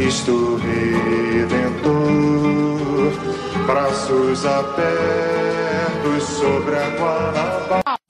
Cristo 0.00 0.56
Redentor, 0.56 1.92
braços 3.66 4.46
abertos 4.46 6.22
sobre 6.22 6.74
a 6.74 6.88
Guanabara. 6.96 8.00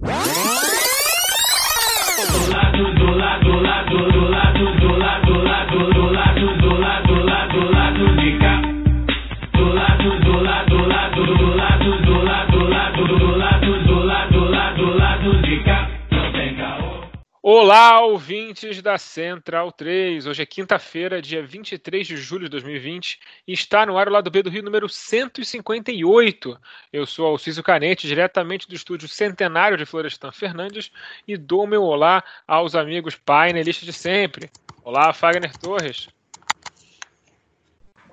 Olá, 17.42 18.00
ouvintes 18.00 18.39
da 18.82 18.98
Central 18.98 19.70
3. 19.70 20.26
Hoje 20.26 20.42
é 20.42 20.46
quinta-feira, 20.46 21.22
dia 21.22 21.40
23 21.40 22.04
de 22.04 22.16
julho 22.16 22.44
de 22.44 22.50
2020 22.50 23.20
e 23.46 23.52
está 23.52 23.86
no 23.86 23.96
ar 23.96 24.08
o 24.08 24.10
lado 24.10 24.28
B 24.28 24.42
do 24.42 24.50
Rio 24.50 24.64
número 24.64 24.88
158. 24.88 26.58
Eu 26.92 27.06
sou 27.06 27.26
Alcísio 27.26 27.62
Canete, 27.62 28.08
diretamente 28.08 28.66
do 28.66 28.74
estúdio 28.74 29.06
Centenário 29.06 29.78
de 29.78 29.86
Florestan 29.86 30.32
Fernandes 30.32 30.90
e 31.28 31.36
dou 31.36 31.64
meu 31.64 31.84
olá 31.84 32.24
aos 32.44 32.74
amigos 32.74 33.14
painelistas 33.14 33.86
de 33.86 33.92
sempre. 33.92 34.50
Olá, 34.82 35.12
Fagner 35.12 35.56
Torres. 35.56 36.08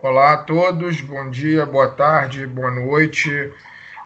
Olá 0.03 0.33
a 0.33 0.37
todos, 0.37 1.01
bom 1.01 1.31
dia, 1.31 1.65
boa 1.65 1.89
tarde, 1.89 2.45
boa 2.45 2.69
noite. 2.69 3.51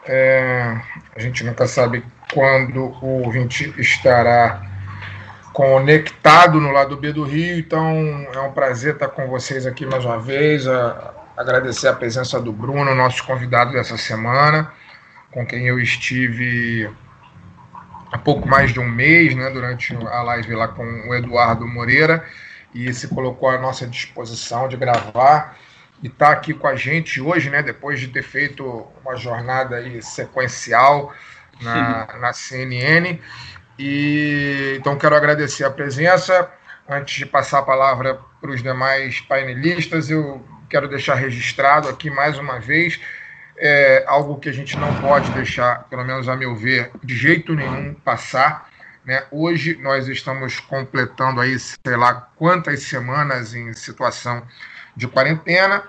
É, 0.05 0.79
a 1.13 1.19
gente 1.19 1.43
nunca 1.43 1.67
sabe 1.67 2.05
quando 2.33 2.85
o 3.01 3.25
ouvinte 3.25 3.73
estará 3.77 4.70
conectado 5.53 6.59
no 6.59 6.71
lado 6.71 6.95
B 6.97 7.11
do 7.11 7.23
Rio, 7.23 7.59
então 7.59 7.85
é 8.33 8.39
um 8.39 8.52
prazer 8.52 8.94
estar 8.94 9.09
com 9.09 9.27
vocês 9.27 9.66
aqui 9.66 9.85
mais 9.85 10.05
uma 10.05 10.19
vez, 10.19 10.67
a, 10.67 11.13
agradecer 11.35 11.88
a 11.88 11.94
presença 11.94 12.39
do 12.39 12.52
Bruno, 12.52 12.95
nosso 12.95 13.23
convidado 13.25 13.72
dessa 13.72 13.97
semana, 13.97 14.72
com 15.31 15.45
quem 15.45 15.67
eu 15.67 15.79
estive 15.79 16.89
há 18.11 18.17
pouco 18.17 18.47
mais 18.47 18.72
de 18.72 18.79
um 18.79 18.88
mês, 18.88 19.35
né, 19.35 19.49
durante 19.49 19.95
a 19.95 20.22
live 20.22 20.55
lá 20.55 20.67
com 20.67 20.83
o 20.83 21.16
Eduardo 21.16 21.67
Moreira, 21.67 22.25
e 22.73 22.94
se 22.94 23.07
colocou 23.07 23.49
à 23.49 23.57
nossa 23.57 23.85
disposição 23.85 24.67
de 24.67 24.77
gravar 24.77 25.57
e 26.02 26.07
está 26.07 26.31
aqui 26.31 26.53
com 26.53 26.67
a 26.67 26.75
gente 26.75 27.22
hoje, 27.22 27.49
né, 27.49 27.61
depois 27.61 27.99
de 27.99 28.07
ter 28.07 28.23
feito 28.23 28.88
uma 29.03 29.16
jornada 29.16 29.77
aí 29.77 30.02
sequencial 30.02 31.13
na, 31.61 32.07
na 32.19 32.33
CNN. 32.33 33.19
E 33.77 34.75
então 34.77 34.97
quero 34.97 35.16
agradecer 35.16 35.64
a 35.64 35.72
presença. 35.72 36.50
Antes 36.88 37.16
de 37.16 37.25
passar 37.25 37.59
a 37.59 37.64
palavra 37.64 38.19
para 38.39 38.52
os 38.52 38.61
demais 38.61 39.22
painelistas, 39.22 40.09
eu 40.09 40.45
quero 40.69 40.88
deixar 40.88 41.16
registrado 41.16 41.88
aqui 41.88 42.09
mais 42.09 42.38
uma 42.38 42.59
vez 42.59 43.00
é, 43.62 44.03
algo 44.07 44.40
que 44.40 44.50
a 44.50 44.51
gente 44.51 44.75
não 44.75 44.94
pode 45.00 45.29
deixar, 45.31 45.84
pelo 45.84 46.03
menos 46.03 46.28
a 46.28 46.35
meu 46.35 46.56
ver, 46.56 46.91
de 47.03 47.16
jeito 47.16 47.53
nenhum 47.53 47.94
passar. 47.94 48.68
Né? 49.06 49.23
Hoje 49.31 49.78
nós 49.78 50.07
estamos 50.07 50.59
completando 50.59 51.40
aí, 51.40 51.57
sei 51.59 51.95
lá 51.95 52.29
quantas 52.35 52.81
semanas 52.84 53.53
em 53.53 53.72
situação 53.74 54.41
de 54.95 55.07
quarentena. 55.07 55.84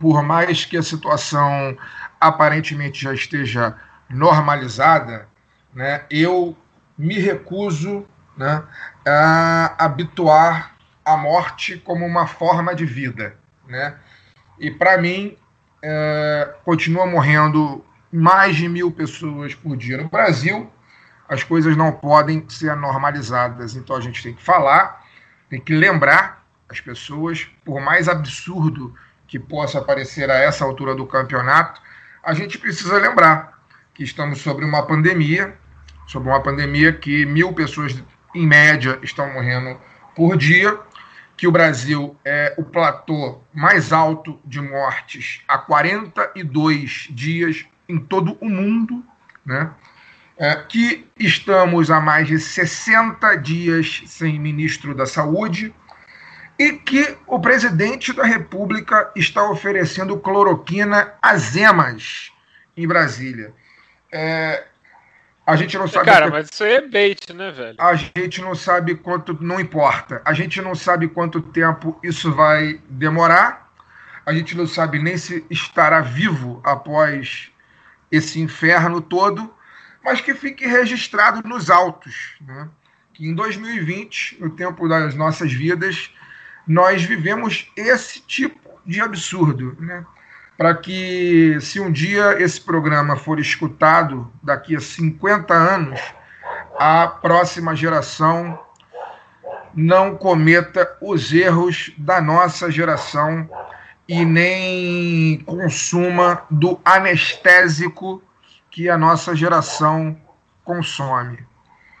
Por 0.00 0.22
mais 0.22 0.64
que 0.64 0.78
a 0.78 0.82
situação 0.82 1.76
aparentemente 2.18 3.02
já 3.02 3.12
esteja 3.12 3.76
normalizada, 4.08 5.28
né? 5.74 6.04
eu 6.10 6.56
me 6.98 7.18
recuso 7.18 8.04
né, 8.36 8.62
a 9.06 9.84
habituar 9.84 10.76
a 11.04 11.16
morte 11.16 11.78
como 11.78 12.04
uma 12.04 12.26
forma 12.26 12.74
de 12.74 12.84
vida. 12.84 13.34
Né? 13.66 13.94
E 14.58 14.70
para 14.70 14.98
mim, 14.98 15.36
é, 15.82 16.54
continua 16.64 17.06
morrendo 17.06 17.84
mais 18.12 18.56
de 18.56 18.68
mil 18.68 18.90
pessoas 18.90 19.54
por 19.54 19.76
dia 19.76 19.98
no 19.98 20.08
Brasil. 20.08 20.70
As 21.28 21.42
coisas 21.42 21.76
não 21.76 21.92
podem 21.92 22.44
ser 22.48 22.74
normalizadas, 22.74 23.76
então 23.76 23.94
a 23.94 24.00
gente 24.00 24.22
tem 24.22 24.34
que 24.34 24.42
falar, 24.42 25.04
tem 25.48 25.60
que 25.60 25.74
lembrar 25.74 26.44
as 26.68 26.80
pessoas, 26.80 27.48
por 27.64 27.80
mais 27.80 28.08
absurdo 28.08 28.94
que 29.26 29.38
possa 29.38 29.80
parecer 29.80 30.30
a 30.30 30.36
essa 30.36 30.64
altura 30.64 30.94
do 30.94 31.06
campeonato, 31.06 31.80
a 32.22 32.34
gente 32.34 32.58
precisa 32.58 32.98
lembrar 32.98 33.58
que 33.94 34.02
estamos 34.02 34.40
sobre 34.40 34.64
uma 34.64 34.86
pandemia, 34.86 35.56
sobre 36.08 36.28
uma 36.30 36.42
pandemia 36.42 36.92
que 36.92 37.24
mil 37.26 37.52
pessoas, 37.52 38.02
em 38.34 38.46
média, 38.46 38.98
estão 39.02 39.32
morrendo 39.32 39.78
por 40.16 40.36
dia, 40.36 40.76
que 41.36 41.46
o 41.46 41.52
Brasil 41.52 42.16
é 42.24 42.54
o 42.58 42.64
platô 42.64 43.40
mais 43.54 43.92
alto 43.92 44.40
de 44.44 44.60
mortes 44.60 45.40
há 45.46 45.56
42 45.56 47.06
dias 47.10 47.64
em 47.88 47.98
todo 47.98 48.36
o 48.40 48.48
mundo, 48.48 49.04
né? 49.46 49.70
É, 50.36 50.54
que 50.54 51.06
estamos 51.18 51.90
há 51.90 52.00
mais 52.00 52.28
de 52.28 52.38
60 52.38 53.34
dias 53.36 54.02
sem 54.06 54.38
ministro 54.38 54.94
da 54.94 55.04
Saúde 55.04 55.74
e 56.58 56.72
que 56.72 57.16
o 57.26 57.40
presidente 57.40 58.12
da 58.12 58.24
República 58.24 59.10
está 59.16 59.48
oferecendo 59.50 60.18
cloroquina 60.18 61.12
às 61.20 61.56
emas 61.56 62.32
em 62.76 62.86
Brasília. 62.86 63.52
É, 64.12 64.64
a 65.48 65.56
gente 65.56 65.78
não 65.78 65.88
sabe. 65.88 66.04
Cara, 66.04 66.26
que... 66.26 66.32
mas 66.32 66.50
isso 66.52 66.62
aí 66.62 66.74
é 66.74 66.86
bait, 66.86 67.32
né, 67.32 67.50
velho? 67.50 67.74
A 67.78 67.94
gente 67.94 68.42
não 68.42 68.54
sabe 68.54 68.94
quanto. 68.94 69.32
Não 69.42 69.58
importa. 69.58 70.20
A 70.22 70.34
gente 70.34 70.60
não 70.60 70.74
sabe 70.74 71.08
quanto 71.08 71.40
tempo 71.40 71.98
isso 72.02 72.30
vai 72.30 72.78
demorar. 72.86 73.72
A 74.26 74.34
gente 74.34 74.54
não 74.54 74.66
sabe 74.66 74.98
nem 74.98 75.16
se 75.16 75.42
estará 75.48 76.02
vivo 76.02 76.60
após 76.62 77.50
esse 78.12 78.38
inferno 78.38 79.00
todo. 79.00 79.50
Mas 80.04 80.20
que 80.20 80.34
fique 80.34 80.66
registrado 80.66 81.48
nos 81.48 81.70
autos. 81.70 82.36
Né? 82.42 82.68
Que 83.14 83.26
em 83.26 83.34
2020, 83.34 84.36
no 84.40 84.50
tempo 84.50 84.86
das 84.86 85.14
nossas 85.14 85.50
vidas, 85.50 86.10
nós 86.66 87.02
vivemos 87.02 87.72
esse 87.74 88.20
tipo 88.20 88.78
de 88.84 89.00
absurdo. 89.00 89.74
Né? 89.80 90.04
Para 90.58 90.74
que, 90.74 91.56
se 91.60 91.78
um 91.78 91.90
dia 91.90 92.42
esse 92.42 92.60
programa 92.60 93.14
for 93.14 93.38
escutado 93.38 94.28
daqui 94.42 94.74
a 94.74 94.80
50 94.80 95.54
anos, 95.54 96.00
a 96.76 97.06
próxima 97.06 97.76
geração 97.76 98.58
não 99.72 100.16
cometa 100.16 100.98
os 101.00 101.32
erros 101.32 101.92
da 101.96 102.20
nossa 102.20 102.72
geração 102.72 103.48
e 104.08 104.24
nem 104.24 105.38
consuma 105.46 106.44
do 106.50 106.80
anestésico 106.84 108.20
que 108.68 108.88
a 108.88 108.98
nossa 108.98 109.36
geração 109.36 110.20
consome. 110.64 111.38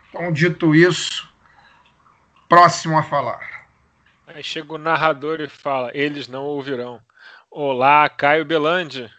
Então, 0.08 0.32
dito 0.32 0.74
isso, 0.74 1.32
próximo 2.48 2.98
a 2.98 3.04
falar. 3.04 3.68
Aí 4.26 4.42
chega 4.42 4.72
o 4.72 4.78
narrador 4.78 5.40
e 5.40 5.48
fala: 5.48 5.92
eles 5.94 6.26
não 6.26 6.42
ouvirão. 6.42 7.00
Olá, 7.50 8.08
Caio 8.10 8.44
Belandi. 8.44 9.10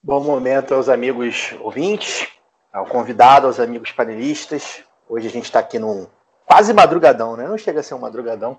Bom 0.00 0.22
momento 0.22 0.72
aos 0.72 0.88
amigos 0.88 1.52
ouvintes, 1.60 2.28
ao 2.72 2.86
convidado, 2.86 3.48
aos 3.48 3.58
amigos 3.58 3.90
panelistas. 3.90 4.84
Hoje 5.08 5.26
a 5.26 5.30
gente 5.30 5.46
está 5.46 5.58
aqui 5.58 5.80
num 5.80 6.06
quase 6.46 6.72
madrugadão, 6.72 7.36
né? 7.36 7.48
Não 7.48 7.58
chega 7.58 7.80
a 7.80 7.82
ser 7.82 7.94
um 7.94 7.98
madrugadão, 7.98 8.56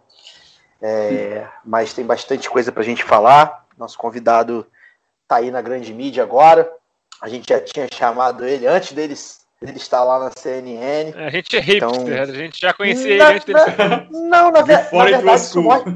é, 0.81 1.47
mas 1.65 1.94
tem 1.94 2.06
bastante 2.06 2.50
coisa 2.50 2.69
para 2.69 2.81
a 2.81 2.85
gente 2.85 3.01
falar. 3.01 3.65
Nosso 3.77 3.97
convidado 3.97 4.68
está 5.23 5.38
aí 5.38 5.50
na 5.50 5.62
grande 5.62 5.94
mídia 5.94 6.21
agora. 6.21 6.69
A 7.21 7.30
gente 7.30 7.47
já 7.47 7.62
tinha 7.62 7.88
chamado 7.91 8.45
ele 8.45 8.68
antes 8.68 8.91
deles 8.91 9.46
ele 9.62 9.77
está 9.77 10.04
lá 10.04 10.19
na 10.19 10.31
CNN. 10.38 11.13
A 11.15 11.30
gente 11.30 11.57
é 11.57 11.59
hipster, 11.59 11.92
então... 11.92 12.21
a 12.21 12.25
gente 12.25 12.59
já 12.59 12.74
conhecia 12.74 13.12
ele 13.12 13.24
antes 13.24 13.45
dele. 13.45 13.59
Não, 14.12 14.51
na, 14.51 14.62
ver, 14.62 14.88
na 14.92 15.04
verdade, 15.06 15.42
isso 15.42 15.62
mostra, 15.62 15.94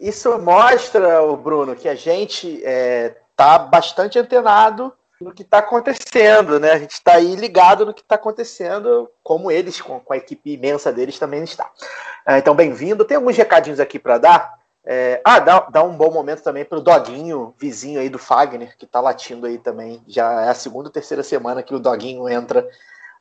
isso 0.00 0.38
mostra, 0.38 1.36
Bruno, 1.36 1.76
que 1.76 1.88
a 1.88 1.94
gente 1.94 2.48
está 2.56 3.54
é, 3.54 3.70
bastante 3.70 4.18
antenado 4.18 4.92
no 5.20 5.32
que 5.32 5.42
está 5.42 5.58
acontecendo, 5.58 6.58
né? 6.58 6.72
A 6.72 6.78
gente 6.78 6.92
está 6.92 7.14
aí 7.14 7.36
ligado 7.36 7.86
no 7.86 7.94
que 7.94 8.00
está 8.00 8.16
acontecendo, 8.16 9.08
como 9.22 9.50
eles, 9.50 9.80
com, 9.80 10.00
com, 10.00 10.12
a 10.12 10.16
equipe 10.16 10.52
imensa 10.52 10.92
deles, 10.92 11.18
também 11.18 11.44
está. 11.44 11.70
É, 12.26 12.38
então, 12.38 12.54
bem-vindo. 12.54 13.04
Tem 13.04 13.16
alguns 13.16 13.36
recadinhos 13.36 13.78
aqui 13.78 13.98
para 13.98 14.18
dar. 14.18 14.61
É, 14.84 15.20
ah, 15.24 15.38
dá, 15.38 15.60
dá, 15.60 15.82
um 15.82 15.96
bom 15.96 16.10
momento 16.10 16.42
também 16.42 16.64
para 16.64 16.78
o 16.78 16.82
Doguinho, 16.82 17.54
vizinho 17.56 18.00
aí 18.00 18.08
do 18.08 18.18
Fagner, 18.18 18.76
que 18.76 18.84
está 18.84 19.00
latindo 19.00 19.46
aí 19.46 19.58
também. 19.58 20.02
Já 20.06 20.42
é 20.42 20.48
a 20.48 20.54
segunda 20.54 20.88
ou 20.88 20.92
terceira 20.92 21.22
semana 21.22 21.62
que 21.62 21.74
o 21.74 21.78
Doguinho 21.78 22.28
entra 22.28 22.68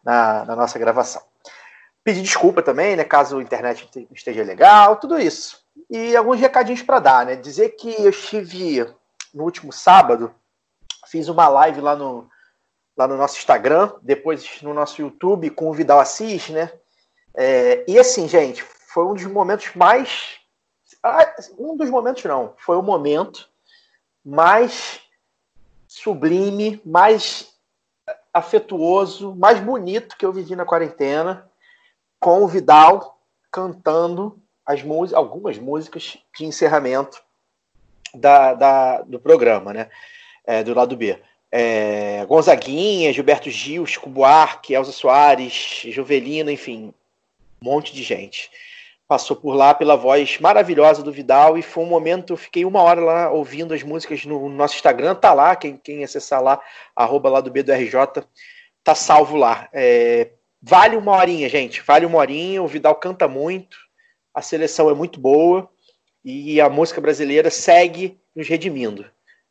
na, 0.03 0.45
na 0.45 0.55
nossa 0.55 0.79
gravação. 0.79 1.21
Pedir 2.03 2.23
desculpa 2.23 2.63
também, 2.63 2.95
né? 2.95 3.03
Caso 3.03 3.37
a 3.37 3.43
internet 3.43 3.87
esteja 4.11 4.43
legal, 4.43 4.95
tudo 4.95 5.19
isso. 5.19 5.61
E 5.89 6.15
alguns 6.15 6.39
recadinhos 6.39 6.81
para 6.81 6.99
dar, 6.99 7.25
né? 7.25 7.35
Dizer 7.35 7.69
que 7.69 7.89
eu 8.03 8.09
estive 8.09 8.87
no 9.33 9.43
último 9.43 9.71
sábado 9.71 10.33
Fiz 11.11 11.27
uma 11.27 11.49
live 11.49 11.81
lá 11.81 11.93
no, 11.93 12.25
lá 12.95 13.05
no 13.05 13.17
nosso 13.17 13.37
Instagram, 13.37 13.91
depois 14.01 14.61
no 14.61 14.73
nosso 14.73 15.01
YouTube 15.01 15.49
com 15.49 15.69
o 15.69 15.73
Vidal 15.73 15.99
Assis, 15.99 16.47
né? 16.47 16.71
É, 17.35 17.83
e 17.85 17.99
assim, 17.99 18.29
gente, 18.29 18.63
foi 18.63 19.03
um 19.03 19.13
dos 19.13 19.25
momentos 19.25 19.75
mais. 19.75 20.39
Um 21.57 21.75
dos 21.75 21.89
momentos 21.89 22.23
não, 22.23 22.53
foi 22.57 22.77
o 22.77 22.83
momento 22.83 23.49
mais 24.23 24.99
sublime, 25.87 26.81
mais 26.85 27.53
afetuoso, 28.33 29.35
mais 29.35 29.59
bonito 29.59 30.15
que 30.15 30.25
eu 30.25 30.31
vivi 30.31 30.55
na 30.55 30.65
quarentena, 30.65 31.49
com 32.19 32.43
o 32.43 32.47
Vidal 32.47 33.19
cantando 33.51 34.39
as 34.65 34.83
músicas, 34.83 35.17
algumas 35.17 35.57
músicas 35.57 36.17
de 36.37 36.45
encerramento 36.45 37.21
da, 38.13 38.53
da, 38.53 39.01
do 39.01 39.19
programa, 39.19 39.73
né? 39.73 39.89
é, 40.45 40.63
do 40.63 40.73
lado 40.73 40.95
B. 40.95 41.17
É, 41.51 42.25
Gonzaguinha, 42.25 43.11
Gilberto 43.11 43.49
Gil, 43.49 43.85
Chico 43.85 44.09
Buarque, 44.09 44.73
Elza 44.73 44.91
Soares, 44.91 45.83
Juvelina, 45.85 46.51
enfim, 46.51 46.93
um 47.61 47.65
monte 47.65 47.93
de 47.93 48.03
gente. 48.03 48.49
Passou 49.11 49.35
por 49.35 49.53
lá 49.53 49.73
pela 49.73 49.97
voz 49.97 50.39
maravilhosa 50.39 51.03
do 51.03 51.11
Vidal 51.11 51.57
e 51.57 51.61
foi 51.61 51.83
um 51.83 51.87
momento, 51.87 52.37
fiquei 52.37 52.63
uma 52.63 52.81
hora 52.81 53.01
lá 53.01 53.29
ouvindo 53.29 53.73
as 53.73 53.83
músicas 53.83 54.23
no 54.23 54.47
nosso 54.47 54.75
Instagram, 54.75 55.15
tá 55.15 55.33
lá, 55.33 55.53
quem, 55.53 55.75
quem 55.75 56.01
acessar 56.01 56.41
lá, 56.41 56.61
arroba 56.95 57.29
lá 57.29 57.41
do 57.41 57.51
B 57.51 57.61
do 57.61 57.73
RJ, 57.73 58.23
tá 58.81 58.95
salvo 58.95 59.35
lá. 59.35 59.67
É, 59.73 60.29
vale 60.61 60.95
uma 60.95 61.11
horinha, 61.11 61.49
gente, 61.49 61.81
vale 61.81 62.05
uma 62.05 62.19
horinha, 62.19 62.63
o 62.63 62.67
Vidal 62.67 62.95
canta 62.95 63.27
muito, 63.27 63.75
a 64.33 64.41
seleção 64.41 64.89
é 64.89 64.93
muito 64.93 65.19
boa 65.19 65.69
e 66.23 66.61
a 66.61 66.69
música 66.69 67.01
brasileira 67.01 67.49
segue 67.49 68.17
nos 68.33 68.47
redimindo. 68.47 69.05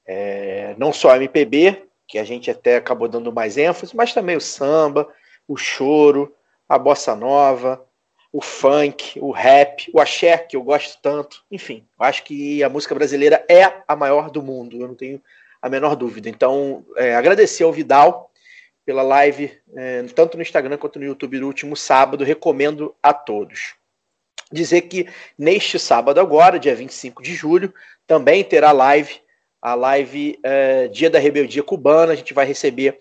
É, 0.07 0.75
não 0.79 0.91
só 0.91 1.11
a 1.11 1.17
MPB, 1.17 1.87
que 2.09 2.19
a 2.19 2.25
gente 2.25 2.51
até 2.51 2.77
acabou 2.77 3.09
dando 3.09 3.31
mais 3.31 3.59
ênfase, 3.59 3.95
mas 3.95 4.15
também 4.15 4.39
o 4.39 4.41
samba, 4.41 5.07
o 5.47 5.55
choro, 5.55 6.35
a 6.67 6.79
bossa 6.79 7.15
nova, 7.15 7.87
o 8.32 8.41
funk, 8.41 9.19
o 9.21 9.31
rap, 9.31 9.91
o 9.93 10.00
axé, 10.00 10.38
que 10.38 10.56
eu 10.56 10.62
gosto 10.62 10.99
tanto. 11.03 11.44
Enfim, 11.50 11.85
eu 11.99 12.06
acho 12.06 12.23
que 12.23 12.62
a 12.62 12.69
música 12.69 12.94
brasileira 12.94 13.44
é 13.49 13.82
a 13.87 13.97
maior 13.97 14.31
do 14.31 14.43
mundo, 14.43 14.81
eu 14.81 14.88
não 14.88 14.94
tenho 14.94 15.21
a 15.61 15.69
menor 15.69 15.97
dúvida. 15.97 16.29
Então, 16.29 16.85
é, 16.97 17.15
agradecer 17.15 17.65
ao 17.65 17.73
Vidal 17.73 18.31
pela 18.87 19.03
live, 19.03 19.53
é, 19.77 20.03
tanto 20.15 20.37
no 20.37 20.43
Instagram 20.43 20.79
quanto 20.79 20.99
no 20.99 21.05
YouTube 21.05 21.41
no 21.41 21.47
último 21.47 21.77
sábado, 21.77 22.25
recomendo 22.25 22.94
a 23.03 23.12
todos. 23.12 23.75
Dizer 24.53 24.83
que 24.83 25.09
neste 25.38 25.79
sábado 25.79 26.19
agora, 26.21 26.59
dia 26.59 26.75
25 26.75 27.23
de 27.23 27.35
julho, 27.35 27.73
também 28.06 28.43
terá 28.43 28.73
live 28.73 29.21
a 29.62 29.75
live 29.75 30.38
é, 30.43 30.88
Dia 30.88 31.11
da 31.11 31.19
Rebeldia 31.19 31.62
Cubana. 31.62 32.12
A 32.12 32.17
gente 32.17 32.33
vai 32.33 32.47
receber 32.47 32.99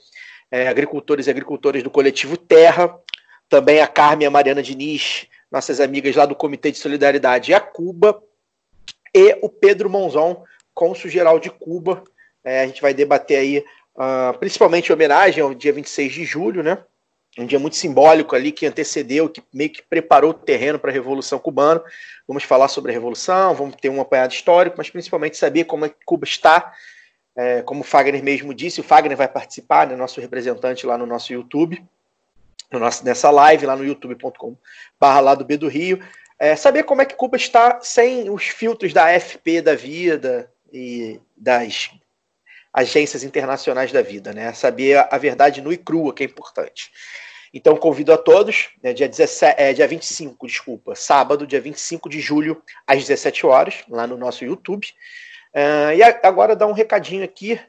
é, 0.51 0.67
agricultores 0.67 1.27
e 1.27 1.29
agricultoras 1.29 1.81
do 1.81 1.89
coletivo 1.89 2.35
Terra, 2.35 2.95
também 3.49 3.81
a 3.81 3.87
Carmen 3.87 4.25
e 4.25 4.27
a 4.27 4.31
Mariana 4.31 4.61
Diniz, 4.61 5.27
nossas 5.51 5.79
amigas 5.79 6.15
lá 6.15 6.25
do 6.25 6.35
Comitê 6.35 6.71
de 6.71 6.77
Solidariedade 6.77 7.53
a 7.53 7.59
Cuba, 7.59 8.21
e 9.13 9.37
o 9.41 9.49
Pedro 9.49 9.89
Monzon, 9.89 10.43
cônsul 10.73 11.09
geral 11.09 11.39
de 11.39 11.49
Cuba. 11.49 12.03
É, 12.43 12.61
a 12.61 12.67
gente 12.67 12.81
vai 12.81 12.93
debater 12.93 13.37
aí, 13.37 13.65
uh, 13.95 14.37
principalmente 14.37 14.89
em 14.89 14.93
homenagem 14.93 15.43
ao 15.43 15.53
dia 15.53 15.73
26 15.73 16.13
de 16.13 16.23
julho, 16.23 16.63
né? 16.63 16.77
um 17.37 17.45
dia 17.45 17.59
muito 17.59 17.75
simbólico 17.75 18.35
ali 18.35 18.51
que 18.51 18.65
antecedeu, 18.65 19.29
que 19.29 19.41
meio 19.53 19.69
que 19.69 19.81
preparou 19.81 20.31
o 20.31 20.33
terreno 20.33 20.79
para 20.79 20.89
a 20.89 20.93
Revolução 20.93 21.39
Cubana. 21.39 21.81
Vamos 22.27 22.43
falar 22.43 22.67
sobre 22.67 22.91
a 22.91 22.93
Revolução, 22.93 23.53
vamos 23.53 23.75
ter 23.75 23.89
um 23.89 24.01
apanhado 24.01 24.33
histórico, 24.33 24.75
mas 24.77 24.89
principalmente 24.89 25.37
saber 25.37 25.65
como 25.65 25.85
é 25.85 25.89
que 25.89 25.95
Cuba 26.05 26.25
está. 26.25 26.73
É, 27.35 27.61
como 27.61 27.81
o 27.81 27.83
Fagner 27.83 28.23
mesmo 28.23 28.53
disse, 28.53 28.81
o 28.81 28.83
Fagner 28.83 29.15
vai 29.15 29.27
participar, 29.27 29.87
né, 29.87 29.95
nosso 29.95 30.19
representante 30.19 30.85
lá 30.85 30.97
no 30.97 31.05
nosso 31.05 31.31
YouTube, 31.31 31.81
nessa 33.03 33.31
live 33.31 33.65
lá 33.65 33.75
no 33.75 33.85
youtube.com 33.85 34.55
barra 34.99 35.19
lá 35.19 35.35
do 35.35 35.45
B 35.45 35.57
do 35.57 35.67
Rio. 35.67 35.99
É, 36.37 36.55
saber 36.55 36.83
como 36.83 37.01
é 37.01 37.05
que 37.05 37.15
Cuba 37.15 37.35
está 37.35 37.79
sem 37.81 38.29
os 38.29 38.45
filtros 38.45 38.93
da 38.93 39.07
AFP 39.07 39.61
da 39.61 39.75
vida 39.75 40.49
e 40.71 41.19
das 41.35 41.91
agências 42.73 43.23
internacionais 43.23 43.91
da 43.91 44.01
vida, 44.01 44.31
né? 44.31 44.53
Saber 44.53 45.05
a 45.11 45.17
verdade 45.17 45.61
nua 45.61 45.73
e 45.73 45.77
crua, 45.77 46.13
que 46.13 46.23
é 46.23 46.25
importante. 46.25 46.91
Então, 47.53 47.75
convido 47.75 48.13
a 48.13 48.17
todos, 48.17 48.69
né, 48.81 48.93
dia, 48.93 49.09
17, 49.09 49.59
é, 49.59 49.73
dia 49.73 49.87
25, 49.87 50.45
desculpa, 50.45 50.93
sábado, 50.95 51.47
dia 51.47 51.59
25 51.59 52.07
de 52.07 52.21
julho, 52.21 52.61
às 52.85 52.99
17 52.99 53.45
horas, 53.45 53.83
lá 53.89 54.05
no 54.05 54.17
nosso 54.17 54.45
YouTube. 54.45 54.87
Uh, 55.51 55.97
e 55.97 56.03
agora 56.03 56.55
dar 56.55 56.67
um 56.67 56.73
recadinho 56.73 57.23
aqui 57.23 57.59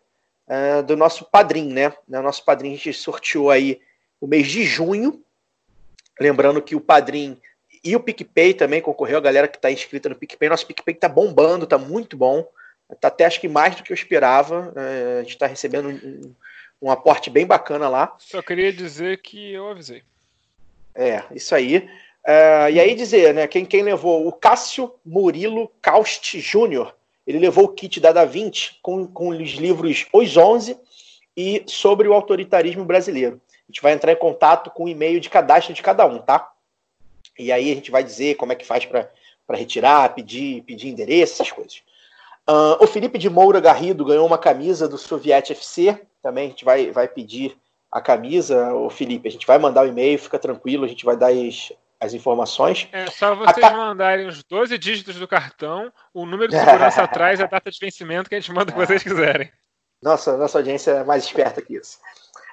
uh, 0.47 0.83
do 0.83 0.97
nosso 0.97 1.25
padrinho, 1.25 1.75
né? 1.75 1.93
Nosso 2.07 2.45
padrinho, 2.45 2.75
a 2.75 2.77
gente 2.77 2.93
sorteou 2.93 3.51
aí 3.51 3.81
o 4.21 4.27
mês 4.27 4.47
de 4.49 4.65
junho. 4.65 5.23
Lembrando 6.21 6.61
que 6.61 6.77
o 6.77 6.81
padrinho 6.81 7.41
e 7.83 7.97
o 7.97 8.01
PicPay 8.01 8.53
também 8.55 8.83
concorreu, 8.83 9.19
a 9.19 9.23
galera 9.23 9.49
que 9.49 9.57
está 9.57 9.71
inscrita 9.71 10.09
no 10.09 10.15
PicPay. 10.15 10.49
Nosso 10.49 10.67
PicPay 10.67 10.95
está 10.95 11.09
bombando, 11.09 11.65
está 11.65 11.79
muito 11.79 12.17
bom. 12.17 12.47
Está 12.93 13.09
até 13.09 13.25
acho 13.25 13.41
que 13.41 13.49
mais 13.49 13.75
do 13.75 13.83
que 13.83 13.93
eu 13.93 13.95
esperava. 13.95 14.73
Uh, 14.77 15.19
a 15.21 15.23
gente 15.23 15.33
está 15.33 15.47
recebendo 15.47 15.89
um, 15.89 16.35
um 16.83 16.91
aporte 16.91 17.31
bem 17.31 17.47
bacana 17.47 17.89
lá. 17.89 18.15
Só 18.19 18.43
queria 18.43 18.73
dizer 18.73 19.23
que 19.23 19.53
eu 19.53 19.69
avisei. 19.69 20.03
É, 20.95 21.23
isso 21.35 21.55
aí. 21.55 21.89
Uh, 22.27 22.71
e 22.71 22.81
aí 22.81 22.95
dizer, 22.95 23.33
né, 23.33 23.47
quem, 23.47 23.65
quem 23.65 23.83
levou? 23.83 24.27
O 24.27 24.33
Cássio 24.33 24.93
Murilo 25.05 25.71
Caust 25.81 26.39
Júnior. 26.39 26.95
Ele 27.27 27.39
levou 27.39 27.65
o 27.65 27.69
kit 27.69 28.01
da 28.01 28.13
Da 28.13 28.25
Vinci 28.25 28.73
com, 28.83 29.07
com 29.07 29.29
os 29.29 29.51
livros 29.53 30.07
Os 30.13 30.37
Onze 30.37 30.77
e 31.37 31.63
sobre 31.67 32.09
o 32.09 32.13
autoritarismo 32.13 32.85
brasileiro. 32.85 33.41
A 33.71 33.73
gente 33.73 33.83
vai 33.83 33.93
entrar 33.93 34.13
em 34.13 34.17
contato 34.17 34.71
com 34.71 34.85
o 34.85 34.89
e-mail 34.89 35.21
de 35.21 35.31
cadastro 35.31 35.73
de 35.73 35.83
cada 35.83 36.05
um, 36.07 36.19
tá? 36.19 36.51
E 37.39 37.53
aí 37.53 37.71
a 37.71 37.75
gente 37.75 37.91
vai 37.91 38.03
dizer 38.03 38.35
como 38.35 38.53
é 38.53 38.57
que 38.57 38.67
faz 38.67 38.85
para 38.85 39.09
retirar, 39.53 40.15
pedir, 40.15 40.63
pedir 40.63 40.89
endereço, 40.89 41.35
essas 41.35 41.53
coisas. 41.53 41.83
Uh, 42.49 42.83
o 42.83 42.87
Felipe 42.87 43.19
de 43.19 43.31
Moura 43.31 43.61
Garrido 43.61 44.05
ganhou 44.05 44.27
uma 44.27 44.39
camisa 44.39 44.89
do 44.89 44.99
Soviet 44.99 45.51
FC 45.51 45.99
também 46.23 46.47
a 46.47 46.49
gente 46.51 46.65
vai, 46.65 46.91
vai 46.91 47.09
pedir 47.09 47.57
a 47.91 48.01
camisa, 48.01 48.73
o 48.75 48.89
Felipe, 48.89 49.29
a 49.29 49.33
gente 49.33 49.47
vai 49.47 49.59
mandar 49.59 49.85
o 49.85 49.89
e-mail, 49.89 50.19
fica 50.19 50.39
tranquilo, 50.39 50.85
a 50.85 50.89
gente 50.89 51.05
vai 51.05 51.17
dar 51.17 51.33
as, 51.33 51.73
as 51.99 52.15
informações. 52.15 52.89
É 52.93 53.07
só 53.11 53.35
vocês 53.35 53.73
mandarem 53.73 54.27
os 54.27 54.45
12 54.45 54.79
dígitos 54.79 55.17
do 55.17 55.27
cartão, 55.27 55.93
o 56.15 56.25
número 56.25 56.53
de 56.53 56.59
segurança 56.59 57.03
atrás 57.03 57.41
e 57.41 57.43
a 57.43 57.47
data 57.47 57.71
de 57.71 57.79
vencimento 57.81 58.29
que 58.29 58.37
a 58.37 58.41
gente 58.41 58.53
manda 58.53 58.71
o 58.71 58.75
que 58.75 58.87
vocês 58.87 59.03
quiserem. 59.03 59.51
Nossa, 60.03 60.37
nossa 60.37 60.59
audiência 60.59 60.93
é 60.93 61.05
mais 61.05 61.25
esperta 61.25 61.61
que 61.61 61.77
isso. 61.77 61.99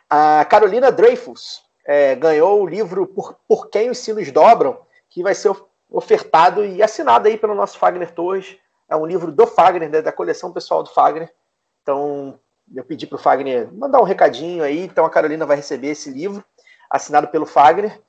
A 0.10 0.46
Carolina 0.46 0.92
Dreyfus 0.92 1.64
é, 1.86 2.16
ganhou 2.16 2.62
o 2.62 2.68
livro 2.68 3.06
Por, 3.06 3.38
Por 3.48 3.70
Quem 3.70 3.90
os 3.90 3.98
Sinos 3.98 4.32
Dobram, 4.32 4.80
que 5.10 5.22
vai 5.22 5.36
ser 5.36 5.54
ofertado 5.90 6.66
e 6.66 6.82
assinado 6.82 7.28
aí 7.28 7.38
pelo 7.38 7.56
nosso 7.56 7.78
Fagner 7.78 8.12
Torres. 8.14 8.58
É 8.90 8.96
um 8.96 9.06
livro 9.06 9.32
do 9.32 9.46
Fagner, 9.46 9.90
né, 9.90 10.02
da 10.02 10.12
coleção 10.12 10.52
pessoal 10.52 10.84
do 10.84 10.90
Fagner. 10.90 11.34
Então, 11.82 12.40
eu 12.74 12.84
pedi 12.84 13.06
para 13.08 13.16
o 13.16 13.20
Fagner 13.20 13.74
mandar 13.74 14.00
um 14.02 14.06
recadinho 14.06 14.64
aí, 14.64 14.84
então 14.84 15.06
a 15.06 15.10
Carolina 15.10 15.46
vai 15.46 15.58
receber 15.58 15.90
esse 15.90 16.10
livro, 16.10 16.44
assinado 16.90 17.28
pelo 17.28 17.46
Fagner. 17.46 18.02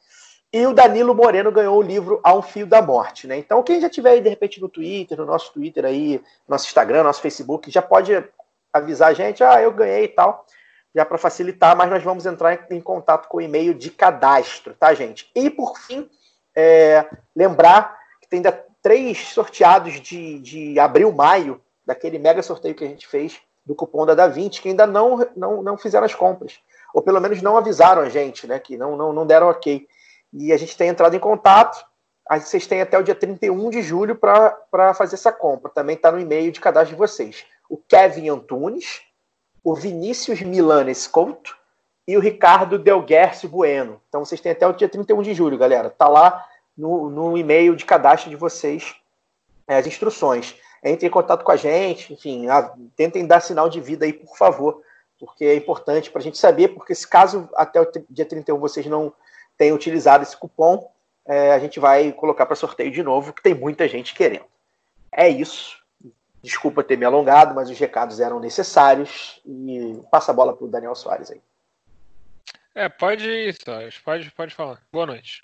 E 0.52 0.66
o 0.66 0.72
Danilo 0.72 1.14
Moreno 1.14 1.52
ganhou 1.52 1.78
o 1.78 1.82
livro 1.82 2.20
A 2.24 2.34
um 2.34 2.40
Fio 2.40 2.66
da 2.66 2.80
Morte, 2.80 3.26
né? 3.26 3.36
Então, 3.36 3.62
quem 3.62 3.80
já 3.80 3.90
tiver 3.90 4.12
aí, 4.12 4.20
de 4.20 4.30
repente, 4.30 4.60
no 4.60 4.68
Twitter, 4.68 5.18
no 5.18 5.26
nosso 5.26 5.52
Twitter 5.52 5.84
aí, 5.84 6.22
nosso 6.48 6.66
Instagram, 6.66 7.02
nosso 7.02 7.20
Facebook, 7.20 7.70
já 7.70 7.82
pode 7.82 8.24
avisar 8.72 9.10
a 9.10 9.12
gente, 9.12 9.44
ah, 9.44 9.60
eu 9.60 9.72
ganhei 9.72 10.04
e 10.04 10.08
tal, 10.08 10.46
já 10.94 11.04
para 11.04 11.18
facilitar, 11.18 11.76
mas 11.76 11.90
nós 11.90 12.02
vamos 12.02 12.26
entrar 12.26 12.54
em, 12.54 12.76
em, 12.76 12.80
contato 12.80 13.28
com 13.28 13.38
o 13.38 13.40
e-mail 13.40 13.74
de 13.74 13.90
cadastro, 13.90 14.74
tá, 14.74 14.94
gente? 14.94 15.30
E, 15.34 15.50
por 15.50 15.78
fim, 15.78 16.08
é, 16.54 17.06
lembrar 17.36 17.98
que 18.20 18.28
tem 18.28 18.38
ainda 18.38 18.64
três 18.82 19.28
sorteados 19.28 20.00
de, 20.00 20.38
de 20.38 20.78
abril, 20.78 21.12
maio, 21.12 21.60
daquele 21.86 22.18
mega 22.18 22.42
sorteio 22.42 22.74
que 22.74 22.84
a 22.84 22.88
gente 22.88 23.06
fez 23.06 23.40
do 23.64 23.74
cupom 23.74 24.06
da 24.06 24.16
Da20 24.16 24.60
que 24.60 24.68
ainda 24.68 24.86
não, 24.86 25.26
não, 25.36 25.62
não 25.62 25.76
fizeram 25.76 26.06
as 26.06 26.14
compras. 26.14 26.58
Ou 26.94 27.02
pelo 27.02 27.20
menos 27.20 27.42
não 27.42 27.56
avisaram 27.56 28.02
a 28.02 28.08
gente, 28.08 28.46
né? 28.46 28.58
Que 28.58 28.76
não, 28.76 28.96
não, 28.96 29.12
não 29.12 29.26
deram 29.26 29.48
ok. 29.48 29.86
E 30.32 30.52
a 30.52 30.56
gente 30.56 30.76
tem 30.76 30.88
entrado 30.88 31.14
em 31.14 31.18
contato. 31.20 31.84
Aí 32.28 32.40
vocês 32.40 32.66
têm 32.66 32.80
até 32.80 32.98
o 32.98 33.02
dia 33.02 33.14
31 33.14 33.70
de 33.70 33.82
julho 33.82 34.16
para 34.16 34.94
fazer 34.94 35.14
essa 35.14 35.32
compra. 35.32 35.70
Também 35.70 35.96
está 35.96 36.10
no 36.10 36.18
e-mail 36.20 36.50
de 36.50 36.60
cadastro 36.60 36.94
de 36.94 36.98
vocês. 36.98 37.44
O 37.68 37.76
Kevin 37.76 38.30
Antunes, 38.30 39.02
o 39.70 39.74
Vinícius 39.74 40.40
Milanes 40.40 41.06
Couto 41.06 41.54
e 42.06 42.16
o 42.16 42.20
Ricardo 42.20 42.78
Delguercio 42.78 43.50
Bueno. 43.50 44.00
Então 44.08 44.24
vocês 44.24 44.40
têm 44.40 44.52
até 44.52 44.66
o 44.66 44.72
dia 44.72 44.88
31 44.88 45.20
de 45.20 45.34
julho, 45.34 45.58
galera. 45.58 45.90
Tá 45.90 46.08
lá 46.08 46.46
no, 46.74 47.10
no 47.10 47.36
e-mail 47.36 47.76
de 47.76 47.84
cadastro 47.84 48.30
de 48.30 48.36
vocês 48.36 48.96
é, 49.66 49.76
as 49.76 49.86
instruções. 49.86 50.56
Entrem 50.82 51.08
em 51.08 51.12
contato 51.12 51.44
com 51.44 51.52
a 51.52 51.56
gente, 51.56 52.14
enfim, 52.14 52.48
a, 52.48 52.72
tentem 52.96 53.26
dar 53.26 53.40
sinal 53.40 53.68
de 53.68 53.78
vida 53.78 54.06
aí, 54.06 54.12
por 54.14 54.38
favor, 54.38 54.80
porque 55.20 55.44
é 55.44 55.56
importante 55.56 56.10
para 56.10 56.20
a 56.20 56.22
gente 56.22 56.38
saber, 56.38 56.68
porque 56.68 56.94
se 56.94 57.06
caso 57.06 57.46
até 57.54 57.78
o 57.78 57.86
dia 58.08 58.24
31 58.24 58.58
vocês 58.58 58.86
não 58.86 59.12
tenham 59.58 59.76
utilizado 59.76 60.22
esse 60.22 60.36
cupom, 60.36 60.90
é, 61.26 61.52
a 61.52 61.58
gente 61.58 61.78
vai 61.78 62.10
colocar 62.12 62.46
para 62.46 62.56
sorteio 62.56 62.90
de 62.90 63.02
novo, 63.02 63.34
que 63.34 63.42
tem 63.42 63.52
muita 63.52 63.86
gente 63.86 64.14
querendo. 64.14 64.46
É 65.12 65.28
isso. 65.28 65.77
Desculpa 66.42 66.84
ter 66.84 66.96
me 66.96 67.04
alongado, 67.04 67.54
mas 67.54 67.68
os 67.68 67.78
recados 67.78 68.20
eram 68.20 68.40
necessários. 68.40 69.40
E 69.44 70.00
passa 70.10 70.32
a 70.32 70.34
bola 70.34 70.56
para 70.56 70.64
o 70.64 70.70
Daniel 70.70 70.94
Soares 70.94 71.30
aí. 71.30 71.40
É, 72.74 72.88
pode 72.88 73.28
ir, 73.28 73.56
Soares. 73.62 73.98
Pode, 73.98 74.30
pode 74.30 74.54
falar. 74.54 74.80
Boa 74.92 75.06
noite. 75.06 75.42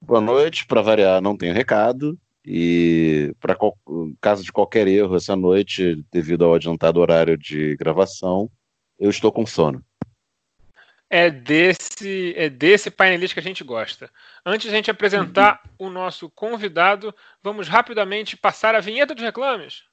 Boa 0.00 0.20
noite. 0.20 0.66
Para 0.66 0.82
variar, 0.82 1.22
não 1.22 1.36
tenho 1.36 1.54
recado. 1.54 2.18
E 2.44 3.34
para 3.40 3.56
caso 4.20 4.44
de 4.44 4.52
qualquer 4.52 4.86
erro 4.86 5.16
essa 5.16 5.34
noite, 5.34 6.04
devido 6.12 6.44
ao 6.44 6.54
adiantado 6.54 7.00
horário 7.00 7.38
de 7.38 7.74
gravação, 7.76 8.50
eu 8.98 9.08
estou 9.08 9.32
com 9.32 9.46
sono. 9.46 9.82
É 11.10 11.30
desse, 11.30 12.34
é 12.36 12.48
desse 12.48 12.90
painelista 12.90 13.34
que 13.34 13.40
a 13.40 13.42
gente 13.42 13.62
gosta. 13.62 14.10
Antes 14.44 14.68
de 14.68 14.72
a 14.72 14.76
gente 14.76 14.90
apresentar 14.90 15.60
uhum. 15.78 15.86
o 15.86 15.90
nosso 15.90 16.30
convidado, 16.30 17.14
vamos 17.42 17.68
rapidamente 17.68 18.36
passar 18.36 18.74
a 18.74 18.80
vinheta 18.80 19.14
de 19.14 19.22
reclames. 19.22 19.84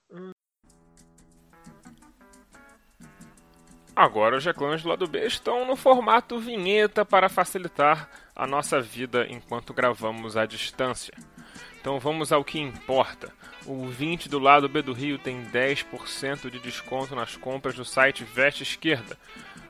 Agora 3.96 4.38
os 4.38 4.46
reclames 4.46 4.82
do 4.82 4.90
lado 4.90 5.06
B 5.06 5.26
estão 5.26 5.66
no 5.66 5.76
formato 5.76 6.40
vinheta 6.40 7.06
para 7.06 7.28
facilitar 7.28 8.10
a 8.34 8.48
nossa 8.48 8.82
vida 8.82 9.28
enquanto 9.30 9.74
gravamos 9.74 10.38
à 10.38 10.46
distância. 10.46 11.14
Então 11.80 12.00
vamos 12.00 12.32
ao 12.32 12.44
que 12.44 12.60
importa. 12.60 13.34
O 13.66 13.88
20 13.88 14.30
do 14.30 14.40
lado 14.40 14.70
B 14.70 14.82
do 14.82 14.94
Rio 14.94 15.20
tem 15.20 15.44
10% 15.46 16.50
de 16.50 16.60
desconto 16.60 17.16
nas 17.16 17.36
compras 17.36 17.76
do 17.76 17.84
site 17.84 18.24
Veste 18.24 18.64
Esquerda. 18.64 19.18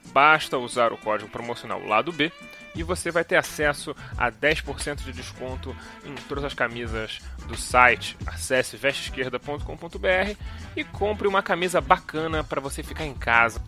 Basta 0.08 0.58
usar 0.58 0.91
o 0.91 0.98
código 0.98 1.29
promocional 1.29 1.86
lado 1.86 2.12
B 2.12 2.31
e 2.75 2.84
você 2.84 3.12
vai 3.12 3.24
ter 3.24 3.36
acesso 3.36 3.96
a 4.17 4.31
10% 4.31 5.03
de 5.03 5.12
desconto 5.12 5.75
em 6.05 6.15
todas 6.27 6.43
as 6.43 6.53
camisas 6.53 7.20
do 7.48 7.55
site. 7.55 8.17
Acesse 8.25 8.77
vesteesquerda.com.br 8.77 10.36
e 10.75 10.84
compre 10.84 11.27
uma 11.27 11.43
camisa 11.43 11.81
bacana 11.81 12.43
para 12.43 12.62
você 12.62 12.81
ficar 12.81 13.05
em 13.05 13.13
casa. 13.13 13.62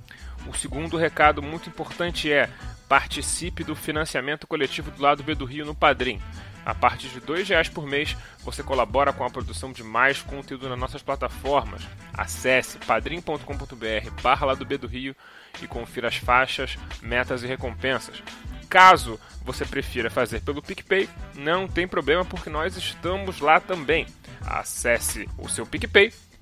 O 0.47 0.53
segundo 0.53 0.97
recado 0.97 1.41
muito 1.41 1.69
importante 1.69 2.31
é 2.31 2.49
participe 2.87 3.63
do 3.63 3.75
financiamento 3.75 4.45
coletivo 4.45 4.91
do 4.91 5.01
lado 5.01 5.23
B 5.23 5.33
do 5.35 5.45
Rio 5.45 5.65
no 5.65 5.75
Padrim. 5.75 6.21
A 6.65 6.73
partir 6.73 7.09
de 7.09 7.19
R$ 7.19 7.43
reais 7.43 7.67
por 7.67 7.85
mês, 7.85 8.15
você 8.39 8.63
colabora 8.63 9.11
com 9.11 9.25
a 9.25 9.29
produção 9.29 9.71
de 9.71 9.83
mais 9.83 10.21
conteúdo 10.21 10.69
nas 10.69 10.79
nossas 10.79 11.01
plataformas. 11.01 11.83
Acesse 12.13 12.77
padrim.com.br 12.79 14.21
barra 14.21 14.45
lá 14.45 14.53
do 14.55 14.65
B 14.65 14.77
do 14.77 14.87
Rio 14.87 15.15
e 15.61 15.67
confira 15.67 16.07
as 16.07 16.15
faixas, 16.15 16.77
metas 17.01 17.43
e 17.43 17.47
recompensas. 17.47 18.23
Caso 18.69 19.19
você 19.43 19.65
prefira 19.65 20.09
fazer 20.09 20.41
pelo 20.41 20.61
PicPay, 20.61 21.09
não 21.35 21.67
tem 21.67 21.87
problema 21.87 22.25
porque 22.25 22.49
nós 22.49 22.75
estamos 22.75 23.39
lá 23.39 23.59
também. 23.59 24.07
Acesse 24.45 25.29
o 25.37 25.47
seu 25.47 25.65
PicPay 25.65 26.11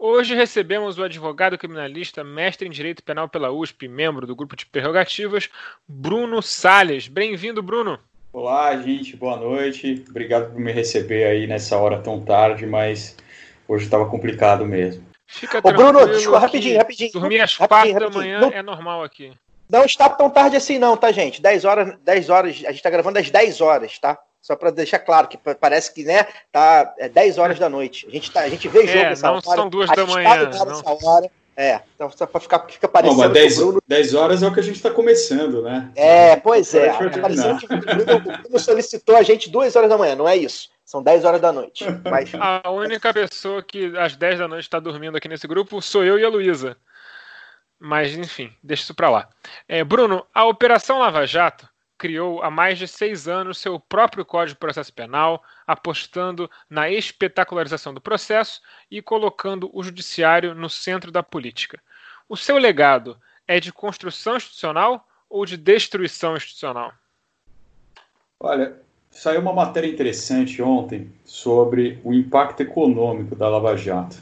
Hoje 0.00 0.32
recebemos 0.32 0.96
o 0.96 1.02
advogado 1.02 1.58
criminalista, 1.58 2.22
mestre 2.22 2.68
em 2.68 2.70
Direito 2.70 3.02
Penal 3.02 3.28
pela 3.28 3.50
USP, 3.50 3.88
membro 3.88 4.28
do 4.28 4.36
grupo 4.36 4.54
de 4.54 4.64
prerrogativas, 4.64 5.50
Bruno 5.88 6.40
Sales. 6.40 7.08
Bem-vindo, 7.08 7.60
Bruno. 7.60 7.98
Olá, 8.32 8.76
gente, 8.76 9.16
boa 9.16 9.36
noite. 9.36 10.04
Obrigado 10.08 10.52
por 10.52 10.60
me 10.60 10.70
receber 10.70 11.24
aí 11.24 11.48
nessa 11.48 11.76
hora 11.76 11.98
tão 11.98 12.20
tarde, 12.20 12.64
mas 12.64 13.16
hoje 13.66 13.86
estava 13.86 14.06
complicado 14.06 14.64
mesmo. 14.64 15.04
Fica 15.26 15.58
Ô, 15.58 15.72
Bruno, 15.72 16.06
desculpa, 16.06 16.38
rapidinho, 16.38 16.78
rapidinho. 16.78 17.10
Dormir 17.10 17.40
às 17.40 17.56
quatro 17.56 17.98
da 17.98 18.08
manhã 18.08 18.38
não, 18.38 18.52
é 18.52 18.62
normal 18.62 19.02
aqui. 19.02 19.32
Não 19.68 19.84
está 19.84 20.08
tão 20.08 20.30
tarde 20.30 20.56
assim, 20.56 20.78
não, 20.78 20.96
tá, 20.96 21.10
gente? 21.10 21.42
10 21.42 21.64
horas, 21.64 21.98
10 22.04 22.30
horas, 22.30 22.50
a 22.52 22.68
gente 22.68 22.76
está 22.76 22.88
gravando 22.88 23.18
às 23.18 23.30
10 23.30 23.60
horas, 23.60 23.98
tá? 23.98 24.16
Só 24.40 24.56
para 24.56 24.70
deixar 24.70 25.00
claro 25.00 25.28
que 25.28 25.36
parece 25.36 25.92
que, 25.92 26.04
né, 26.04 26.26
tá 26.52 26.94
é 26.98 27.08
10 27.08 27.38
horas 27.38 27.58
da 27.58 27.68
noite. 27.68 28.06
A 28.06 28.10
gente, 28.10 28.30
tá, 28.30 28.40
a 28.40 28.48
gente 28.48 28.68
vê 28.68 28.86
jogo 28.86 28.98
é, 28.98 29.12
essa 29.12 29.26
não 29.26 29.34
hora. 29.34 29.42
são 29.42 29.68
duas 29.68 29.90
da 29.90 30.06
manhã. 30.06 30.50
Tá 30.50 30.64
não. 30.64 30.82
hora. 30.84 31.30
É, 31.56 31.80
então 31.92 32.08
só 32.10 32.24
para 32.24 32.40
ficar 32.40 32.60
fica 32.68 32.86
parecendo. 32.86 33.18
Mas 33.18 33.32
10, 33.32 33.56
Bruno... 33.56 33.82
10 33.84 34.14
horas 34.14 34.42
é 34.44 34.46
o 34.46 34.54
que 34.54 34.60
a 34.60 34.62
gente 34.62 34.76
está 34.76 34.92
começando, 34.92 35.60
né? 35.60 35.90
É, 35.96 36.36
pois 36.36 36.72
é. 36.72 36.92
Tá 36.92 37.18
parecendo 37.20 37.58
que 37.58 37.74
o 37.74 37.78
Bruno, 37.80 38.20
Bruno 38.20 38.58
solicitou 38.60 39.16
a 39.16 39.22
gente 39.24 39.50
2 39.50 39.74
horas 39.74 39.90
da 39.90 39.98
manhã, 39.98 40.14
não 40.14 40.28
é 40.28 40.36
isso. 40.36 40.70
São 40.84 41.02
10 41.02 41.24
horas 41.24 41.40
da 41.40 41.52
noite. 41.52 41.84
Mas... 42.08 42.30
A 42.38 42.70
única 42.70 43.12
pessoa 43.12 43.60
que 43.60 43.92
às 43.98 44.14
10 44.14 44.38
da 44.38 44.48
noite 44.48 44.62
está 44.62 44.78
dormindo 44.78 45.16
aqui 45.16 45.28
nesse 45.28 45.48
grupo 45.48 45.82
sou 45.82 46.04
eu 46.04 46.16
e 46.16 46.24
a 46.24 46.28
Luísa. 46.28 46.76
Mas, 47.78 48.16
enfim, 48.16 48.52
deixa 48.62 48.84
isso 48.84 48.94
para 48.94 49.10
lá. 49.10 49.28
É, 49.68 49.82
Bruno, 49.82 50.24
a 50.32 50.46
Operação 50.46 51.00
Lava 51.00 51.26
Jato 51.26 51.68
criou 51.98 52.42
há 52.42 52.50
mais 52.50 52.78
de 52.78 52.86
seis 52.86 53.26
anos 53.26 53.58
seu 53.58 53.78
próprio 53.80 54.24
Código 54.24 54.54
de 54.54 54.60
Processo 54.60 54.92
Penal, 54.92 55.42
apostando 55.66 56.48
na 56.70 56.88
espetacularização 56.88 57.92
do 57.92 58.00
processo 58.00 58.62
e 58.90 59.02
colocando 59.02 59.68
o 59.72 59.82
judiciário 59.82 60.54
no 60.54 60.70
centro 60.70 61.10
da 61.10 61.22
política. 61.22 61.80
O 62.28 62.36
seu 62.36 62.56
legado 62.56 63.18
é 63.46 63.58
de 63.58 63.72
construção 63.72 64.36
institucional 64.36 65.06
ou 65.28 65.44
de 65.44 65.56
destruição 65.56 66.36
institucional? 66.36 66.92
Olha, 68.40 68.80
saiu 69.10 69.40
uma 69.40 69.52
matéria 69.52 69.88
interessante 69.88 70.62
ontem 70.62 71.10
sobre 71.24 71.98
o 72.04 72.14
impacto 72.14 72.60
econômico 72.62 73.34
da 73.34 73.48
Lava 73.48 73.76
Jato. 73.76 74.16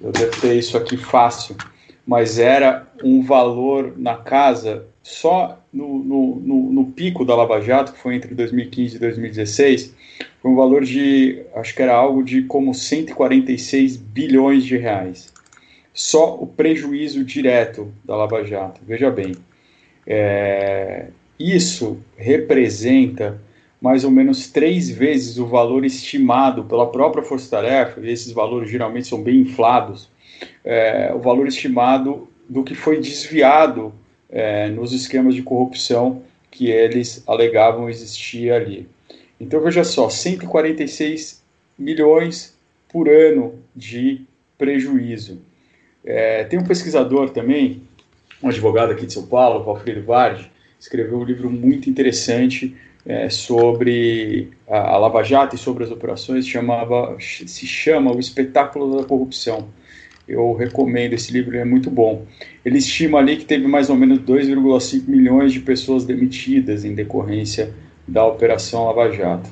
Eu 0.00 0.10
devo 0.10 0.40
ter 0.40 0.56
isso 0.56 0.76
aqui 0.76 0.96
fácil, 0.96 1.56
mas 2.06 2.38
era 2.38 2.86
um 3.04 3.22
valor 3.22 3.92
na 3.96 4.16
casa 4.16 4.86
só 5.02 5.61
no, 5.72 5.98
no, 5.98 6.36
no, 6.36 6.72
no, 6.72 6.84
pico 6.86 7.24
da 7.24 7.34
Lava 7.34 7.60
Jato, 7.60 7.92
que 7.92 7.98
foi 7.98 8.14
entre 8.14 8.34
2015 8.34 8.96
e 8.96 8.98
2016, 8.98 9.94
foi 10.40 10.50
um 10.50 10.54
valor 10.54 10.84
de, 10.84 11.42
acho 11.54 11.74
que 11.74 11.82
era 11.82 11.94
algo 11.94 12.22
de 12.22 12.42
como 12.42 12.74
146 12.74 13.96
bilhões 13.96 14.64
de 14.64 14.76
reais. 14.76 15.32
Só 15.94 16.36
o 16.36 16.46
prejuízo 16.46 17.24
direto 17.24 17.92
da 18.04 18.16
Lava 18.16 18.44
Jato. 18.44 18.80
Veja 18.86 19.10
bem, 19.10 19.34
é, 20.06 21.06
isso 21.38 21.98
representa 22.16 23.40
mais 23.80 24.04
ou 24.04 24.10
menos 24.10 24.48
três 24.48 24.88
vezes 24.88 25.38
o 25.38 25.46
valor 25.46 25.84
estimado 25.84 26.64
pela 26.64 26.90
própria 26.90 27.24
Força 27.24 27.50
Tarefa, 27.50 28.00
e 28.00 28.10
esses 28.10 28.30
valores 28.30 28.70
geralmente 28.70 29.08
são 29.08 29.20
bem 29.20 29.40
inflados, 29.40 30.08
é, 30.64 31.12
o 31.12 31.18
valor 31.18 31.48
estimado 31.48 32.28
do 32.48 32.62
que 32.62 32.74
foi 32.74 33.00
desviado 33.00 33.92
é, 34.32 34.68
nos 34.68 34.92
esquemas 34.92 35.34
de 35.34 35.42
corrupção 35.42 36.22
que 36.50 36.70
eles 36.70 37.22
alegavam 37.26 37.88
existir 37.88 38.50
ali. 38.50 38.88
Então 39.38 39.60
veja 39.60 39.84
só, 39.84 40.08
146 40.08 41.42
milhões 41.78 42.56
por 42.88 43.08
ano 43.08 43.54
de 43.76 44.22
prejuízo. 44.56 45.40
É, 46.04 46.44
tem 46.44 46.58
um 46.58 46.64
pesquisador 46.64 47.30
também, 47.30 47.82
um 48.42 48.48
advogado 48.48 48.92
aqui 48.92 49.06
de 49.06 49.12
São 49.12 49.26
Paulo, 49.26 49.64
Valfredo 49.64 50.02
Vardi, 50.02 50.50
escreveu 50.78 51.18
um 51.18 51.24
livro 51.24 51.48
muito 51.48 51.88
interessante 51.88 52.76
é, 53.06 53.28
sobre 53.28 54.50
a, 54.68 54.94
a, 54.94 54.96
Lava 54.96 55.22
Jato 55.22 55.54
e 55.54 55.58
sobre 55.58 55.84
as 55.84 55.90
operações, 55.90 56.46
chamava, 56.46 57.16
se 57.20 57.66
chama 57.66 58.14
O 58.14 58.20
Espetáculo 58.20 58.96
da 58.96 59.04
Corrupção. 59.04 59.68
Eu 60.26 60.52
recomendo 60.54 61.14
esse 61.14 61.32
livro, 61.32 61.56
é 61.56 61.64
muito 61.64 61.90
bom. 61.90 62.24
Ele 62.64 62.78
estima 62.78 63.18
ali 63.18 63.36
que 63.36 63.44
teve 63.44 63.66
mais 63.66 63.90
ou 63.90 63.96
menos 63.96 64.18
2,5 64.20 65.08
milhões 65.08 65.52
de 65.52 65.60
pessoas 65.60 66.04
demitidas 66.04 66.84
em 66.84 66.94
decorrência 66.94 67.74
da 68.06 68.24
Operação 68.26 68.86
Lava 68.86 69.10
Jato. 69.10 69.50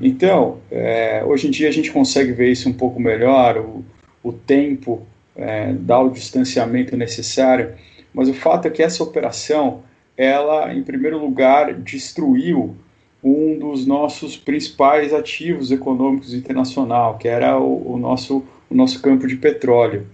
Então, 0.00 0.58
é, 0.70 1.22
hoje 1.26 1.48
em 1.48 1.50
dia 1.50 1.68
a 1.68 1.72
gente 1.72 1.90
consegue 1.90 2.32
ver 2.32 2.50
isso 2.50 2.68
um 2.68 2.72
pouco 2.72 3.00
melhor, 3.00 3.58
o, 3.58 3.84
o 4.22 4.32
tempo 4.32 5.06
é, 5.36 5.72
dá 5.72 6.00
o 6.00 6.10
distanciamento 6.10 6.96
necessário, 6.96 7.74
mas 8.12 8.28
o 8.28 8.34
fato 8.34 8.66
é 8.66 8.70
que 8.70 8.82
essa 8.82 9.02
operação, 9.02 9.82
ela, 10.16 10.72
em 10.72 10.82
primeiro 10.82 11.18
lugar, 11.18 11.74
destruiu 11.74 12.76
um 13.22 13.58
dos 13.58 13.86
nossos 13.86 14.36
principais 14.36 15.12
ativos 15.12 15.70
econômicos 15.70 16.32
internacional, 16.32 17.18
que 17.18 17.26
era 17.26 17.58
o, 17.58 17.94
o 17.94 17.98
nosso, 17.98 18.44
o 18.70 18.74
nosso 18.74 19.00
campo 19.00 19.26
de 19.26 19.36
petróleo. 19.36 20.06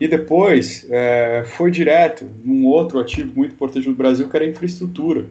E 0.00 0.06
depois 0.06 0.86
é, 0.90 1.44
foi 1.46 1.70
direto 1.70 2.26
num 2.44 2.66
outro 2.66 2.98
ativo 2.98 3.32
muito 3.34 3.52
importante 3.52 3.88
do 3.88 3.94
Brasil, 3.94 4.28
que 4.28 4.36
era 4.36 4.44
a 4.44 4.48
infraestrutura. 4.48 5.26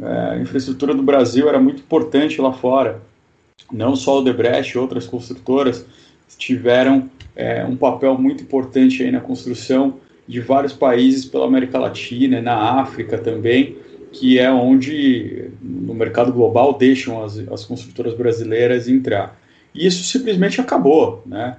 É, 0.00 0.06
a 0.06 0.38
infraestrutura 0.38 0.94
do 0.94 1.02
Brasil 1.02 1.48
era 1.48 1.58
muito 1.58 1.80
importante 1.82 2.40
lá 2.40 2.52
fora. 2.52 3.02
Não 3.72 3.96
só 3.96 4.18
o 4.18 4.22
Debrecht, 4.22 4.78
outras 4.78 5.06
construtoras 5.06 5.84
tiveram 6.36 7.10
é, 7.34 7.64
um 7.64 7.76
papel 7.76 8.16
muito 8.16 8.42
importante 8.42 9.02
aí 9.02 9.10
na 9.10 9.20
construção 9.20 9.96
de 10.26 10.40
vários 10.40 10.72
países 10.72 11.24
pela 11.24 11.46
América 11.46 11.78
Latina, 11.78 12.40
na 12.40 12.80
África 12.80 13.18
também, 13.18 13.76
que 14.12 14.38
é 14.38 14.50
onde 14.50 15.50
no 15.60 15.94
mercado 15.94 16.32
global 16.32 16.74
deixam 16.74 17.24
as, 17.24 17.38
as 17.50 17.64
construtoras 17.64 18.14
brasileiras 18.14 18.88
entrar. 18.88 19.38
E 19.74 19.86
isso 19.86 20.04
simplesmente 20.04 20.60
acabou, 20.60 21.22
né? 21.26 21.56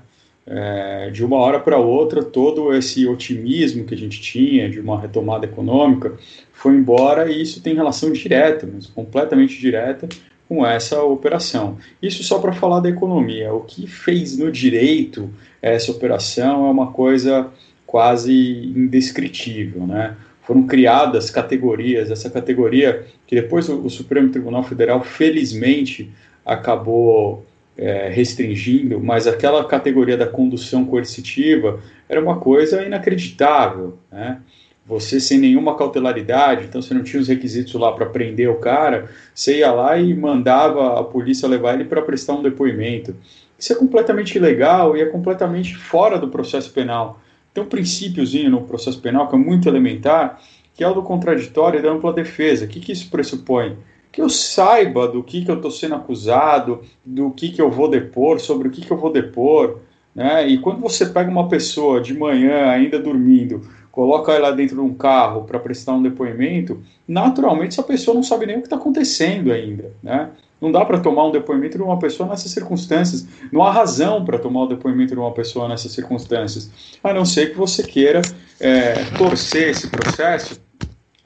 É, 0.51 1.11
de 1.11 1.23
uma 1.23 1.37
hora 1.37 1.59
para 1.59 1.77
outra, 1.77 2.23
todo 2.23 2.73
esse 2.73 3.05
otimismo 3.05 3.85
que 3.85 3.93
a 3.93 3.97
gente 3.97 4.19
tinha 4.19 4.67
de 4.67 4.79
uma 4.79 4.99
retomada 4.99 5.45
econômica 5.45 6.17
foi 6.51 6.73
embora 6.73 7.31
e 7.31 7.39
isso 7.39 7.61
tem 7.61 7.75
relação 7.75 8.11
direta, 8.11 8.67
mas 8.71 8.87
completamente 8.87 9.59
direta, 9.59 10.09
com 10.47 10.65
essa 10.65 11.03
operação. 11.03 11.77
Isso 12.01 12.23
só 12.23 12.39
para 12.39 12.51
falar 12.51 12.79
da 12.79 12.89
economia. 12.89 13.53
O 13.53 13.61
que 13.61 13.85
fez 13.85 14.35
no 14.37 14.51
direito 14.51 15.29
essa 15.61 15.91
operação 15.91 16.65
é 16.67 16.71
uma 16.71 16.91
coisa 16.91 17.51
quase 17.85 18.33
indescritível, 18.75 19.85
né? 19.85 20.15
Foram 20.41 20.65
criadas 20.65 21.29
categorias, 21.29 22.09
essa 22.09 22.29
categoria 22.29 23.05
que 23.27 23.35
depois 23.35 23.69
o, 23.69 23.85
o 23.85 23.89
Supremo 23.89 24.29
Tribunal 24.29 24.63
Federal 24.63 25.03
felizmente 25.03 26.11
acabou 26.43 27.45
é, 27.79 28.09
restringindo, 28.09 28.99
mas 28.99 29.25
aquela 29.25 29.63
categoria 29.63 30.17
da 30.17 30.27
condução 30.27 30.83
coercitiva 30.83 31.79
era 32.09 32.21
uma 32.21 32.37
coisa 32.37 32.83
inacreditável, 32.83 33.97
né? 34.11 34.41
Você 34.85 35.19
sem 35.19 35.37
nenhuma 35.37 35.77
cautelaridade, 35.77 36.65
então 36.65 36.81
você 36.81 36.95
não 36.95 37.03
tinha 37.03 37.21
os 37.21 37.27
requisitos 37.27 37.73
lá 37.75 37.91
para 37.91 38.07
prender 38.07 38.49
o 38.49 38.55
cara, 38.55 39.07
você 39.33 39.59
ia 39.59 39.71
lá 39.71 39.97
e 39.97 40.13
mandava 40.15 40.99
a 40.99 41.03
polícia 41.03 41.47
levar 41.47 41.75
ele 41.75 41.85
para 41.85 42.01
prestar 42.01 42.33
um 42.33 42.41
depoimento. 42.41 43.15
Isso 43.57 43.71
é 43.71 43.75
completamente 43.75 44.35
ilegal 44.35 44.97
e 44.97 45.01
é 45.01 45.05
completamente 45.05 45.77
fora 45.77 46.17
do 46.17 46.27
processo 46.27 46.71
penal. 46.73 47.21
Tem 47.53 47.63
um 47.63 47.67
princípiozinho 47.67 48.49
no 48.49 48.63
processo 48.63 48.99
penal 48.99 49.29
que 49.29 49.35
é 49.35 49.37
muito 49.37 49.69
elementar, 49.69 50.41
que 50.73 50.83
é 50.83 50.87
o 50.87 50.93
do 50.93 51.03
contraditório 51.03 51.79
e 51.79 51.83
da 51.83 51.91
ampla 51.91 52.11
defesa. 52.11 52.65
O 52.65 52.67
que, 52.67 52.79
que 52.79 52.91
isso 52.91 53.09
pressupõe? 53.11 53.77
Que 54.11 54.21
eu 54.21 54.29
saiba 54.29 55.07
do 55.07 55.23
que, 55.23 55.43
que 55.45 55.51
eu 55.51 55.55
estou 55.55 55.71
sendo 55.71 55.95
acusado, 55.95 56.81
do 57.05 57.29
que, 57.31 57.49
que 57.49 57.61
eu 57.61 57.69
vou 57.69 57.89
depor, 57.89 58.39
sobre 58.39 58.67
o 58.67 58.71
que, 58.71 58.81
que 58.81 58.91
eu 58.91 58.97
vou 58.97 59.11
depor. 59.11 59.79
Né? 60.15 60.47
E 60.47 60.57
quando 60.57 60.79
você 60.79 61.05
pega 61.05 61.29
uma 61.29 61.47
pessoa 61.47 62.01
de 62.01 62.13
manhã, 62.17 62.69
ainda 62.69 62.97
dormindo, 62.99 63.61
coloca 63.91 64.31
ela 64.31 64.51
dentro 64.51 64.75
de 64.75 64.81
um 64.81 64.93
carro 64.93 65.43
para 65.43 65.59
prestar 65.59 65.93
um 65.93 66.01
depoimento, 66.01 66.81
naturalmente 67.07 67.73
essa 67.73 67.83
pessoa 67.83 68.15
não 68.15 68.23
sabe 68.23 68.45
nem 68.45 68.57
o 68.57 68.59
que 68.61 68.67
está 68.67 68.75
acontecendo 68.75 69.51
ainda. 69.51 69.91
Né? 70.01 70.29
Não 70.59 70.71
dá 70.71 70.83
para 70.83 70.99
tomar 70.99 71.27
um 71.27 71.31
depoimento 71.31 71.77
de 71.77 71.83
uma 71.83 71.97
pessoa 71.99 72.27
nessas 72.27 72.51
circunstâncias. 72.51 73.27
Não 73.51 73.63
há 73.63 73.71
razão 73.71 74.25
para 74.25 74.39
tomar 74.39 74.63
o 74.63 74.67
depoimento 74.67 75.13
de 75.13 75.19
uma 75.19 75.31
pessoa 75.31 75.67
nessas 75.67 75.91
circunstâncias, 75.91 76.97
a 77.03 77.13
não 77.13 77.23
ser 77.23 77.51
que 77.51 77.57
você 77.57 77.83
queira 77.83 78.21
é, 78.59 78.93
torcer 79.17 79.69
esse 79.69 79.87
processo 79.87 80.59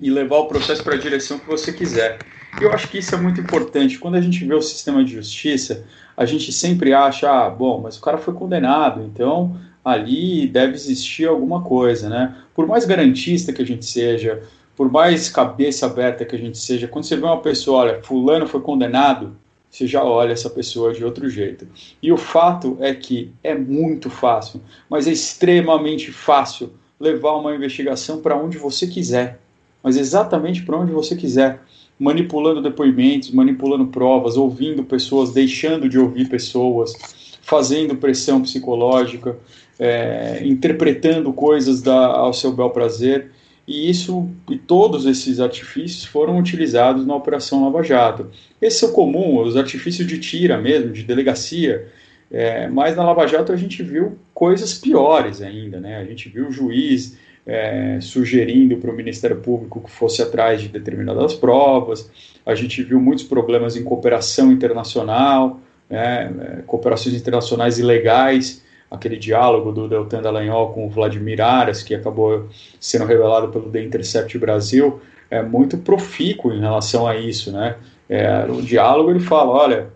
e 0.04 0.10
levar 0.10 0.40
o 0.40 0.48
processo 0.48 0.84
para 0.84 0.96
a 0.96 0.98
direção 0.98 1.40
que 1.40 1.48
você 1.48 1.72
quiser. 1.72 2.20
Eu 2.62 2.74
acho 2.74 2.90
que 2.90 2.98
isso 2.98 3.16
é 3.16 3.18
muito 3.18 3.40
importante. 3.40 3.98
Quando 3.98 4.16
a 4.16 4.22
gente 4.22 4.44
vê 4.44 4.54
o 4.54 4.62
sistema 4.62 5.02
de 5.02 5.14
justiça, 5.14 5.86
a 6.16 6.26
gente 6.26 6.52
sempre 6.52 6.94
acha, 6.94 7.32
ah, 7.32 7.50
bom, 7.50 7.80
mas 7.82 7.98
o 7.98 8.02
cara 8.02 8.18
foi 8.18 8.34
condenado, 8.34 9.02
então 9.02 9.58
ali 9.84 10.46
deve 10.46 10.74
existir 10.74 11.26
alguma 11.26 11.62
coisa, 11.62 12.10
né? 12.10 12.36
Por 12.54 12.68
mais 12.68 12.86
garantista 12.86 13.54
que 13.54 13.62
a 13.62 13.66
gente 13.66 13.86
seja, 13.86 14.44
por 14.76 14.92
mais 14.92 15.30
cabeça 15.30 15.86
aberta 15.86 16.26
que 16.26 16.36
a 16.36 16.40
gente 16.40 16.58
seja, 16.58 16.88
quando 16.88 17.06
você 17.06 17.16
vê 17.16 17.24
uma 17.24 17.42
pessoa, 17.42 17.84
olha, 17.84 18.02
fulano 18.04 18.46
foi 18.46 18.60
condenado, 18.60 19.36
você 19.70 19.88
já 19.88 20.04
olha 20.04 20.34
essa 20.34 20.50
pessoa 20.50 20.94
de 20.94 21.04
outro 21.04 21.30
jeito. 21.30 21.66
E 22.02 22.12
o 22.12 22.18
fato 22.18 22.78
é 22.82 22.94
que 22.94 23.32
é 23.42 23.56
muito 23.56 24.10
fácil, 24.10 24.62
mas 24.90 25.08
é 25.08 25.12
extremamente 25.12 26.12
fácil 26.12 26.74
levar 27.00 27.34
uma 27.36 27.56
investigação 27.56 28.22
para 28.22 28.38
onde 28.38 28.58
você 28.58 28.86
quiser, 28.86 29.40
mas 29.84 29.98
exatamente 29.98 30.64
para 30.64 30.78
onde 30.78 30.94
você 30.94 31.16
quiser 31.16 31.62
manipulando 32.00 32.62
depoimentos, 32.62 33.32
manipulando 33.32 33.88
provas, 33.88 34.38
ouvindo 34.38 34.84
pessoas, 34.84 35.32
deixando 35.32 35.88
de 35.88 36.00
ouvir 36.00 36.28
pessoas, 36.28 36.94
fazendo 37.42 37.96
pressão 37.96 38.42
psicológica, 38.42 39.38
é, 39.78 40.42
interpretando 40.44 41.32
coisas 41.34 41.82
da, 41.82 42.08
ao 42.08 42.34
seu 42.34 42.52
bel 42.52 42.70
prazer. 42.70 43.32
E 43.66 43.90
isso 43.90 44.30
e 44.50 44.58
todos 44.58 45.06
esses 45.06 45.40
artifícios 45.40 46.04
foram 46.04 46.38
utilizados 46.38 47.06
na 47.06 47.16
Operação 47.16 47.64
Lava 47.64 47.82
Jato. 47.82 48.30
Esse 48.62 48.84
é 48.84 48.88
o 48.88 48.92
comum, 48.92 49.42
os 49.42 49.56
artifícios 49.56 50.06
de 50.06 50.20
tira 50.20 50.58
mesmo, 50.58 50.92
de 50.92 51.04
delegacia. 51.04 51.88
É, 52.30 52.68
mas 52.68 52.96
na 52.96 53.04
Lava 53.04 53.26
Jato 53.28 53.54
a 53.54 53.56
gente 53.56 53.82
viu 53.84 54.18
coisas 54.34 54.74
piores 54.74 55.42
ainda, 55.42 55.80
né? 55.80 55.98
A 55.98 56.04
gente 56.04 56.28
viu 56.28 56.48
o 56.48 56.52
juiz 56.52 57.18
é, 57.46 58.00
sugerindo 58.02 58.78
para 58.78 58.90
o 58.90 58.94
Ministério 58.94 59.38
Público 59.38 59.82
que 59.82 59.92
fosse 59.92 60.22
atrás 60.22 60.62
de 60.62 60.70
determinadas 60.70 61.34
provas. 61.34 62.10
A 62.46 62.56
gente 62.56 62.82
viu 62.84 63.00
muitos 63.00 63.26
problemas 63.26 63.76
em 63.76 63.84
cooperação 63.84 64.52
internacional, 64.52 65.60
né, 65.90 66.32
é, 66.40 66.62
cooperações 66.66 67.16
internacionais 67.16 67.80
ilegais, 67.80 68.64
aquele 68.90 69.18
diálogo 69.18 69.72
do 69.72 69.88
Deltan 69.88 70.22
Dallagnol 70.22 70.72
com 70.72 70.86
o 70.86 70.90
Vladimir 70.90 71.42
Aras, 71.42 71.82
que 71.82 71.96
acabou 71.96 72.48
sendo 72.80 73.06
revelado 73.06 73.50
pelo 73.50 73.70
The 73.70 73.82
Intercept 73.82 74.38
Brasil, 74.38 75.02
é 75.30 75.42
muito 75.42 75.78
profícuo 75.78 76.54
em 76.54 76.60
relação 76.60 77.08
a 77.08 77.18
isso. 77.18 77.52
Né? 77.52 77.76
É, 78.08 78.46
o 78.46 78.62
diálogo 78.62 79.10
ele 79.10 79.20
fala, 79.20 79.52
olha, 79.52 79.88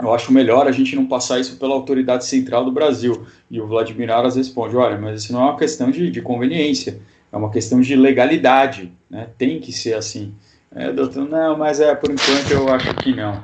eu 0.00 0.14
acho 0.14 0.32
melhor 0.32 0.66
a 0.66 0.72
gente 0.72 0.96
não 0.96 1.06
passar 1.06 1.38
isso 1.40 1.56
pela 1.56 1.74
autoridade 1.74 2.24
central 2.24 2.64
do 2.64 2.72
Brasil. 2.72 3.26
E 3.50 3.60
o 3.60 3.66
Vladimir 3.66 4.10
Aras 4.10 4.36
responde: 4.36 4.76
olha, 4.76 4.98
mas 4.98 5.22
isso 5.22 5.32
não 5.32 5.40
é 5.40 5.44
uma 5.44 5.58
questão 5.58 5.90
de, 5.90 6.10
de 6.10 6.22
conveniência, 6.22 7.00
é 7.32 7.36
uma 7.36 7.50
questão 7.50 7.80
de 7.80 7.94
legalidade, 7.96 8.92
né? 9.08 9.28
tem 9.36 9.60
que 9.60 9.72
ser 9.72 9.94
assim. 9.94 10.34
É, 10.72 10.92
doutor, 10.92 11.28
não, 11.28 11.58
mas 11.58 11.80
é, 11.80 11.94
por 11.94 12.10
enquanto 12.10 12.50
eu 12.50 12.68
acho 12.72 12.94
que 12.94 13.14
não. 13.14 13.42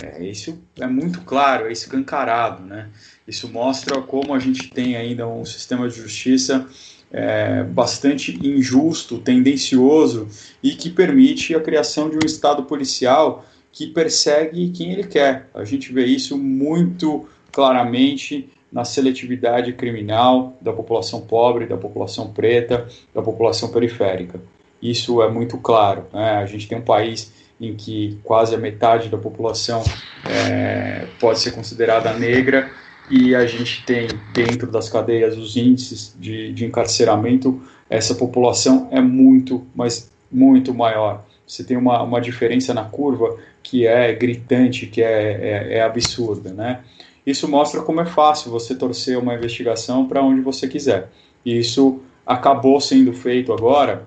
É, 0.00 0.24
isso 0.24 0.62
é 0.78 0.86
muito 0.86 1.22
claro, 1.22 1.66
é 1.66 1.72
escancarado, 1.72 2.62
né? 2.64 2.88
Isso 3.26 3.48
mostra 3.48 4.00
como 4.00 4.32
a 4.32 4.38
gente 4.38 4.72
tem 4.72 4.96
ainda 4.96 5.26
um 5.26 5.44
sistema 5.44 5.88
de 5.88 5.96
justiça 5.96 6.66
é, 7.10 7.62
bastante 7.64 8.38
injusto, 8.46 9.18
tendencioso 9.18 10.28
e 10.62 10.72
que 10.72 10.90
permite 10.90 11.54
a 11.54 11.60
criação 11.60 12.08
de 12.08 12.16
um 12.16 12.24
Estado 12.24 12.62
policial 12.64 13.44
que 13.78 13.86
persegue 13.86 14.70
quem 14.70 14.90
ele 14.90 15.04
quer. 15.04 15.48
A 15.54 15.62
gente 15.62 15.92
vê 15.92 16.04
isso 16.04 16.36
muito 16.36 17.28
claramente 17.52 18.48
na 18.72 18.84
seletividade 18.84 19.72
criminal 19.72 20.58
da 20.60 20.72
população 20.72 21.20
pobre, 21.20 21.64
da 21.64 21.76
população 21.76 22.32
preta, 22.32 22.88
da 23.14 23.22
população 23.22 23.68
periférica. 23.70 24.40
Isso 24.82 25.22
é 25.22 25.30
muito 25.30 25.58
claro. 25.58 26.06
Né? 26.12 26.28
A 26.28 26.46
gente 26.46 26.66
tem 26.66 26.76
um 26.76 26.82
país 26.82 27.32
em 27.60 27.76
que 27.76 28.18
quase 28.24 28.52
a 28.52 28.58
metade 28.58 29.08
da 29.08 29.16
população 29.16 29.84
é, 30.28 31.06
pode 31.20 31.38
ser 31.38 31.52
considerada 31.52 32.12
negra 32.14 32.72
e 33.08 33.32
a 33.32 33.46
gente 33.46 33.84
tem 33.84 34.08
dentro 34.34 34.68
das 34.68 34.88
cadeias 34.88 35.38
os 35.38 35.56
índices 35.56 36.16
de, 36.18 36.52
de 36.52 36.64
encarceramento, 36.64 37.62
essa 37.88 38.12
população 38.16 38.88
é 38.90 39.00
muito, 39.00 39.64
mas 39.72 40.10
muito 40.32 40.74
maior. 40.74 41.27
Você 41.48 41.64
tem 41.64 41.76
uma, 41.76 42.02
uma 42.02 42.20
diferença 42.20 42.74
na 42.74 42.84
curva 42.84 43.36
que 43.62 43.86
é 43.86 44.12
gritante, 44.12 44.86
que 44.86 45.02
é, 45.02 45.68
é, 45.70 45.78
é 45.78 45.82
absurda, 45.82 46.52
né? 46.52 46.80
Isso 47.26 47.48
mostra 47.48 47.80
como 47.82 48.00
é 48.00 48.06
fácil 48.06 48.50
você 48.50 48.74
torcer 48.74 49.18
uma 49.18 49.34
investigação 49.34 50.06
para 50.06 50.22
onde 50.22 50.40
você 50.40 50.68
quiser. 50.68 51.10
E 51.44 51.58
isso 51.58 52.00
acabou 52.26 52.80
sendo 52.80 53.12
feito 53.12 53.52
agora 53.52 54.06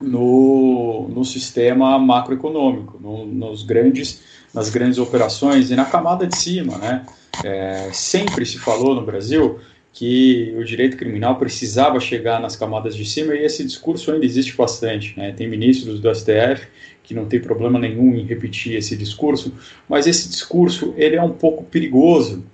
no, 0.00 1.08
no 1.08 1.24
sistema 1.24 1.98
macroeconômico, 1.98 2.98
no, 3.00 3.26
nos 3.26 3.62
grandes, 3.62 4.22
nas 4.54 4.68
grandes 4.68 4.98
operações 4.98 5.70
e 5.70 5.76
na 5.76 5.84
camada 5.84 6.26
de 6.26 6.36
cima, 6.36 6.78
né? 6.78 7.04
É, 7.44 7.90
sempre 7.92 8.46
se 8.46 8.58
falou 8.58 8.94
no 8.94 9.04
Brasil 9.04 9.58
que 9.92 10.54
o 10.58 10.62
direito 10.62 10.96
criminal 10.96 11.36
precisava 11.36 11.98
chegar 11.98 12.38
nas 12.38 12.54
camadas 12.54 12.94
de 12.94 13.04
cima 13.04 13.34
e 13.34 13.44
esse 13.44 13.64
discurso 13.64 14.12
ainda 14.12 14.26
existe 14.26 14.54
bastante. 14.54 15.18
Né? 15.18 15.32
Tem 15.32 15.48
ministros 15.48 16.00
do 16.00 16.14
STF 16.14 16.66
que 17.06 17.14
não 17.14 17.24
tem 17.24 17.40
problema 17.40 17.78
nenhum 17.78 18.14
em 18.16 18.24
repetir 18.24 18.74
esse 18.74 18.96
discurso, 18.96 19.54
mas 19.88 20.08
esse 20.08 20.28
discurso 20.28 20.92
ele 20.96 21.14
é 21.14 21.22
um 21.22 21.30
pouco 21.30 21.64
perigoso. 21.64 22.44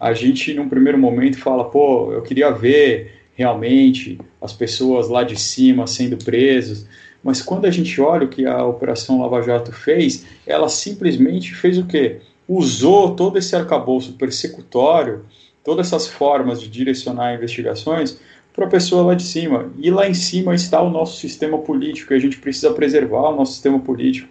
A 0.00 0.14
gente, 0.14 0.54
num 0.54 0.70
primeiro 0.70 0.98
momento, 0.98 1.38
fala, 1.38 1.64
pô, 1.64 2.10
eu 2.10 2.22
queria 2.22 2.50
ver 2.50 3.20
realmente, 3.34 4.18
as 4.40 4.52
pessoas 4.52 5.08
lá 5.08 5.22
de 5.22 5.38
cima 5.38 5.86
sendo 5.86 6.16
presas. 6.16 6.86
Mas 7.22 7.42
quando 7.42 7.66
a 7.66 7.70
gente 7.70 8.00
olha 8.00 8.24
o 8.24 8.28
que 8.28 8.46
a 8.46 8.64
Operação 8.64 9.20
Lava 9.20 9.42
Jato 9.42 9.72
fez, 9.72 10.26
ela 10.46 10.68
simplesmente 10.68 11.54
fez 11.54 11.76
o 11.76 11.86
quê? 11.86 12.20
Usou 12.48 13.14
todo 13.14 13.38
esse 13.38 13.54
arcabouço 13.54 14.14
persecutório, 14.14 15.24
todas 15.62 15.86
essas 15.86 16.06
formas 16.06 16.60
de 16.60 16.68
direcionar 16.68 17.34
investigações 17.34 18.18
para 18.60 18.66
a 18.66 18.70
pessoa 18.70 19.06
lá 19.06 19.14
de 19.14 19.22
cima. 19.22 19.72
E 19.78 19.90
lá 19.90 20.06
em 20.06 20.12
cima 20.12 20.54
está 20.54 20.82
o 20.82 20.90
nosso 20.90 21.16
sistema 21.16 21.56
político, 21.56 22.12
e 22.12 22.16
a 22.16 22.18
gente 22.18 22.36
precisa 22.36 22.70
preservar 22.74 23.30
o 23.30 23.36
nosso 23.36 23.54
sistema 23.54 23.78
político. 23.78 24.28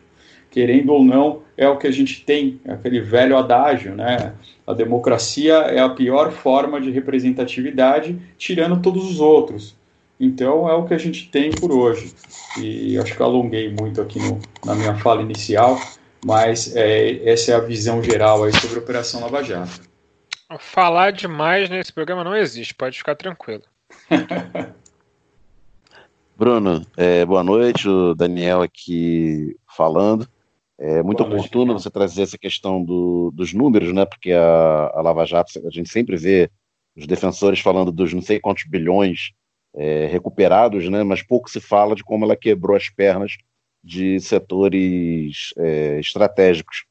Querendo 0.51 0.93
ou 0.93 1.03
não, 1.03 1.41
é 1.57 1.67
o 1.67 1.77
que 1.77 1.87
a 1.87 1.91
gente 1.91 2.23
tem, 2.23 2.59
é 2.63 2.73
aquele 2.73 3.01
velho 3.01 3.35
adágio, 3.37 3.95
né? 3.95 4.33
A 4.67 4.73
democracia 4.73 5.53
é 5.53 5.79
a 5.79 5.89
pior 5.89 6.31
forma 6.31 6.79
de 6.79 6.91
representatividade, 6.91 8.19
tirando 8.37 8.79
todos 8.81 9.03
os 9.09 9.19
outros. 9.19 9.75
Então 10.19 10.69
é 10.69 10.73
o 10.73 10.85
que 10.85 10.93
a 10.93 10.97
gente 10.97 11.27
tem 11.29 11.49
por 11.49 11.71
hoje. 11.71 12.13
E 12.59 12.97
acho 12.99 13.15
que 13.15 13.23
alonguei 13.23 13.73
muito 13.73 13.99
aqui 14.01 14.19
no, 14.19 14.39
na 14.63 14.75
minha 14.75 14.95
fala 14.95 15.23
inicial, 15.23 15.79
mas 16.23 16.75
é, 16.75 17.27
essa 17.27 17.51
é 17.51 17.55
a 17.55 17.59
visão 17.59 18.03
geral 18.03 18.43
aí 18.43 18.53
sobre 18.53 18.77
a 18.77 18.81
Operação 18.81 19.21
Lava 19.21 19.43
Jato. 19.43 19.81
Falar 20.59 21.11
demais 21.11 21.69
nesse 21.69 21.93
programa 21.93 22.23
não 22.23 22.35
existe, 22.35 22.75
pode 22.75 22.97
ficar 22.97 23.15
tranquilo. 23.15 23.63
Bruno, 26.37 26.85
é, 26.97 27.25
boa 27.25 27.43
noite. 27.43 27.87
O 27.87 28.13
Daniel 28.13 28.61
aqui 28.61 29.55
falando. 29.75 30.27
É 30.77 31.03
muito 31.03 31.23
boa 31.23 31.35
oportuno 31.35 31.73
noite, 31.73 31.83
você 31.83 31.89
trazer 31.89 32.21
essa 32.21 32.37
questão 32.37 32.83
do, 32.83 33.31
dos 33.31 33.53
números, 33.53 33.93
né? 33.93 34.05
Porque 34.05 34.31
a, 34.31 34.91
a, 34.93 35.01
Lava 35.01 35.25
Jato, 35.25 35.51
a 35.67 35.69
gente 35.69 35.89
sempre 35.89 36.15
vê 36.15 36.49
os 36.95 37.05
defensores 37.05 37.59
falando 37.59 37.91
dos 37.91 38.13
não 38.13 38.21
sei 38.21 38.39
quantos 38.39 38.63
bilhões 38.65 39.31
é, 39.75 40.07
recuperados, 40.07 40.89
né? 40.89 41.03
Mas 41.03 41.21
pouco 41.21 41.49
se 41.49 41.59
fala 41.59 41.95
de 41.95 42.03
como 42.03 42.25
ela 42.25 42.35
quebrou 42.35 42.77
as 42.77 42.89
pernas 42.89 43.33
de 43.83 44.19
setores 44.19 45.53
é, 45.57 45.99
estratégicos 45.99 46.85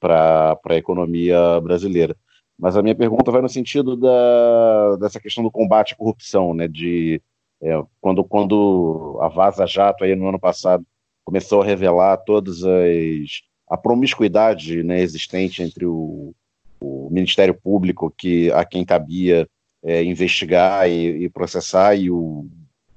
para 0.00 0.58
a 0.64 0.76
economia 0.76 1.60
brasileira. 1.60 2.16
Mas 2.62 2.76
a 2.76 2.82
minha 2.82 2.94
pergunta 2.94 3.32
vai 3.32 3.42
no 3.42 3.48
sentido 3.48 3.96
da, 3.96 4.94
dessa 5.00 5.18
questão 5.18 5.42
do 5.42 5.50
combate 5.50 5.94
à 5.94 5.96
corrupção, 5.96 6.54
né? 6.54 6.68
De 6.68 7.20
é, 7.60 7.72
quando, 8.00 8.22
quando 8.22 9.18
a 9.20 9.26
Vaza 9.26 9.66
Jato 9.66 10.04
aí 10.04 10.14
no 10.14 10.28
ano 10.28 10.38
passado 10.38 10.86
começou 11.24 11.60
a 11.60 11.64
revelar 11.64 12.18
todas 12.18 12.62
as 12.62 13.42
a 13.68 13.76
promiscuidade 13.76 14.84
né, 14.84 15.00
existente 15.00 15.60
entre 15.60 15.86
o, 15.86 16.32
o 16.78 17.08
Ministério 17.10 17.54
Público 17.54 18.14
que 18.16 18.52
a 18.52 18.64
quem 18.64 18.84
cabia 18.84 19.48
é, 19.82 20.04
investigar 20.04 20.88
e, 20.88 21.24
e, 21.24 21.28
processar 21.28 21.96
e 21.96 22.12
o, 22.12 22.46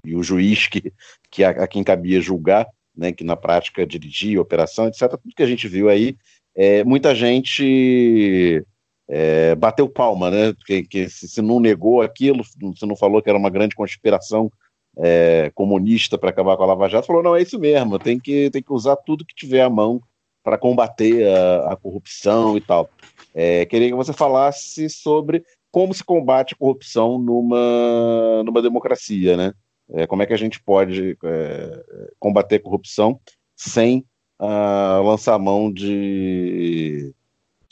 e 0.03 0.15
o 0.15 0.21
juiz 0.21 0.67
que, 0.67 0.93
que 1.31 1.43
a, 1.43 1.49
a, 1.49 1.67
quem 1.67 1.83
cabia 1.83 2.21
julgar, 2.21 2.67
né, 2.95 3.11
que 3.11 3.23
na 3.23 3.35
prática 3.35 3.87
dirigia 3.87 4.37
a 4.37 4.41
operação, 4.43 4.87
etc. 4.87 5.09
Tudo 5.09 5.33
que 5.35 5.43
a 5.43 5.47
gente 5.47 5.67
viu 5.67 5.89
aí, 5.89 6.15
é, 6.53 6.83
muita 6.83 7.15
gente 7.15 8.63
é, 9.07 9.55
bateu 9.55 9.87
palma, 9.87 10.31
né? 10.31 10.53
Que, 10.65 10.83
que 10.83 11.09
se, 11.09 11.27
se, 11.27 11.41
não 11.41 11.59
negou 11.59 12.01
aquilo, 12.01 12.43
se 12.43 12.85
não 12.85 12.95
falou 12.95 13.21
que 13.21 13.29
era 13.29 13.37
uma 13.37 13.49
grande 13.49 13.75
conspiração 13.75 14.51
é, 14.97 15.51
comunista 15.53 16.17
para 16.17 16.29
acabar 16.29 16.57
com 16.57 16.63
a 16.63 16.67
Lava 16.67 16.89
Jato, 16.89 17.07
falou: 17.07 17.23
não, 17.23 17.35
é 17.35 17.41
isso 17.41 17.59
mesmo, 17.59 17.99
tem 17.99 18.19
que, 18.19 18.49
tem 18.49 18.61
que 18.61 18.73
usar 18.73 18.95
tudo 18.95 19.25
que 19.25 19.35
tiver 19.35 19.61
à 19.61 19.69
mão 19.69 20.01
para 20.43 20.57
combater 20.57 21.27
a, 21.27 21.73
a, 21.73 21.75
corrupção 21.75 22.55
e 22.55 22.61
tal. 22.61 22.89
É, 23.33 23.65
queria 23.65 23.89
que 23.89 23.95
você 23.95 24.13
falasse 24.13 24.89
sobre 24.89 25.43
como 25.71 25.93
se 25.93 26.03
combate 26.03 26.53
a 26.53 26.57
corrupção 26.57 27.17
numa, 27.17 28.43
numa 28.43 28.61
democracia, 28.61 29.35
né? 29.35 29.53
É, 29.91 30.07
como 30.07 30.23
é 30.23 30.25
que 30.25 30.33
a 30.33 30.37
gente 30.37 30.61
pode 30.61 31.17
é, 31.23 31.83
combater 32.19 32.55
a 32.55 32.61
corrupção 32.61 33.19
sem 33.55 34.05
uh, 34.39 35.03
lançar 35.03 35.37
mão 35.39 35.71
de 35.71 37.13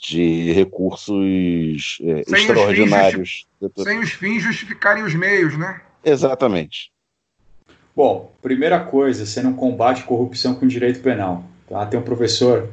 de 0.04 0.52
recursos 0.52 1.98
é, 2.02 2.22
sem 2.24 2.40
extraordinários. 2.40 3.46
Os 3.60 3.72
fins, 3.72 3.84
sem 3.84 3.98
os 4.00 4.10
fins 4.10 4.42
justificarem 4.42 5.02
os 5.02 5.14
meios, 5.14 5.56
né? 5.56 5.80
Exatamente. 6.04 6.92
Bom, 7.96 8.34
primeira 8.42 8.80
coisa, 8.80 9.24
você 9.24 9.40
não 9.40 9.54
combate 9.54 10.04
corrupção 10.04 10.54
com 10.54 10.66
direito 10.66 11.00
penal. 11.00 11.44
Tá? 11.68 11.86
Tem 11.86 11.98
um 11.98 12.02
professor, 12.02 12.68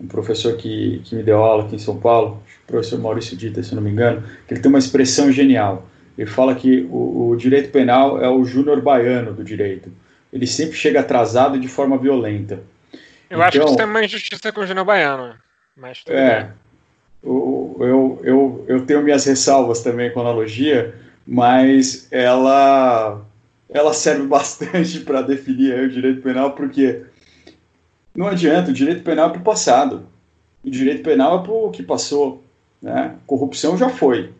um 0.00 0.08
professor 0.08 0.56
que, 0.56 1.00
que 1.04 1.14
me 1.14 1.22
deu 1.22 1.38
aula 1.38 1.64
aqui 1.64 1.76
em 1.76 1.78
São 1.78 1.98
Paulo, 2.00 2.42
o 2.64 2.66
professor 2.66 2.98
Maurício 2.98 3.36
Dita, 3.36 3.62
se 3.62 3.74
não 3.74 3.82
me 3.82 3.90
engano, 3.90 4.26
que 4.48 4.54
ele 4.54 4.60
tem 4.60 4.68
uma 4.68 4.78
expressão 4.78 5.30
genial. 5.30 5.86
Ele 6.18 6.28
fala 6.28 6.54
que 6.54 6.86
o, 6.90 7.28
o 7.28 7.36
direito 7.36 7.70
penal 7.70 8.20
é 8.20 8.28
o 8.28 8.44
júnior 8.44 8.80
baiano 8.80 9.32
do 9.32 9.44
direito. 9.44 9.92
Ele 10.32 10.46
sempre 10.46 10.76
chega 10.76 11.00
atrasado 11.00 11.60
de 11.60 11.68
forma 11.68 11.96
violenta. 11.96 12.62
Eu 13.30 13.36
então, 13.36 13.42
acho 13.42 13.52
que 13.52 13.58
então 13.58 13.68
isso 13.68 13.76
tem 13.76 13.86
uma 13.86 14.04
injustiça 14.04 14.52
com 14.52 14.60
o 14.62 14.66
júnior 14.66 14.84
baiano. 14.84 15.34
Mas 15.76 16.02
é, 16.06 16.42
bem 16.42 16.50
eu, 17.22 18.20
eu, 18.22 18.64
eu 18.68 18.86
tenho 18.86 19.02
minhas 19.02 19.24
ressalvas 19.24 19.82
também 19.82 20.12
com 20.12 20.20
a 20.20 20.22
analogia, 20.22 20.94
mas 21.26 22.08
ela, 22.10 23.20
ela 23.68 23.92
serve 23.94 24.26
bastante 24.28 25.00
para 25.00 25.22
definir 25.22 25.78
o 25.78 25.90
direito 25.90 26.22
penal, 26.22 26.52
porque 26.52 27.02
não 28.14 28.26
adianta, 28.26 28.70
o 28.70 28.74
direito 28.74 29.02
penal 29.02 29.28
é 29.28 29.32
para 29.32 29.40
o 29.40 29.44
passado, 29.44 30.06
o 30.64 30.70
direito 30.70 31.02
penal 31.02 31.40
é 31.40 31.42
para 31.42 31.52
o 31.52 31.70
que 31.70 31.82
passou. 31.82 32.42
Né? 32.80 33.14
Corrupção 33.26 33.76
já 33.76 33.88
foi, 33.88 34.30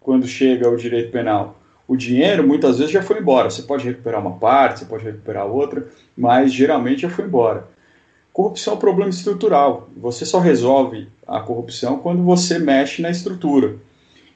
quando 0.00 0.26
chega 0.26 0.68
o 0.68 0.76
direito 0.76 1.10
penal. 1.10 1.58
O 1.88 1.96
dinheiro 1.96 2.46
muitas 2.46 2.78
vezes 2.78 2.92
já 2.92 3.02
foi 3.02 3.20
embora. 3.20 3.48
Você 3.48 3.62
pode 3.62 3.84
recuperar 3.84 4.20
uma 4.20 4.38
parte, 4.38 4.80
você 4.80 4.84
pode 4.84 5.04
recuperar 5.04 5.46
outra, 5.46 5.86
mas 6.16 6.52
geralmente 6.52 7.02
já 7.02 7.10
foi 7.10 7.24
embora. 7.24 7.66
Corrupção 8.36 8.74
é 8.74 8.76
um 8.76 8.78
problema 8.78 9.08
estrutural. 9.08 9.88
Você 9.96 10.26
só 10.26 10.38
resolve 10.38 11.08
a 11.26 11.40
corrupção 11.40 11.96
quando 12.00 12.22
você 12.22 12.58
mexe 12.58 13.00
na 13.00 13.08
estrutura. 13.10 13.76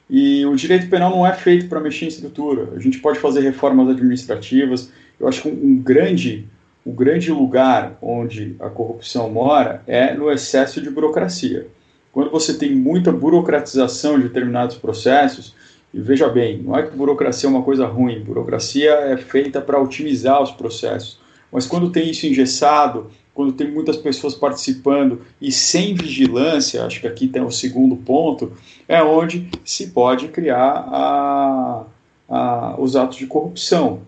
E 0.09 0.43
o 0.43 0.55
direito 0.55 0.89
penal 0.89 1.11
não 1.11 1.23
é 1.23 1.33
feito 1.33 1.69
para 1.69 1.79
mexer 1.79 2.05
em 2.05 2.07
estrutura. 2.07 2.69
A 2.75 2.79
gente 2.79 2.97
pode 2.97 3.19
fazer 3.19 3.41
reformas 3.41 3.87
administrativas. 3.89 4.91
Eu 5.19 5.27
acho 5.27 5.43
que 5.43 5.49
um, 5.49 5.77
grande, 5.77 6.47
um 6.83 6.91
grande 6.91 7.31
lugar 7.31 7.95
onde 8.01 8.55
a 8.59 8.71
corrupção 8.71 9.29
mora 9.29 9.83
é 9.85 10.15
no 10.15 10.31
excesso 10.31 10.81
de 10.81 10.89
burocracia. 10.89 11.67
Quando 12.11 12.31
você 12.31 12.55
tem 12.55 12.73
muita 12.73 13.11
burocratização 13.11 14.17
de 14.17 14.29
determinados 14.29 14.77
processos, 14.77 15.53
e 15.93 16.01
veja 16.01 16.27
bem, 16.27 16.57
não 16.63 16.75
é 16.75 16.81
que 16.81 16.97
burocracia 16.97 17.47
é 17.47 17.51
uma 17.51 17.61
coisa 17.61 17.85
ruim, 17.85 18.19
burocracia 18.23 18.93
é 18.93 19.17
feita 19.17 19.61
para 19.61 19.79
otimizar 19.79 20.41
os 20.41 20.49
processos. 20.49 21.19
Mas 21.51 21.67
quando 21.67 21.91
tem 21.91 22.09
isso 22.09 22.25
engessado, 22.25 23.11
quando 23.33 23.53
tem 23.53 23.71
muitas 23.71 23.97
pessoas 23.97 24.35
participando 24.35 25.21
e 25.39 25.51
sem 25.51 25.93
vigilância, 25.93 26.85
acho 26.85 26.99
que 26.99 27.07
aqui 27.07 27.27
tem 27.27 27.41
o 27.41 27.51
segundo 27.51 27.95
ponto, 27.95 28.51
é 28.87 29.01
onde 29.01 29.49
se 29.63 29.87
pode 29.87 30.27
criar 30.27 30.85
a, 30.91 31.85
a, 32.29 32.75
os 32.77 32.95
atos 32.95 33.17
de 33.17 33.27
corrupção. 33.27 34.01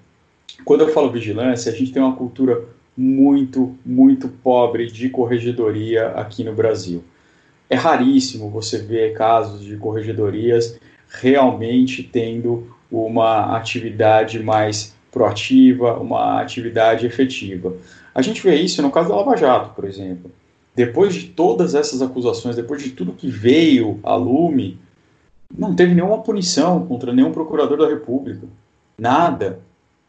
Quando 0.66 0.82
eu 0.82 0.90
falo 0.90 1.10
vigilância, 1.10 1.72
a 1.72 1.76
gente 1.76 1.92
tem 1.92 2.02
uma 2.02 2.16
cultura 2.16 2.64
muito, 2.98 3.76
muito 3.86 4.28
pobre 4.28 4.88
de 4.88 5.10
corregedoria 5.10 6.10
aqui 6.10 6.44
no 6.44 6.54
Brasil. 6.54 7.04
É 7.70 7.76
raríssimo 7.76 8.50
você 8.50 8.78
ver 8.78 9.14
casos 9.14 9.64
de 9.64 9.78
corregedorias 9.78 10.80
realmente 11.10 12.04
tendo 12.04 12.68
uma 12.92 13.56
atividade 13.58 14.40
mais 14.40 14.96
proativa, 15.12 15.98
uma 16.00 16.42
atividade 16.42 17.06
efetiva. 17.06 17.76
A 18.14 18.22
gente 18.22 18.42
vê 18.42 18.56
isso 18.56 18.82
no 18.82 18.92
caso 18.92 19.10
da 19.10 19.16
Lava 19.16 19.36
Jato, 19.36 19.74
por 19.74 19.86
exemplo. 19.86 20.32
Depois 20.76 21.14
de 21.14 21.28
todas 21.28 21.76
essas 21.76 22.02
acusações, 22.02 22.56
depois 22.56 22.82
de 22.82 22.92
tudo 22.92 23.14
que 23.14 23.30
veio 23.30 24.00
a 24.04 24.16
lume, 24.16 24.80
não 25.56 25.76
teve 25.76 25.94
nenhuma 25.94 26.22
punição 26.22 26.86
contra 26.86 27.14
nenhum 27.14 27.32
procurador 27.32 27.78
da 27.78 27.88
República. 27.88 28.48
Nada. 28.98 29.60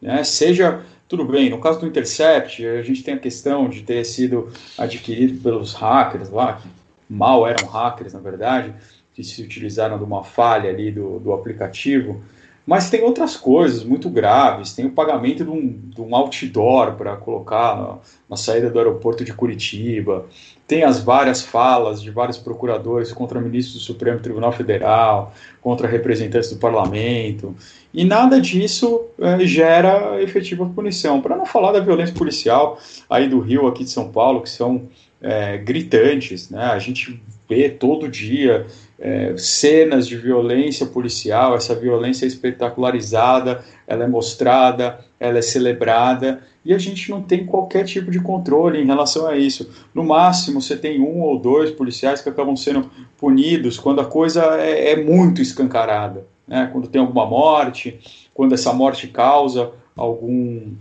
Né? 0.00 0.24
Seja, 0.24 0.82
tudo 1.06 1.24
bem, 1.24 1.50
no 1.50 1.60
caso 1.60 1.80
do 1.80 1.86
Intercept, 1.86 2.64
a 2.66 2.82
gente 2.82 3.02
tem 3.02 3.14
a 3.14 3.18
questão 3.18 3.68
de 3.68 3.82
ter 3.82 4.04
sido 4.04 4.48
adquirido 4.76 5.42
pelos 5.42 5.74
hackers 5.74 6.30
lá, 6.30 6.54
que 6.54 6.68
mal 7.08 7.46
eram 7.46 7.66
hackers, 7.68 8.14
na 8.14 8.20
verdade, 8.20 8.74
que 9.14 9.22
se 9.22 9.42
utilizaram 9.42 9.98
de 9.98 10.04
uma 10.04 10.24
falha 10.24 10.70
ali 10.70 10.90
do, 10.90 11.18
do 11.20 11.32
aplicativo 11.32 12.22
mas 12.66 12.88
tem 12.88 13.02
outras 13.02 13.36
coisas 13.36 13.84
muito 13.84 14.08
graves. 14.08 14.72
Tem 14.72 14.86
o 14.86 14.90
pagamento 14.90 15.44
de 15.44 15.50
um, 15.50 15.68
de 15.68 16.00
um 16.00 16.16
outdoor 16.16 16.92
para 16.94 17.16
colocar 17.16 17.76
na, 17.76 17.98
na, 18.30 18.36
saída 18.36 18.70
do 18.70 18.78
aeroporto 18.78 19.22
de 19.22 19.34
Curitiba. 19.34 20.24
Tem 20.66 20.82
as 20.82 20.98
várias 20.98 21.42
falas 21.42 22.00
de 22.00 22.10
vários 22.10 22.38
procuradores 22.38 23.12
contra 23.12 23.38
ministros 23.38 23.80
do 23.80 23.84
Supremo 23.84 24.18
Tribunal 24.18 24.50
Federal, 24.50 25.34
contra 25.60 25.86
representantes 25.86 26.50
do 26.50 26.56
parlamento. 26.56 27.54
E 27.92 28.02
nada 28.02 28.40
disso 28.40 29.02
é, 29.20 29.40
gera 29.40 30.22
efetiva 30.22 30.64
punição. 30.64 31.20
Para 31.20 31.36
não 31.36 31.44
falar 31.44 31.72
da 31.72 31.80
violência 31.80 32.14
policial 32.14 32.78
aí 33.10 33.28
do 33.28 33.40
Rio, 33.40 33.66
aqui 33.66 33.84
de 33.84 33.90
São 33.90 34.10
Paulo, 34.10 34.40
que 34.40 34.48
são 34.48 34.88
é, 35.20 35.58
gritantes. 35.58 36.48
Né? 36.48 36.64
A 36.64 36.78
gente 36.78 37.20
vê 37.46 37.68
todo 37.68 38.08
dia 38.08 38.66
é, 38.98 39.34
cenas 39.36 40.06
de 40.06 40.16
violência 40.16 40.86
policial, 40.86 41.54
essa 41.54 41.74
violência 41.74 42.24
é 42.24 42.28
espetacularizada, 42.28 43.64
ela 43.86 44.04
é 44.04 44.08
mostrada, 44.08 44.98
ela 45.18 45.38
é 45.38 45.42
celebrada, 45.42 46.40
e 46.64 46.72
a 46.72 46.78
gente 46.78 47.10
não 47.10 47.20
tem 47.20 47.44
qualquer 47.44 47.84
tipo 47.84 48.10
de 48.10 48.18
controle 48.20 48.80
em 48.80 48.86
relação 48.86 49.26
a 49.26 49.36
isso. 49.36 49.68
No 49.94 50.02
máximo, 50.02 50.62
você 50.62 50.76
tem 50.76 51.00
um 51.00 51.20
ou 51.20 51.38
dois 51.38 51.70
policiais 51.70 52.22
que 52.22 52.28
acabam 52.28 52.56
sendo 52.56 52.90
punidos 53.18 53.78
quando 53.78 54.00
a 54.00 54.06
coisa 54.06 54.42
é, 54.58 54.92
é 54.92 54.96
muito 54.96 55.42
escancarada, 55.42 56.26
né? 56.48 56.68
quando 56.72 56.88
tem 56.88 57.00
alguma 57.00 57.26
morte, 57.26 58.00
quando 58.32 58.54
essa 58.54 58.72
morte 58.72 59.08
causa 59.08 59.72
algum, 59.96 60.72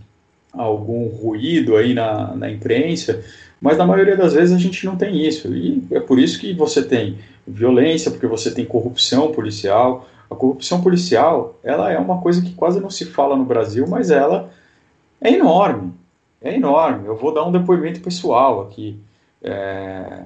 algum 0.52 1.08
ruído 1.08 1.76
aí 1.76 1.92
na, 1.92 2.34
na 2.34 2.50
imprensa, 2.50 3.22
mas 3.64 3.78
na 3.78 3.86
maioria 3.86 4.14
das 4.14 4.34
vezes 4.34 4.54
a 4.54 4.58
gente 4.58 4.84
não 4.84 4.94
tem 4.94 5.26
isso, 5.26 5.48
e 5.56 5.82
é 5.90 5.98
por 5.98 6.18
isso 6.18 6.38
que 6.38 6.52
você 6.52 6.82
tem 6.82 7.16
violência, 7.46 8.10
porque 8.10 8.26
você 8.26 8.50
tem 8.50 8.66
corrupção 8.66 9.32
policial. 9.32 10.06
A 10.30 10.34
corrupção 10.34 10.82
policial, 10.82 11.58
ela 11.64 11.90
é 11.90 11.98
uma 11.98 12.20
coisa 12.20 12.42
que 12.42 12.52
quase 12.52 12.78
não 12.78 12.90
se 12.90 13.06
fala 13.06 13.34
no 13.34 13.44
Brasil, 13.46 13.86
mas 13.88 14.10
ela 14.10 14.50
é 15.18 15.32
enorme, 15.32 15.94
é 16.42 16.54
enorme. 16.54 17.06
Eu 17.06 17.16
vou 17.16 17.32
dar 17.32 17.42
um 17.46 17.50
depoimento 17.50 18.00
pessoal 18.00 18.60
aqui. 18.60 18.98
É, 19.42 20.24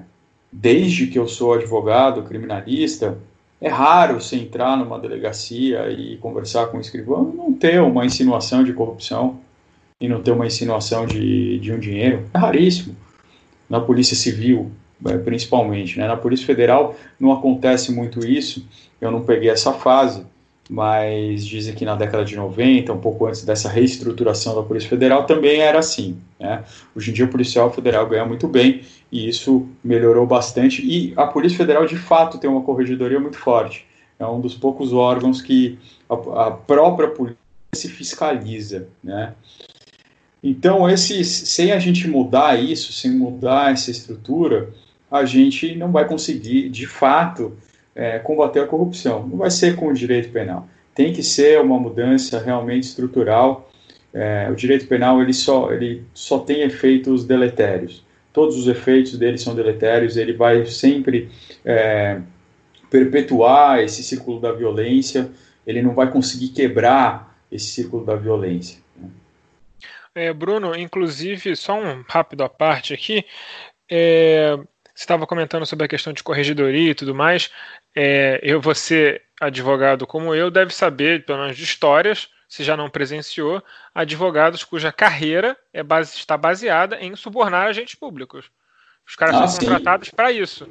desde 0.51 1.07
que 1.07 1.17
eu 1.17 1.25
sou 1.25 1.53
advogado 1.53 2.23
criminalista, 2.23 3.17
é 3.61 3.69
raro 3.69 4.19
você 4.19 4.35
entrar 4.35 4.75
numa 4.75 4.99
delegacia 4.99 5.89
e 5.89 6.17
conversar 6.17 6.67
com 6.67 6.77
o 6.77 6.81
escrivão 6.81 7.31
e 7.33 7.37
não 7.37 7.53
ter 7.53 7.81
uma 7.81 8.05
insinuação 8.05 8.65
de 8.65 8.73
corrupção 8.73 9.39
e 9.97 10.09
não 10.09 10.21
ter 10.21 10.31
uma 10.31 10.45
insinuação 10.45 11.05
de, 11.05 11.57
de 11.59 11.71
um 11.71 11.79
dinheiro. 11.79 12.25
É 12.33 12.37
raríssimo. 12.37 12.97
Na 13.69 13.79
Polícia 13.79 14.15
Civil, 14.15 14.71
é, 15.05 15.17
principalmente. 15.17 15.97
Né? 15.97 16.07
Na 16.07 16.17
Polícia 16.17 16.45
Federal 16.45 16.95
não 17.19 17.31
acontece 17.31 17.91
muito 17.91 18.25
isso, 18.25 18.65
eu 18.99 19.11
não 19.11 19.21
peguei 19.21 19.49
essa 19.49 19.73
fase, 19.73 20.25
mas 20.69 21.45
dizem 21.45 21.73
que 21.73 21.83
na 21.83 21.95
década 21.95 22.23
de 22.23 22.35
90, 22.35 22.93
um 22.93 22.99
pouco 22.99 23.25
antes 23.25 23.43
dessa 23.43 23.67
reestruturação 23.67 24.53
da 24.53 24.61
Polícia 24.61 24.89
Federal, 24.89 25.25
também 25.25 25.61
era 25.61 25.79
assim. 25.79 26.17
Né? 26.39 26.63
Hoje 26.95 27.09
em 27.09 27.13
dia 27.13 27.25
o 27.25 27.29
policial 27.29 27.71
federal 27.71 28.07
ganha 28.07 28.23
muito 28.23 28.47
bem 28.47 28.81
e 29.11 29.27
isso 29.27 29.67
melhorou 29.83 30.27
bastante. 30.27 30.85
E 30.85 31.11
a 31.15 31.25
Polícia 31.25 31.57
Federal, 31.57 31.85
de 31.87 31.97
fato, 31.97 32.37
tem 32.37 32.49
uma 32.49 32.61
corregedoria 32.61 33.19
muito 33.19 33.37
forte. 33.37 33.85
É 34.19 34.25
um 34.25 34.39
dos 34.39 34.53
poucos 34.53 34.93
órgãos 34.93 35.41
que 35.41 35.79
a, 36.07 36.47
a 36.47 36.51
própria 36.51 37.07
polícia 37.07 37.37
se 37.73 37.87
fiscaliza. 37.87 38.87
Né? 39.03 39.33
Então, 40.41 40.89
esses, 40.89 41.27
sem 41.27 41.71
a 41.71 41.79
gente 41.79 42.07
mudar 42.07 42.61
isso, 42.61 42.93
sem 42.93 43.11
mudar 43.11 43.73
essa 43.73 43.91
estrutura, 43.91 44.69
a 45.11 45.25
gente 45.25 45.75
não 45.75 45.91
vai 45.91 46.07
conseguir, 46.07 46.69
de 46.69 46.85
fato, 46.85 47.57
é, 47.95 48.19
combater 48.19 48.61
a 48.61 48.67
corrupção. 48.67 49.27
Não 49.27 49.37
vai 49.37 49.51
ser 49.51 49.75
com 49.75 49.87
o 49.87 49.93
direito 49.93 50.31
penal. 50.31 50.67
Tem 50.95 51.11
que 51.11 51.21
ser 51.21 51.59
uma 51.59 51.77
mudança 51.79 52.39
realmente 52.39 52.83
estrutural. 52.83 53.69
É, 54.13 54.47
o 54.51 54.55
direito 54.55 54.87
penal 54.87 55.21
ele 55.21 55.33
só, 55.33 55.71
ele 55.71 56.03
só 56.13 56.39
tem 56.39 56.61
efeitos 56.61 57.25
deletérios. 57.25 58.03
Todos 58.31 58.57
os 58.57 58.67
efeitos 58.67 59.17
dele 59.17 59.37
são 59.37 59.53
deletérios. 59.53 60.15
Ele 60.15 60.33
vai 60.33 60.65
sempre 60.65 61.29
é, 61.65 62.19
perpetuar 62.89 63.79
esse 63.79 64.03
círculo 64.03 64.39
da 64.39 64.51
violência. 64.51 65.29
Ele 65.67 65.81
não 65.81 65.93
vai 65.93 66.09
conseguir 66.09 66.49
quebrar 66.49 67.37
esse 67.51 67.67
círculo 67.67 68.05
da 68.05 68.15
violência. 68.15 68.79
É, 70.15 70.33
Bruno, 70.33 70.75
inclusive, 70.75 71.55
só 71.55 71.79
um 71.79 72.03
rápido 72.07 72.43
à 72.43 72.49
parte 72.49 72.93
aqui. 72.93 73.25
É, 73.89 74.55
você 74.99 75.03
estava 75.03 75.25
comentando 75.25 75.65
sobre 75.65 75.85
a 75.85 75.89
questão 75.89 76.11
de 76.11 76.23
corregedoria 76.23 76.91
e 76.91 76.95
tudo 76.95 77.15
mais. 77.15 77.49
É, 77.95 78.39
eu, 78.43 78.59
você, 78.59 79.21
advogado 79.39 80.05
como 80.05 80.35
eu, 80.35 80.51
deve 80.51 80.73
saber, 80.73 81.25
pelo 81.25 81.39
menos 81.39 81.57
de 81.57 81.63
histórias, 81.63 82.29
se 82.47 82.63
já 82.63 82.75
não 82.75 82.89
presenciou, 82.89 83.63
advogados 83.93 84.63
cuja 84.63 84.91
carreira 84.91 85.55
é 85.71 85.83
base, 85.83 86.15
está 86.15 86.35
baseada 86.35 86.97
em 86.99 87.15
subornar 87.15 87.67
agentes 87.67 87.95
públicos. 87.95 88.49
Os 89.07 89.15
caras 89.15 89.35
ah, 89.35 89.47
são 89.47 89.59
contratados 89.65 90.09
para 90.09 90.31
isso. 90.31 90.67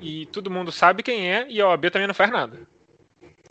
E 0.00 0.26
todo 0.26 0.50
mundo 0.50 0.70
sabe 0.72 1.02
quem 1.02 1.30
é, 1.30 1.46
e 1.48 1.60
a 1.60 1.68
OAB 1.68 1.90
também 1.90 2.06
não 2.06 2.14
faz 2.14 2.30
nada. 2.30 2.58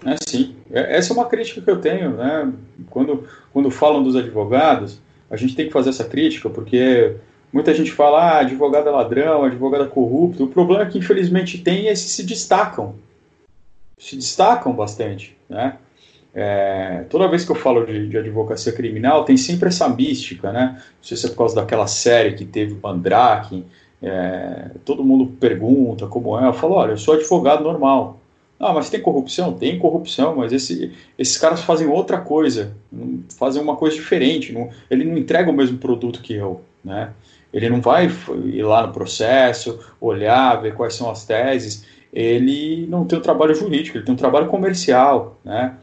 É 0.05 0.15
sim. 0.27 0.55
É, 0.71 0.97
essa 0.97 1.11
é 1.11 1.15
uma 1.15 1.27
crítica 1.27 1.61
que 1.61 1.69
eu 1.69 1.81
tenho, 1.81 2.11
né? 2.11 2.53
Quando, 2.89 3.27
quando 3.51 3.71
falam 3.71 4.03
dos 4.03 4.15
advogados, 4.15 4.99
a 5.29 5.35
gente 5.35 5.55
tem 5.55 5.67
que 5.67 5.73
fazer 5.73 5.89
essa 5.89 6.05
crítica, 6.05 6.49
porque 6.49 7.15
Muita 7.51 7.73
gente 7.73 7.91
fala, 7.91 8.21
ah, 8.21 8.39
advogado 8.39 8.87
é 8.89 8.91
ladrão, 8.91 9.43
advogado 9.43 9.85
é 9.85 9.87
corrupto. 9.87 10.43
O 10.43 10.47
problema 10.47 10.83
é 10.83 10.85
que, 10.85 10.97
infelizmente, 10.97 11.57
tem 11.57 11.87
esses 11.87 12.11
se 12.11 12.23
destacam. 12.23 12.95
Se 13.97 14.15
destacam 14.15 14.73
bastante, 14.73 15.35
né? 15.49 15.77
É, 16.35 17.05
toda 17.09 17.27
vez 17.27 17.45
que 17.45 17.51
eu 17.51 17.55
falo 17.55 17.83
de, 17.85 18.09
de, 18.09 18.17
advocacia 18.17 18.71
criminal, 18.71 19.23
tem 19.23 19.37
sempre 19.37 19.69
essa 19.69 19.89
mística, 19.89 20.51
né? 20.51 20.73
Não 20.75 21.03
sei 21.03 21.17
se 21.17 21.25
é 21.25 21.29
por 21.29 21.37
causa 21.37 21.55
daquela 21.55 21.87
série 21.87 22.35
que 22.35 22.45
teve 22.45 22.73
o 22.73 22.79
Mandrake, 22.79 23.65
é, 24.03 24.69
todo 24.85 25.03
mundo 25.03 25.31
pergunta 25.39 26.05
como 26.05 26.39
é. 26.39 26.47
Eu 26.47 26.53
falo, 26.53 26.75
olha, 26.75 26.91
eu 26.91 26.97
sou 26.97 27.15
advogado 27.15 27.63
normal. 27.63 28.19
Ah, 28.59 28.73
mas 28.73 28.89
tem 28.89 28.99
corrupção? 28.99 29.53
Tem 29.53 29.77
corrupção, 29.77 30.35
mas 30.35 30.51
esse, 30.51 30.91
esses 31.17 31.37
caras 31.37 31.61
fazem 31.61 31.87
outra 31.87 32.19
coisa, 32.19 32.75
fazem 33.37 33.61
uma 33.61 33.75
coisa 33.75 33.95
diferente. 33.95 34.51
Não, 34.51 34.69
ele 34.89 35.05
não 35.05 35.17
entrega 35.17 35.49
o 35.49 35.53
mesmo 35.53 35.77
produto 35.77 36.21
que 36.21 36.33
eu, 36.33 36.61
né? 36.83 37.11
Ele 37.53 37.69
não 37.69 37.81
vai 37.81 38.09
ir 38.45 38.63
lá 38.63 38.85
no 38.85 38.93
processo, 38.93 39.79
olhar, 40.01 40.61
ver 40.61 40.73
quais 40.73 40.95
são 40.95 41.09
as 41.09 41.25
teses. 41.25 41.85
Ele 42.11 42.87
não 42.87 43.05
tem 43.05 43.19
um 43.19 43.21
trabalho 43.21 43.53
jurídico, 43.53 43.97
ele 43.97 44.05
tem 44.05 44.13
um 44.13 44.17
trabalho 44.17 44.47
comercial, 44.47 45.39
né? 45.45 45.75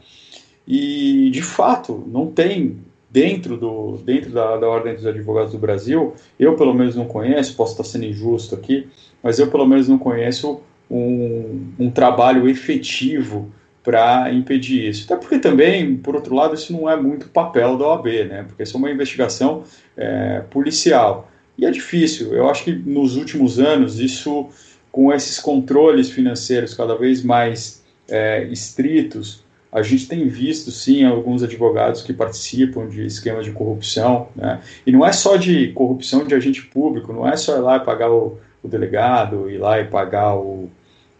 E, 0.67 1.29
de 1.31 1.41
fato, 1.41 2.03
não 2.07 2.27
tem 2.27 2.79
dentro, 3.09 3.55
do, 3.55 3.97
dentro 4.03 4.31
da, 4.31 4.57
da 4.57 4.67
Ordem 4.67 4.95
dos 4.95 5.05
Advogados 5.05 5.53
do 5.53 5.57
Brasil, 5.57 6.13
eu 6.37 6.55
pelo 6.55 6.73
menos 6.73 6.95
não 6.95 7.05
conheço, 7.05 7.55
posso 7.55 7.71
estar 7.71 7.83
sendo 7.85 8.05
injusto 8.05 8.55
aqui, 8.55 8.89
mas 9.23 9.39
eu 9.39 9.49
pelo 9.49 9.65
menos 9.65 9.87
não 9.87 9.97
conheço 9.97 10.59
um, 10.89 11.71
um 11.79 11.89
trabalho 11.89 12.47
efetivo 12.47 13.51
para 13.83 14.33
impedir 14.33 14.89
isso. 14.89 15.05
Até 15.05 15.15
porque 15.15 15.37
também, 15.37 15.95
por 15.95 16.15
outro 16.15 16.33
lado, 16.33 16.55
isso 16.55 16.73
não 16.73 16.89
é 16.89 16.95
muito 16.95 17.29
papel 17.29 17.77
da 17.77 17.87
OAB, 17.87 18.07
né? 18.27 18.43
Porque 18.47 18.63
isso 18.63 18.75
é 18.75 18.79
uma 18.79 18.89
investigação 18.89 19.63
é, 19.95 20.41
policial. 20.49 21.31
E 21.57 21.65
é 21.65 21.71
difícil. 21.71 22.33
Eu 22.33 22.49
acho 22.49 22.63
que 22.63 22.73
nos 22.73 23.15
últimos 23.15 23.59
anos, 23.59 23.99
isso, 23.99 24.49
com 24.91 25.13
esses 25.13 25.39
controles 25.39 26.09
financeiros 26.09 26.73
cada 26.73 26.95
vez 26.95 27.23
mais 27.23 27.83
é, 28.09 28.43
estritos, 28.45 29.45
a 29.71 29.81
gente 29.81 30.07
tem 30.07 30.27
visto, 30.27 30.71
sim, 30.71 31.03
alguns 31.03 31.43
advogados 31.43 32.01
que 32.01 32.13
participam 32.13 32.87
de 32.87 33.05
esquemas 33.05 33.45
de 33.45 33.51
corrupção. 33.51 34.29
Né? 34.35 34.61
E 34.87 34.91
não 34.91 35.05
é 35.05 35.11
só 35.11 35.35
de 35.35 35.67
corrupção 35.73 36.25
de 36.25 36.33
agente 36.33 36.63
público, 36.63 37.13
não 37.13 37.27
é 37.27 37.35
só 37.35 37.57
ir 37.57 37.61
lá 37.61 37.77
e 37.77 37.81
pagar 37.81 38.09
o, 38.09 38.39
o 38.65 38.67
delegado, 38.67 39.49
ir 39.49 39.57
lá 39.57 39.79
e 39.79 39.85
pagar 39.85 40.35
o, 40.35 40.69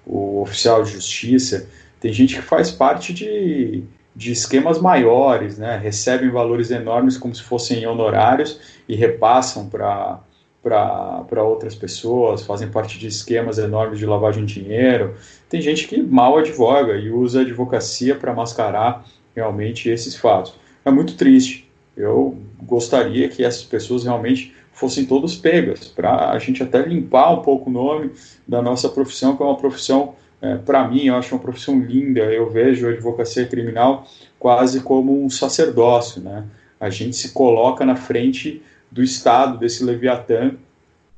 o 0.06 0.42
oficial 0.42 0.84
de 0.84 0.92
justiça. 0.92 1.70
Tem 2.00 2.12
gente 2.12 2.36
que 2.36 2.42
faz 2.42 2.72
parte 2.72 3.14
de 3.14 3.84
de 4.16 4.32
esquemas 4.32 4.80
maiores, 4.80 5.58
né? 5.58 5.78
recebem 5.78 6.30
valores 6.30 6.72
enormes 6.72 7.18
como 7.18 7.36
se 7.36 7.44
fossem 7.44 7.86
honorários 7.86 8.60
e 8.88 8.96
repassam 8.96 9.68
para 9.68 10.22
para 10.64 11.44
outras 11.44 11.76
pessoas, 11.76 12.44
fazem 12.44 12.68
parte 12.68 12.98
de 12.98 13.06
esquemas 13.06 13.60
enormes 13.60 14.00
de 14.00 14.06
lavagem 14.08 14.46
de 14.46 14.64
dinheiro. 14.64 15.14
Tem 15.48 15.62
gente 15.62 15.88
que 15.88 16.02
mal 16.02 16.40
advoga 16.40 16.96
e 16.96 17.12
usa 17.12 17.38
a 17.38 17.42
advocacia 17.44 18.16
para 18.16 18.34
mascarar 18.34 19.06
realmente 19.36 19.90
esses 19.90 20.16
fatos. 20.16 20.56
É 20.84 20.90
muito 20.90 21.14
triste. 21.14 21.70
Eu 21.96 22.40
gostaria 22.64 23.30
que 23.30 23.44
essas 23.44 23.62
pessoas 23.62 24.06
realmente 24.06 24.56
fossem 24.76 25.06
todas 25.06 25.36
pegas, 25.36 25.88
para 25.88 26.30
a 26.32 26.38
gente 26.38 26.62
até 26.62 26.86
limpar 26.86 27.34
um 27.34 27.42
pouco 27.42 27.70
o 27.70 27.74
nome 27.74 28.12
da 28.48 28.62
nossa 28.62 28.88
profissão, 28.90 29.36
que 29.36 29.42
é 29.42 29.46
uma 29.46 29.58
profissão 29.58 30.16
é, 30.42 30.58
para 30.58 30.88
mim, 30.88 31.06
eu 31.06 31.16
acho 31.16 31.34
uma 31.34 31.42
profissão 31.42 31.80
linda. 31.80 32.22
Eu 32.22 32.50
vejo 32.50 32.88
a 32.88 32.92
advocacia 32.92 33.48
criminal 33.48 34.08
quase 34.38 34.82
como 34.82 35.24
um 35.24 35.30
sacerdócio, 35.30 36.22
né? 36.22 36.46
A 36.80 36.90
gente 36.90 37.16
se 37.16 37.32
coloca 37.32 37.86
na 37.86 37.96
frente 37.96 38.62
do 38.92 39.02
Estado, 39.02 39.58
desse 39.58 39.84
Leviatã, 39.84 40.52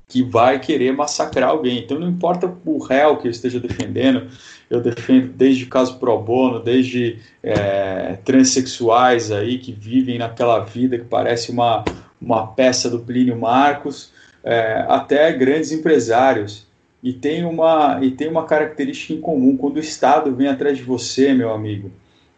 que 0.08 0.24
vai 0.24 0.60
querer 0.60 0.94
massacrar 0.94 1.50
alguém. 1.50 1.80
Então, 1.80 2.00
não 2.00 2.08
importa 2.08 2.52
o 2.66 2.78
réu 2.78 3.18
que 3.18 3.28
eu 3.28 3.32
esteja 3.32 3.60
defendendo, 3.60 4.28
eu 4.70 4.80
defendo 4.80 5.34
desde 5.34 5.66
caso 5.66 6.00
pro 6.00 6.18
bono, 6.20 6.62
desde 6.62 7.20
é, 7.44 8.18
transexuais 8.24 9.32
aí 9.32 9.58
que 9.58 9.74
vivem 9.74 10.18
naquela 10.18 10.60
vida 10.60 10.98
que 10.98 11.06
parece 11.06 11.52
uma, 11.52 11.84
uma 12.22 12.48
peça 12.48 12.90
do 12.90 13.00
Plínio 13.00 13.38
Marcos, 13.38 14.12
é, 14.44 14.86
até 14.88 15.32
grandes 15.34 15.72
empresários 15.72 16.68
e 17.04 17.14
tem 17.14 17.44
uma 17.44 18.00
e 18.02 18.12
tem 18.12 18.28
uma 18.28 18.46
característica 18.46 19.14
em 19.14 19.22
comum 19.22 19.56
quando 19.56 19.78
o 19.78 19.80
Estado 19.80 20.34
vem 20.34 20.48
atrás 20.48 20.78
de 20.78 20.84
você, 20.84 21.34
meu 21.34 21.52
amigo, 21.52 21.92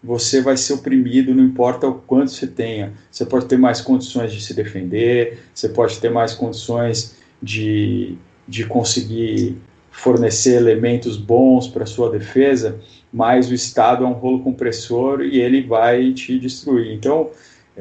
você 0.04 0.42
vai 0.42 0.58
ser 0.58 0.74
oprimido, 0.74 1.36
não 1.36 1.44
importa 1.44 1.88
o 1.88 1.96
quanto 1.96 2.32
você 2.32 2.48
tenha. 2.48 2.94
Você 3.12 3.26
pode 3.26 3.46
ter 3.46 3.58
mais 3.58 3.82
condições 3.82 4.32
de 4.32 4.42
se 4.42 4.54
defender, 4.54 5.40
você 5.54 5.70
pode 5.70 6.00
ter 6.00 6.10
mais 6.10 6.34
condições 6.34 7.18
de, 7.42 8.18
de 8.48 8.66
conseguir 8.66 9.58
fornecer 9.92 10.56
elementos 10.56 11.18
bons 11.18 11.68
para 11.68 11.86
sua 11.86 12.10
defesa, 12.10 12.80
mais 13.12 13.50
o 13.50 13.54
Estado 13.54 14.06
é 14.06 14.08
um 14.08 14.14
rolo 14.14 14.42
compressor 14.42 15.22
e 15.22 15.42
ele 15.42 15.62
vai 15.62 16.14
te 16.14 16.40
destruir. 16.40 16.94
Então, 16.94 17.32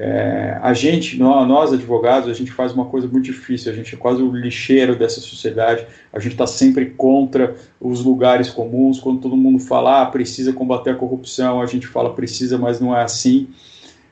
é, 0.00 0.56
a 0.62 0.72
gente, 0.72 1.18
nós 1.18 1.72
advogados, 1.72 2.30
a 2.30 2.32
gente 2.32 2.52
faz 2.52 2.72
uma 2.72 2.84
coisa 2.84 3.08
muito 3.08 3.24
difícil, 3.24 3.72
a 3.72 3.74
gente 3.74 3.96
é 3.96 3.98
quase 3.98 4.22
o 4.22 4.30
lixeiro 4.30 4.94
dessa 4.94 5.20
sociedade, 5.20 5.84
a 6.12 6.20
gente 6.20 6.32
está 6.32 6.46
sempre 6.46 6.86
contra 6.86 7.56
os 7.80 8.04
lugares 8.04 8.48
comuns, 8.48 9.00
quando 9.00 9.20
todo 9.20 9.36
mundo 9.36 9.58
fala, 9.58 10.02
ah, 10.02 10.06
precisa 10.06 10.52
combater 10.52 10.90
a 10.90 10.94
corrupção, 10.94 11.60
a 11.60 11.66
gente 11.66 11.88
fala 11.88 12.14
precisa, 12.14 12.56
mas 12.56 12.78
não 12.78 12.96
é 12.96 13.02
assim, 13.02 13.48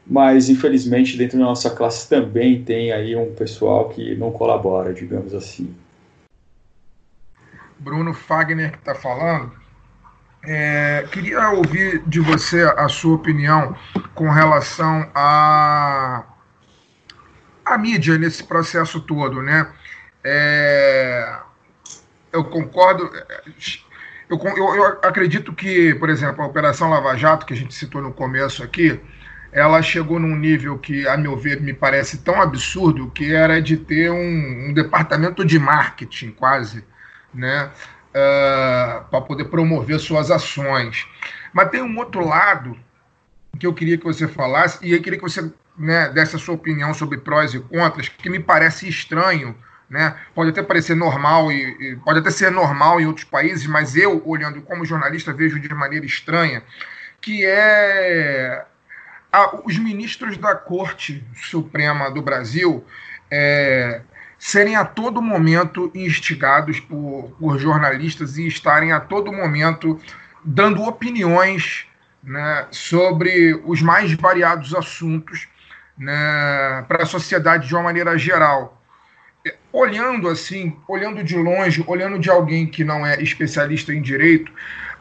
mas 0.04 0.48
infelizmente 0.48 1.16
dentro 1.16 1.38
da 1.38 1.44
nossa 1.44 1.70
classe 1.70 2.08
também 2.08 2.64
tem 2.64 2.90
aí 2.90 3.14
um 3.14 3.32
pessoal 3.32 3.88
que 3.88 4.16
não 4.16 4.32
colabora, 4.32 4.92
digamos 4.92 5.32
assim. 5.34 5.72
Bruno 7.78 8.12
Fagner 8.12 8.72
que 8.72 8.78
está 8.78 8.96
falando, 8.96 9.52
é, 10.46 11.04
queria 11.10 11.50
ouvir 11.50 12.02
de 12.06 12.20
você 12.20 12.62
a 12.76 12.88
sua 12.88 13.16
opinião 13.16 13.76
com 14.14 14.30
relação 14.30 15.10
à 15.12 16.24
a, 17.64 17.74
a, 17.74 17.78
mídia 17.78 18.16
nesse 18.16 18.44
processo 18.44 19.00
todo, 19.00 19.42
né? 19.42 19.68
É, 20.22 21.36
eu 22.32 22.44
concordo. 22.44 23.10
Eu, 24.28 24.38
eu, 24.56 24.74
eu, 24.76 24.84
acredito 25.02 25.52
que, 25.52 25.94
por 25.96 26.08
exemplo, 26.08 26.42
a 26.42 26.46
Operação 26.46 26.90
Lava 26.90 27.16
Jato, 27.16 27.44
que 27.44 27.52
a 27.52 27.56
gente 27.56 27.74
citou 27.74 28.00
no 28.00 28.12
começo 28.12 28.62
aqui, 28.62 29.00
ela 29.50 29.82
chegou 29.82 30.20
num 30.20 30.36
nível 30.36 30.78
que, 30.78 31.08
a 31.08 31.16
meu 31.16 31.36
ver, 31.36 31.60
me 31.60 31.72
parece 31.72 32.18
tão 32.18 32.40
absurdo, 32.40 33.10
que 33.10 33.34
era 33.34 33.60
de 33.60 33.76
ter 33.76 34.10
um, 34.10 34.68
um 34.68 34.72
departamento 34.72 35.44
de 35.44 35.58
marketing, 35.58 36.30
quase, 36.30 36.84
né? 37.34 37.70
Uh, 38.16 38.98
ah, 38.98 39.04
para 39.10 39.20
poder 39.20 39.44
promover 39.44 40.00
suas 40.00 40.30
ações. 40.30 41.06
Mas 41.52 41.70
tem 41.70 41.82
um 41.82 41.98
outro 41.98 42.26
lado 42.26 42.76
que 43.58 43.66
eu 43.66 43.74
queria 43.74 43.98
que 43.98 44.04
você 44.04 44.26
falasse, 44.26 44.78
e 44.82 44.92
eu 44.92 45.02
queria 45.02 45.18
que 45.18 45.24
você 45.24 45.50
né, 45.78 46.08
desse 46.08 46.36
a 46.36 46.38
sua 46.38 46.54
opinião 46.54 46.94
sobre 46.94 47.18
prós 47.18 47.52
e 47.52 47.60
contras, 47.60 48.08
que 48.08 48.30
me 48.30 48.40
parece 48.40 48.88
estranho, 48.88 49.56
né? 49.88 50.16
Pode 50.34 50.50
até 50.50 50.62
parecer 50.62 50.96
normal 50.96 51.52
e, 51.52 51.62
e, 51.80 51.96
pode 51.96 52.18
até 52.18 52.30
ser 52.30 52.50
normal 52.50 53.00
em 53.00 53.06
outros 53.06 53.24
países, 53.24 53.66
mas 53.66 53.94
eu, 53.94 54.22
olhando 54.26 54.62
como 54.62 54.84
jornalista, 54.84 55.32
vejo 55.32 55.60
de 55.60 55.72
maneira 55.74 56.04
estranha, 56.04 56.62
que 57.20 57.44
é 57.44 58.64
a, 59.32 59.60
os 59.64 59.78
ministros 59.78 60.38
da 60.38 60.54
Corte 60.54 61.24
Suprema 61.34 62.10
do 62.10 62.22
Brasil 62.22 62.84
é, 63.30 64.00
serem 64.46 64.76
a 64.76 64.84
todo 64.84 65.20
momento 65.20 65.90
instigados 65.92 66.78
por, 66.78 67.34
por 67.36 67.58
jornalistas 67.58 68.38
e 68.38 68.46
estarem 68.46 68.92
a 68.92 69.00
todo 69.00 69.32
momento 69.32 70.00
dando 70.44 70.84
opiniões 70.84 71.84
né, 72.22 72.68
sobre 72.70 73.60
os 73.64 73.82
mais 73.82 74.12
variados 74.12 74.72
assuntos 74.72 75.48
né, 75.98 76.84
para 76.86 77.02
a 77.02 77.06
sociedade 77.06 77.66
de 77.66 77.74
uma 77.74 77.82
maneira 77.82 78.16
geral. 78.16 78.80
Olhando 79.72 80.28
assim, 80.28 80.76
olhando 80.86 81.24
de 81.24 81.36
longe, 81.36 81.82
olhando 81.84 82.16
de 82.16 82.30
alguém 82.30 82.68
que 82.68 82.84
não 82.84 83.04
é 83.04 83.20
especialista 83.20 83.92
em 83.92 84.00
direito, 84.00 84.52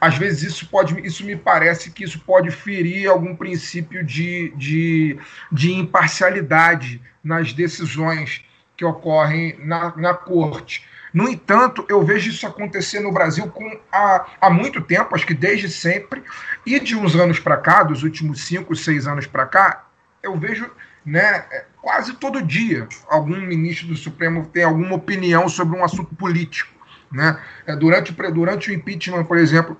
às 0.01 0.17
vezes 0.17 0.41
isso 0.41 0.67
pode, 0.69 0.99
isso 1.05 1.23
me 1.23 1.35
parece 1.35 1.91
que 1.91 2.03
isso 2.03 2.19
pode 2.19 2.49
ferir 2.49 3.07
algum 3.07 3.35
princípio 3.35 4.03
de, 4.03 4.51
de, 4.55 5.19
de 5.51 5.71
imparcialidade 5.71 6.99
nas 7.23 7.53
decisões 7.53 8.43
que 8.75 8.85
ocorrem 8.85 9.55
na, 9.59 9.95
na 9.95 10.13
corte. 10.13 10.85
No 11.13 11.29
entanto, 11.29 11.85
eu 11.87 12.03
vejo 12.03 12.29
isso 12.29 12.45
acontecer 12.45 12.99
no 12.99 13.11
Brasil 13.11 13.47
com, 13.47 13.79
há, 13.91 14.25
há 14.41 14.49
muito 14.49 14.81
tempo, 14.81 15.15
acho 15.15 15.25
que 15.25 15.33
desde 15.33 15.69
sempre, 15.69 16.21
e 16.65 16.77
de 16.77 16.95
uns 16.95 17.15
anos 17.15 17.39
para 17.39 17.55
cá, 17.55 17.83
dos 17.83 18.03
últimos 18.03 18.45
cinco, 18.45 18.75
seis 18.75 19.07
anos 19.07 19.25
para 19.25 19.45
cá, 19.45 19.85
eu 20.21 20.37
vejo 20.37 20.69
né, 21.05 21.45
quase 21.81 22.13
todo 22.15 22.41
dia 22.41 22.87
algum 23.07 23.39
ministro 23.39 23.87
do 23.87 23.95
Supremo 23.95 24.47
tem 24.47 24.63
alguma 24.63 24.95
opinião 24.95 25.47
sobre 25.47 25.77
um 25.77 25.83
assunto 25.85 26.13
político. 26.15 26.73
Né? 27.11 27.39
É, 27.65 27.75
durante, 27.75 28.11
durante 28.11 28.71
o 28.71 28.73
impeachment, 28.73 29.23
por 29.23 29.37
exemplo, 29.37 29.79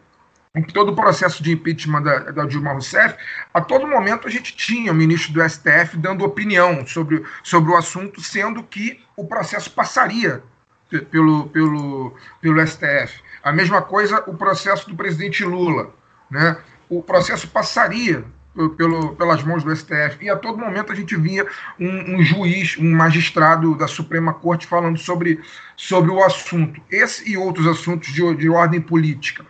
em 0.56 0.64
todo 0.64 0.92
o 0.92 0.96
processo 0.96 1.44
de 1.44 1.52
impeachment 1.52 2.02
da, 2.02 2.20
da, 2.32 2.46
Dilma 2.46 2.72
Rousseff, 2.72 3.16
a 3.54 3.60
todo 3.60 3.88
momento 3.88 4.28
a 4.28 4.32
gente 4.32 4.56
tinha 4.56 4.92
o 4.92 4.96
ministro 4.96 5.34
do 5.34 5.48
STF 5.48 5.98
dando 5.98 6.24
opinião 6.24 6.88
sobre, 6.88 7.24
sobre 7.44 7.72
o 7.72 7.76
assunto, 7.76 8.22
sendo 8.22 8.64
que 8.64 9.04
o 9.18 9.28
processo 9.28 9.70
passaria 9.72 10.42
pelo, 11.12 11.50
pelo, 11.50 12.16
pelo 12.42 12.66
STF. 12.66 13.22
A 13.44 13.52
mesma 13.52 13.82
coisa 13.82 14.24
o 14.28 14.36
processo 14.36 14.90
do 14.90 14.96
presidente 14.96 15.44
Lula. 15.44 15.94
Né? 16.32 16.58
O 16.90 17.04
processo 17.04 17.48
passaria 17.48 18.24
pelo, 18.78 19.16
pelas 19.16 19.44
mãos 19.44 19.64
do 19.64 19.76
STF. 19.76 20.18
E 20.22 20.30
a 20.30 20.38
todo 20.38 20.58
momento 20.58 20.92
a 20.92 20.96
gente 20.96 21.16
via 21.16 21.46
um, 21.80 22.16
um, 22.16 22.24
juiz, 22.24 22.78
um 22.78 22.92
magistrado 22.92 23.76
da 23.76 23.88
Suprema 23.88 24.34
Corte 24.34 24.66
falando 24.66 24.98
sobre, 24.98 25.42
sobre 25.76 26.10
o 26.12 26.24
assunto. 26.24 26.82
Esse 26.90 27.30
e 27.30 27.38
outros 27.38 27.68
assuntos 27.68 28.14
de, 28.14 28.36
de 28.36 28.50
ordem 28.50 28.80
política. 28.80 29.46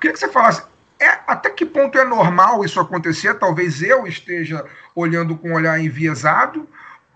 Queria 0.00 0.12
que 0.12 0.18
você 0.18 0.28
falasse, 0.28 0.62
é, 1.00 1.18
até 1.26 1.50
que 1.50 1.66
ponto 1.66 1.98
é 1.98 2.04
normal 2.04 2.64
isso 2.64 2.80
acontecer? 2.80 3.34
Talvez 3.34 3.82
eu 3.82 4.06
esteja 4.06 4.64
olhando 4.94 5.36
com 5.36 5.50
um 5.50 5.54
olhar 5.54 5.78
enviesado, 5.78 6.68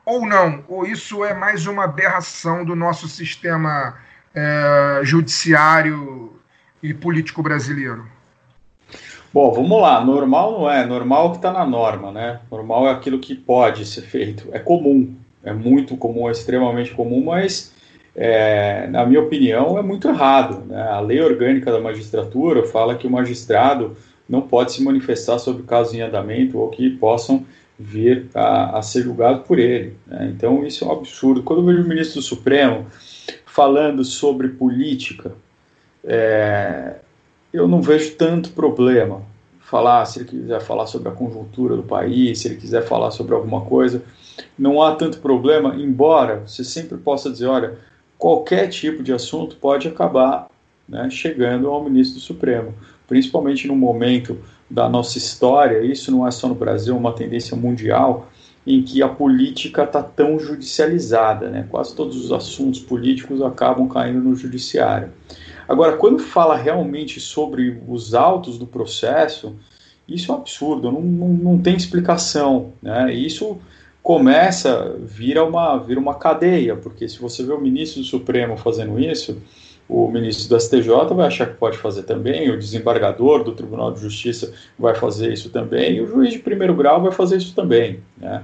ou 0.04 0.26
não? 0.26 0.64
Ou 0.68 0.84
isso 0.84 1.24
é 1.24 1.34
mais 1.34 1.66
uma 1.66 1.84
aberração 1.84 2.64
do 2.64 2.74
nosso 2.74 3.08
sistema 3.08 3.96
é, 4.34 5.00
judiciário 5.02 6.32
e 6.82 6.92
político 6.92 7.42
brasileiro? 7.42 8.06
Bom, 9.32 9.52
vamos 9.52 9.80
lá. 9.80 10.04
Normal 10.04 10.52
não 10.52 10.70
é. 10.70 10.84
Normal 10.84 11.24
é 11.24 11.28
o 11.28 11.30
que 11.30 11.36
está 11.36 11.52
na 11.52 11.64
norma, 11.64 12.10
né? 12.10 12.40
Normal 12.50 12.88
é 12.88 12.90
aquilo 12.90 13.18
que 13.18 13.34
pode 13.34 13.86
ser 13.86 14.02
feito. 14.02 14.48
É 14.52 14.58
comum. 14.58 15.16
É 15.42 15.52
muito 15.52 15.96
comum, 15.96 16.28
é 16.28 16.32
extremamente 16.32 16.92
comum, 16.92 17.24
mas 17.24 17.72
é, 18.14 18.87
na 18.88 19.07
minha 19.07 19.20
opinião, 19.20 19.79
é 19.79 19.83
muito 19.83 20.09
errado. 20.09 20.64
Né? 20.66 20.81
A 20.81 21.01
lei 21.01 21.20
orgânica 21.20 21.70
da 21.70 21.81
magistratura 21.81 22.64
fala 22.64 22.94
que 22.94 23.07
o 23.07 23.11
magistrado 23.11 23.96
não 24.29 24.42
pode 24.42 24.73
se 24.73 24.83
manifestar 24.83 25.38
sobre 25.38 25.62
casos 25.62 25.94
em 25.94 26.01
andamento 26.01 26.59
ou 26.59 26.68
que 26.68 26.90
possam 26.90 27.44
vir 27.79 28.27
a, 28.35 28.79
a 28.79 28.83
ser 28.83 29.03
julgado 29.03 29.40
por 29.40 29.59
ele. 29.59 29.96
Né? 30.07 30.33
Então, 30.37 30.66
isso 30.66 30.85
é 30.85 30.88
um 30.88 30.92
absurdo. 30.92 31.42
Quando 31.42 31.61
eu 31.61 31.66
vejo 31.66 31.83
o 31.83 31.88
ministro 31.88 32.20
do 32.20 32.25
Supremo 32.25 32.87
falando 33.46 34.05
sobre 34.05 34.49
política, 34.49 35.33
é, 36.05 36.96
eu 37.53 37.66
não 37.66 37.81
vejo 37.81 38.14
tanto 38.16 38.51
problema. 38.51 39.23
Falar, 39.61 40.05
se 40.05 40.18
ele 40.18 40.29
quiser 40.29 40.61
falar 40.61 40.87
sobre 40.87 41.09
a 41.09 41.12
conjuntura 41.12 41.77
do 41.77 41.83
país, 41.85 42.40
se 42.40 42.49
ele 42.49 42.57
quiser 42.57 42.83
falar 42.83 43.12
sobre 43.12 43.35
alguma 43.35 43.61
coisa, 43.61 44.03
não 44.59 44.83
há 44.83 44.96
tanto 44.96 45.18
problema, 45.18 45.77
embora 45.77 46.42
você 46.44 46.64
sempre 46.64 46.99
possa 46.99 47.31
dizer, 47.31 47.46
olha, 47.46 47.79
qualquer 48.20 48.68
tipo 48.68 49.02
de 49.02 49.14
assunto 49.14 49.56
pode 49.56 49.88
acabar 49.88 50.46
né, 50.87 51.09
chegando 51.09 51.68
ao 51.68 51.83
ministro 51.83 52.16
do 52.16 52.20
Supremo, 52.20 52.74
principalmente 53.09 53.66
no 53.66 53.74
momento 53.74 54.37
da 54.68 54.90
nossa 54.90 55.16
história. 55.16 55.83
Isso 55.83 56.12
não 56.12 56.28
é 56.28 56.30
só 56.30 56.46
no 56.46 56.54
Brasil, 56.54 56.94
é 56.94 56.98
uma 56.98 57.14
tendência 57.14 57.56
mundial 57.56 58.28
em 58.66 58.83
que 58.83 59.02
a 59.02 59.09
política 59.09 59.85
está 59.85 60.02
tão 60.02 60.38
judicializada, 60.38 61.48
né? 61.48 61.66
Quase 61.70 61.96
todos 61.96 62.22
os 62.22 62.30
assuntos 62.30 62.78
políticos 62.78 63.40
acabam 63.40 63.88
caindo 63.88 64.20
no 64.20 64.37
judiciário. 64.37 65.09
Agora, 65.66 65.96
quando 65.96 66.18
fala 66.18 66.56
realmente 66.56 67.18
sobre 67.20 67.80
os 67.88 68.14
autos 68.14 68.59
do 68.59 68.66
processo, 68.66 69.56
isso 70.06 70.30
é 70.30 70.35
um 70.35 70.38
absurdo, 70.38 70.92
não, 70.92 71.00
não, 71.00 71.28
não 71.28 71.59
tem 71.59 71.74
explicação, 71.74 72.74
né? 72.83 73.14
Isso 73.14 73.59
começa, 74.11 74.96
vira 74.99 75.44
uma, 75.44 75.79
vira 75.79 76.01
uma 76.01 76.16
cadeia, 76.16 76.75
porque 76.75 77.09
se 77.09 77.20
você 77.20 77.44
vê 77.44 77.53
o 77.53 77.61
ministro 77.61 78.01
do 78.01 78.07
Supremo 78.09 78.57
fazendo 78.57 78.99
isso, 78.99 79.40
o 79.88 80.09
ministro 80.09 80.49
do 80.49 80.61
STJ 80.61 81.14
vai 81.14 81.29
achar 81.29 81.46
que 81.46 81.55
pode 81.55 81.79
fazer 81.79 82.03
também, 82.03 82.51
o 82.51 82.59
desembargador 82.59 83.44
do 83.44 83.53
Tribunal 83.53 83.92
de 83.92 84.01
Justiça 84.01 84.53
vai 84.77 84.96
fazer 84.96 85.33
isso 85.33 85.51
também, 85.51 85.94
e 85.94 86.01
o 86.01 86.09
juiz 86.09 86.33
de 86.33 86.40
primeiro 86.40 86.75
grau 86.75 87.01
vai 87.01 87.12
fazer 87.12 87.37
isso 87.37 87.55
também. 87.55 88.01
Né? 88.18 88.42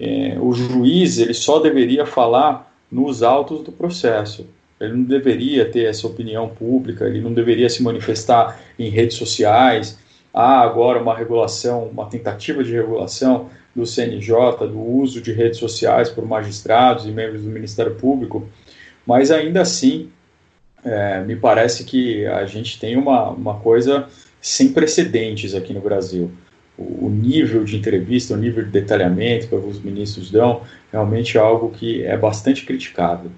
É, 0.00 0.36
o 0.40 0.52
juiz 0.52 1.18
ele 1.18 1.32
só 1.32 1.60
deveria 1.60 2.04
falar 2.04 2.74
nos 2.90 3.22
autos 3.22 3.62
do 3.62 3.70
processo. 3.70 4.44
Ele 4.80 4.94
não 4.94 5.04
deveria 5.04 5.64
ter 5.64 5.84
essa 5.84 6.08
opinião 6.08 6.48
pública, 6.48 7.06
ele 7.06 7.20
não 7.20 7.32
deveria 7.32 7.68
se 7.68 7.84
manifestar 7.84 8.60
em 8.76 8.88
redes 8.88 9.16
sociais. 9.16 9.96
Há 10.32 10.58
agora 10.62 11.00
uma 11.00 11.16
regulação, 11.16 11.84
uma 11.84 12.06
tentativa 12.06 12.64
de 12.64 12.72
regulação 12.72 13.48
do 13.74 13.86
CNJ, 13.86 14.66
do 14.68 14.80
uso 14.80 15.20
de 15.20 15.32
redes 15.32 15.58
sociais 15.58 16.08
por 16.08 16.26
magistrados 16.26 17.06
e 17.06 17.10
membros 17.10 17.42
do 17.42 17.50
Ministério 17.50 17.94
Público, 17.94 18.48
mas 19.06 19.30
ainda 19.30 19.62
assim, 19.62 20.10
é, 20.84 21.20
me 21.20 21.36
parece 21.36 21.84
que 21.84 22.26
a 22.26 22.46
gente 22.46 22.78
tem 22.78 22.96
uma, 22.96 23.30
uma 23.30 23.58
coisa 23.60 24.08
sem 24.40 24.72
precedentes 24.72 25.54
aqui 25.54 25.72
no 25.72 25.80
Brasil. 25.80 26.30
O, 26.76 27.06
o 27.06 27.10
nível 27.10 27.64
de 27.64 27.76
entrevista, 27.76 28.34
o 28.34 28.36
nível 28.36 28.64
de 28.64 28.70
detalhamento 28.70 29.48
que 29.48 29.54
os 29.54 29.80
ministros 29.80 30.30
dão, 30.30 30.62
realmente 30.92 31.36
é 31.36 31.40
algo 31.40 31.70
que 31.70 32.04
é 32.04 32.16
bastante 32.16 32.64
criticado. 32.64 33.30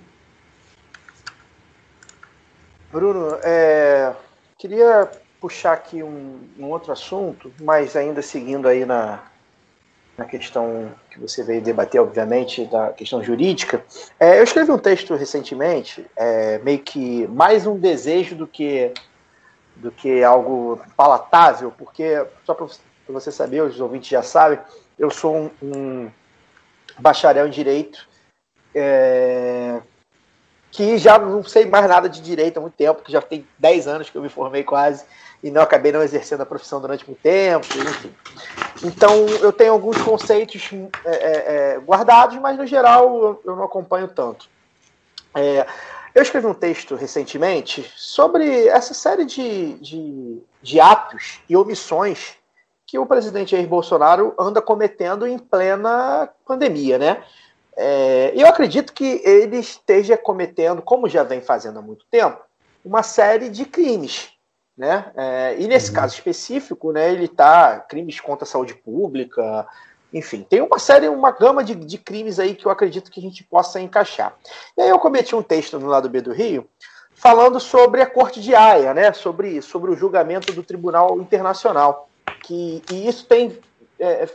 Bruno, 2.93 3.37
é, 3.43 4.13
queria 4.59 5.09
puxar 5.41 5.75
aqui 5.75 6.03
um, 6.03 6.41
um, 6.59 6.65
outro 6.65 6.93
assunto, 6.93 7.53
mas 7.61 7.95
ainda 7.95 8.23
seguindo 8.23 8.67
aí 8.67 8.85
na, 8.85 9.23
na 10.17 10.25
questão 10.25 10.91
que 11.11 11.21
você 11.21 11.43
veio 11.43 11.61
debater, 11.61 12.01
obviamente, 12.01 12.65
da 12.67 12.91
questão 12.91 13.23
jurídica. 13.23 13.85
É, 14.19 14.39
eu 14.39 14.45
escrevi 14.45 14.71
um 14.71 14.79
texto 14.79 15.15
recentemente, 15.15 16.07
é, 16.17 16.59
meio 16.59 16.79
que 16.79 17.27
mais 17.29 17.67
um 17.67 17.79
desejo 17.79 18.35
do 18.35 18.47
que 18.47 18.93
do 19.77 19.93
que 19.93 20.25
algo 20.25 20.81
palatável, 20.97 21.71
porque 21.77 22.27
só 22.47 22.55
para 22.55 22.67
você 23.09 23.31
saber, 23.31 23.61
os 23.61 23.79
ouvintes 23.79 24.09
já 24.09 24.23
sabem, 24.23 24.59
eu 24.99 25.11
sou 25.11 25.37
um, 25.37 25.51
um 25.63 26.11
bacharel 26.99 27.47
em 27.47 27.51
direito. 27.51 28.09
É, 28.75 29.81
que 30.71 30.99
já 30.99 31.19
não 31.19 31.43
sei 31.43 31.65
mais 31.65 31.89
nada 31.89 32.09
de 32.09 32.21
direito 32.21 32.59
há 32.59 32.61
muito 32.61 32.75
tempo, 32.75 33.03
que 33.03 33.11
já 33.11 33.23
tem 33.23 33.47
10 33.59 33.87
anos 33.87 34.11
que 34.11 34.17
eu 34.17 34.23
me 34.23 34.29
formei 34.29 34.63
quase, 34.63 35.05
e 35.43 35.51
não 35.51 35.63
acabei 35.63 35.93
não 35.93 36.03
exercendo 36.03 36.43
a 36.43 36.47
profissão 36.47 36.81
durante 36.81 37.07
muito 37.07 37.21
tempo, 37.21 37.67
enfim. 37.67 38.15
Então 38.83 39.27
eu 39.41 39.53
tenho 39.53 39.73
alguns 39.73 39.97
conceitos 40.03 40.71
é, 41.05 41.11
é, 41.11 41.75
é 41.75 41.79
guardados, 41.79 42.39
mas 42.39 42.59
no 42.59 42.67
geral 42.67 43.41
eu, 43.45 43.57
não 43.57 43.65
acompanho 43.65 44.09
tanto. 44.09 44.49
É, 45.35 45.67
eu 46.15 46.23
escrevi 46.23 46.47
um 46.47 46.55
texto 46.55 46.95
recentemente 46.95 47.91
sobre 47.95 48.69
essa 48.69 48.95
série 48.95 49.25
de, 49.25 49.75
de, 49.75 50.43
de 50.63 50.81
atos 50.81 51.41
e 51.49 51.57
omissões 51.57 52.37
que 52.87 52.99
o 52.99 53.05
presidente 53.05 53.51
Jair 53.51 53.67
Bolsonaro 53.67 54.35
anda 54.39 54.63
cometendo 54.63 55.27
em 55.27 55.39
plena 55.39 56.29
pandemia, 56.47 56.99
né? 56.99 57.23
É, 57.77 58.33
eu 58.35 58.47
acredito 58.47 58.93
que 58.93 59.21
ele 59.25 59.59
esteja 59.59 60.17
cometendo, 60.17 60.81
como 60.81 61.09
já 61.09 61.23
vem 61.23 61.43
fazendo 61.43 61.79
há 61.79 61.83
muito 61.83 62.07
tempo, 62.11 62.41
uma 62.85 63.03
série 63.03 63.51
de 63.51 63.67
crimes. 63.67 64.31
Né? 64.77 65.11
É, 65.17 65.57
e 65.59 65.67
nesse 65.67 65.89
uhum. 65.89 65.97
caso 65.97 66.15
específico, 66.15 66.93
né, 66.93 67.11
ele 67.11 67.25
está 67.25 67.81
crimes 67.81 68.21
contra 68.21 68.45
a 68.45 68.47
saúde 68.47 68.75
pública, 68.75 69.67
enfim, 70.13 70.43
tem 70.43 70.61
uma 70.61 70.79
série, 70.79 71.09
uma 71.09 71.31
gama 71.31 71.65
de, 71.65 71.75
de, 71.75 71.97
crimes 71.97 72.39
aí 72.39 72.55
que 72.55 72.67
eu 72.67 72.71
acredito 72.71 73.11
que 73.11 73.19
a 73.19 73.23
gente 73.23 73.43
possa 73.43 73.81
encaixar. 73.81 74.37
E 74.77 74.83
aí 74.83 74.91
eu 74.91 74.99
cometi 74.99 75.35
um 75.35 75.43
texto 75.43 75.79
no 75.79 75.87
lado 75.87 76.11
B 76.11 76.21
do 76.21 76.33
Rio 76.33 76.69
falando 77.15 77.59
sobre 77.59 78.03
a 78.03 78.07
Corte 78.07 78.41
de 78.41 78.55
Haia, 78.55 78.93
né, 78.93 79.13
sobre, 79.15 79.63
sobre 79.63 79.91
o 79.91 79.97
julgamento 79.97 80.53
do 80.53 80.63
Tribunal 80.63 81.19
Internacional, 81.19 82.11
que 82.43 82.83
e 82.93 83.09
isso 83.09 83.25
tem 83.25 83.59
é, 83.99 84.29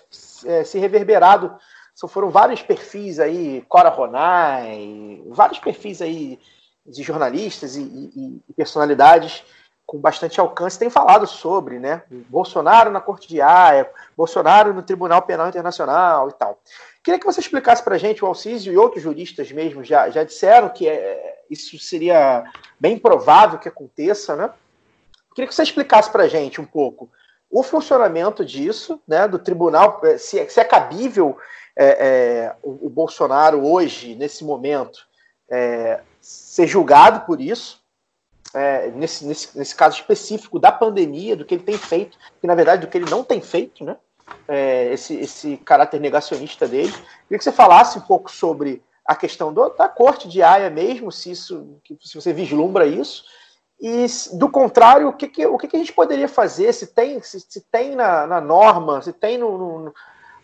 é, 0.46 0.64
se 0.64 0.80
reverberado 0.80 1.56
só 1.94 2.08
foram 2.08 2.32
vários 2.32 2.64
perfis 2.64 3.20
aí, 3.20 3.64
Cora 3.70 3.90
Ronay, 3.90 5.24
vários 5.28 5.60
perfis 5.60 6.02
aí 6.02 6.40
de 6.84 7.04
jornalistas 7.04 7.76
e, 7.76 7.82
e, 7.82 8.42
e 8.50 8.54
personalidades 8.54 9.44
com 9.92 9.98
bastante 9.98 10.40
alcance 10.40 10.80
têm 10.80 10.90
falado 10.90 11.28
sobre, 11.28 11.78
né? 11.78 12.04
Bolsonaro 12.30 12.90
na 12.90 13.02
Corte 13.02 13.28
de 13.28 13.42
Haia, 13.42 13.90
Bolsonaro 14.16 14.74
no 14.74 14.82
Tribunal 14.82 15.22
Penal 15.24 15.50
Internacional 15.50 16.30
e 16.30 16.32
tal. 16.32 16.58
Queria 17.04 17.20
que 17.20 17.26
você 17.26 17.42
explicasse 17.42 17.84
para 17.84 17.96
a 17.96 17.98
gente, 17.98 18.24
o 18.24 18.28
Alcísio 18.28 18.72
e 18.72 18.78
outros 18.78 19.04
juristas 19.04 19.52
mesmo 19.52 19.84
já, 19.84 20.10
já 20.10 20.24
disseram 20.24 20.70
que 20.70 20.88
é, 20.88 21.42
isso 21.50 21.78
seria 21.78 22.46
bem 22.80 22.98
provável 22.98 23.60
que 23.60 23.68
aconteça, 23.68 24.34
né? 24.34 24.50
Queria 25.36 25.50
que 25.50 25.54
você 25.54 25.64
explicasse 25.64 26.10
para 26.10 26.24
a 26.24 26.28
gente 26.30 26.62
um 26.62 26.66
pouco 26.66 27.12
o 27.50 27.62
funcionamento 27.62 28.46
disso, 28.46 28.98
né, 29.06 29.28
do 29.28 29.40
tribunal, 29.40 30.00
se, 30.18 30.40
é, 30.40 30.48
se 30.48 30.62
é 30.62 30.64
cabível 30.64 31.38
é, 31.78 32.56
o, 32.64 32.88
o, 32.88 32.90
Bolsonaro 32.90 33.68
hoje, 33.68 34.16
nesse 34.16 34.46
momento, 34.46 35.06
ser 36.22 36.66
julgado 36.66 37.26
por 37.26 37.42
isso, 37.42 37.81
é, 38.54 38.92
nesse, 38.92 39.26
nesse, 39.26 39.58
nesse, 39.58 39.76
caso 39.76 39.98
específico 39.98 40.60
da 40.60 40.72
pandemia, 40.72 41.36
do 41.36 41.46
que 41.46 41.56
ele 41.56 41.64
tem 41.64 41.78
feito, 41.78 42.18
que 42.40 42.48
na 42.48 42.56
verdade 42.56 42.86
do 42.86 42.90
que 42.90 42.98
ele 42.98 43.10
não 43.10 43.24
tem 43.24 43.42
feito, 43.42 43.84
né? 43.84 43.98
É, 44.48 44.94
esse, 44.94 45.16
esse 45.16 45.58
caráter 45.58 46.00
negacionista 46.00 46.68
dele. 46.68 46.92
Queria 46.92 47.38
que 47.38 47.44
você 47.44 47.52
falasse 47.52 47.98
um 47.98 48.02
pouco 48.02 48.32
sobre 48.32 48.82
a 49.06 49.16
questão 49.16 49.54
do, 49.54 49.70
da 49.70 49.90
corte 49.90 50.28
de 50.28 50.42
Haia 50.42 50.70
mesmo, 50.70 51.12
se, 51.12 51.32
isso, 51.32 51.78
se 52.02 52.16
você 52.16 52.32
vislumbra 52.32 52.86
isso, 52.86 53.26
e 53.82 54.06
do 54.34 54.48
contrário, 54.48 55.08
o 55.08 55.14
que, 55.14 55.28
que 55.28 55.46
o 55.46 55.58
que, 55.58 55.68
que, 55.68 55.76
a 55.76 55.80
gente 55.80 55.92
poderia 55.92 56.28
fazer, 56.28 56.72
se 56.72 56.86
tem, 56.88 57.20
se, 57.24 57.40
se 57.40 57.62
tem 57.62 57.96
na, 57.96 58.28
na 58.28 58.40
norma, 58.40 59.02
se 59.02 59.12
tem 59.12 59.40
no, 59.40 59.58
no, 59.58 59.94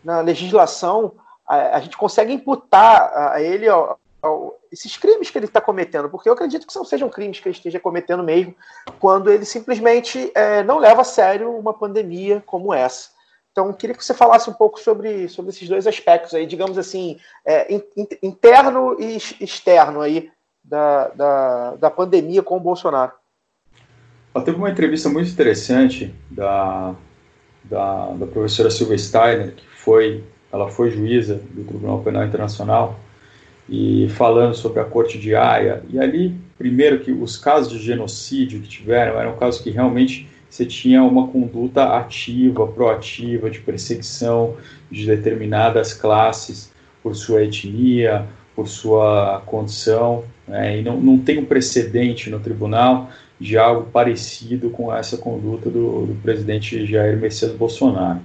na 0.04 0.22
legislação, 0.22 1.14
a, 1.48 1.78
a, 1.78 1.80
gente 1.80 1.96
consegue 1.96 2.34
imputar 2.34 3.34
a 3.34 3.40
ele 3.40 3.70
ó, 3.70 3.96
ó, 4.24 4.52
esses 4.72 4.98
crimes 4.98 5.30
que 5.30 5.38
ele 5.38 5.46
está 5.46 5.62
cometendo, 5.62 6.10
porque 6.10 6.30
eu 6.30 6.34
acredito 6.34 6.66
que 6.66 6.76
não 6.76 6.86
sejam 6.86 7.10
crimes 7.10 7.40
que 7.40 7.48
ele 7.48 7.56
esteja 7.56 7.80
cometendo 7.80 8.24
mesmo, 8.24 8.56
quando 9.00 9.32
ele 9.32 9.46
simplesmente 9.46 10.32
é, 10.36 10.64
não 10.64 10.80
leva 10.80 11.02
a 11.02 11.06
sério 11.06 11.52
uma 11.52 11.74
pandemia 11.74 12.44
como 12.46 12.74
essa. 12.74 13.10
Então, 13.52 13.74
queria 13.74 13.96
que 13.96 14.06
você 14.06 14.14
falasse 14.14 14.50
um 14.50 14.54
pouco 14.54 14.80
sobre, 14.80 15.28
sobre 15.28 15.50
esses 15.50 15.68
dois 15.68 15.88
aspectos 15.88 16.34
aí, 16.34 16.46
digamos 16.46 16.78
assim, 16.78 17.20
é, 17.44 17.74
in, 17.74 17.82
interno 18.22 18.96
e 19.00 19.18
externo 19.42 20.02
aí 20.02 20.30
da, 20.64 21.08
da, 21.08 21.76
da 21.76 21.90
pandemia 21.90 22.44
com 22.44 22.58
o 22.58 22.60
Bolsonaro. 22.60 23.14
Teve 24.46 24.58
uma 24.58 24.70
entrevista 24.70 25.10
muito 25.10 25.32
interessante 25.32 26.14
da, 26.30 26.94
da, 27.64 28.12
da 28.12 28.28
professora 28.28 28.70
Silvia 28.70 28.98
Steiner, 28.98 29.56
que 29.56 29.68
foi, 29.68 30.24
ela 30.52 30.70
foi 30.70 30.92
juíza 30.92 31.36
do 31.36 31.64
Tribunal 31.64 32.04
Penal 32.04 32.26
Internacional, 32.26 33.00
e 33.70 34.08
falando 34.10 34.56
sobre 34.56 34.80
a 34.80 34.86
Corte 34.86 35.18
de 35.18 35.36
Haia. 35.36 35.84
E 35.90 36.00
ali, 36.00 36.34
primeiro, 36.58 37.00
que 37.00 37.12
os 37.12 37.38
casos 37.38 37.72
de 37.72 37.80
genocídio 37.80 38.62
que 38.62 38.68
tiveram 38.68 39.20
eram 39.20 39.36
casos 39.36 39.62
que 39.62 39.70
realmente 39.70 40.28
você 40.50 40.66
tinha 40.66 41.04
uma 41.04 41.28
conduta 41.28 41.98
ativa, 41.98 42.66
proativa, 42.68 43.50
de 43.50 43.60
perseguição 43.60 44.56
de 44.90 45.06
determinadas 45.06 45.94
classes 45.94 46.72
por 47.04 47.16
sua 47.16 47.44
etnia, 47.44 48.26
por 48.56 48.68
sua 48.68 49.42
condição, 49.46 50.24
né? 50.48 50.80
e 50.80 50.84
não, 50.84 51.00
não 51.00 51.20
tem 51.20 51.38
um 51.38 51.46
precedente 51.46 52.30
no 52.30 52.40
tribunal 52.40 53.10
de 53.40 53.58
algo 53.58 53.92
parecido 53.92 54.70
com 54.72 54.94
essa 54.94 55.18
conduta 55.18 55.70
do, 55.70 56.08
do 56.08 56.16
presidente 56.24 56.86
Jair 56.86 57.18
Messias 57.18 57.52
Bolsonaro. 57.52 58.20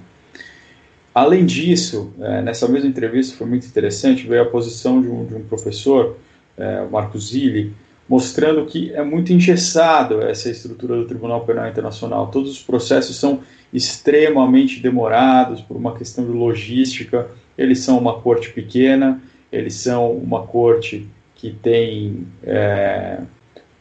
Além 1.13 1.45
disso, 1.45 2.11
é, 2.19 2.41
nessa 2.41 2.67
mesma 2.67 2.89
entrevista 2.89 3.37
foi 3.37 3.45
muito 3.45 3.67
interessante, 3.67 4.27
veio 4.27 4.41
a 4.41 4.45
posição 4.45 5.01
de 5.01 5.07
um, 5.07 5.25
de 5.25 5.35
um 5.35 5.43
professor, 5.43 6.17
é, 6.57 6.81
o 6.81 6.91
Marco 6.91 7.19
Zilli, 7.19 7.73
mostrando 8.09 8.65
que 8.65 8.91
é 8.93 9.03
muito 9.03 9.31
engessado 9.31 10.21
essa 10.21 10.49
estrutura 10.49 10.95
do 10.95 11.05
Tribunal 11.05 11.45
Penal 11.45 11.67
Internacional. 11.67 12.27
Todos 12.27 12.51
os 12.51 12.63
processos 12.63 13.15
são 13.15 13.41
extremamente 13.71 14.79
demorados 14.79 15.61
por 15.61 15.77
uma 15.77 15.95
questão 15.95 16.25
de 16.25 16.31
logística. 16.31 17.27
Eles 17.57 17.79
são 17.79 17.97
uma 17.97 18.19
corte 18.19 18.49
pequena, 18.49 19.21
eles 19.51 19.75
são 19.75 20.11
uma 20.11 20.41
corte 20.41 21.07
que 21.35 21.51
tem 21.51 22.25
é, 22.43 23.19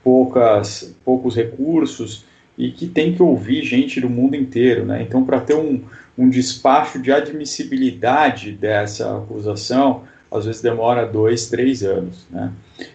poucas, 0.05 0.95
poucos 1.05 1.35
recursos 1.35 2.25
e 2.57 2.71
que 2.71 2.87
tem 2.87 3.15
que 3.15 3.23
ouvir 3.23 3.63
gente 3.65 4.01
do 4.01 4.09
mundo 4.09 4.37
inteiro. 4.37 4.85
Né? 4.85 5.03
Então, 5.03 5.25
para 5.25 5.41
ter 5.41 5.55
um, 5.55 5.83
um 6.17 6.29
despacho 6.29 7.01
de 7.01 7.11
admissibilidade 7.11 8.53
dessa 8.53 9.17
acusação, 9.17 10.05
às 10.31 10.47
vezes 10.47 10.61
demora 10.61 11.07
dois, 11.07 11.49
três 11.49 11.83
anos. 11.83 12.27
Né? 12.31 12.53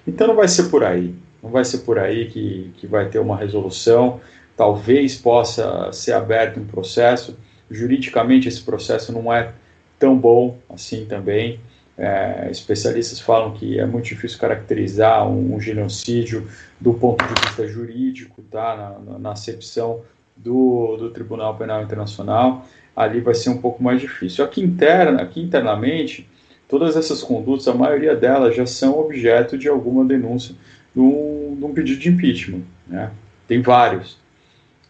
Então, 0.08 0.28
não 0.28 0.36
vai 0.36 0.48
ser 0.48 0.70
por 0.70 0.84
aí. 0.84 1.14
Não 1.42 1.50
vai 1.50 1.64
ser 1.64 1.80
por 1.80 2.00
aí 2.00 2.28
que, 2.28 2.72
que 2.78 2.88
vai 2.88 3.10
ter 3.10 3.20
uma 3.20 3.38
resolução. 3.38 4.20
Talvez 4.56 5.16
possa 5.16 5.92
ser 5.92 6.14
aberto 6.14 6.60
um 6.60 6.66
processo. 6.66 7.38
Juridicamente, 7.70 8.48
esse 8.48 8.62
processo 8.62 9.12
não 9.12 9.32
é 9.32 9.52
tão 10.00 10.18
bom 10.18 10.58
assim 10.70 11.06
também. 11.06 11.60
É, 11.98 12.48
especialistas 12.52 13.20
falam 13.20 13.54
que 13.54 13.80
é 13.80 13.86
muito 13.86 14.06
difícil 14.06 14.38
caracterizar 14.38 15.28
um, 15.28 15.56
um 15.56 15.60
genocídio 15.60 16.48
do 16.80 16.94
ponto 16.94 17.26
de 17.26 17.34
vista 17.42 17.68
jurídico, 17.68 18.44
tá? 18.44 19.00
na, 19.04 19.18
na, 19.18 19.32
acepção 19.32 20.02
do, 20.36 20.96
do 20.98 21.10
Tribunal 21.10 21.58
Penal 21.58 21.82
Internacional, 21.82 22.68
ali 22.98 23.22
vai 23.22 23.34
ser 23.34 23.50
um 23.50 23.58
pouco 23.60 23.82
mais 23.82 24.02
difícil. 24.02 24.44
Aqui, 24.44 24.62
interna, 24.62 25.22
aqui 25.22 25.42
internamente, 25.42 26.28
todas 26.68 26.98
essas 26.98 27.24
condutas, 27.24 27.68
a 27.68 27.74
maioria 27.74 28.16
delas 28.16 28.56
já 28.56 28.66
são 28.66 29.00
objeto 29.00 29.58
de 29.58 29.70
alguma 29.70 30.04
denúncia 30.04 30.56
de 30.94 31.00
um, 31.00 31.56
de 31.58 31.64
um 31.64 31.74
pedido 31.74 32.00
de 32.00 32.10
impeachment. 32.10 32.64
Né? 32.88 33.12
Tem 33.48 33.62
vários. 33.62 34.18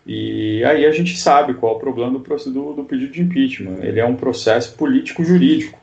E 0.06 0.64
aí 0.64 0.86
a 0.86 0.92
gente 0.92 1.18
sabe 1.18 1.54
qual 1.54 1.74
é 1.74 1.76
o 1.76 1.80
problema 1.80 2.18
do, 2.18 2.20
do, 2.20 2.74
do 2.74 2.84
pedido 2.86 3.12
de 3.12 3.22
impeachment. 3.22 3.80
Ele 3.84 4.00
é 4.00 4.06
um 4.06 4.16
processo 4.16 4.74
político-jurídico 4.76 5.78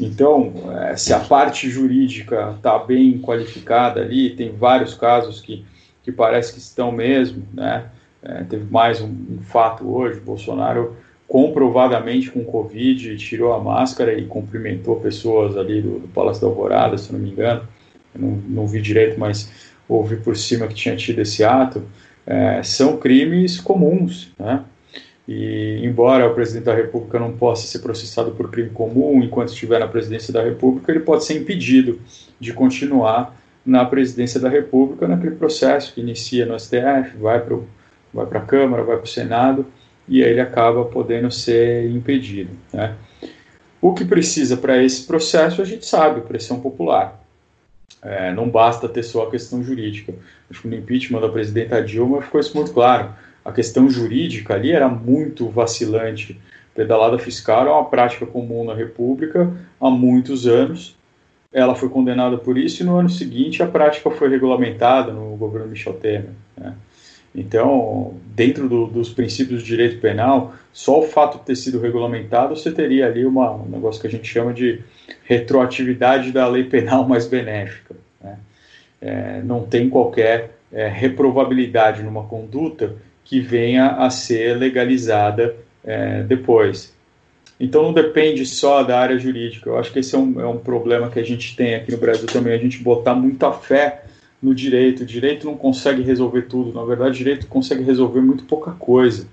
então, 0.00 0.54
é, 0.72 0.96
se 0.96 1.12
a 1.12 1.20
parte 1.20 1.68
jurídica 1.68 2.54
está 2.56 2.78
bem 2.78 3.18
qualificada 3.18 4.00
ali, 4.00 4.30
tem 4.30 4.50
vários 4.50 4.94
casos 4.94 5.42
que, 5.42 5.64
que 6.02 6.10
parece 6.10 6.54
que 6.54 6.58
estão 6.58 6.90
mesmo, 6.90 7.46
né? 7.52 7.84
É, 8.22 8.44
teve 8.44 8.64
mais 8.70 9.00
um, 9.00 9.08
um, 9.08 9.38
fato 9.42 9.94
hoje, 9.94 10.20
Bolsonaro 10.20 10.96
comprovadamente 11.30 12.28
com 12.28 12.44
Covid 12.44 13.16
tirou 13.16 13.52
a 13.52 13.60
máscara 13.60 14.12
e 14.12 14.26
cumprimentou 14.26 14.96
pessoas 14.96 15.56
ali 15.56 15.80
do, 15.80 16.00
do 16.00 16.08
Palácio 16.08 16.42
da 16.42 16.48
Alvorada, 16.48 16.98
se 16.98 17.12
não 17.12 17.20
me 17.20 17.30
engano, 17.30 17.62
Eu 18.12 18.20
não, 18.20 18.30
não 18.48 18.66
vi 18.66 18.82
direito, 18.82 19.16
mas 19.16 19.48
ouvi 19.88 20.16
por 20.16 20.36
cima 20.36 20.66
que 20.66 20.74
tinha 20.74 20.96
tido 20.96 21.20
esse 21.20 21.44
ato, 21.44 21.84
é, 22.26 22.60
são 22.64 22.96
crimes 22.96 23.60
comuns, 23.60 24.32
né? 24.36 24.64
E 25.28 25.80
embora 25.84 26.28
o 26.28 26.34
presidente 26.34 26.64
da 26.64 26.74
República 26.74 27.20
não 27.20 27.30
possa 27.30 27.64
ser 27.64 27.78
processado 27.78 28.32
por 28.32 28.50
crime 28.50 28.70
comum 28.70 29.22
enquanto 29.22 29.50
estiver 29.50 29.78
na 29.78 29.86
presidência 29.86 30.32
da 30.32 30.42
República, 30.42 30.90
ele 30.90 30.98
pode 30.98 31.24
ser 31.24 31.38
impedido 31.38 32.00
de 32.40 32.52
continuar 32.52 33.36
na 33.64 33.84
presidência 33.84 34.40
da 34.40 34.48
República 34.48 35.06
naquele 35.06 35.36
processo 35.36 35.94
que 35.94 36.00
inicia 36.00 36.44
no 36.44 36.58
STF, 36.58 37.16
vai 37.20 37.38
para 37.38 37.56
vai 38.12 38.26
a 38.28 38.40
Câmara, 38.40 38.82
vai 38.82 38.96
para 38.96 39.04
o 39.04 39.08
Senado 39.08 39.64
e 40.10 40.20
ele 40.20 40.40
acaba 40.40 40.84
podendo 40.84 41.30
ser 41.30 41.88
impedido. 41.88 42.50
Né? 42.70 42.94
O 43.80 43.94
que 43.94 44.04
precisa 44.04 44.58
para 44.58 44.82
esse 44.82 45.06
processo 45.06 45.62
a 45.62 45.64
gente 45.64 45.86
sabe, 45.86 46.20
pressão 46.20 46.60
popular. 46.60 47.18
É, 48.02 48.30
não 48.32 48.48
basta 48.48 48.86
ter 48.88 49.02
só 49.02 49.22
a 49.22 49.30
questão 49.30 49.62
jurídica. 49.62 50.12
Acho 50.50 50.62
que 50.62 50.68
no 50.68 50.76
impeachment 50.76 51.20
da 51.20 51.28
presidenta 51.30 51.82
Dilma 51.82 52.20
ficou 52.20 52.40
isso 52.40 52.54
muito 52.54 52.72
claro 52.72 53.14
a 53.44 53.52
questão 53.52 53.88
jurídica 53.88 54.54
ali 54.54 54.70
era 54.70 54.88
muito 54.88 55.48
vacilante. 55.48 56.40
Pedalada 56.74 57.18
fiscal 57.18 57.66
é 57.66 57.70
uma 57.70 57.84
prática 57.84 58.26
comum 58.26 58.64
na 58.64 58.74
República 58.74 59.50
há 59.80 59.90
muitos 59.90 60.46
anos. 60.46 60.96
Ela 61.52 61.74
foi 61.74 61.88
condenada 61.88 62.38
por 62.38 62.56
isso 62.56 62.82
e 62.82 62.86
no 62.86 62.96
ano 62.96 63.10
seguinte 63.10 63.62
a 63.62 63.66
prática 63.66 64.10
foi 64.10 64.28
regulamentada 64.28 65.12
no 65.12 65.36
governo 65.36 65.68
Michel 65.68 65.94
Temer. 65.94 66.30
Né? 66.56 66.74
Então, 67.34 68.14
dentro 68.34 68.68
do, 68.68 68.86
dos 68.86 69.10
princípios 69.10 69.62
de 69.62 69.68
direito 69.68 70.00
penal, 70.00 70.54
só 70.72 71.00
o 71.00 71.02
fato 71.04 71.38
de 71.38 71.44
ter 71.44 71.56
sido 71.56 71.80
regulamentado, 71.80 72.56
você 72.56 72.72
teria 72.72 73.06
ali 73.06 73.24
uma, 73.24 73.52
um 73.52 73.68
negócio 73.68 74.00
que 74.00 74.06
a 74.06 74.10
gente 74.10 74.26
chama 74.26 74.52
de 74.52 74.80
retroatividade 75.24 76.32
da 76.32 76.46
lei 76.48 76.64
penal 76.64 77.06
mais 77.06 77.26
benéfica. 77.26 77.94
Né? 78.20 78.38
É, 79.00 79.42
não 79.42 79.62
tem 79.62 79.88
qualquer 79.88 80.58
é, 80.72 80.88
reprovabilidade 80.88 82.02
numa 82.02 82.24
conduta 82.24 82.96
que 83.24 83.40
venha 83.40 83.92
a 83.92 84.10
ser 84.10 84.56
legalizada 84.56 85.54
é, 85.84 86.22
depois. 86.24 86.92
Então 87.60 87.82
não 87.82 87.92
depende 87.92 88.44
só 88.44 88.82
da 88.82 88.98
área 88.98 89.18
jurídica. 89.18 89.70
Eu 89.70 89.78
acho 89.78 89.92
que 89.92 90.00
esse 90.00 90.14
é 90.14 90.18
um, 90.18 90.40
é 90.40 90.46
um 90.46 90.58
problema 90.58 91.10
que 91.10 91.20
a 91.20 91.24
gente 91.24 91.54
tem 91.54 91.74
aqui 91.74 91.92
no 91.92 91.98
Brasil 91.98 92.26
também, 92.26 92.54
a 92.54 92.58
gente 92.58 92.78
botar 92.78 93.14
muita 93.14 93.52
fé 93.52 94.02
no 94.42 94.54
direito. 94.54 95.02
O 95.02 95.06
direito 95.06 95.46
não 95.46 95.56
consegue 95.56 96.02
resolver 96.02 96.42
tudo. 96.42 96.72
Na 96.72 96.84
verdade, 96.84 97.10
o 97.10 97.18
direito 97.18 97.46
consegue 97.46 97.82
resolver 97.82 98.20
muito 98.20 98.44
pouca 98.44 98.72
coisa. 98.72 99.26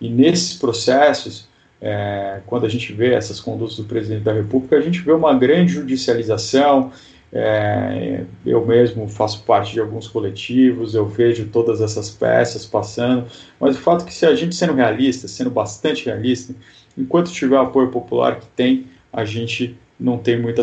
E 0.00 0.08
nesses 0.08 0.54
processos, 0.54 1.48
é, 1.80 2.40
quando 2.46 2.66
a 2.66 2.68
gente 2.68 2.92
vê 2.92 3.12
essas 3.12 3.40
condutas 3.40 3.76
do 3.76 3.84
presidente 3.84 4.22
da 4.22 4.32
República, 4.32 4.76
a 4.76 4.80
gente 4.80 5.00
vê 5.00 5.12
uma 5.12 5.34
grande 5.34 5.72
judicialização, 5.72 6.92
é, 7.32 8.24
eu 8.44 8.64
mesmo 8.66 9.08
faço 9.08 9.42
parte 9.44 9.72
de 9.72 9.80
alguns 9.80 10.06
coletivos, 10.06 10.94
eu 10.94 11.06
vejo 11.06 11.46
todas 11.46 11.80
essas 11.80 12.10
peças 12.10 12.66
passando, 12.66 13.26
mas 13.58 13.76
o 13.76 13.80
fato 13.80 14.02
é 14.02 14.06
que 14.06 14.14
se 14.14 14.26
a 14.26 14.34
gente 14.34 14.54
sendo 14.54 14.74
realista, 14.74 15.26
sendo 15.26 15.50
bastante 15.50 16.04
realista, 16.04 16.54
enquanto 16.96 17.32
tiver 17.32 17.56
apoio 17.56 17.88
popular 17.88 18.38
que 18.38 18.46
tem, 18.48 18.86
a 19.12 19.24
gente 19.24 19.78
não 20.02 20.18
tem 20.18 20.40
muita 20.40 20.62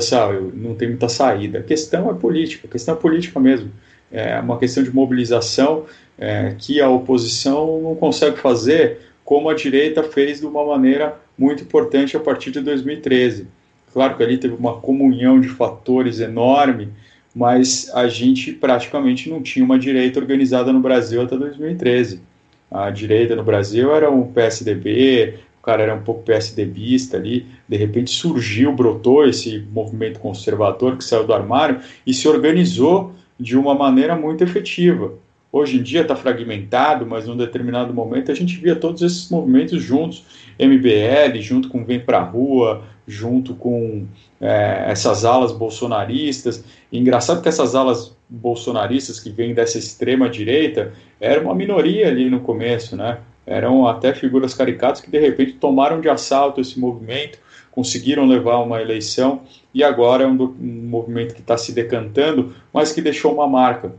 não 0.54 0.76
tem 0.76 0.90
muita 0.90 1.10
saída. 1.10 1.60
A 1.60 1.64
questão 1.64 2.10
é 2.10 2.14
política, 2.14 2.68
a 2.68 2.72
questão 2.72 2.96
é 2.96 2.98
política 2.98 3.40
mesmo. 3.40 3.72
É 4.12 4.40
uma 4.40 4.58
questão 4.58 4.84
de 4.84 4.94
mobilização 4.94 5.86
é, 6.18 6.56
que 6.58 6.82
a 6.82 6.90
oposição 6.90 7.82
não 7.82 7.96
consegue 7.96 8.38
fazer 8.38 9.00
como 9.24 9.50
a 9.50 9.54
direita 9.54 10.02
fez 10.04 10.40
de 10.40 10.46
uma 10.46 10.66
maneira 10.66 11.16
muito 11.38 11.64
importante 11.64 12.18
a 12.18 12.20
partir 12.20 12.52
de 12.52 12.60
2013 12.62 13.48
Claro 13.94 14.16
que 14.16 14.24
ali 14.24 14.38
teve 14.38 14.54
uma 14.54 14.80
comunhão 14.80 15.40
de 15.40 15.50
fatores 15.50 16.20
enorme, 16.20 16.90
mas 17.34 17.90
a 17.94 18.08
gente 18.08 18.52
praticamente 18.52 19.30
não 19.30 19.42
tinha 19.42 19.66
uma 19.66 19.80
direita 19.80 20.20
organizada 20.20 20.72
no 20.72 20.80
Brasil 20.80 21.22
até 21.22 21.38
2013. 21.38 22.22
A 22.70 22.90
direita 22.92 23.36
no 23.36 23.44
Brasil 23.44 23.94
era 23.94 24.12
um 24.12 24.32
PSDB, 24.32 25.40
o 25.60 25.62
cara 25.62 25.84
era 25.84 25.94
um 25.94 26.02
pouco 26.02 26.24
PSDBista 26.24 27.18
ali, 27.18 27.46
de 27.68 27.76
repente 27.76 28.12
surgiu, 28.12 28.72
brotou 28.72 29.28
esse 29.28 29.60
movimento 29.72 30.20
conservador 30.20 30.98
que 30.98 31.04
saiu 31.04 31.26
do 31.26 31.34
armário 31.34 31.80
e 32.08 32.14
se 32.14 32.28
organizou 32.28 33.12
de 33.40 33.58
uma 33.58 33.76
maneira 33.76 34.16
muito 34.16 34.44
efetiva. 34.44 35.14
Hoje 35.52 35.78
em 35.78 35.84
dia 35.84 36.02
está 36.02 36.16
fragmentado, 36.16 37.06
mas 37.06 37.28
num 37.28 37.36
determinado 37.36 37.94
momento 37.94 38.32
a 38.32 38.36
gente 38.36 38.56
via 38.58 38.76
todos 38.76 39.02
esses 39.02 39.30
movimentos 39.30 39.82
juntos, 39.82 40.24
MBL 40.60 41.42
junto 41.42 41.70
com 41.70 41.84
Vem 41.84 42.00
Pra 42.00 42.22
Rua, 42.22 42.84
junto 43.08 43.56
com 43.56 44.06
é, 44.40 44.86
essas 44.88 45.26
alas 45.26 45.52
bolsonaristas. 45.52 46.64
E 46.92 47.00
engraçado 47.00 47.42
que 47.42 47.50
essas 47.50 47.74
alas 47.74 48.16
bolsonaristas 48.30 49.20
que 49.20 49.32
vêm 49.32 49.56
dessa 49.56 49.80
extrema 49.80 50.30
direita 50.30 50.94
eram 51.20 51.46
uma 51.46 51.56
minoria 51.56 52.08
ali 52.08 52.30
no 52.30 52.42
começo, 52.42 52.96
né? 52.96 53.18
Eram 53.50 53.88
até 53.88 54.14
figuras 54.14 54.54
caricatas 54.54 55.02
que 55.02 55.10
de 55.10 55.20
repente 55.20 55.54
tomaram 55.54 56.00
de 56.00 56.08
assalto 56.08 56.62
esse 56.62 56.80
movimento, 56.80 57.40
conseguiram 57.72 58.28
levar 58.28 58.60
uma 58.60 58.80
eleição 58.80 59.42
e 59.74 59.84
agora 59.84 60.24
é 60.24 60.28
um, 60.28 60.40
um 60.40 60.88
movimento 60.88 61.34
que 61.34 61.42
está 61.42 61.58
se 61.58 61.74
decantando, 61.74 62.54
mas 62.72 62.92
que 62.92 63.02
deixou 63.02 63.34
uma 63.34 63.48
marca. 63.48 63.92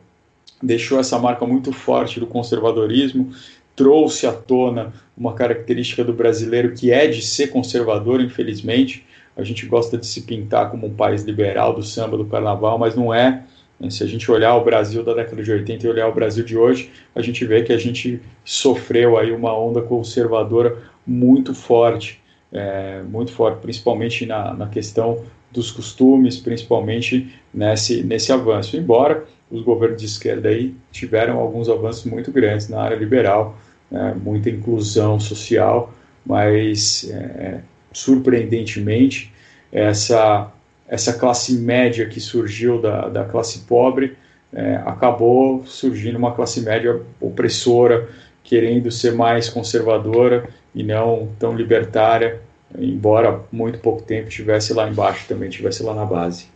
Deixou 0.62 1.00
essa 1.00 1.18
marca 1.18 1.44
muito 1.44 1.72
forte 1.72 2.20
do 2.20 2.28
conservadorismo, 2.28 3.32
trouxe 3.74 4.24
à 4.24 4.32
tona 4.32 4.92
uma 5.16 5.34
característica 5.34 6.04
do 6.04 6.12
brasileiro 6.12 6.72
que 6.72 6.92
é 6.92 7.08
de 7.08 7.20
ser 7.20 7.48
conservador, 7.48 8.20
infelizmente. 8.20 9.04
A 9.36 9.42
gente 9.42 9.66
gosta 9.66 9.98
de 9.98 10.06
se 10.06 10.22
pintar 10.22 10.70
como 10.70 10.86
um 10.86 10.94
país 10.94 11.24
liberal 11.24 11.74
do 11.74 11.82
samba, 11.82 12.16
do 12.16 12.24
carnaval, 12.24 12.78
mas 12.78 12.94
não 12.94 13.12
é. 13.12 13.42
Se 13.88 14.04
a 14.04 14.06
gente 14.06 14.30
olhar 14.30 14.54
o 14.56 14.64
Brasil 14.64 15.02
da 15.02 15.14
década 15.14 15.42
de 15.42 15.50
80 15.50 15.86
e 15.86 15.90
olhar 15.90 16.08
o 16.08 16.12
Brasil 16.12 16.44
de 16.44 16.56
hoje, 16.56 16.90
a 17.14 17.22
gente 17.22 17.44
vê 17.46 17.62
que 17.62 17.72
a 17.72 17.78
gente 17.78 18.20
sofreu 18.44 19.16
aí 19.16 19.32
uma 19.32 19.56
onda 19.56 19.80
conservadora 19.80 20.76
muito 21.06 21.54
forte, 21.54 22.20
é, 22.52 23.00
muito 23.02 23.32
forte, 23.32 23.60
principalmente 23.62 24.26
na, 24.26 24.52
na 24.52 24.68
questão 24.68 25.24
dos 25.50 25.70
costumes, 25.70 26.36
principalmente 26.36 27.34
nesse, 27.54 28.02
nesse 28.02 28.32
avanço. 28.32 28.76
Embora 28.76 29.24
os 29.50 29.62
governos 29.62 29.98
de 29.98 30.06
esquerda 30.06 30.50
aí 30.50 30.74
tiveram 30.92 31.38
alguns 31.38 31.68
avanços 31.68 32.04
muito 32.04 32.30
grandes 32.30 32.68
na 32.68 32.82
área 32.82 32.96
liberal, 32.96 33.58
né, 33.90 34.14
muita 34.22 34.50
inclusão 34.50 35.18
social, 35.18 35.92
mas 36.24 37.10
é, 37.10 37.60
surpreendentemente 37.92 39.32
essa 39.72 40.52
essa 40.90 41.14
classe 41.14 41.52
média 41.52 42.06
que 42.08 42.20
surgiu 42.20 42.82
da, 42.82 43.08
da 43.08 43.24
classe 43.24 43.60
pobre 43.60 44.16
é, 44.52 44.74
acabou 44.84 45.64
surgindo 45.64 46.18
uma 46.18 46.34
classe 46.34 46.60
média 46.60 47.00
opressora, 47.20 48.08
querendo 48.42 48.90
ser 48.90 49.12
mais 49.12 49.48
conservadora 49.48 50.50
e 50.74 50.82
não 50.82 51.32
tão 51.38 51.54
libertária, 51.54 52.42
embora 52.76 53.40
muito 53.52 53.78
pouco 53.78 54.02
tempo 54.02 54.28
tivesse 54.28 54.74
lá 54.74 54.88
embaixo 54.88 55.28
também, 55.28 55.48
tivesse 55.48 55.84
lá 55.84 55.94
na 55.94 56.04
base. 56.04 56.48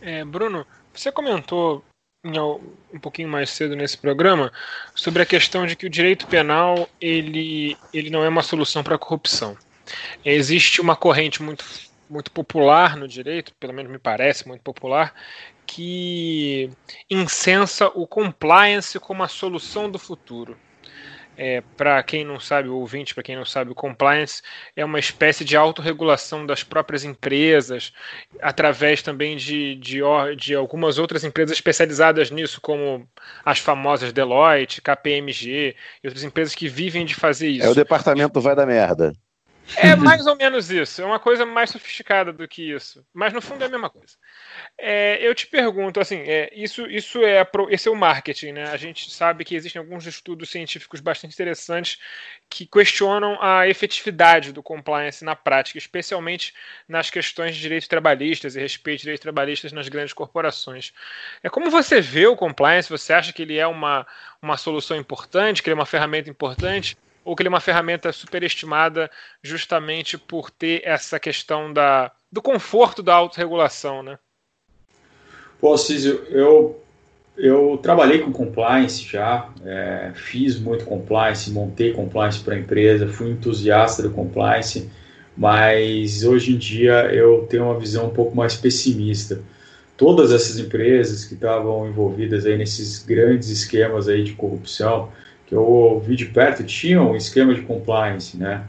É, 0.00 0.24
Bruno, 0.24 0.64
você 0.94 1.10
comentou 1.10 1.82
um 2.24 2.98
pouquinho 3.00 3.28
mais 3.28 3.50
cedo 3.50 3.74
nesse 3.74 3.98
programa 3.98 4.52
sobre 4.94 5.22
a 5.22 5.26
questão 5.26 5.66
de 5.66 5.74
que 5.74 5.86
o 5.86 5.90
direito 5.90 6.28
penal 6.28 6.88
ele, 7.00 7.76
ele 7.92 8.10
não 8.10 8.22
é 8.22 8.28
uma 8.28 8.42
solução 8.42 8.84
para 8.84 8.94
a 8.94 8.98
corrupção. 8.98 9.56
Existe 10.24 10.80
uma 10.80 10.94
corrente 10.94 11.42
muito, 11.42 11.64
muito 12.10 12.30
popular 12.30 12.96
no 12.96 13.06
direito, 13.06 13.54
pelo 13.54 13.72
menos 13.72 13.90
me 13.90 13.98
parece 13.98 14.46
muito 14.46 14.62
popular, 14.62 15.14
que 15.66 16.68
incensa 17.08 17.86
o 17.94 18.06
compliance 18.06 18.98
como 18.98 19.22
a 19.22 19.28
solução 19.28 19.88
do 19.88 19.98
futuro. 19.98 20.58
É, 21.42 21.62
para 21.74 22.02
quem 22.02 22.22
não 22.22 22.38
sabe, 22.38 22.68
o 22.68 22.76
ouvinte, 22.76 23.14
para 23.14 23.22
quem 23.22 23.34
não 23.34 23.46
sabe, 23.46 23.70
o 23.70 23.74
compliance 23.74 24.42
é 24.76 24.84
uma 24.84 24.98
espécie 24.98 25.42
de 25.42 25.56
autorregulação 25.56 26.44
das 26.44 26.62
próprias 26.62 27.02
empresas, 27.02 27.94
através 28.42 29.00
também 29.00 29.38
de, 29.38 29.76
de, 29.76 30.00
de, 30.36 30.54
algumas 30.54 30.98
outras 30.98 31.24
empresas 31.24 31.56
especializadas 31.56 32.30
nisso, 32.30 32.60
como 32.60 33.08
as 33.42 33.58
famosas 33.58 34.12
Deloitte, 34.12 34.82
KPMG 34.82 35.74
e 36.02 36.06
outras 36.06 36.24
empresas 36.24 36.54
que 36.54 36.68
vivem 36.68 37.06
de 37.06 37.14
fazer 37.14 37.48
isso. 37.48 37.64
É 37.64 37.70
o 37.70 37.74
departamento 37.74 38.38
vai 38.38 38.54
da 38.54 38.66
merda. 38.66 39.12
É 39.76 39.94
mais 39.96 40.26
ou 40.26 40.36
menos 40.36 40.70
isso. 40.70 41.02
É 41.02 41.04
uma 41.04 41.18
coisa 41.18 41.46
mais 41.46 41.70
sofisticada 41.70 42.32
do 42.32 42.46
que 42.46 42.72
isso. 42.72 43.04
Mas 43.12 43.32
no 43.32 43.40
fundo 43.40 43.62
é 43.62 43.66
a 43.66 43.70
mesma 43.70 43.90
coisa. 43.90 44.14
É, 44.76 45.18
eu 45.20 45.34
te 45.34 45.46
pergunto, 45.46 46.00
assim, 46.00 46.18
é, 46.18 46.50
isso, 46.54 46.86
isso 46.86 47.24
é 47.24 47.46
esse 47.70 47.88
é 47.88 47.90
o 47.90 47.96
marketing, 47.96 48.52
né? 48.52 48.64
A 48.70 48.76
gente 48.76 49.10
sabe 49.10 49.44
que 49.44 49.54
existem 49.54 49.80
alguns 49.80 50.06
estudos 50.06 50.50
científicos 50.50 51.00
bastante 51.00 51.34
interessantes 51.34 51.98
que 52.48 52.66
questionam 52.66 53.38
a 53.40 53.68
efetividade 53.68 54.52
do 54.52 54.62
compliance 54.62 55.24
na 55.24 55.36
prática, 55.36 55.78
especialmente 55.78 56.52
nas 56.88 57.10
questões 57.10 57.54
de 57.54 57.60
direitos 57.60 57.88
trabalhistas 57.88 58.56
e 58.56 58.60
respeito 58.60 58.98
de 58.98 59.02
direitos 59.02 59.22
trabalhistas 59.22 59.72
nas 59.72 59.88
grandes 59.88 60.12
corporações. 60.12 60.92
É 61.42 61.48
como 61.48 61.70
você 61.70 62.00
vê 62.00 62.26
o 62.26 62.36
compliance? 62.36 62.90
Você 62.90 63.12
acha 63.12 63.32
que 63.32 63.42
ele 63.42 63.56
é 63.56 63.66
uma, 63.66 64.06
uma 64.42 64.56
solução 64.56 64.96
importante, 64.96 65.62
que 65.62 65.68
ele 65.68 65.74
é 65.74 65.80
uma 65.80 65.86
ferramenta 65.86 66.28
importante? 66.28 66.96
Ou 67.24 67.34
que 67.34 67.42
ele 67.42 67.48
é 67.48 67.50
uma 67.50 67.60
ferramenta 67.60 68.12
superestimada 68.12 69.10
justamente 69.42 70.16
por 70.16 70.50
ter 70.50 70.82
essa 70.84 71.18
questão 71.20 71.72
da, 71.72 72.10
do 72.30 72.40
conforto 72.40 73.02
da 73.02 73.14
autorregulação, 73.14 74.02
né? 74.02 74.18
Pô, 75.60 75.76
Císio, 75.76 76.24
eu 76.30 76.80
eu 77.36 77.78
trabalhei 77.82 78.18
com 78.18 78.30
compliance 78.30 79.02
já, 79.02 79.48
é, 79.64 80.12
fiz 80.14 80.58
muito 80.58 80.84
compliance, 80.84 81.50
montei 81.50 81.92
compliance 81.92 82.40
para 82.40 82.54
a 82.54 82.58
empresa, 82.58 83.08
fui 83.08 83.30
entusiasta 83.30 84.02
do 84.02 84.10
compliance, 84.10 84.90
mas 85.34 86.22
hoje 86.22 86.54
em 86.54 86.58
dia 86.58 87.06
eu 87.14 87.46
tenho 87.48 87.64
uma 87.64 87.78
visão 87.78 88.08
um 88.08 88.10
pouco 88.10 88.36
mais 88.36 88.56
pessimista. 88.56 89.40
Todas 89.96 90.32
essas 90.32 90.58
empresas 90.58 91.24
que 91.24 91.32
estavam 91.32 91.88
envolvidas 91.88 92.44
aí 92.44 92.58
nesses 92.58 93.02
grandes 93.02 93.48
esquemas 93.48 94.06
aí 94.06 94.22
de 94.22 94.32
corrupção, 94.32 95.10
que 95.50 95.54
eu 95.56 96.00
vi 96.06 96.14
de 96.14 96.26
perto, 96.26 96.62
tinham 96.62 97.10
um 97.10 97.16
esquema 97.16 97.52
de 97.52 97.62
compliance, 97.62 98.36
né? 98.36 98.62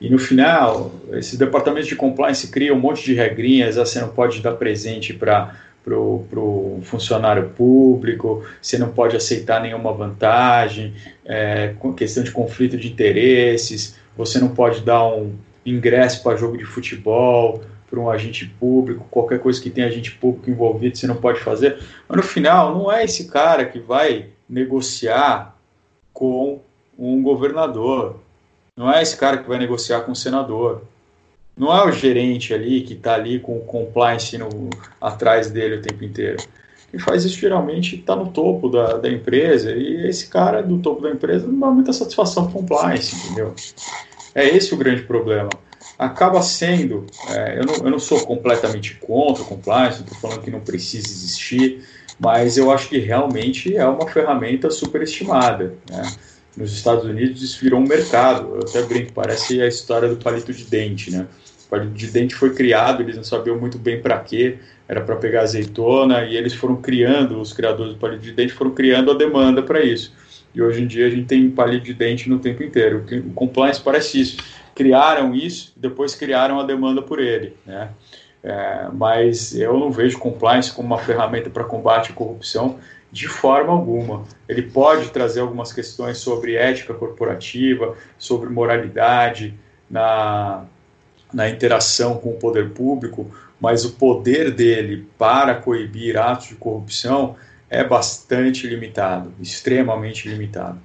E 0.00 0.10
no 0.10 0.18
final, 0.18 0.92
esse 1.12 1.38
departamento 1.38 1.86
de 1.86 1.94
compliance 1.94 2.48
cria 2.48 2.74
um 2.74 2.78
monte 2.78 3.04
de 3.04 3.14
regrinhas, 3.14 3.78
ah, 3.78 3.86
você 3.86 4.00
não 4.00 4.08
pode 4.08 4.42
dar 4.42 4.52
presente 4.52 5.14
para 5.14 5.54
para 5.84 5.98
o 5.98 6.80
funcionário 6.82 7.50
público, 7.50 8.42
você 8.60 8.78
não 8.78 8.88
pode 8.88 9.14
aceitar 9.16 9.60
nenhuma 9.60 9.92
vantagem, 9.92 10.94
é, 11.26 11.74
questão 11.94 12.24
de 12.24 12.30
conflito 12.30 12.78
de 12.78 12.88
interesses, 12.88 13.94
você 14.16 14.38
não 14.38 14.48
pode 14.48 14.80
dar 14.80 15.06
um 15.06 15.34
ingresso 15.64 16.22
para 16.22 16.38
jogo 16.38 16.56
de 16.56 16.64
futebol 16.64 17.62
para 17.90 18.00
um 18.00 18.08
agente 18.10 18.46
público, 18.58 19.06
qualquer 19.10 19.40
coisa 19.40 19.60
que 19.60 19.68
tenha 19.68 19.86
agente 19.86 20.12
público 20.12 20.48
envolvido, 20.48 20.96
você 20.96 21.06
não 21.06 21.16
pode 21.16 21.40
fazer. 21.40 21.76
Mas 22.08 22.16
no 22.16 22.22
final, 22.22 22.74
não 22.74 22.90
é 22.90 23.04
esse 23.04 23.26
cara 23.26 23.66
que 23.66 23.78
vai 23.78 24.28
negociar 24.48 25.53
com 26.14 26.60
um 26.96 27.22
governador, 27.22 28.16
não 28.76 28.90
é 28.90 29.02
esse 29.02 29.16
cara 29.16 29.36
que 29.36 29.48
vai 29.48 29.58
negociar 29.58 30.00
com 30.00 30.12
um 30.12 30.14
senador. 30.14 30.82
Não 31.56 31.72
é 31.72 31.86
o 31.86 31.92
gerente 31.92 32.52
ali 32.54 32.80
que 32.82 32.94
está 32.94 33.14
ali 33.14 33.38
com 33.38 33.56
o 33.56 33.60
compliance 33.60 34.36
no, 34.38 34.48
atrás 35.00 35.50
dele 35.50 35.76
o 35.76 35.82
tempo 35.82 36.02
inteiro. 36.02 36.42
Quem 36.90 36.98
faz 36.98 37.24
isso 37.24 37.38
geralmente 37.38 37.96
está 37.96 38.16
no 38.16 38.30
topo 38.30 38.68
da, 38.68 38.96
da 38.96 39.08
empresa 39.08 39.72
e 39.72 40.08
esse 40.08 40.28
cara 40.28 40.62
do 40.62 40.78
topo 40.78 41.02
da 41.02 41.10
empresa 41.10 41.46
não 41.46 41.58
dá 41.58 41.66
muita 41.68 41.92
satisfação 41.92 42.46
com 42.46 42.60
compliance, 42.60 43.14
entendeu? 43.16 43.54
É 44.34 44.48
esse 44.48 44.74
o 44.74 44.76
grande 44.76 45.02
problema. 45.02 45.50
Acaba 45.96 46.42
sendo, 46.42 47.06
é, 47.28 47.58
eu, 47.58 47.64
não, 47.64 47.74
eu 47.74 47.90
não 47.90 47.98
sou 48.00 48.24
completamente 48.26 48.96
contra 48.96 49.42
o 49.42 49.46
compliance, 49.46 49.98
não 49.98 50.06
estou 50.06 50.18
falando 50.18 50.42
que 50.42 50.50
não 50.50 50.60
precisa 50.60 51.06
existir, 51.06 51.84
mas 52.18 52.56
eu 52.56 52.70
acho 52.70 52.88
que 52.88 52.98
realmente 52.98 53.76
é 53.76 53.86
uma 53.86 54.08
ferramenta 54.08 54.70
superestimada. 54.70 55.74
Né? 55.90 56.02
Nos 56.56 56.72
Estados 56.72 57.04
Unidos 57.04 57.42
isso 57.42 57.60
virou 57.60 57.80
um 57.80 57.86
mercado, 57.86 58.54
eu 58.54 58.60
até 58.60 58.82
brinco, 58.82 59.12
parece 59.12 59.60
a 59.60 59.66
história 59.66 60.08
do 60.08 60.16
palito 60.16 60.52
de 60.52 60.64
dente, 60.64 61.10
né? 61.10 61.26
O 61.66 61.68
palito 61.68 61.92
de 61.92 62.06
dente 62.06 62.34
foi 62.34 62.54
criado, 62.54 63.02
eles 63.02 63.16
não 63.16 63.24
sabiam 63.24 63.58
muito 63.58 63.76
bem 63.76 64.00
para 64.00 64.18
quê, 64.20 64.58
era 64.86 65.00
para 65.00 65.16
pegar 65.16 65.42
azeitona, 65.42 66.24
e 66.24 66.36
eles 66.36 66.54
foram 66.54 66.76
criando, 66.76 67.40
os 67.40 67.52
criadores 67.52 67.94
do 67.94 67.98
palito 67.98 68.22
de 68.22 68.32
dente 68.32 68.52
foram 68.52 68.70
criando 68.70 69.10
a 69.10 69.14
demanda 69.14 69.62
para 69.62 69.82
isso. 69.82 70.12
E 70.54 70.62
hoje 70.62 70.82
em 70.82 70.86
dia 70.86 71.06
a 71.06 71.10
gente 71.10 71.24
tem 71.24 71.50
palito 71.50 71.84
de 71.84 71.94
dente 71.94 72.30
no 72.30 72.38
tempo 72.38 72.62
inteiro. 72.62 73.04
O 73.26 73.32
compliance 73.32 73.80
parece 73.80 74.20
isso. 74.20 74.36
Criaram 74.72 75.34
isso, 75.34 75.72
depois 75.76 76.14
criaram 76.14 76.60
a 76.60 76.64
demanda 76.64 77.02
por 77.02 77.18
ele, 77.18 77.56
né? 77.66 77.90
É, 78.44 78.88
mas 78.92 79.54
eu 79.54 79.78
não 79.78 79.90
vejo 79.90 80.18
compliance 80.18 80.70
como 80.70 80.86
uma 80.86 80.98
ferramenta 80.98 81.48
para 81.48 81.64
combate 81.64 82.12
à 82.12 82.14
corrupção 82.14 82.78
de 83.10 83.26
forma 83.26 83.72
alguma. 83.72 84.24
Ele 84.46 84.60
pode 84.60 85.08
trazer 85.10 85.40
algumas 85.40 85.72
questões 85.72 86.18
sobre 86.18 86.54
ética 86.54 86.92
corporativa, 86.92 87.96
sobre 88.18 88.50
moralidade 88.50 89.54
na, 89.88 90.64
na 91.32 91.48
interação 91.48 92.18
com 92.18 92.30
o 92.30 92.36
poder 92.36 92.70
público, 92.70 93.30
mas 93.58 93.86
o 93.86 93.92
poder 93.92 94.50
dele 94.50 95.08
para 95.16 95.54
coibir 95.54 96.18
atos 96.18 96.48
de 96.48 96.54
corrupção 96.56 97.36
é 97.70 97.82
bastante 97.82 98.66
limitado, 98.66 99.32
extremamente 99.40 100.28
limitado. 100.28 100.78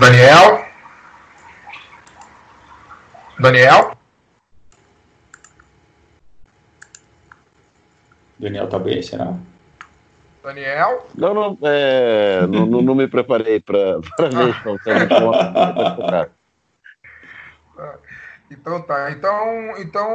Daniel? 0.00 0.64
Daniel? 3.38 3.92
Daniel 8.38 8.68
tá 8.68 8.78
bem, 8.78 9.02
será? 9.02 9.34
Daniel? 10.42 11.06
Não, 11.14 11.34
não, 11.34 11.58
é, 11.64 12.46
não, 12.46 12.64
não, 12.64 12.80
não, 12.80 12.94
me 12.94 13.06
preparei 13.08 13.60
para 13.60 13.98
ver 13.98 14.54
se 14.82 14.90
a 14.90 16.30
Então 18.50 18.80
tá, 18.82 19.10
então, 19.10 19.74
então 19.78 20.08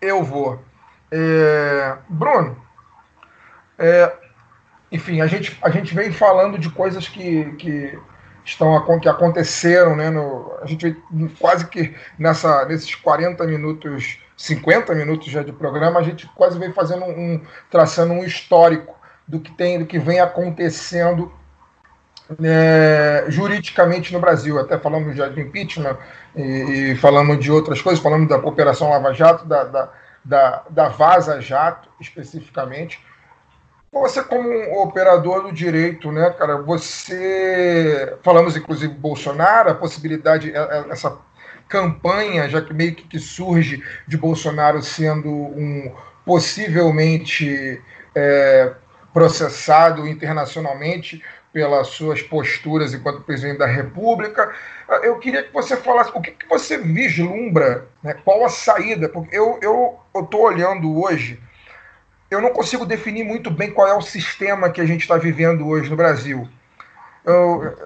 eu 0.00 0.24
vou. 0.24 0.58
É, 1.12 1.98
Bruno, 2.08 2.56
é, 3.78 4.19
enfim, 4.90 5.20
a 5.20 5.26
gente, 5.26 5.56
a 5.62 5.70
gente 5.70 5.94
vem 5.94 6.10
falando 6.10 6.58
de 6.58 6.70
coisas 6.70 7.08
que, 7.08 7.44
que 7.52 7.98
estão 8.44 8.98
que 8.98 9.08
aconteceram, 9.08 9.94
né? 9.94 10.10
No, 10.10 10.52
a 10.60 10.66
gente 10.66 10.96
quase 11.38 11.66
que 11.68 11.94
nessa, 12.18 12.64
nesses 12.64 12.94
40 12.94 13.46
minutos 13.46 14.18
50 14.40 14.94
minutos 14.94 15.26
já 15.26 15.42
de 15.42 15.52
programa, 15.52 16.00
a 16.00 16.02
gente 16.02 16.26
quase 16.34 16.58
vem 16.58 16.72
fazendo 16.72 17.04
um, 17.04 17.42
traçando 17.70 18.14
um 18.14 18.24
histórico 18.24 18.98
do 19.28 19.38
que 19.38 19.52
tem, 19.52 19.78
do 19.78 19.84
que 19.84 19.98
vem 19.98 20.18
acontecendo 20.18 21.30
é, 22.42 23.26
juridicamente 23.28 24.14
no 24.14 24.18
Brasil. 24.18 24.58
Até 24.58 24.78
falamos 24.78 25.14
já 25.14 25.28
de 25.28 25.42
impeachment 25.42 25.96
e, 26.34 26.42
e, 26.42 26.96
falamos 26.96 27.38
de 27.38 27.52
outras 27.52 27.82
coisas, 27.82 28.02
falamos 28.02 28.30
da 28.30 28.36
Operação 28.36 28.88
Lava 28.88 29.12
Jato, 29.12 29.44
da, 29.44 29.64
da, 29.64 29.92
da, 30.24 30.62
da 30.70 30.88
Vaza 30.88 31.38
Jato 31.42 31.90
especificamente. 32.00 32.98
Você, 33.92 34.22
como 34.22 34.48
um 34.48 34.82
operador 34.82 35.42
do 35.42 35.52
direito, 35.52 36.12
né, 36.12 36.30
cara, 36.30 36.62
você. 36.62 38.16
Falamos 38.22 38.56
inclusive 38.56 38.94
Bolsonaro, 38.94 39.70
a 39.70 39.74
possibilidade, 39.74 40.52
é, 40.54 40.58
é, 40.58 40.86
essa 40.90 41.18
campanha, 41.68 42.48
já 42.48 42.62
que 42.62 42.72
meio 42.72 42.94
que 42.94 43.18
surge 43.18 43.82
de 44.06 44.16
Bolsonaro 44.16 44.80
sendo 44.80 45.28
um 45.28 45.92
possivelmente 46.24 47.82
é, 48.14 48.72
processado 49.12 50.06
internacionalmente 50.06 51.20
pelas 51.52 51.88
suas 51.88 52.22
posturas 52.22 52.94
enquanto 52.94 53.22
presidente 53.22 53.58
da 53.58 53.66
República. 53.66 54.54
Eu 55.02 55.18
queria 55.18 55.42
que 55.42 55.52
você 55.52 55.76
falasse 55.76 56.12
o 56.14 56.20
que, 56.20 56.30
que 56.30 56.48
você 56.48 56.78
vislumbra, 56.78 57.88
né, 58.04 58.14
qual 58.24 58.44
a 58.44 58.48
saída, 58.48 59.08
porque 59.08 59.36
eu 59.36 59.98
estou 60.14 60.42
olhando 60.42 61.02
hoje, 61.02 61.40
eu 62.30 62.40
não 62.40 62.50
consigo 62.50 62.86
definir 62.86 63.24
muito 63.24 63.50
bem 63.50 63.72
qual 63.72 63.88
é 63.88 63.94
o 63.94 64.00
sistema 64.00 64.70
que 64.70 64.80
a 64.80 64.86
gente 64.86 65.00
está 65.00 65.16
vivendo 65.16 65.66
hoje 65.66 65.90
no 65.90 65.96
Brasil. 65.96 66.48
Eu, 67.24 67.76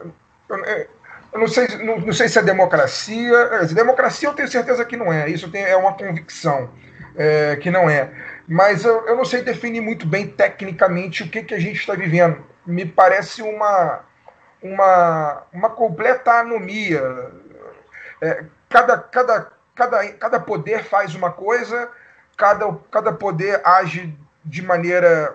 eu, 0.48 0.88
eu 1.32 1.40
não 1.40 1.48
sei, 1.48 1.66
não, 1.78 1.98
não, 1.98 2.12
sei 2.12 2.28
se 2.28 2.38
é 2.38 2.42
democracia. 2.42 3.66
Democracia 3.74 4.28
eu 4.28 4.34
tenho 4.34 4.48
certeza 4.48 4.84
que 4.84 4.96
não 4.96 5.12
é. 5.12 5.28
Isso 5.28 5.50
tem, 5.50 5.64
é 5.64 5.76
uma 5.76 5.94
convicção 5.94 6.70
é, 7.16 7.56
que 7.56 7.70
não 7.70 7.88
é. 7.88 8.10
Mas 8.46 8.84
eu, 8.84 9.06
eu 9.06 9.16
não 9.16 9.24
sei 9.24 9.42
definir 9.42 9.80
muito 9.80 10.06
bem 10.06 10.28
tecnicamente 10.28 11.22
o 11.22 11.28
que, 11.28 11.42
que 11.42 11.54
a 11.54 11.58
gente 11.58 11.80
está 11.80 11.94
vivendo. 11.94 12.44
Me 12.66 12.84
parece 12.84 13.42
uma, 13.42 14.04
uma, 14.62 15.42
uma 15.52 15.70
completa 15.70 16.32
anomia. 16.32 17.02
É, 18.20 18.44
cada, 18.68 18.98
cada, 18.98 19.52
cada, 19.74 20.12
cada 20.12 20.40
poder 20.40 20.84
faz 20.84 21.14
uma 21.14 21.32
coisa, 21.32 21.88
cada, 22.36 22.72
cada 22.90 23.12
poder 23.12 23.60
age 23.64 24.14
de 24.44 24.62
maneira 24.62 25.34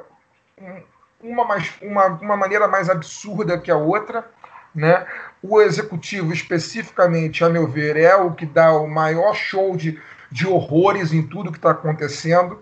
uma, 1.21 1.45
mais, 1.45 1.71
uma, 1.81 2.05
uma 2.07 2.37
maneira 2.37 2.67
mais 2.67 2.89
absurda 2.89 3.57
que 3.57 3.71
a 3.71 3.77
outra. 3.77 4.25
Né? 4.73 5.05
O 5.41 5.61
executivo, 5.61 6.31
especificamente, 6.31 7.43
a 7.43 7.49
meu 7.49 7.67
ver, 7.67 7.97
é 7.97 8.15
o 8.15 8.31
que 8.31 8.45
dá 8.45 8.71
o 8.73 8.87
maior 8.87 9.33
show 9.33 9.75
de, 9.75 9.99
de 10.31 10.47
horrores 10.47 11.11
em 11.11 11.25
tudo 11.25 11.51
que 11.51 11.57
está 11.57 11.71
acontecendo. 11.71 12.61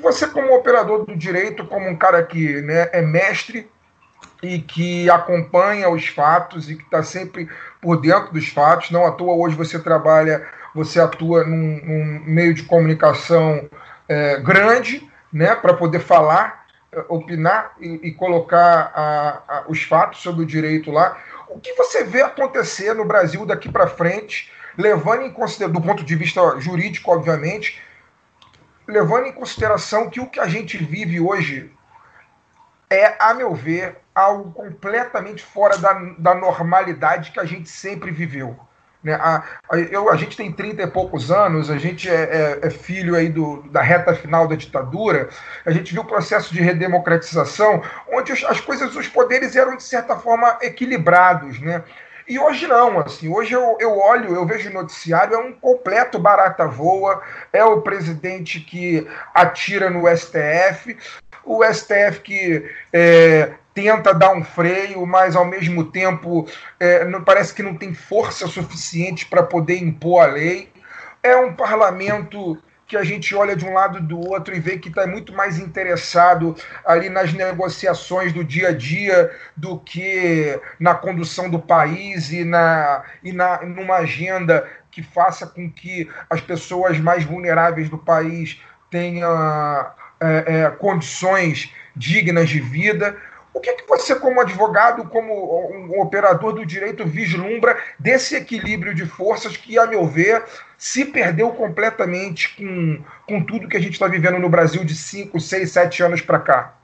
Você, 0.00 0.26
como 0.28 0.54
operador 0.54 1.04
do 1.04 1.16
direito, 1.16 1.66
como 1.66 1.88
um 1.88 1.96
cara 1.96 2.22
que 2.22 2.60
né, 2.62 2.88
é 2.92 3.02
mestre 3.02 3.68
e 4.42 4.60
que 4.60 5.10
acompanha 5.10 5.88
os 5.88 6.06
fatos 6.06 6.70
e 6.70 6.76
que 6.76 6.84
está 6.84 7.02
sempre 7.02 7.48
por 7.80 8.00
dentro 8.00 8.32
dos 8.32 8.48
fatos, 8.48 8.90
não 8.90 9.04
à 9.06 9.10
toa 9.10 9.34
hoje 9.34 9.56
você 9.56 9.78
trabalha, 9.78 10.46
você 10.74 11.00
atua 11.00 11.44
num, 11.44 11.80
num 11.82 12.22
meio 12.24 12.54
de 12.54 12.62
comunicação 12.62 13.68
é, 14.08 14.38
grande, 14.38 15.08
né, 15.32 15.54
para 15.54 15.74
poder 15.74 16.00
falar, 16.00 16.66
é, 16.92 17.04
opinar 17.08 17.74
e, 17.80 18.08
e 18.08 18.12
colocar 18.12 18.92
a, 18.94 19.42
a, 19.48 19.64
os 19.68 19.82
fatos 19.82 20.20
sobre 20.20 20.42
o 20.42 20.46
direito 20.46 20.90
lá. 20.90 21.18
O 21.48 21.58
que 21.60 21.72
você 21.74 22.04
vê 22.04 22.22
acontecer 22.22 22.94
no 22.94 23.04
Brasil 23.04 23.44
daqui 23.46 23.70
para 23.70 23.86
frente, 23.86 24.50
levando 24.76 25.22
em 25.22 25.30
consideração, 25.30 25.80
do 25.80 25.86
ponto 25.86 26.04
de 26.04 26.14
vista 26.14 26.40
jurídico, 26.60 27.10
obviamente, 27.10 27.80
levando 28.86 29.26
em 29.26 29.32
consideração 29.32 30.08
que 30.08 30.20
o 30.20 30.26
que 30.26 30.40
a 30.40 30.48
gente 30.48 30.76
vive 30.78 31.20
hoje 31.20 31.72
é, 32.90 33.14
a 33.18 33.34
meu 33.34 33.54
ver, 33.54 33.98
algo 34.14 34.50
completamente 34.52 35.42
fora 35.42 35.76
da, 35.76 35.92
da 36.18 36.34
normalidade 36.34 37.32
que 37.32 37.40
a 37.40 37.44
gente 37.44 37.68
sempre 37.68 38.10
viveu. 38.10 38.58
Né? 39.02 39.14
A, 39.14 39.42
a, 39.70 39.78
eu, 39.78 40.10
a 40.10 40.16
gente 40.16 40.36
tem 40.36 40.50
30 40.50 40.82
e 40.82 40.86
poucos 40.86 41.30
anos, 41.30 41.70
a 41.70 41.78
gente 41.78 42.08
é, 42.10 42.14
é, 42.62 42.66
é, 42.66 42.70
filho 42.70 43.14
aí 43.14 43.28
do, 43.28 43.62
da 43.70 43.80
reta 43.80 44.14
final 44.14 44.48
da 44.48 44.56
ditadura, 44.56 45.28
a 45.64 45.70
gente 45.70 45.92
viu 45.92 46.02
o 46.02 46.06
processo 46.06 46.52
de 46.52 46.60
redemocratização, 46.60 47.82
onde 48.12 48.32
as, 48.32 48.44
as 48.44 48.60
coisas, 48.60 48.94
os 48.96 49.08
poderes 49.08 49.54
eram, 49.54 49.76
de 49.76 49.84
certa 49.84 50.16
forma, 50.16 50.58
equilibrados. 50.62 51.60
Né? 51.60 51.82
E 52.28 52.38
hoje 52.38 52.66
não, 52.66 52.98
assim, 53.00 53.28
hoje 53.28 53.54
eu, 53.54 53.76
eu 53.80 53.96
olho, 53.96 54.34
eu 54.34 54.44
vejo 54.44 54.68
o 54.68 54.74
noticiário, 54.74 55.34
é 55.34 55.38
um 55.38 55.52
completo 55.52 56.18
barata 56.18 56.66
voa, 56.66 57.22
é 57.52 57.64
o 57.64 57.80
presidente 57.80 58.60
que 58.60 59.06
atira 59.32 59.88
no 59.88 60.04
STF, 60.14 60.96
o 61.42 61.64
STF 61.64 62.20
que 62.22 62.70
é, 62.92 63.52
tenta 63.78 64.12
dar 64.12 64.32
um 64.32 64.42
freio, 64.42 65.06
mas 65.06 65.36
ao 65.36 65.44
mesmo 65.44 65.84
tempo 65.84 66.48
é, 66.80 67.04
não, 67.04 67.22
parece 67.22 67.54
que 67.54 67.62
não 67.62 67.76
tem 67.76 67.94
força 67.94 68.48
suficiente 68.48 69.24
para 69.24 69.40
poder 69.40 69.76
impor 69.80 70.24
a 70.24 70.26
lei. 70.26 70.72
É 71.22 71.36
um 71.36 71.54
parlamento 71.54 72.60
que 72.88 72.96
a 72.96 73.04
gente 73.04 73.36
olha 73.36 73.54
de 73.54 73.64
um 73.64 73.72
lado 73.72 74.00
do 74.00 74.18
outro 74.18 74.52
e 74.52 74.58
vê 74.58 74.78
que 74.78 74.88
está 74.88 75.06
muito 75.06 75.32
mais 75.32 75.60
interessado 75.60 76.56
ali 76.84 77.08
nas 77.08 77.32
negociações 77.32 78.32
do 78.32 78.42
dia 78.42 78.70
a 78.70 78.72
dia 78.72 79.30
do 79.56 79.78
que 79.78 80.60
na 80.80 80.96
condução 80.96 81.48
do 81.48 81.60
país 81.60 82.32
e, 82.32 82.44
na, 82.44 83.04
e 83.22 83.32
na, 83.32 83.62
numa 83.64 83.96
agenda 83.96 84.66
que 84.90 85.04
faça 85.04 85.46
com 85.46 85.70
que 85.70 86.10
as 86.28 86.40
pessoas 86.40 86.98
mais 86.98 87.22
vulneráveis 87.22 87.88
do 87.88 87.98
país 87.98 88.60
tenham 88.90 89.30
é, 90.20 90.64
é, 90.64 90.70
condições 90.70 91.72
dignas 91.94 92.48
de 92.48 92.60
vida. 92.60 93.16
O 93.58 93.60
que, 93.60 93.70
é 93.70 93.74
que 93.74 93.88
você, 93.88 94.14
como 94.14 94.40
advogado, 94.40 95.08
como 95.08 95.34
um 95.72 96.00
operador 96.00 96.52
do 96.52 96.64
direito, 96.64 97.04
vislumbra 97.04 97.76
desse 97.98 98.36
equilíbrio 98.36 98.94
de 98.94 99.04
forças 99.04 99.56
que, 99.56 99.76
a 99.76 99.84
meu 99.84 100.06
ver, 100.06 100.44
se 100.76 101.04
perdeu 101.04 101.50
completamente 101.50 102.54
com, 102.54 103.02
com 103.26 103.42
tudo 103.42 103.66
que 103.66 103.76
a 103.76 103.80
gente 103.80 103.94
está 103.94 104.06
vivendo 104.06 104.38
no 104.38 104.48
Brasil 104.48 104.84
de 104.84 104.94
5, 104.94 105.40
6, 105.40 105.72
7 105.72 106.02
anos 106.04 106.20
para 106.20 106.38
cá? 106.38 106.78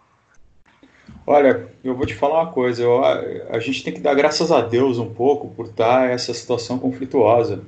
Olha, 1.25 1.68
eu 1.85 1.95
vou 1.95 2.07
te 2.07 2.14
falar 2.16 2.43
uma 2.43 2.53
coisa. 2.53 2.83
Eu, 2.83 3.05
a, 3.05 3.61
gente 3.61 3.85
tem 3.85 3.95
que 3.95 4.01
dar 4.01 4.14
graças 4.14 4.51
a 4.51 4.61
Deus 4.61 4.99
um 4.99 5.14
pouco 5.14 5.51
por 5.51 5.66
estar 5.66 6.01
tá 6.01 6.07
essa 6.07 6.35
situação 6.35 6.77
conflituosa. 6.77 7.62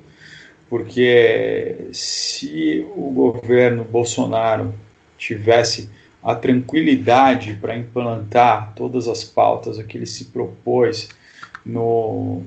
Porque 0.69 1.77
se 1.93 2.85
o 2.97 3.13
governo 3.13 3.85
Bolsonaro 3.85 4.75
tivesse 5.17 5.89
a 6.27 6.35
tranquilidade 6.35 7.55
para 7.55 7.77
implantar 7.77 8.73
todas 8.75 9.07
as 9.07 9.23
pautas 9.23 9.81
que 9.85 9.97
ele 9.97 10.07
se 10.07 10.25
propôs 10.25 11.09
no, 11.65 12.43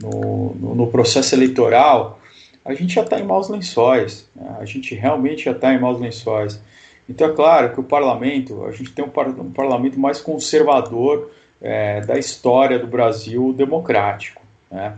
no, 0.00 0.54
no 0.54 0.86
processo 0.86 1.34
eleitoral, 1.34 2.20
a 2.64 2.72
gente 2.72 2.94
já 2.94 3.02
está 3.02 3.18
em 3.18 3.24
maus 3.24 3.48
lençóis. 3.48 4.28
Né? 4.36 4.56
A 4.60 4.64
gente 4.64 4.94
realmente 4.94 5.46
já 5.46 5.50
está 5.50 5.74
em 5.74 5.80
maus 5.80 6.00
lençóis. 6.00 6.62
Então 7.08 7.28
é 7.28 7.32
claro 7.32 7.72
que 7.72 7.80
o 7.80 7.82
parlamento, 7.82 8.64
a 8.64 8.70
gente 8.70 8.92
tem 8.92 9.04
um, 9.04 9.08
par, 9.08 9.26
um 9.26 9.50
parlamento 9.50 9.98
mais 9.98 10.20
conservador 10.20 11.32
é, 11.60 12.02
da 12.02 12.16
história 12.16 12.78
do 12.78 12.86
Brasil 12.86 13.52
democrático. 13.52 14.40
Né? 14.70 14.94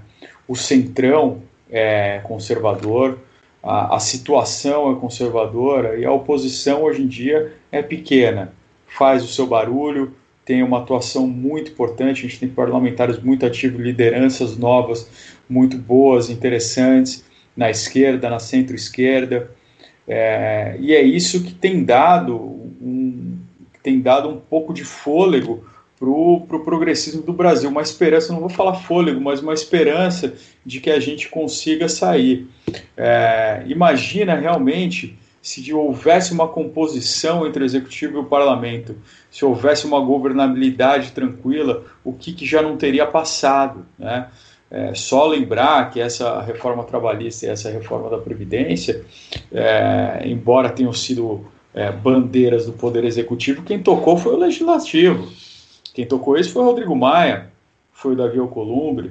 O 0.47 0.55
centrão 0.55 1.41
é 1.71 2.21
conservador, 2.25 3.19
a, 3.63 3.97
a 3.97 4.01
situação 4.01 4.93
é 4.93 4.97
conservadora 4.97 5.99
e 5.99 6.05
a 6.05 6.13
oposição 6.13 6.85
hoje 6.85 7.03
em 7.03 7.07
dia 7.07 7.53
é 7.71 7.83
pequena, 7.83 8.53
faz 8.87 9.25
o 9.25 9.29
seu 9.29 9.47
barulho, 9.47 10.15
tem 10.45 10.63
uma 10.63 10.79
atuação 10.79 11.27
muito 11.27 11.73
importante, 11.73 12.25
a 12.25 12.29
gente 12.29 12.41
tem 12.41 12.49
parlamentares 12.49 13.19
muito 13.19 13.45
ativos, 13.45 13.81
lideranças 13.81 14.57
novas, 14.57 15.39
muito 15.49 15.77
boas, 15.77 16.31
interessantes, 16.31 17.25
na 17.57 17.69
esquerda, 17.69 18.31
na 18.31 18.39
centro-esquerda, 18.39 19.51
é, 20.07 20.77
e 20.81 20.95
é 20.95 21.03
isso 21.03 21.45
que 21.45 21.53
tem 21.53 21.85
dado 21.85 22.35
um, 22.35 23.37
tem 23.83 24.01
dado 24.01 24.29
um 24.31 24.39
pouco 24.39 24.73
de 24.73 24.83
fôlego 24.83 25.65
para 25.99 26.09
o 26.09 26.41
pro 26.47 26.63
progressismo 26.63 27.23
do 27.23 27.33
Brasil, 27.33 27.69
uma 27.69 27.83
esperança, 27.83 28.33
não 28.33 28.41
vou 28.41 28.49
falar 28.49 28.75
fôlego, 28.75 29.21
mas 29.21 29.41
uma 29.41 29.53
esperança 29.53 30.35
de 30.65 30.81
que 30.81 30.91
a 30.91 31.01
gente 31.01 31.29
consiga 31.29 31.89
sair. 31.89 32.47
É, 32.97 33.65
imagina 33.67 34.35
realmente 34.35 35.19
se 35.43 35.73
houvesse 35.73 36.33
uma 36.33 36.47
composição 36.47 37.47
entre 37.47 37.63
o 37.63 37.67
executivo 37.67 38.19
e 38.19 38.21
o 38.21 38.25
parlamento, 38.25 38.97
se 39.31 39.45
houvesse 39.45 39.87
uma 39.87 40.01
governabilidade 40.01 41.13
tranquila, 41.13 41.85
o 42.05 42.13
que, 42.13 42.33
que 42.33 42.45
já 42.45 42.61
não 42.61 42.77
teria 42.77 43.07
passado, 43.07 43.87
né? 43.99 44.29
É, 44.71 44.93
só 44.93 45.27
lembrar 45.27 45.91
que 45.91 45.99
essa 45.99 46.43
reforma 46.43 46.85
trabalhista 46.85 47.47
e 47.47 47.49
essa 47.49 47.71
reforma 47.71 48.11
da 48.11 48.19
Previdência, 48.19 49.03
é, 49.51 50.21
embora 50.27 50.69
tenham 50.69 50.93
sido 50.93 51.47
é, 51.73 51.91
bandeiras 51.91 52.67
do 52.67 52.75
Poder 52.75 53.03
Executivo, 53.05 53.63
quem 53.63 53.83
tocou 53.83 54.19
foi 54.19 54.35
o 54.35 54.39
Legislativo. 54.39 55.27
Quem 55.99 56.07
tocou 56.07 56.39
isso 56.39 56.53
foi 56.53 56.63
o 56.63 56.67
Rodrigo 56.67 56.95
Maia, 56.95 57.51
foi 57.91 58.13
o 58.13 58.17
Davi 58.17 58.39
Alcolumbre. 58.39 59.11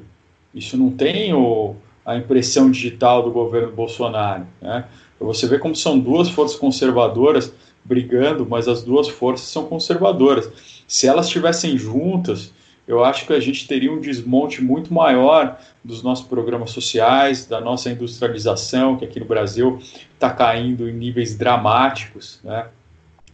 Isso 0.56 0.78
não 0.78 0.90
tem 0.90 1.34
o, 1.34 1.76
a 2.06 2.16
impressão 2.16 2.72
digital 2.72 3.24
do 3.24 3.30
governo 3.30 3.74
Bolsonaro. 3.74 4.48
Né? 4.62 4.86
Você 5.20 5.48
vê 5.48 5.60
como 5.60 5.76
são 5.76 6.00
duas 6.00 6.30
forças 6.30 6.58
conservadoras 6.58 7.54
brigando, 7.84 8.48
mas 8.50 8.70
as 8.70 8.84
duas 8.84 9.10
forças 9.10 9.50
são 9.50 9.66
conservadoras. 9.66 10.50
Se 10.88 11.06
elas 11.06 11.26
estivessem 11.26 11.78
juntas, 11.78 12.54
eu 12.88 13.04
acho 13.04 13.28
que 13.28 13.34
a 13.34 13.40
gente 13.42 13.68
teria 13.68 13.92
um 13.92 14.00
desmonte 14.00 14.64
muito 14.64 14.94
maior 14.94 15.60
dos 15.84 16.02
nossos 16.02 16.26
programas 16.26 16.72
sociais, 16.72 17.46
da 17.46 17.60
nossa 17.60 17.90
industrialização, 17.90 18.96
que 18.96 19.04
aqui 19.04 19.20
no 19.20 19.26
Brasil 19.26 19.78
está 20.14 20.30
caindo 20.30 20.88
em 20.88 20.94
níveis 20.94 21.36
dramáticos. 21.36 22.40
Né? 22.46 22.66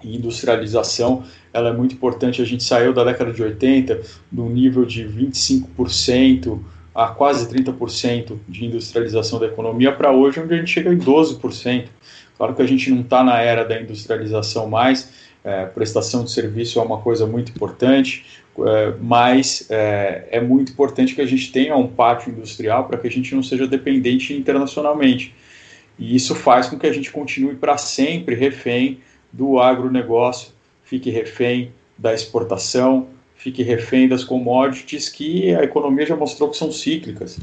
Industrialização 0.04 1.24
ela 1.54 1.70
é 1.70 1.74
muito 1.74 1.96
importante. 1.96 2.42
A 2.42 2.46
gente 2.46 2.64
saiu 2.64 2.94
da 2.94 3.04
década 3.04 3.32
de 3.32 3.42
80 3.42 4.02
no 4.32 4.50
nível 4.50 4.86
de 4.86 5.06
25% 5.06 6.60
a 6.94 7.08
quase 7.08 7.48
30% 7.48 8.38
de 8.48 8.66
industrialização 8.66 9.40
da 9.40 9.48
economia 9.48 9.92
para 9.92 10.12
hoje, 10.12 10.40
onde 10.40 10.54
a 10.54 10.58
gente 10.58 10.70
chega 10.70 10.94
em 10.94 10.98
12%. 10.98 11.86
Claro 12.38 12.56
que 12.56 12.62
a 12.62 12.68
gente 12.68 12.90
não 12.92 13.02
está 13.02 13.24
na 13.24 13.40
era 13.40 13.64
da 13.64 13.80
industrialização 13.80 14.68
mais, 14.68 15.12
é, 15.44 15.66
prestação 15.66 16.24
de 16.24 16.32
serviço 16.32 16.80
é 16.80 16.82
uma 16.82 17.00
coisa 17.00 17.26
muito 17.26 17.52
importante, 17.52 18.26
é, 18.60 18.94
mas 19.02 19.68
é, 19.70 20.28
é, 20.32 20.42
muito 20.42 20.72
importante 20.72 21.16
que 21.16 21.22
a 21.22 21.26
gente 21.26 21.52
tenha 21.52 21.76
um 21.76 21.88
pátio 21.88 22.32
industrial 22.32 22.86
para 22.86 22.98
que 22.98 23.08
a 23.08 23.12
gente 23.12 23.34
não 23.36 23.44
seja 23.44 23.68
dependente 23.68 24.34
internacionalmente. 24.34 25.36
E 25.98 26.16
isso 26.16 26.34
faz 26.34 26.68
com 26.68 26.78
que 26.78 26.88
a 26.88 26.94
gente 26.94 27.12
continue 27.12 27.56
para 27.56 27.78
sempre 27.78 28.36
refém 28.36 29.00
do 29.34 29.60
agronegócio, 29.60 30.52
fique 30.84 31.10
refém 31.10 31.74
da 31.98 32.14
exportação, 32.14 33.08
fique 33.36 33.64
refém 33.64 34.08
das 34.08 34.24
commodities 34.24 35.10
que 35.10 35.54
a 35.56 35.64
economia 35.64 36.06
já 36.06 36.16
mostrou 36.16 36.52
que 36.52 36.58
são 36.58 36.72
cíclicas. 36.72 37.40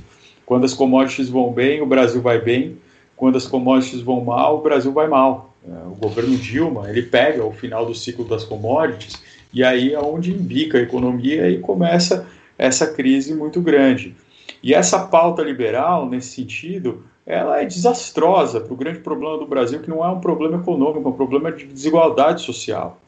Quando 0.46 0.64
as 0.64 0.72
commodities 0.72 1.28
vão 1.28 1.52
bem, 1.52 1.82
o 1.82 1.86
Brasil 1.86 2.22
vai 2.22 2.40
bem. 2.40 2.78
Quando 3.16 3.36
as 3.36 3.46
commodities 3.46 4.00
vão 4.00 4.24
mal, 4.24 4.58
o 4.58 4.62
Brasil 4.62 4.92
vai 4.92 5.08
mal. 5.08 5.54
É, 5.68 5.86
o 5.86 5.94
governo 5.94 6.36
Dilma, 6.36 6.88
ele 6.88 7.02
pega 7.02 7.44
o 7.44 7.52
final 7.52 7.84
do 7.84 7.94
ciclo 7.94 8.24
das 8.24 8.44
commodities 8.44 9.20
e 9.52 9.62
aí 9.62 9.92
é 9.92 10.00
onde 10.00 10.32
imbica 10.32 10.78
a 10.78 10.80
economia 10.80 11.50
e 11.50 11.58
começa 11.58 12.26
essa 12.56 12.86
crise 12.86 13.34
muito 13.34 13.60
grande. 13.60 14.14
E 14.62 14.72
essa 14.74 15.06
pauta 15.06 15.42
liberal, 15.42 16.08
nesse 16.08 16.34
sentido, 16.34 17.04
ela 17.26 17.60
é 17.60 17.64
desastrosa 17.64 18.60
para 18.60 18.72
o 18.72 18.76
grande 18.76 19.00
problema 19.00 19.38
do 19.38 19.46
Brasil, 19.46 19.80
que 19.80 19.90
não 19.90 20.04
é 20.04 20.08
um 20.08 20.20
problema 20.20 20.58
econômico, 20.58 21.06
é 21.06 21.10
um 21.10 21.16
problema 21.16 21.52
de 21.52 21.66
desigualdade 21.66 22.42
social. 22.42 23.00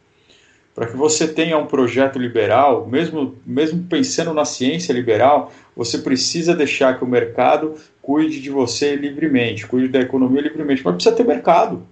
Para 0.75 0.87
que 0.87 0.97
você 0.97 1.29
tenha 1.29 1.59
um 1.59 1.67
projeto 1.67 2.19
liberal, 2.19 2.87
mesmo, 2.87 3.35
mesmo 3.45 3.83
pensando 3.85 4.33
na 4.33 4.45
ciência 4.45 4.93
liberal, 4.93 5.53
você 5.77 5.99
precisa 5.99 6.55
deixar 6.55 6.97
que 6.97 7.05
o 7.05 7.07
mercado 7.07 7.75
cuide 8.01 8.41
de 8.41 8.49
você 8.49 8.97
livremente, 8.97 9.67
cuide 9.67 9.89
da 9.89 10.01
economia 10.01 10.41
livremente, 10.41 10.83
mas 10.83 10.95
precisa 10.95 11.15
ter 11.15 11.25
mercado. 11.25 11.83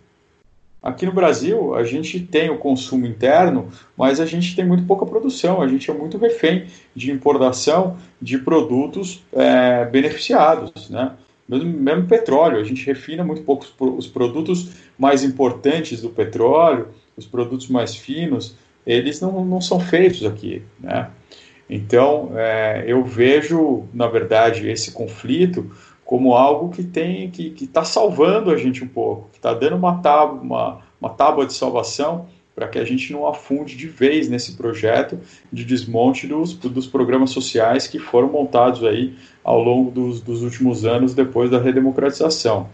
Aqui 0.83 1.05
no 1.05 1.13
Brasil, 1.13 1.75
a 1.75 1.85
gente 1.85 2.21
tem 2.21 2.49
o 2.49 2.57
consumo 2.57 3.05
interno, 3.05 3.69
mas 3.95 4.19
a 4.19 4.25
gente 4.25 4.57
tem 4.57 4.65
muito 4.65 4.85
pouca 4.85 5.05
produção, 5.05 5.61
a 5.61 5.69
gente 5.69 5.91
é 5.91 5.95
muito 5.95 6.17
refém 6.17 6.67
de 6.97 7.11
importação 7.13 7.99
de 8.21 8.39
produtos 8.39 9.23
é, 9.31 9.85
beneficiados, 9.85 10.89
né? 10.89 11.13
Mesmo, 11.59 12.07
petróleo, 12.07 12.59
a 12.59 12.65
gente 12.65 12.87
refina 12.87 13.25
muito 13.25 13.43
pouco 13.43 13.67
os 13.97 14.07
produtos 14.07 14.71
mais 14.97 15.25
importantes 15.25 16.01
do 16.01 16.11
petróleo, 16.11 16.89
os 17.17 17.27
produtos 17.27 17.69
mais 17.69 17.95
finos, 17.95 18.57
eles 18.87 19.21
não, 19.21 19.45
não 19.45 19.61
são 19.61 19.81
feitos 19.81 20.25
aqui, 20.25 20.63
né? 20.79 21.11
Então, 21.69 22.33
é, 22.35 22.85
eu 22.87 23.05
vejo, 23.05 23.85
na 23.93 24.07
verdade, 24.07 24.69
esse 24.69 24.93
conflito 24.93 25.71
como 26.05 26.35
algo 26.35 26.71
que 26.71 26.83
tem 26.83 27.31
que 27.31 27.55
está 27.61 27.85
salvando 27.85 28.51
a 28.51 28.57
gente 28.57 28.83
um 28.83 28.89
pouco, 28.89 29.29
que 29.31 29.39
está 29.39 29.55
dando 29.55 29.77
uma 29.77 29.99
tábua, 29.99 30.41
uma, 30.41 30.81
uma 31.01 31.11
tábua 31.11 31.47
de 31.47 31.53
salvação 31.53 32.27
para 32.61 32.69
que 32.69 32.79
a 32.79 32.85
gente 32.85 33.11
não 33.11 33.27
afunde 33.27 33.75
de 33.75 33.89
vez 33.89 34.29
nesse 34.29 34.53
projeto 34.53 35.19
de 35.51 35.65
desmonte 35.65 36.27
dos, 36.27 36.53
dos 36.53 36.87
programas 36.87 37.31
sociais 37.31 37.87
que 37.87 37.99
foram 37.99 38.29
montados 38.29 38.85
aí 38.85 39.15
ao 39.43 39.63
longo 39.63 39.91
dos, 39.91 40.21
dos 40.21 40.43
últimos 40.43 40.85
anos 40.85 41.15
depois 41.15 41.51
da 41.51 41.59
redemocratização. 41.59 42.69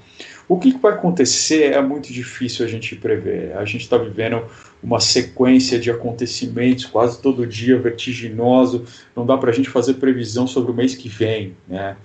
O 0.49 0.59
que, 0.59 0.72
que 0.72 0.78
vai 0.80 0.93
acontecer 0.93 1.72
é 1.72 1.80
muito 1.80 2.12
difícil 2.12 2.66
a 2.66 2.68
gente 2.68 2.97
prever. 2.97 3.57
A 3.57 3.64
gente 3.64 3.82
está 3.82 3.97
vivendo 3.97 4.43
uma 4.82 4.99
sequência 4.99 5.78
de 5.78 5.89
acontecimentos 5.89 6.84
quase 6.87 7.22
todo 7.22 7.47
dia 7.47 7.78
vertiginoso. 7.78 8.84
Não 9.14 9.24
dá 9.24 9.39
para 9.39 9.51
a 9.51 9.55
gente 9.55 9.70
fazer 9.70 9.95
previsão 9.95 10.49
sobre 10.49 10.72
o 10.72 10.74
mês 10.74 10.97
que 10.97 11.09
vem, 11.09 11.57
né? 11.68 11.97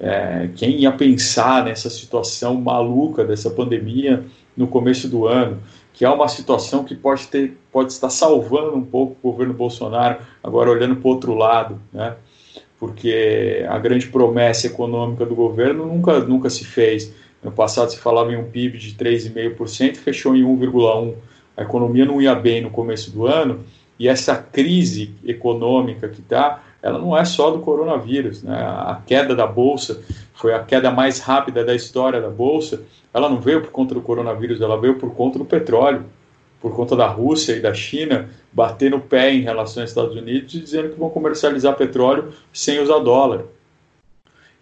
É, 0.00 0.48
quem 0.54 0.82
ia 0.82 0.92
pensar 0.92 1.64
nessa 1.64 1.90
situação 1.90 2.54
maluca 2.54 3.24
dessa 3.24 3.50
pandemia 3.50 4.24
no 4.56 4.68
começo 4.68 5.08
do 5.08 5.26
ano, 5.26 5.60
que 5.92 6.04
é 6.04 6.08
uma 6.08 6.28
situação 6.28 6.84
que 6.84 6.94
pode 6.94 7.26
ter, 7.26 7.58
pode 7.72 7.92
estar 7.92 8.10
salvando 8.10 8.76
um 8.76 8.84
pouco 8.84 9.16
o 9.20 9.32
governo 9.32 9.52
Bolsonaro, 9.52 10.18
agora 10.42 10.70
olhando 10.70 10.96
para 10.96 11.08
o 11.08 11.10
outro 11.10 11.34
lado, 11.34 11.80
né? 11.92 12.14
Porque 12.78 13.66
a 13.68 13.76
grande 13.78 14.06
promessa 14.06 14.68
econômica 14.68 15.26
do 15.26 15.34
governo 15.34 15.86
nunca, 15.86 16.20
nunca 16.20 16.48
se 16.48 16.64
fez. 16.64 17.12
No 17.42 17.50
passado 17.50 17.90
se 17.90 17.98
falava 17.98 18.32
em 18.32 18.36
um 18.36 18.44
PIB 18.44 18.78
de 18.78 18.94
3,5%, 18.94 19.96
fechou 19.96 20.36
em 20.36 20.44
1,1%. 20.44 21.14
A 21.56 21.62
economia 21.62 22.04
não 22.04 22.22
ia 22.22 22.36
bem 22.36 22.60
no 22.60 22.70
começo 22.70 23.10
do 23.10 23.26
ano, 23.26 23.64
e 23.98 24.06
essa 24.06 24.36
crise 24.36 25.12
econômica 25.24 26.08
que 26.08 26.20
está, 26.20 26.62
ela 26.82 26.98
não 26.98 27.16
é 27.16 27.24
só 27.24 27.50
do 27.50 27.60
coronavírus. 27.60 28.42
Né? 28.42 28.54
A 28.54 29.00
queda 29.06 29.34
da 29.34 29.46
Bolsa 29.46 30.00
foi 30.34 30.54
a 30.54 30.62
queda 30.62 30.90
mais 30.90 31.18
rápida 31.18 31.64
da 31.64 31.74
história 31.74 32.20
da 32.20 32.28
Bolsa. 32.28 32.82
Ela 33.12 33.28
não 33.28 33.40
veio 33.40 33.62
por 33.62 33.70
conta 33.70 33.94
do 33.94 34.00
coronavírus, 34.00 34.60
ela 34.60 34.80
veio 34.80 34.94
por 34.94 35.14
conta 35.14 35.38
do 35.38 35.44
petróleo, 35.44 36.04
por 36.60 36.74
conta 36.74 36.94
da 36.94 37.06
Rússia 37.06 37.54
e 37.54 37.60
da 37.60 37.74
China 37.74 38.28
bater 38.52 38.90
no 38.90 39.00
pé 39.00 39.32
em 39.32 39.42
relação 39.42 39.82
aos 39.82 39.90
Estados 39.90 40.16
Unidos 40.16 40.54
e 40.54 40.60
dizendo 40.60 40.90
que 40.90 40.98
vão 40.98 41.10
comercializar 41.10 41.76
petróleo 41.76 42.32
sem 42.52 42.80
usar 42.80 42.98
dólar. 42.98 43.44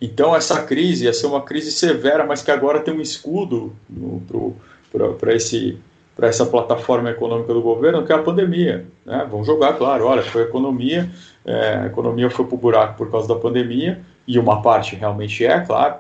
Então, 0.00 0.36
essa 0.36 0.62
crise 0.62 1.06
ia 1.06 1.12
ser 1.12 1.26
uma 1.26 1.40
crise 1.40 1.72
severa, 1.72 2.24
mas 2.26 2.42
que 2.42 2.50
agora 2.50 2.80
tem 2.80 2.92
um 2.92 3.00
escudo 3.00 3.72
para 5.18 5.34
esse 5.34 5.78
para 6.16 6.28
essa 6.28 6.46
plataforma 6.46 7.10
econômica 7.10 7.52
do 7.52 7.60
governo, 7.60 8.02
que 8.02 8.10
é 8.10 8.14
a 8.14 8.22
pandemia. 8.22 8.86
Né? 9.04 9.28
Vão 9.30 9.44
jogar, 9.44 9.74
claro, 9.74 10.06
olha, 10.06 10.22
foi 10.22 10.44
a 10.44 10.46
economia, 10.46 11.10
é, 11.46 11.76
a 11.76 11.86
economia 11.86 12.28
foi 12.28 12.44
para 12.44 12.54
o 12.54 12.58
buraco 12.58 12.96
por 12.96 13.10
causa 13.10 13.28
da 13.28 13.36
pandemia, 13.36 14.00
e 14.26 14.38
uma 14.38 14.60
parte 14.60 14.96
realmente 14.96 15.44
é, 15.44 15.60
claro, 15.60 15.96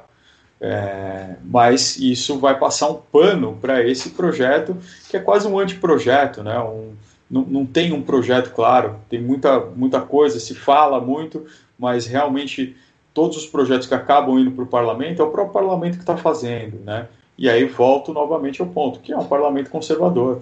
é, 0.60 1.36
mas 1.44 1.96
isso 1.98 2.38
vai 2.38 2.58
passar 2.58 2.88
um 2.88 2.94
pano 2.94 3.56
para 3.60 3.86
esse 3.86 4.10
projeto, 4.10 4.76
que 5.08 5.16
é 5.16 5.20
quase 5.20 5.46
um 5.46 5.58
anteprojeto, 5.58 6.42
né? 6.42 6.58
Um, 6.58 6.94
não, 7.30 7.42
não 7.42 7.66
tem 7.66 7.92
um 7.92 8.02
projeto 8.02 8.52
claro, 8.52 8.96
tem 9.08 9.20
muita, 9.20 9.60
muita 9.60 10.00
coisa, 10.00 10.38
se 10.40 10.54
fala 10.54 11.00
muito, 11.00 11.44
mas 11.78 12.06
realmente 12.06 12.76
todos 13.12 13.36
os 13.36 13.46
projetos 13.46 13.86
que 13.86 13.94
acabam 13.94 14.38
indo 14.38 14.50
para 14.50 14.64
o 14.64 14.66
parlamento 14.66 15.22
é 15.22 15.24
o 15.24 15.30
próprio 15.30 15.52
parlamento 15.52 15.94
que 15.94 16.02
está 16.02 16.16
fazendo, 16.16 16.78
né? 16.84 17.06
E 17.38 17.50
aí 17.50 17.64
volto 17.66 18.12
novamente 18.12 18.62
ao 18.62 18.68
ponto, 18.68 19.00
que 19.00 19.12
é 19.12 19.16
um 19.16 19.26
parlamento 19.26 19.70
conservador, 19.70 20.40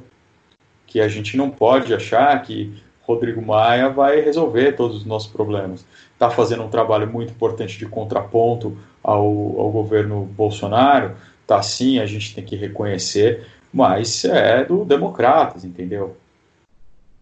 que 0.87 1.01
a 1.01 1.09
gente 1.09 1.37
não 1.37 1.51
pode 1.51 1.93
achar 1.93 2.41
que 2.43 2.73
Rodrigo 3.07 3.43
Maia 3.43 3.89
vai 3.89 4.21
resolver 4.21 4.73
todos 4.73 4.99
os 4.99 5.05
nossos 5.05 5.31
problemas. 5.31 5.85
Está 6.13 6.31
fazendo 6.31 6.63
um 6.63 6.69
trabalho 6.69 7.07
muito 7.11 7.33
importante 7.33 7.79
de 7.79 7.87
contraponto 7.87 8.77
ao, 9.03 9.25
ao 9.25 9.71
governo 9.71 10.25
Bolsonaro, 10.25 11.15
tá 11.47 11.61
sim, 11.63 11.99
a 11.99 12.07
gente 12.07 12.35
tem 12.35 12.45
que 12.45 12.57
reconhecer, 12.57 13.47
mas 13.73 14.25
é 14.25 14.65
do 14.65 14.85
democratas, 14.85 15.65
entendeu? 15.65 16.17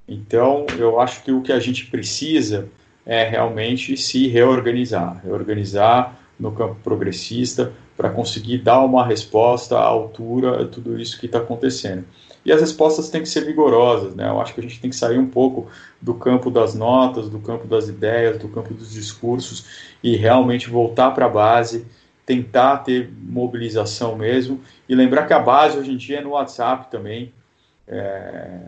Então, 0.07 0.67
eu 0.79 1.01
acho 1.01 1.23
que 1.23 1.33
o 1.33 1.43
que 1.43 1.53
a 1.53 1.59
gente 1.59 1.87
precisa 1.87 2.69
é 3.05 3.25
realmente 3.25 3.97
se 3.97 4.29
reorganizar, 4.29 5.21
reorganizar 5.25 6.17
no 6.39 6.53
campo 6.53 6.77
progressista 6.83 7.73
para 7.97 8.11
conseguir 8.11 8.59
dar 8.59 8.81
uma 8.81 9.07
resposta 9.07 9.77
à 9.79 9.83
altura 9.83 10.63
a 10.63 10.69
tudo 10.69 11.01
isso 11.01 11.19
que 11.19 11.27
está 11.27 11.39
acontecendo. 11.39 12.05
E 12.45 12.51
as 12.51 12.61
respostas 12.61 13.09
têm 13.09 13.23
que 13.23 13.29
ser 13.29 13.45
vigorosas, 13.45 14.15
né? 14.15 14.29
Eu 14.29 14.41
acho 14.41 14.53
que 14.55 14.61
a 14.61 14.63
gente 14.63 14.81
tem 14.81 14.91
que 14.91 14.97
sair 14.97 15.19
um 15.19 15.29
pouco 15.29 15.71
do 16.01 16.15
campo 16.15 16.51
das 16.51 16.75
notas, 16.75 17.29
do 17.29 17.39
campo 17.39 17.67
das 17.67 17.89
ideias, 17.89 18.39
do 18.39 18.49
campo 18.49 18.75
dos 18.75 18.93
discursos 18.93 19.93
e 20.03 20.17
realmente 20.17 20.69
voltar 20.69 21.13
para 21.13 21.27
a 21.27 21.29
base, 21.29 21.87
tentar 22.27 22.79
ter 22.79 23.11
mobilização 23.23 24.17
mesmo 24.17 24.61
e 24.89 24.95
lembrar 24.95 25.27
que 25.27 25.33
a 25.33 25.39
base 25.39 25.79
hoje 25.79 25.93
em 25.93 25.97
dia 25.97 26.19
é 26.19 26.21
no 26.21 26.31
WhatsApp 26.31 26.91
também, 26.91 27.33
é, 27.87 28.59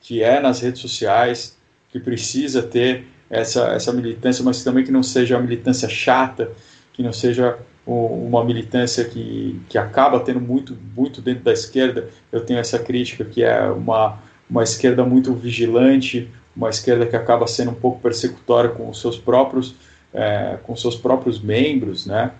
que 0.00 0.22
é 0.22 0.40
nas 0.40 0.60
redes 0.60 0.80
sociais, 0.80 1.56
que 1.90 1.98
precisa 1.98 2.62
ter 2.62 3.06
essa, 3.28 3.68
essa 3.72 3.92
militância, 3.92 4.44
mas 4.44 4.62
também 4.62 4.84
que 4.84 4.92
não 4.92 5.02
seja 5.02 5.36
uma 5.36 5.42
militância 5.42 5.88
chata, 5.88 6.52
que 6.92 7.02
não 7.02 7.12
seja 7.12 7.58
uma 7.86 8.44
militância 8.44 9.04
que, 9.04 9.60
que 9.68 9.78
acaba 9.78 10.18
tendo 10.18 10.40
muito, 10.40 10.76
muito 10.96 11.22
dentro 11.22 11.44
da 11.44 11.52
esquerda. 11.52 12.08
Eu 12.32 12.40
tenho 12.40 12.58
essa 12.58 12.78
crítica 12.78 13.24
que 13.24 13.44
é 13.44 13.62
uma, 13.70 14.18
uma 14.50 14.64
esquerda 14.64 15.04
muito 15.04 15.32
vigilante, 15.32 16.28
uma 16.56 16.68
esquerda 16.68 17.06
que 17.06 17.14
acaba 17.14 17.46
sendo 17.46 17.70
um 17.70 17.74
pouco 17.74 18.00
persecutória 18.00 18.70
com 18.70 18.88
os 18.88 19.00
seus 19.00 19.16
próprios, 19.16 19.76
é, 20.12 20.58
com 20.64 20.74
seus 20.74 20.96
próprios 20.96 21.40
membros, 21.40 22.06
né? 22.06 22.32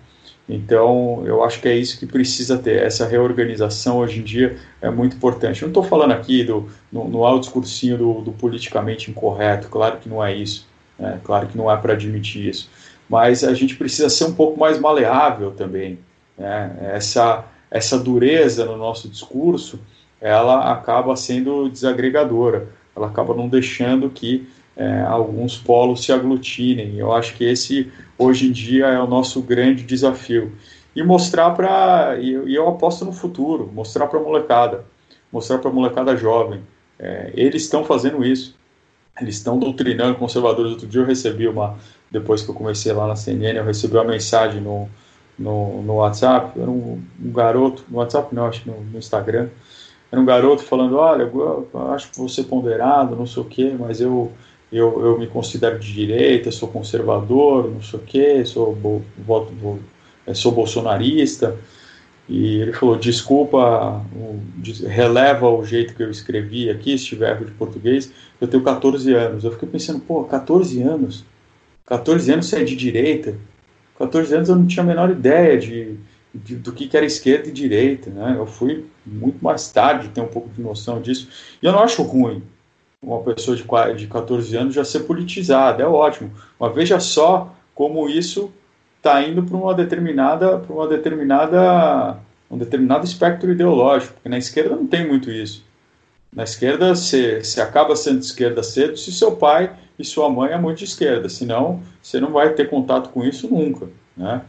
Então, 0.49 1.23
eu 1.25 1.43
acho 1.43 1.59
que 1.61 1.67
é 1.67 1.75
isso 1.75 1.99
que 1.99 2.05
precisa 2.05 2.57
ter. 2.57 2.81
Essa 2.81 3.05
reorganização 3.05 3.97
hoje 3.97 4.19
em 4.19 4.23
dia 4.23 4.57
é 4.81 4.89
muito 4.89 5.17
importante. 5.17 5.61
Eu 5.61 5.67
não 5.67 5.71
estou 5.71 5.83
falando 5.83 6.11
aqui 6.11 6.43
do, 6.43 6.69
no, 6.89 7.07
no 7.09 7.25
alto 7.25 7.41
discursinho 7.41 7.97
do, 7.97 8.21
do 8.21 8.31
politicamente 8.31 9.11
incorreto, 9.11 9.67
claro 9.67 9.97
que 9.97 10.07
não 10.07 10.23
é 10.23 10.33
isso. 10.33 10.65
Né? 10.97 11.19
Claro 11.23 11.47
que 11.47 11.57
não 11.57 11.69
é 11.69 11.75
para 11.75 11.93
admitir 11.93 12.47
isso. 12.47 12.69
Mas 13.09 13.43
a 13.43 13.53
gente 13.53 13.75
precisa 13.75 14.09
ser 14.09 14.25
um 14.25 14.33
pouco 14.33 14.59
mais 14.59 14.79
maleável 14.79 15.51
também. 15.51 15.99
Né? 16.37 16.75
Essa, 16.93 17.45
essa 17.71 17.97
dureza 17.97 18.65
no 18.65 18.77
nosso 18.77 19.07
discurso, 19.07 19.79
ela 20.19 20.71
acaba 20.71 21.15
sendo 21.15 21.69
desagregadora. 21.69 22.67
Ela 22.95 23.07
acaba 23.07 23.33
não 23.33 23.47
deixando 23.47 24.09
que 24.09 24.47
é, 24.75 25.01
alguns 25.01 25.57
polos 25.57 26.03
se 26.03 26.11
aglutinem. 26.11 26.97
Eu 26.97 27.13
acho 27.13 27.33
que 27.35 27.45
esse, 27.45 27.91
hoje 28.17 28.47
em 28.47 28.51
dia, 28.51 28.87
é 28.87 28.99
o 28.99 29.07
nosso 29.07 29.41
grande 29.41 29.83
desafio. 29.83 30.51
E 30.95 31.03
mostrar 31.03 31.51
para. 31.51 32.17
E 32.19 32.53
eu 32.53 32.67
aposto 32.67 33.05
no 33.05 33.13
futuro, 33.13 33.71
mostrar 33.73 34.07
para 34.07 34.19
a 34.19 34.23
molecada, 34.23 34.83
mostrar 35.31 35.59
para 35.59 35.69
a 35.69 35.73
molecada 35.73 36.17
jovem. 36.17 36.61
É, 36.99 37.31
eles 37.35 37.61
estão 37.63 37.83
fazendo 37.85 38.25
isso 38.25 38.56
eles 39.21 39.35
estão 39.35 39.57
doutrinando 39.57 40.15
conservadores. 40.15 40.71
Outro 40.71 40.87
dia 40.87 41.01
eu 41.01 41.05
recebi 41.05 41.47
uma, 41.47 41.77
depois 42.09 42.41
que 42.41 42.49
eu 42.49 42.55
comecei 42.55 42.91
lá 42.93 43.07
na 43.07 43.15
CNN, 43.15 43.57
eu 43.57 43.65
recebi 43.65 43.95
uma 43.95 44.03
mensagem 44.03 44.61
no, 44.61 44.87
no, 45.37 45.81
no 45.81 45.95
WhatsApp, 45.95 46.59
era 46.59 46.69
um, 46.69 47.01
um, 47.23 47.31
garoto, 47.31 47.83
no 47.89 47.97
WhatsApp 47.97 48.33
não, 48.33 48.45
acho 48.45 48.63
que 48.63 48.69
no, 48.69 48.81
no, 48.81 48.97
Instagram, 48.97 49.49
era 50.11 50.21
um 50.21 50.25
garoto 50.25 50.63
falando, 50.63 50.97
olha, 50.97 51.23
eu, 51.23 51.69
acho 51.91 52.11
que 52.11 52.17
você 52.17 52.43
ponderado, 52.43 53.15
não 53.15 53.27
sei 53.27 53.43
o 53.43 53.45
quê, 53.45 53.75
mas 53.77 53.99
eu, 53.99 54.31
eu, 54.71 55.05
eu 55.05 55.19
me 55.19 55.27
considero 55.27 55.77
de 55.77 55.93
direita, 55.93 56.51
sou 56.51 56.69
conservador, 56.69 57.69
não 57.69 57.81
sei 57.81 57.99
o 57.99 58.03
quê, 58.03 58.45
sou, 58.45 58.77
voto, 59.17 59.53
sou 60.33 60.51
bolsonarista, 60.51 61.57
e 62.29 62.57
ele 62.57 62.73
falou: 62.73 62.97
desculpa, 62.97 64.03
releva 64.87 65.47
o 65.49 65.65
jeito 65.65 65.95
que 65.95 66.03
eu 66.03 66.11
escrevi 66.11 66.69
aqui, 66.69 66.97
se 66.97 67.05
tiver 67.05 67.31
erro 67.31 67.45
de 67.45 67.51
português. 67.51 68.11
Eu 68.39 68.47
tenho 68.47 68.63
14 68.63 69.13
anos. 69.13 69.43
Eu 69.43 69.51
fiquei 69.51 69.69
pensando: 69.69 69.99
pô, 69.99 70.23
14 70.25 70.81
anos? 70.81 71.23
14 71.85 72.31
anos 72.31 72.47
você 72.47 72.57
é 72.57 72.63
de 72.63 72.75
direita? 72.75 73.35
14 73.97 74.35
anos 74.35 74.49
eu 74.49 74.55
não 74.55 74.67
tinha 74.67 74.83
a 74.83 74.87
menor 74.87 75.09
ideia 75.09 75.57
de, 75.57 75.95
de, 76.35 76.55
do 76.57 76.71
que, 76.73 76.95
era 76.95 77.05
esquerda 77.05 77.47
e 77.47 77.51
direita. 77.51 78.09
Né? 78.09 78.35
Eu 78.37 78.45
fui 78.45 78.85
muito 79.05 79.43
mais 79.43 79.71
tarde 79.71 80.09
ter 80.09 80.21
um 80.21 80.27
pouco 80.27 80.49
de 80.49 80.61
noção 80.61 81.01
disso. 81.01 81.29
E 81.61 81.65
eu 81.65 81.71
não 81.71 81.79
acho 81.79 82.03
ruim 82.03 82.43
uma 83.01 83.21
pessoa 83.21 83.55
de, 83.55 83.63
de 83.95 84.07
14 84.07 84.57
anos 84.57 84.75
já 84.75 84.83
ser 84.83 85.01
politizada, 85.01 85.81
é 85.81 85.87
ótimo. 85.87 86.31
Mas 86.59 86.75
veja 86.75 86.99
só 86.99 87.55
como 87.73 88.09
isso 88.09 88.51
está 89.07 89.23
indo 89.23 89.41
para 89.41 89.55
uma 89.55 89.73
determinada, 89.73 90.57
para 90.57 90.73
uma 90.73 90.87
determinada, 90.87 92.17
um 92.51 92.57
determinado 92.57 93.05
espectro 93.05 93.51
ideológico, 93.51 94.13
porque 94.15 94.27
na 94.27 94.37
esquerda 94.37 94.75
não 94.75 94.85
tem 94.85 95.07
muito 95.07 95.31
isso. 95.31 95.63
Na 96.31 96.43
esquerda, 96.43 96.93
você, 96.93 97.41
você 97.41 97.61
acaba 97.61 97.95
sendo 97.95 98.19
de 98.19 98.25
esquerda 98.25 98.61
cedo 98.61 98.97
se 98.97 99.11
seu 99.13 99.37
pai 99.37 99.71
e 99.97 100.03
sua 100.03 100.29
mãe 100.29 100.51
é 100.51 100.57
muito 100.57 100.79
de 100.79 100.83
esquerda, 100.83 101.29
senão 101.29 101.81
você 102.03 102.19
não 102.19 102.31
vai 102.31 102.53
ter 102.53 102.69
contato 102.69 103.09
com 103.09 103.23
isso 103.23 103.47
nunca. 103.49 103.87
Né? 104.15 104.41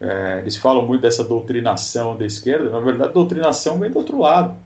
É, 0.00 0.40
eles 0.40 0.56
falam 0.56 0.84
muito 0.84 1.02
dessa 1.02 1.22
doutrinação 1.22 2.16
da 2.16 2.26
esquerda, 2.26 2.68
na 2.68 2.80
verdade, 2.80 3.14
doutrinação 3.14 3.78
vem 3.78 3.90
do 3.90 3.98
outro 3.98 4.18
lado. 4.18 4.56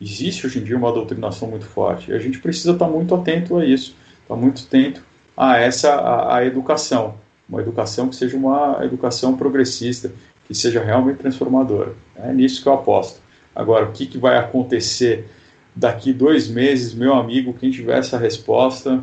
Existe 0.00 0.46
hoje 0.46 0.58
em 0.58 0.64
dia 0.64 0.76
uma 0.76 0.92
doutrinação 0.92 1.48
muito 1.48 1.66
forte 1.66 2.10
e 2.10 2.14
a 2.14 2.18
gente 2.18 2.38
precisa 2.38 2.72
estar 2.72 2.86
muito 2.86 3.14
atento 3.14 3.56
a 3.56 3.64
isso, 3.64 3.94
estar 4.22 4.36
muito 4.36 4.62
atento 4.66 5.02
a 5.36 5.58
essa 5.58 5.94
a, 5.94 6.36
a 6.36 6.44
educação 6.44 7.14
uma 7.48 7.60
educação 7.60 8.08
que 8.08 8.16
seja 8.16 8.36
uma 8.36 8.80
educação 8.82 9.36
progressista, 9.36 10.12
que 10.46 10.54
seja 10.54 10.82
realmente 10.82 11.18
transformadora. 11.18 11.94
É 12.14 12.32
nisso 12.32 12.62
que 12.62 12.68
eu 12.68 12.74
aposto. 12.74 13.20
Agora, 13.54 13.86
o 13.86 13.92
que, 13.92 14.06
que 14.06 14.18
vai 14.18 14.36
acontecer 14.36 15.28
daqui 15.74 16.12
dois 16.12 16.48
meses, 16.48 16.94
meu 16.94 17.14
amigo, 17.14 17.54
quem 17.54 17.70
tiver 17.70 17.98
essa 17.98 18.18
resposta, 18.18 19.02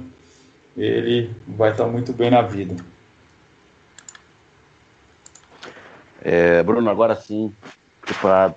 ele 0.75 1.29
vai 1.47 1.71
estar 1.71 1.85
muito 1.85 2.11
bem 2.13 2.31
na 2.31 2.41
vida. 2.41 2.75
É, 6.21 6.63
Bruno, 6.63 6.89
agora 6.89 7.15
sim, 7.15 7.53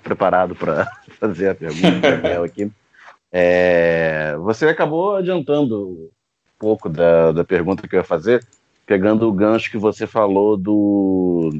preparado 0.03 0.55
para 0.55 0.89
fazer 1.19 1.49
a 1.49 1.55
pergunta 1.55 2.43
aqui. 2.45 2.71
É, 3.31 4.35
você 4.37 4.67
acabou 4.67 5.17
adiantando 5.17 5.89
um 5.89 6.09
pouco 6.57 6.89
da, 6.89 7.31
da 7.31 7.43
pergunta 7.43 7.87
que 7.87 7.95
eu 7.95 7.99
ia 7.99 8.03
fazer, 8.03 8.43
pegando 8.87 9.27
o 9.27 9.33
gancho 9.33 9.69
que 9.69 9.77
você 9.77 10.07
falou 10.07 10.55
do, 10.57 11.51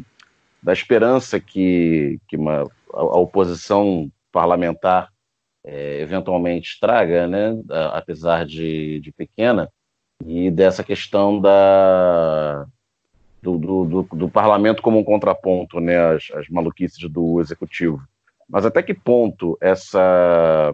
da 0.63 0.71
esperança 0.71 1.39
que, 1.39 2.19
que 2.27 2.37
uma, 2.37 2.63
a, 2.93 2.99
a 2.99 3.19
oposição 3.19 4.09
parlamentar 4.31 5.09
é, 5.63 5.99
eventualmente 5.99 6.79
traga, 6.79 7.27
né, 7.27 7.61
apesar 7.91 8.45
de, 8.45 9.01
de 9.01 9.11
pequena, 9.11 9.69
e 10.25 10.49
dessa 10.49 10.83
questão 10.83 11.39
da, 11.39 12.65
do, 13.41 13.57
do, 13.57 13.85
do, 13.85 14.03
do 14.03 14.29
parlamento 14.29 14.81
como 14.81 14.97
um 14.97 15.03
contraponto 15.03 15.81
né, 15.81 15.97
às, 15.97 16.31
às 16.33 16.47
maluquices 16.47 16.97
do 17.09 17.41
executivo. 17.41 18.01
Mas 18.49 18.65
até 18.65 18.81
que 18.81 18.93
ponto 18.93 19.57
essa, 19.59 20.73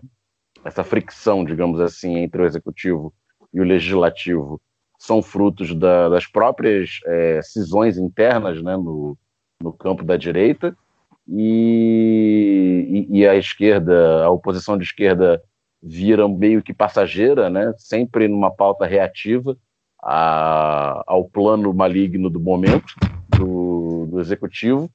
essa 0.64 0.84
fricção, 0.84 1.43
digamos 1.43 1.82
assim, 1.82 2.18
entre 2.20 2.43
o 2.43 2.45
executivo 2.45 3.12
e 3.51 3.60
o 3.60 3.64
legislativo 3.64 4.62
são 5.04 5.22
frutos 5.22 5.76
da, 5.76 6.08
das 6.08 6.26
próprias 6.26 7.01
é, 7.06 7.41
cisões 7.43 7.97
internas 7.97 8.64
né, 8.64 8.78
no, 8.78 9.18
no 9.62 9.74
campo 9.74 10.01
da 10.01 10.16
direita 10.16 10.74
e, 11.28 13.06
e, 13.10 13.28
a 13.28 13.36
esquerda, 13.36 14.24
a 14.24 14.30
oposição 14.30 14.78
de 14.78 14.86
esquerda 14.86 15.43
vira 15.82 16.26
meio 16.30 16.64
que 16.64 16.74
passageira, 16.74 17.49
né? 17.49 17.74
sempre 17.78 18.30
numa 18.30 18.49
pauta 18.49 18.86
reativa 18.86 19.58
a, 20.01 21.04
ao 21.06 21.26
plano 21.26 21.74
maligno 21.74 22.30
do 22.30 22.39
momento 22.39 22.95
do, 23.38 24.08
do 24.10 24.22
executivo 24.22 24.89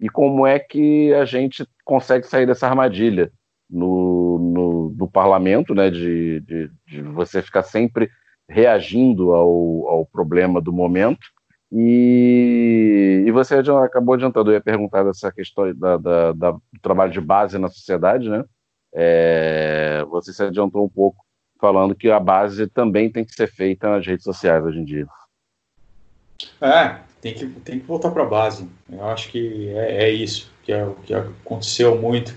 e 0.00 0.08
como 0.08 0.44
é 0.44 0.58
que 0.58 1.14
a 1.14 1.24
gente 1.24 1.64
consegue 1.84 2.26
sair 2.26 2.46
dessa 2.46 2.66
armadilha 2.66 3.30
no, 3.70 4.40
no, 4.40 4.94
no 4.98 5.08
parlamento, 5.08 5.72
né, 5.72 5.88
de, 5.88 6.40
de, 6.40 6.70
de, 6.84 7.02
você 7.02 7.40
ficar 7.40 7.62
sempre 7.62 8.10
reagindo 8.48 9.32
ao, 9.32 9.88
ao 9.88 10.06
problema 10.06 10.60
do 10.60 10.72
momento 10.72 11.26
e, 11.74 13.24
e 13.26 13.30
você 13.30 13.54
acabou 13.54 14.14
adiantando, 14.14 14.50
eu 14.50 14.54
ia 14.54 14.60
perguntar 14.60 15.04
dessa 15.04 15.32
questão 15.32 15.74
da, 15.74 15.96
da, 15.96 16.32
da, 16.32 16.50
do 16.52 16.80
trabalho 16.82 17.10
de 17.10 17.20
base 17.20 17.58
na 17.58 17.68
sociedade, 17.68 18.28
né? 18.28 18.44
É, 18.94 20.04
você 20.10 20.34
se 20.34 20.42
adiantou 20.42 20.84
um 20.84 20.88
pouco 20.88 21.24
falando 21.58 21.94
que 21.94 22.10
a 22.10 22.20
base 22.20 22.66
também 22.66 23.10
tem 23.10 23.24
que 23.24 23.34
ser 23.34 23.46
feita 23.46 23.88
nas 23.88 24.06
redes 24.06 24.24
sociais 24.24 24.62
hoje 24.62 24.80
em 24.80 24.84
dia. 24.84 25.06
É, 26.60 26.98
tem 27.22 27.32
que, 27.32 27.46
tem 27.46 27.80
que 27.80 27.86
voltar 27.86 28.10
para 28.10 28.22
a 28.22 28.28
base. 28.28 28.68
Eu 28.90 29.06
acho 29.06 29.30
que 29.30 29.70
é, 29.70 30.04
é, 30.04 30.10
isso 30.10 30.52
que 30.62 30.72
é 30.72 30.84
o 30.84 30.94
que 30.94 31.14
aconteceu 31.14 31.98
muito 31.98 32.36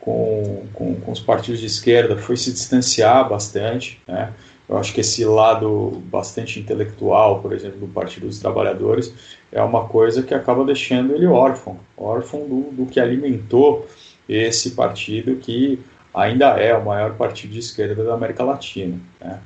com, 0.00 0.66
com, 0.72 1.00
com 1.00 1.12
os 1.12 1.20
partidos 1.20 1.60
de 1.60 1.66
esquerda, 1.66 2.18
foi 2.18 2.36
se 2.36 2.52
distanciar 2.52 3.28
bastante, 3.28 4.02
né? 4.08 4.32
Eu 4.72 4.78
acho 4.78 4.94
que 4.94 5.02
esse 5.02 5.22
lado 5.22 6.02
bastante 6.06 6.58
intelectual, 6.58 7.42
por 7.42 7.52
exemplo, 7.52 7.78
do 7.78 7.88
Partido 7.88 8.26
dos 8.26 8.38
Trabalhadores, 8.38 9.12
é 9.52 9.62
uma 9.62 9.86
coisa 9.86 10.22
que 10.22 10.32
acaba 10.32 10.64
deixando 10.64 11.14
ele 11.14 11.26
órfão 11.26 11.78
órfão 11.94 12.48
do, 12.48 12.70
do 12.72 12.86
que 12.86 12.98
alimentou 12.98 13.86
esse 14.26 14.70
partido 14.70 15.36
que 15.36 15.78
ainda 16.14 16.58
é 16.58 16.74
o 16.74 16.82
maior 16.82 17.14
partido 17.16 17.52
de 17.52 17.58
esquerda 17.58 18.02
da 18.02 18.14
América 18.14 18.42
Latina. 18.44 18.98
Né? 19.20 19.40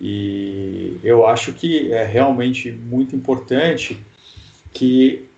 E 0.00 0.98
eu 1.04 1.24
acho 1.28 1.52
que 1.52 1.92
é 1.92 2.04
realmente 2.04 2.72
muito 2.72 3.14
importante 3.14 4.04
que 4.72 5.28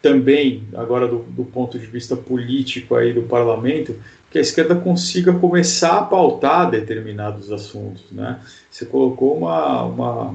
também, 0.00 0.62
agora 0.74 1.08
do, 1.08 1.18
do 1.18 1.44
ponto 1.44 1.76
de 1.76 1.86
vista 1.86 2.14
político 2.14 2.94
aí 2.94 3.12
do 3.12 3.22
parlamento, 3.22 3.96
que 4.32 4.38
a 4.38 4.40
esquerda 4.40 4.74
consiga 4.74 5.30
começar 5.30 5.98
a 5.98 6.02
pautar 6.04 6.70
determinados 6.70 7.52
assuntos. 7.52 8.02
Né? 8.10 8.40
Você 8.70 8.86
colocou 8.86 9.36
uma, 9.36 9.82
uma, 9.82 10.34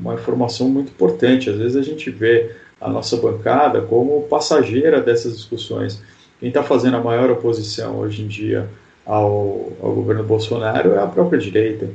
uma 0.00 0.14
informação 0.14 0.68
muito 0.68 0.92
importante. 0.92 1.50
Às 1.50 1.56
vezes 1.56 1.76
a 1.76 1.82
gente 1.82 2.08
vê 2.10 2.54
a 2.80 2.88
nossa 2.88 3.16
bancada 3.16 3.80
como 3.80 4.22
passageira 4.22 5.00
dessas 5.00 5.36
discussões. 5.36 6.00
Quem 6.38 6.48
está 6.48 6.62
fazendo 6.62 6.96
a 6.96 7.02
maior 7.02 7.28
oposição 7.28 7.98
hoje 7.98 8.22
em 8.22 8.28
dia 8.28 8.68
ao, 9.04 9.72
ao 9.82 9.92
governo 9.92 10.22
Bolsonaro 10.22 10.92
é 10.92 11.02
a 11.02 11.06
própria 11.08 11.38
direita. 11.38 11.90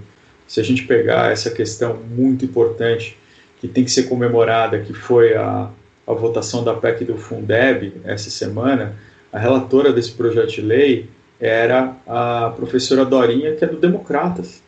Se 0.46 0.60
a 0.60 0.64
gente 0.64 0.84
pegar 0.84 1.32
essa 1.32 1.50
questão 1.50 1.96
muito 1.96 2.44
importante 2.44 3.18
que 3.62 3.68
tem 3.70 3.86
que 3.86 3.92
ser 3.92 4.04
comemorada, 4.04 4.80
que 4.80 4.94
foi 4.94 5.38
a, 5.38 5.70
a 6.06 6.14
votação 6.14 6.66
da 6.66 6.74
PEC 6.74 7.06
do 7.06 7.18
Fundeb 7.18 7.94
essa 8.04 8.30
semana, 8.30 8.98
a 9.32 9.40
relatora 9.40 9.94
desse 9.94 10.12
projeto 10.12 10.50
de 10.50 10.62
lei 10.62 11.10
era 11.40 11.96
a 12.06 12.54
professora 12.56 13.06
Dorinha, 13.06 13.56
que 13.56 13.64
é 13.64 13.68
do 13.68 13.78
Democratas. 13.78 14.62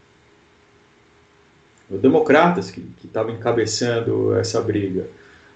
O 1.90 1.98
Democratas 1.98 2.72
que 2.72 2.86
estava 3.04 3.32
encabeçando 3.32 4.36
essa 4.36 4.62
briga. 4.62 5.08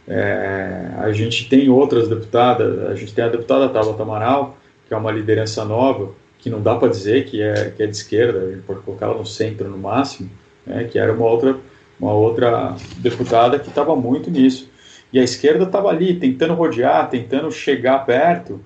É, 0.07 0.91
a 0.97 1.11
gente 1.11 1.47
tem 1.49 1.70
outras 1.70 2.07
deputadas, 2.07 2.86
a 2.88 2.95
gente 2.95 3.13
tem 3.13 3.24
a 3.24 3.30
deputada 3.30 3.70
Tabata 3.70 4.03
Amaral, 4.03 4.57
que 4.88 4.93
é 4.93 4.97
uma 4.97 5.11
liderança 5.11 5.63
nova, 5.63 6.11
que 6.38 6.49
não 6.49 6.61
dá 6.61 6.76
para 6.76 6.89
dizer 6.89 7.26
que 7.26 7.41
é, 7.41 7.72
que 7.72 7.82
é 7.82 7.88
de 7.88 7.95
esquerda, 7.95 8.39
a 8.39 8.51
gente 8.51 8.61
pode 8.63 8.82
colocar 8.82 9.07
ela 9.07 9.18
no 9.18 9.26
centro 9.26 9.68
no 9.70 9.78
máximo, 9.78 10.30
né, 10.66 10.84
que 10.84 10.99
era 10.99 11.11
uma 11.11 11.26
outra, 11.26 11.57
uma 11.99 12.13
outra 12.13 12.76
deputada 12.97 13.57
que 13.57 13.70
estava 13.70 13.95
muito 13.95 14.30
nisso. 14.30 14.70
E 15.11 15.20
a 15.20 15.24
esquerda 15.24 15.63
estava 15.63 15.89
ali, 15.89 16.20
tentando 16.20 16.53
rodear, 16.53 17.09
tentando 17.09 17.49
chegar 17.51 18.05
perto, 18.05 18.59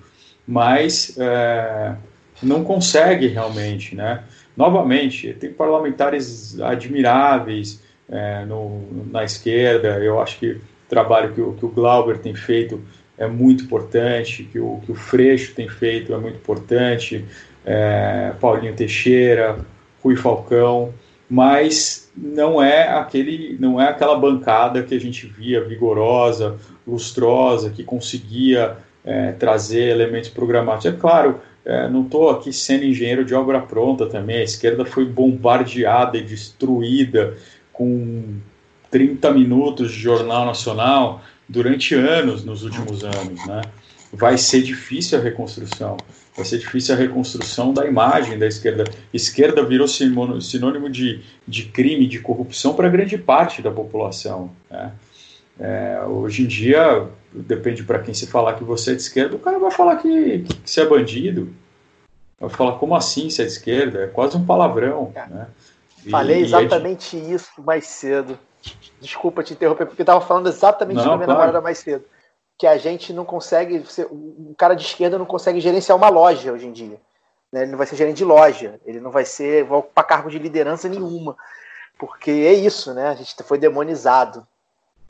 mas 0.46 1.16
é, 1.16 1.94
não 2.42 2.64
consegue 2.64 3.26
realmente, 3.26 3.94
né? 3.94 4.24
Novamente, 4.56 5.32
tem 5.34 5.52
parlamentares 5.52 6.60
admiráveis 6.60 7.82
é, 8.08 8.44
no, 8.44 8.82
na 9.10 9.24
esquerda, 9.24 9.98
eu 9.98 10.20
acho 10.20 10.38
que 10.38 10.52
o 10.52 10.60
trabalho 10.88 11.32
que 11.32 11.40
o, 11.40 11.52
que 11.52 11.64
o 11.64 11.68
Glauber 11.68 12.18
tem 12.18 12.34
feito 12.34 12.80
é 13.16 13.26
muito 13.26 13.64
importante, 13.64 14.44
que 14.44 14.58
o, 14.58 14.80
que 14.84 14.92
o 14.92 14.94
Freixo 14.94 15.54
tem 15.54 15.68
feito 15.68 16.12
é 16.12 16.18
muito 16.18 16.36
importante, 16.36 17.24
é, 17.64 18.32
Paulinho 18.40 18.74
Teixeira, 18.74 19.58
Rui 20.02 20.16
Falcão, 20.16 20.92
mas 21.28 22.10
não 22.16 22.60
é 22.60 22.88
aquele, 22.88 23.56
não 23.60 23.80
é 23.80 23.88
aquela 23.88 24.16
bancada 24.18 24.82
que 24.82 24.94
a 24.94 24.98
gente 24.98 25.26
via 25.26 25.62
vigorosa, 25.62 26.58
lustrosa, 26.86 27.70
que 27.70 27.84
conseguia 27.84 28.78
é, 29.04 29.32
trazer 29.32 29.90
elementos 29.90 30.28
programáticos. 30.28 30.86
É 30.86 30.98
claro, 30.98 31.40
é, 31.64 31.88
não 31.88 32.02
estou 32.02 32.30
aqui 32.30 32.52
sendo 32.52 32.84
engenheiro 32.84 33.24
de 33.24 33.34
obra 33.34 33.60
pronta 33.60 34.06
também. 34.06 34.38
A 34.38 34.44
esquerda 34.44 34.84
foi 34.84 35.04
bombardeada 35.04 36.16
e 36.16 36.22
destruída 36.22 37.36
com 37.72 38.38
30 38.90 39.32
minutos 39.32 39.92
de 39.92 39.98
jornal 39.98 40.46
nacional 40.46 41.22
durante 41.48 41.94
anos 41.94 42.44
nos 42.44 42.62
últimos 42.62 43.04
anos, 43.04 43.46
né? 43.46 43.60
Vai 44.12 44.36
ser 44.38 44.62
difícil 44.62 45.18
a 45.18 45.22
reconstrução. 45.22 45.96
Vai 46.36 46.44
ser 46.44 46.58
difícil 46.58 46.94
a 46.94 46.98
reconstrução 46.98 47.72
da 47.72 47.86
imagem 47.86 48.38
da 48.38 48.46
esquerda. 48.46 48.84
Esquerda 49.12 49.64
virou 49.64 49.86
sinônimo 49.86 50.88
de, 50.88 51.20
de 51.46 51.64
crime, 51.66 52.06
de 52.06 52.18
corrupção 52.18 52.74
para 52.74 52.88
grande 52.88 53.18
parte 53.18 53.62
da 53.62 53.70
população. 53.70 54.50
Né? 54.70 54.92
É, 55.60 56.00
hoje 56.06 56.42
em 56.42 56.46
dia, 56.46 57.08
depende 57.32 57.84
para 57.84 58.00
quem 58.00 58.12
se 58.12 58.26
falar 58.26 58.54
que 58.54 58.64
você 58.64 58.92
é 58.92 58.94
de 58.94 59.02
esquerda, 59.02 59.36
o 59.36 59.40
cara 59.40 59.58
vai 59.58 59.70
falar 59.70 59.96
que, 59.96 60.40
que, 60.40 60.54
que 60.56 60.70
você 60.70 60.80
é 60.82 60.86
bandido. 60.86 61.52
Vai 62.38 62.50
falar, 62.50 62.78
como 62.78 62.94
assim 62.94 63.28
você 63.28 63.42
é 63.42 63.44
de 63.44 63.52
esquerda? 63.52 64.04
É 64.04 64.06
quase 64.06 64.36
um 64.36 64.44
palavrão. 64.44 65.12
Né? 65.14 65.46
E, 66.04 66.10
Falei 66.10 66.40
exatamente 66.40 67.16
é 67.16 67.20
de... 67.20 67.34
isso 67.34 67.62
mais 67.62 67.86
cedo. 67.86 68.38
Desculpa 69.00 69.42
te 69.42 69.52
interromper, 69.52 69.86
porque 69.86 70.00
eu 70.00 70.04
estava 70.04 70.20
falando 70.20 70.48
exatamente 70.48 70.96
Não, 70.96 71.04
com 71.04 71.10
a 71.10 71.16
minha 71.16 71.26
claro. 71.26 71.40
namorada 71.40 71.60
mais 71.60 71.78
cedo. 71.78 72.04
Que 72.58 72.66
a 72.66 72.76
gente 72.76 73.12
não 73.12 73.24
consegue, 73.24 73.82
um 74.10 74.54
cara 74.56 74.74
de 74.74 74.84
esquerda 74.84 75.18
não 75.18 75.24
consegue 75.24 75.60
gerenciar 75.60 75.96
uma 75.96 76.08
loja 76.08 76.52
hoje 76.52 76.66
em 76.66 76.72
dia. 76.72 77.00
Né? 77.52 77.62
Ele 77.62 77.70
não 77.70 77.78
vai 77.78 77.86
ser 77.86 77.96
gerente 77.96 78.18
de 78.18 78.24
loja, 78.24 78.78
ele 78.84 79.00
não 79.00 79.10
vai 79.10 79.24
ser, 79.24 79.64
vai 79.64 79.78
ocupar 79.78 80.06
cargo 80.06 80.30
de 80.30 80.38
liderança 80.38 80.88
nenhuma. 80.88 81.36
Porque 81.98 82.30
é 82.30 82.52
isso, 82.52 82.94
né? 82.94 83.08
A 83.08 83.14
gente 83.14 83.34
foi 83.42 83.58
demonizado 83.58 84.46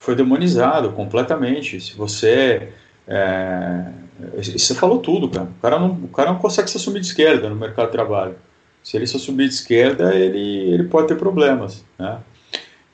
foi 0.00 0.16
demonizado 0.16 0.90
completamente. 0.92 1.80
Se 1.80 1.94
você. 1.94 2.72
É, 3.06 3.84
você 4.42 4.74
falou 4.74 4.98
tudo, 4.98 5.28
cara. 5.28 5.46
O 5.46 5.60
cara, 5.60 5.78
não, 5.78 5.90
o 5.92 6.08
cara 6.08 6.32
não 6.32 6.38
consegue 6.38 6.70
se 6.70 6.76
assumir 6.78 7.00
de 7.00 7.06
esquerda 7.06 7.48
no 7.48 7.54
mercado 7.54 7.86
de 7.86 7.92
trabalho. 7.92 8.34
Se 8.82 8.96
ele 8.96 9.06
se 9.06 9.16
assumir 9.16 9.48
de 9.48 9.54
esquerda, 9.54 10.14
ele, 10.14 10.72
ele 10.72 10.84
pode 10.84 11.06
ter 11.06 11.16
problemas. 11.16 11.84
Né? 11.98 12.18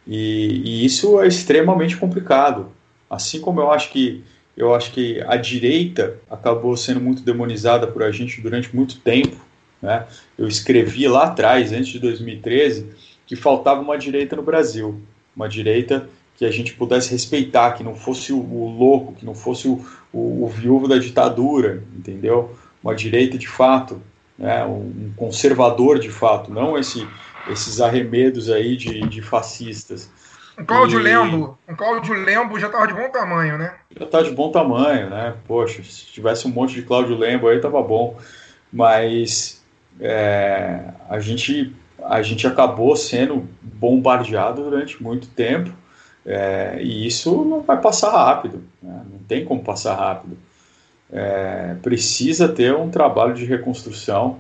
E, 0.07 0.63
e 0.65 0.85
isso 0.85 1.21
é 1.21 1.29
extremamente 1.29 1.97
complicado. 1.97 2.73
Assim 3.09 3.41
como 3.41 3.61
eu 3.61 3.71
acho 3.71 3.91
que 3.91 4.23
eu 4.57 4.75
acho 4.75 4.91
que 4.93 5.23
a 5.27 5.37
direita 5.37 6.17
acabou 6.31 6.75
sendo 6.79 6.99
muito 6.99 7.23
demonizada 7.23 7.87
por 7.87 8.03
a 8.03 8.11
gente 8.11 8.41
durante 8.41 8.75
muito 8.75 8.99
tempo, 9.01 9.37
Né? 9.83 10.07
Eu 10.39 10.49
escrevi 10.49 11.07
lá 11.07 11.25
atrás, 11.25 11.73
antes 11.73 11.89
de 11.89 11.99
2013, 11.99 12.87
que 13.27 13.37
faltava 13.37 13.83
uma 13.83 13.99
direita 13.99 14.35
no 14.35 14.43
Brasil, 14.43 14.99
uma 15.37 15.47
direita 15.47 16.09
que 16.37 16.45
a 16.45 16.51
gente 16.51 16.74
pudesse 16.74 17.11
respeitar, 17.11 17.72
que 17.72 17.82
não 17.82 17.95
fosse 17.95 18.32
o, 18.32 18.39
o 18.39 18.68
louco, 18.68 19.14
que 19.14 19.24
não 19.24 19.34
fosse 19.34 19.66
o, 19.66 19.84
o, 20.12 20.45
o, 20.45 20.49
viúvo 20.49 20.87
da 20.87 20.99
ditadura, 20.99 21.82
entendeu? 21.97 22.55
Uma 22.82 22.95
direita 22.95 23.39
de 23.39 23.49
fato, 23.49 24.01
né? 24.39 24.64
um 24.64 25.12
conservador 25.16 25.99
de 25.99 26.11
fato, 26.11 26.53
não 26.53 26.78
esse, 26.78 27.07
esses 27.49 27.80
arremedos 27.80 28.51
aí 28.51 28.76
de, 28.76 29.01
de 29.09 29.22
fascistas. 29.22 30.11
Um 30.59 30.64
Cláudio 30.64 31.01
e... 31.01 31.03
Lembo, 31.03 31.59
um 31.66 31.74
Cláudio 31.74 32.14
Lembo 32.14 32.59
já 32.59 32.66
estava 32.66 32.87
de 32.87 32.95
bom 32.95 33.09
tamanho, 33.09 33.57
né? 33.57 33.74
Já 33.99 34.05
está 34.05 34.22
de 34.22 34.30
bom 34.30 34.51
tamanho, 34.51 35.09
né? 35.09 35.34
Poxa, 35.47 35.82
se 35.82 36.07
tivesse 36.07 36.47
um 36.47 36.51
monte 36.51 36.74
de 36.74 36.82
Cláudio 36.82 37.16
Lembo 37.16 37.49
aí 37.49 37.61
tava 37.61 37.82
bom, 37.82 38.18
mas 38.70 39.64
é, 39.99 40.80
a 41.09 41.18
gente 41.18 41.74
a 42.05 42.20
gente 42.22 42.47
acabou 42.47 42.95
sendo 42.95 43.49
bombardeado 43.61 44.62
durante 44.62 45.03
muito 45.03 45.26
tempo 45.28 45.72
é, 46.27 46.79
e 46.83 47.07
isso 47.07 47.45
não 47.45 47.62
vai 47.62 47.81
passar 47.81 48.11
rápido, 48.11 48.64
né? 48.83 49.03
não 49.11 49.18
tem 49.29 49.45
como 49.45 49.62
passar 49.62 49.95
rápido. 49.95 50.37
É, 51.12 51.77
precisa 51.81 52.49
ter 52.49 52.74
um 52.74 52.91
trabalho 52.91 53.33
de 53.33 53.45
reconstrução, 53.45 54.39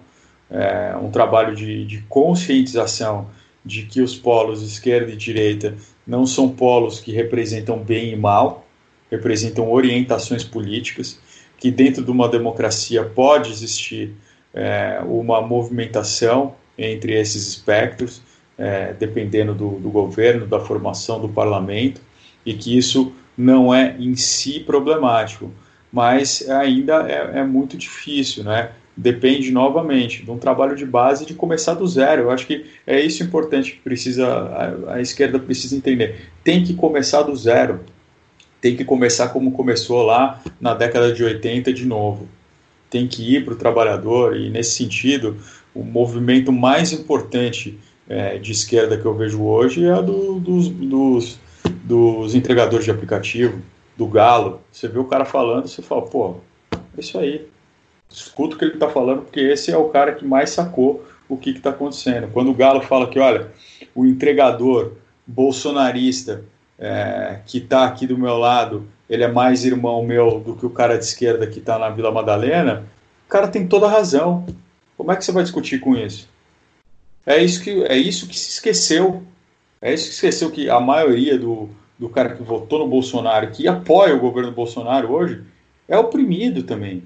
é, 0.50 0.96
um 1.00 1.10
trabalho 1.12 1.54
de, 1.54 1.84
de, 1.84 1.98
conscientização 2.08 3.28
de 3.64 3.82
que 3.84 4.00
os 4.00 4.16
polos 4.16 4.62
esquerda 4.62 5.12
e 5.12 5.16
direita 5.16 5.76
não 6.04 6.26
são 6.26 6.48
polos 6.48 6.98
que 6.98 7.12
representam 7.12 7.78
bem 7.78 8.12
e 8.12 8.16
mal, 8.16 8.66
representam 9.08 9.70
orientações 9.70 10.42
políticas, 10.42 11.20
que 11.56 11.70
dentro 11.70 12.04
de 12.04 12.10
uma 12.10 12.28
democracia 12.28 13.04
pode 13.04 13.50
existir 13.50 14.12
é, 14.52 15.00
uma 15.04 15.40
movimentação 15.40 16.54
entre 16.76 17.14
esses 17.14 17.46
espectros, 17.46 18.20
é, 18.58 18.92
dependendo 18.92 19.54
do, 19.54 19.70
do, 19.78 19.90
governo, 19.90 20.46
da 20.46 20.60
formação 20.60 21.20
do 21.20 21.28
parlamento, 21.28 22.00
e 22.44 22.54
que 22.54 22.76
isso 22.76 23.12
não 23.36 23.74
é 23.74 23.96
em 23.98 24.16
si 24.16 24.60
problemático, 24.60 25.50
mas 25.92 26.48
ainda 26.48 27.06
é, 27.08 27.40
é 27.40 27.44
muito 27.44 27.76
difícil, 27.76 28.44
né? 28.44 28.70
Depende 28.96 29.50
novamente 29.52 30.24
de 30.24 30.30
um 30.30 30.38
trabalho 30.38 30.74
de 30.74 30.86
base 30.86 31.26
de 31.26 31.34
começar 31.34 31.74
do 31.74 31.86
zero. 31.86 32.22
Eu 32.22 32.30
acho 32.30 32.46
que 32.46 32.64
é 32.86 32.98
isso 32.98 33.22
importante 33.22 33.72
que 33.72 33.78
precisa 33.80 34.26
a, 34.26 34.94
a 34.94 35.00
esquerda 35.02 35.38
precisa 35.38 35.76
entender. 35.76 36.30
Tem 36.42 36.64
que 36.64 36.72
começar 36.72 37.22
do 37.22 37.36
zero. 37.36 37.80
Tem 38.58 38.74
que 38.74 38.86
começar 38.86 39.28
como 39.28 39.52
começou 39.52 40.02
lá 40.02 40.42
na 40.58 40.72
década 40.72 41.12
de 41.12 41.22
80 41.22 41.74
de 41.74 41.84
novo. 41.84 42.26
Tem 42.88 43.06
que 43.06 43.36
ir 43.36 43.44
para 43.44 43.52
o 43.52 43.58
trabalhador 43.58 44.34
e 44.34 44.48
nesse 44.48 44.70
sentido 44.70 45.36
o 45.74 45.84
movimento 45.84 46.50
mais 46.50 46.90
importante 46.90 47.78
é, 48.08 48.38
de 48.38 48.52
esquerda 48.52 48.96
que 48.96 49.04
eu 49.04 49.14
vejo 49.14 49.42
hoje 49.42 49.84
é 49.84 49.92
a 49.92 50.00
do, 50.00 50.38
dos, 50.38 50.68
dos, 50.68 51.38
dos 51.84 52.34
entregadores 52.34 52.84
de 52.84 52.90
aplicativo, 52.90 53.60
do 53.96 54.06
Galo. 54.06 54.60
Você 54.70 54.88
vê 54.88 54.98
o 54.98 55.04
cara 55.04 55.24
falando, 55.24 55.66
você 55.66 55.82
fala, 55.82 56.02
pô, 56.02 56.36
é 56.72 57.00
isso 57.00 57.18
aí. 57.18 57.48
Escuta 58.08 58.54
o 58.54 58.58
que 58.58 58.64
ele 58.64 58.74
está 58.74 58.88
falando, 58.88 59.22
porque 59.22 59.40
esse 59.40 59.72
é 59.72 59.76
o 59.76 59.88
cara 59.88 60.12
que 60.12 60.24
mais 60.24 60.50
sacou 60.50 61.04
o 61.28 61.36
que 61.36 61.50
está 61.50 61.70
acontecendo. 61.70 62.28
Quando 62.32 62.50
o 62.50 62.54
Galo 62.54 62.80
fala 62.80 63.08
que, 63.08 63.18
olha, 63.18 63.50
o 63.94 64.06
entregador 64.06 64.92
bolsonarista 65.26 66.44
é, 66.78 67.40
que 67.46 67.58
está 67.58 67.84
aqui 67.84 68.06
do 68.06 68.16
meu 68.16 68.36
lado, 68.36 68.86
ele 69.08 69.24
é 69.24 69.28
mais 69.28 69.64
irmão 69.64 70.04
meu 70.04 70.40
do 70.40 70.54
que 70.54 70.66
o 70.66 70.70
cara 70.70 70.96
de 70.96 71.04
esquerda 71.04 71.46
que 71.46 71.58
está 71.58 71.78
na 71.78 71.90
Vila 71.90 72.12
Madalena, 72.12 72.86
o 73.26 73.28
cara 73.28 73.48
tem 73.48 73.66
toda 73.66 73.86
a 73.86 73.90
razão. 73.90 74.46
Como 74.96 75.10
é 75.10 75.16
que 75.16 75.24
você 75.24 75.32
vai 75.32 75.42
discutir 75.42 75.80
com 75.80 75.96
isso? 75.96 76.28
É 77.26 77.42
isso 77.42 77.62
que, 77.62 77.82
é 77.84 77.96
isso 77.96 78.28
que 78.28 78.38
se 78.38 78.50
esqueceu. 78.50 79.24
É 79.82 79.92
isso 79.92 80.04
que 80.04 80.10
se 80.10 80.26
esqueceu 80.26 80.50
que 80.50 80.70
a 80.70 80.80
maioria 80.80 81.36
do, 81.36 81.68
do 81.98 82.08
cara 82.08 82.34
que 82.34 82.42
votou 82.42 82.78
no 82.78 82.86
Bolsonaro, 82.86 83.50
que 83.50 83.66
apoia 83.66 84.14
o 84.14 84.20
governo 84.20 84.52
Bolsonaro 84.52 85.12
hoje, 85.12 85.42
é 85.88 85.98
oprimido 85.98 86.62
também. 86.62 87.02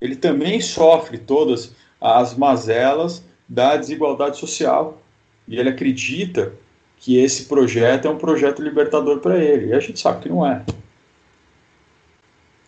Ele 0.00 0.16
também 0.16 0.60
sofre 0.60 1.16
todas 1.16 1.74
as 2.00 2.34
mazelas 2.34 3.24
da 3.48 3.76
desigualdade 3.76 4.36
social. 4.36 5.00
E 5.48 5.58
ele 5.58 5.68
acredita 5.68 6.52
que 6.98 7.18
esse 7.18 7.46
projeto 7.46 8.06
é 8.06 8.10
um 8.10 8.18
projeto 8.18 8.62
libertador 8.62 9.20
para 9.20 9.38
ele. 9.38 9.68
E 9.68 9.72
a 9.72 9.80
gente 9.80 9.98
sabe 9.98 10.22
que 10.22 10.28
não 10.28 10.46
é. 10.46 10.62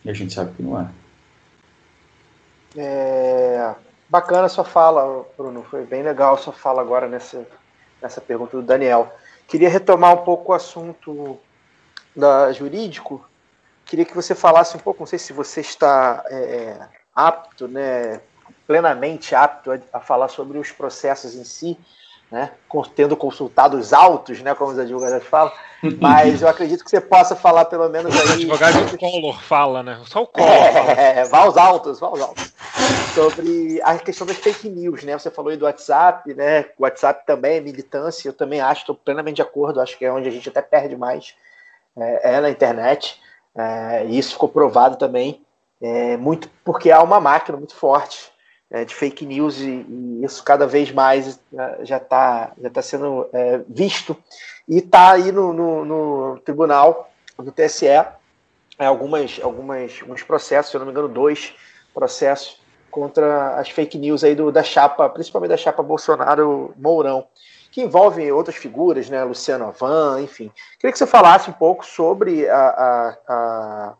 E 0.03 0.09
a 0.09 0.13
gente 0.13 0.33
sabe 0.33 0.53
que 0.55 0.63
não 0.63 0.79
é. 0.79 0.89
É, 2.77 3.75
Bacana 4.15 4.45
a 4.45 4.49
sua 4.49 4.63
fala, 4.63 5.25
Bruno. 5.35 5.61
Foi 5.69 5.83
bem 5.85 6.01
legal 6.01 6.35
a 6.35 6.37
sua 6.37 6.53
fala 6.53 6.81
agora 6.81 7.05
nessa, 7.05 7.45
nessa 8.01 8.21
pergunta 8.21 8.55
do 8.55 8.63
Daniel. 8.63 9.13
Queria 9.45 9.67
retomar 9.67 10.13
um 10.13 10.23
pouco 10.23 10.53
o 10.53 10.55
assunto 10.55 11.37
da 12.15 12.49
jurídico. 12.53 13.27
Queria 13.83 14.05
que 14.05 14.15
você 14.15 14.33
falasse 14.33 14.77
um 14.77 14.79
pouco, 14.79 15.01
não 15.01 15.05
sei 15.05 15.19
se 15.19 15.33
você 15.33 15.59
está 15.59 16.23
é, 16.29 16.35
é 16.37 16.89
apto, 17.13 17.67
né, 17.67 18.21
plenamente 18.65 19.35
apto 19.35 19.73
a, 19.73 19.79
a 19.91 19.99
falar 19.99 20.29
sobre 20.29 20.59
os 20.59 20.71
processos 20.71 21.35
em 21.35 21.43
si, 21.43 21.77
né, 22.31 22.51
tendo 22.95 23.15
consultado 23.15 23.77
os 23.77 23.93
autos, 23.93 24.41
né, 24.41 24.53
como 24.55 24.71
os 24.71 24.79
advogados 24.79 25.27
falam, 25.27 25.51
mas 25.99 26.41
eu 26.41 26.47
acredito 26.47 26.83
que 26.83 26.89
você 26.89 26.99
possa 26.99 27.35
falar 27.35 27.65
pelo 27.65 27.87
menos 27.89 28.11
aí. 28.13 28.27
O 28.27 28.33
advogado 28.33 28.91
do 28.91 28.97
Collor 28.97 29.41
fala, 29.41 29.83
né? 29.83 30.01
Só 30.05 30.23
o 30.23 30.27
Collor. 30.27 30.49
É, 30.49 31.23
vá 31.25 31.39
aos 31.39 31.57
autos, 31.57 31.99
vá 31.99 32.07
aos 32.07 32.21
autos. 32.21 32.53
Sobre 33.13 33.79
a 33.83 33.97
questão 33.97 34.25
das 34.25 34.37
fake 34.37 34.67
news, 34.69 35.03
né? 35.03 35.17
Você 35.17 35.29
falou 35.29 35.51
aí 35.51 35.57
do 35.57 35.65
WhatsApp, 35.65 36.33
né? 36.33 36.65
O 36.77 36.83
WhatsApp 36.83 37.25
também 37.25 37.57
é 37.57 37.61
militância, 37.61 38.27
eu 38.27 38.33
também 38.33 38.59
acho, 38.59 38.81
estou 38.81 38.95
plenamente 38.95 39.35
de 39.35 39.41
acordo, 39.41 39.79
acho 39.79 39.97
que 39.97 40.05
é 40.05 40.11
onde 40.11 40.27
a 40.27 40.31
gente 40.31 40.49
até 40.49 40.61
perde 40.61 40.95
mais, 40.95 41.35
é, 41.95 42.35
é 42.35 42.41
na 42.41 42.49
internet. 42.49 43.19
É, 43.55 44.05
e 44.05 44.17
isso 44.17 44.33
ficou 44.33 44.49
provado 44.49 44.97
também, 44.97 45.41
é, 45.81 46.17
muito 46.17 46.49
porque 46.63 46.91
há 46.91 47.01
uma 47.01 47.19
máquina 47.21 47.57
muito 47.57 47.75
forte 47.75 48.29
é, 48.29 48.34
de 48.83 48.93
fake 48.93 49.25
news 49.25 49.59
e, 49.59 49.85
e, 49.87 50.25
isso 50.25 50.43
cada 50.43 50.67
vez 50.67 50.91
mais 50.91 51.39
é, 51.53 51.85
já 51.85 51.97
está 51.97 52.51
já 52.61 52.69
tá 52.69 52.81
sendo 52.81 53.29
é, 53.31 53.61
visto 53.69 54.17
e 54.67 54.79
está 54.79 55.11
aí 55.11 55.31
no, 55.31 55.53
no, 55.53 55.85
no, 55.85 56.39
tribunal 56.39 57.09
do 57.37 57.51
TSE 57.51 57.85
é, 57.87 58.85
algumas, 58.85 59.39
algumas, 59.41 59.99
alguns 60.01 60.23
processos, 60.23 60.71
se 60.71 60.75
eu 60.75 60.79
não 60.79 60.85
me 60.85 60.91
engano, 60.91 61.07
dois 61.07 61.53
processos 61.93 62.59
contra 62.91 63.55
as 63.57 63.69
fake 63.69 63.97
news 63.97 64.23
aí 64.23 64.35
do, 64.35 64.51
da 64.51 64.63
chapa, 64.63 65.07
principalmente 65.09 65.49
da 65.49 65.57
chapa 65.57 65.83
Bolsonaro-Mourão, 65.83 67.27
que 67.71 67.81
envolvem 67.81 68.31
outras 68.31 68.55
figuras, 68.55 69.09
né, 69.09 69.23
Luciano 69.23 69.65
Avan, 69.65 70.21
enfim. 70.21 70.51
Queria 70.79 70.91
que 70.91 70.97
você 70.97 71.05
falasse 71.05 71.49
um 71.49 71.53
pouco 71.53 71.85
sobre 71.85 72.49
a, 72.49 73.17
a 73.27 73.93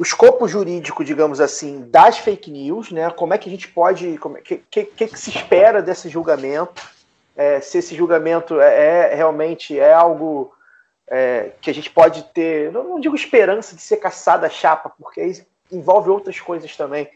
o 0.00 0.02
escopo 0.02 0.48
jurídico, 0.48 1.04
digamos 1.04 1.42
assim, 1.42 1.82
das 1.90 2.16
fake 2.16 2.50
news, 2.50 2.90
né? 2.90 3.10
Como 3.10 3.34
é 3.34 3.38
que 3.38 3.50
a 3.50 3.52
gente 3.52 3.68
pode, 3.68 4.18
o 4.18 4.36
é, 4.38 4.40
que, 4.40 4.56
que, 4.70 4.84
que, 4.86 5.06
se 5.08 5.28
espera 5.28 5.82
desse 5.82 6.08
julgamento? 6.08 6.88
É, 7.36 7.60
se 7.60 7.76
esse 7.76 7.94
julgamento 7.94 8.58
é, 8.62 9.10
é 9.12 9.14
realmente 9.14 9.78
é 9.78 9.92
algo 9.92 10.54
é, 11.06 11.50
que 11.60 11.68
a 11.68 11.74
gente 11.74 11.90
pode 11.90 12.22
ter, 12.32 12.72
não, 12.72 12.82
não, 12.82 12.98
digo 12.98 13.14
esperança 13.14 13.76
de 13.76 13.82
ser 13.82 13.98
caçada 13.98 14.46
a 14.46 14.50
chapa, 14.50 14.90
porque 14.98 15.44
envolve 15.70 16.08
outras 16.08 16.40
coisas 16.40 16.74
também. 16.74 17.06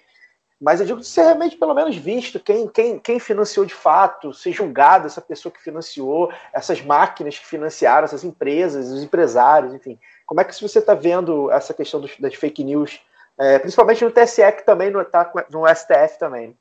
Mas 0.60 0.78
eu 0.78 0.86
digo 0.86 1.00
de 1.00 1.06
ser 1.06 1.22
realmente 1.22 1.56
pelo 1.56 1.72
menos 1.72 1.96
visto 1.96 2.38
quem, 2.38 2.68
quem, 2.68 2.98
quem 2.98 3.18
financiou 3.18 3.64
de 3.64 3.74
fato, 3.74 4.34
ser 4.34 4.52
julgado 4.52 5.06
essa 5.06 5.22
pessoa 5.22 5.50
que 5.50 5.62
financiou, 5.62 6.30
essas 6.52 6.82
máquinas 6.82 7.38
que 7.38 7.46
financiaram, 7.46 8.04
essas 8.04 8.24
empresas, 8.24 8.90
os 8.90 9.02
empresários, 9.02 9.72
enfim. 9.72 9.98
Como 10.26 10.40
é 10.40 10.44
que 10.44 10.60
você 10.60 10.78
está 10.78 10.94
vendo 10.94 11.50
essa 11.50 11.74
questão 11.74 12.00
dos, 12.00 12.12
das 12.18 12.34
fake 12.34 12.64
news, 12.64 13.00
é, 13.38 13.58
principalmente 13.58 14.04
no 14.04 14.10
TSE, 14.10 14.52
que 14.52 14.64
também 14.64 14.88
está 14.88 15.30
no 15.50 15.66
STF 15.66 16.18
também? 16.18 16.56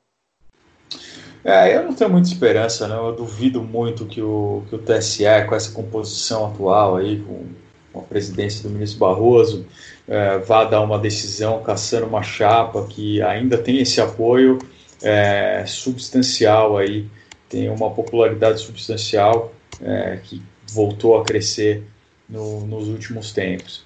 É, 1.44 1.76
eu 1.76 1.82
não 1.82 1.94
tenho 1.94 2.10
muita 2.10 2.28
esperança, 2.28 2.88
não. 2.88 3.08
Eu 3.08 3.14
duvido 3.14 3.62
muito 3.62 4.06
que 4.06 4.22
o, 4.22 4.62
que 4.68 4.76
o 4.76 4.78
TSE, 4.78 5.24
com 5.46 5.54
essa 5.54 5.72
composição 5.72 6.46
atual 6.46 6.96
aí, 6.96 7.20
com, 7.20 7.46
com 7.92 8.00
a 8.00 8.02
presidência 8.02 8.62
do 8.62 8.70
ministro 8.70 8.98
Barroso, 8.98 9.66
é, 10.08 10.38
vá 10.38 10.64
dar 10.64 10.80
uma 10.80 10.98
decisão 10.98 11.62
caçando 11.62 12.06
uma 12.06 12.22
chapa 12.22 12.86
que 12.86 13.20
ainda 13.22 13.58
tem 13.58 13.78
esse 13.78 14.00
apoio 14.00 14.58
é, 15.02 15.64
substancial 15.66 16.78
aí, 16.78 17.06
tem 17.48 17.68
uma 17.68 17.90
popularidade 17.90 18.60
substancial 18.60 19.52
é, 19.82 20.18
que 20.22 20.42
voltou 20.72 21.20
a 21.20 21.24
crescer 21.24 21.84
no, 22.28 22.66
nos 22.66 22.88
últimos 22.88 23.32
tempos. 23.32 23.84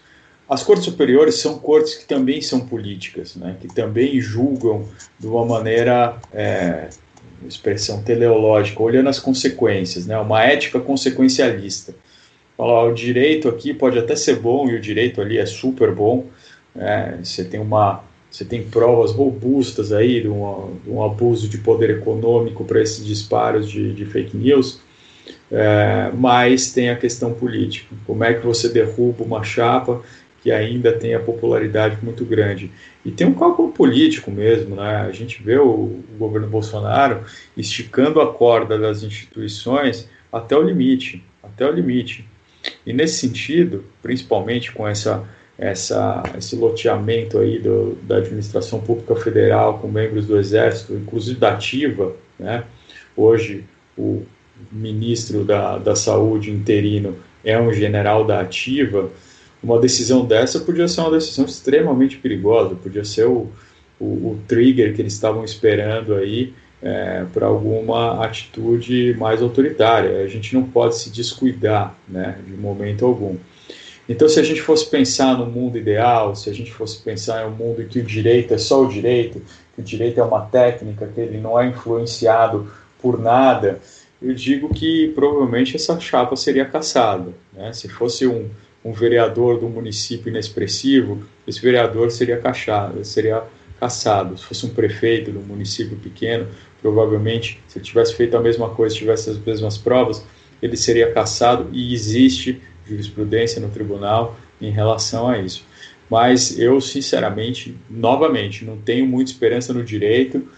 As 0.49 0.63
cortes 0.63 0.87
superiores 0.87 1.35
são 1.37 1.59
cortes 1.59 1.95
que 1.95 2.07
também 2.07 2.41
são 2.41 2.61
políticas, 2.61 3.37
né, 3.37 3.57
que 3.61 3.69
também 3.69 4.19
julgam 4.21 4.89
de 5.19 5.27
uma 5.27 5.45
maneira, 5.45 6.17
é, 6.33 6.89
expressão 7.47 8.03
teleológica, 8.03 8.83
olhando 8.83 9.09
as 9.09 9.21
consequências, 9.21 10.07
né, 10.07 10.19
uma 10.19 10.43
ética 10.43 10.81
consequencialista. 10.81 11.95
Falar, 12.57 12.85
o 12.85 12.95
direito 12.95 13.49
aqui 13.49 13.75
pode 13.75 13.99
até 13.99 14.17
ser 14.17 14.37
bom 14.37 14.69
e 14.69 14.75
o 14.75 14.81
direito 14.81 15.21
ali 15.21 15.37
é 15.37 15.45
super 15.45 15.93
bom, 15.93 16.27
né, 16.75 17.21
você 17.23 17.45
tem 17.45 17.61
uma, 17.61 18.03
você 18.31 18.43
tem 18.45 18.63
provas 18.63 19.13
robustas 19.13 19.93
aí 19.93 20.23
de 20.23 20.29
um, 20.29 20.77
de 20.83 20.91
um 20.91 21.05
abuso 21.05 21.47
de 21.47 21.59
poder 21.59 21.91
econômico 21.91 22.65
para 22.65 22.81
esses 22.81 23.05
disparos 23.05 23.71
de, 23.71 23.93
de 23.93 24.07
fake 24.07 24.35
news, 24.35 24.81
é, 25.51 26.11
mas 26.15 26.73
tem 26.73 26.91
a 26.91 26.97
questão 26.97 27.33
política. 27.33 27.95
Como 28.07 28.23
é 28.25 28.35
que 28.35 28.47
você 28.47 28.69
derruba 28.69 29.25
uma 29.25 29.43
chapa 29.43 30.03
que 30.43 30.53
ainda 30.53 30.93
tem 30.93 31.15
a 31.15 31.21
popularidade 31.21 31.99
muito 32.03 32.25
grande? 32.25 32.71
E 33.05 33.11
tem 33.11 33.27
um 33.27 33.35
cálculo 33.35 33.73
político 33.73 34.31
mesmo, 34.31 34.77
né? 34.77 35.07
A 35.09 35.13
gente 35.13 35.43
vê 35.43 35.57
o, 35.59 35.65
o 35.69 36.05
governo 36.19 36.47
Bolsonaro 36.49 37.23
esticando 37.57 38.21
a 38.21 38.33
corda 38.33 38.79
das 38.79 39.03
instituições 39.03 40.09
até 40.33 40.57
o 40.57 40.63
limite, 40.63 41.25
até 41.43 41.67
o 41.67 41.73
limite. 41.73 42.29
E 42.85 42.93
nesse 42.93 43.27
sentido, 43.27 43.85
principalmente 44.03 44.73
com 44.73 44.87
essa 44.87 45.27
essa, 45.59 46.23
esse 46.39 46.55
loteamento 46.55 47.39
aí 47.39 47.59
do, 47.59 47.97
da 48.03 48.19
administração 48.19 48.81
pública 48.81 49.17
federal 49.17 49.81
com 49.81 49.89
membros 49.89 50.25
do 50.27 50.39
Exército, 50.39 50.95
inclusive 50.95 51.41
da 51.41 51.53
Ativa, 51.55 52.15
né? 52.39 52.63
Hoje 53.17 53.65
o 53.97 54.23
ministro 54.71 55.45
da, 55.45 55.79
da 55.79 55.97
Saúde 55.97 56.51
interino 56.51 57.17
é 57.45 57.61
um 57.61 57.73
general 57.73 58.25
da 58.25 58.41
Ativa. 58.41 59.11
Uma 59.63 59.79
decisão 59.79 60.25
dessa 60.25 60.61
podia 60.61 60.87
ser 60.89 61.01
uma 61.01 61.11
decisão 61.11 61.45
extremamente 61.45 62.17
perigosa, 62.19 62.75
podia 62.75 63.05
ser 63.05 63.27
o, 63.27 63.49
o, 63.99 64.05
o 64.05 64.41
trigger 64.47 64.95
que 64.95 65.03
eles 65.03 65.15
estavam 65.15 65.45
esperando 65.45 66.15
aí 66.15 66.53
é, 66.83 67.25
para 67.33 67.47
alguma 67.47 68.25
atitude 68.25 69.15
mais 69.19 69.43
autoritária. 69.43 70.23
A 70.23 70.29
gente 70.29 70.55
não 70.55 70.63
pode 70.63 70.97
se 70.97 71.11
descuidar, 71.11 71.95
né, 72.09 72.39
de 72.47 72.55
momento 72.55 73.05
algum. 73.05 73.37
Então, 74.09 74.29
se 74.29 74.41
a 74.41 74.43
gente 74.43 74.63
fosse 74.63 74.89
pensar 74.89 75.37
no 75.37 75.45
mundo 75.45 75.77
ideal, 75.77 76.35
se 76.35 76.49
a 76.49 76.53
gente 76.53 76.73
fosse 76.73 77.03
pensar 77.03 77.45
em 77.45 77.49
um 77.49 77.51
mundo 77.51 77.83
em 77.83 77.87
que 77.87 77.99
o 77.99 78.05
direito 78.05 78.55
é 78.55 78.59
só 78.59 78.83
o 78.83 78.89
direito, 78.89 79.43
que 79.75 79.83
o 79.83 79.85
direito 79.85 80.19
é 80.19 80.23
uma 80.23 80.41
técnica, 80.41 81.07
que 81.07 81.21
ele 81.21 81.39
não 81.39 81.61
é 81.61 81.67
influenciado 81.67 82.71
por 83.03 83.21
nada, 83.21 83.81
eu 84.21 84.35
digo 84.35 84.69
que 84.75 85.09
provavelmente 85.15 85.77
essa 85.77 85.99
chapa 86.01 86.35
seria 86.37 86.65
caçada. 86.65 87.33
Né? 87.53 87.73
Se 87.73 87.89
fosse 87.89 88.27
um, 88.27 88.51
um 88.85 88.93
vereador 88.93 89.59
do 89.59 89.69
município 89.69 90.29
inexpressivo, 90.29 91.23
esse 91.47 91.61
vereador 91.61 92.11
seria 92.11 92.37
caçado, 92.37 93.05
seria 93.05 93.45
caçado. 93.79 94.37
Se 94.37 94.45
fosse 94.45 94.67
um 94.67 94.71
prefeito 94.71 95.31
do 95.31 95.41
município 95.41 95.97
pequeno, 95.97 96.49
provavelmente, 96.83 97.61
se 97.69 97.79
ele 97.79 97.85
tivesse 97.85 98.15
feito 98.15 98.37
a 98.37 98.41
mesma 98.41 98.71
coisa, 98.71 98.95
tivesse 98.95 99.31
as 99.31 99.39
mesmas 99.39 99.79
provas, 99.79 100.25
ele 100.61 100.77
seria 100.77 101.13
caçado 101.13 101.69
e 101.73 101.95
existe 101.95 102.61
jurisprudência 102.87 103.61
no 103.61 103.69
tribunal 103.69 104.37
em 104.61 104.71
relação 104.71 105.29
a 105.29 105.39
isso. 105.39 105.65
Mas 106.11 106.59
eu, 106.59 106.81
sinceramente, 106.81 107.77
novamente, 107.89 108.65
não 108.65 108.79
tenho 108.79 109.07
muita 109.07 109.31
esperança 109.31 109.73
no 109.73 109.85
direito 109.85 110.49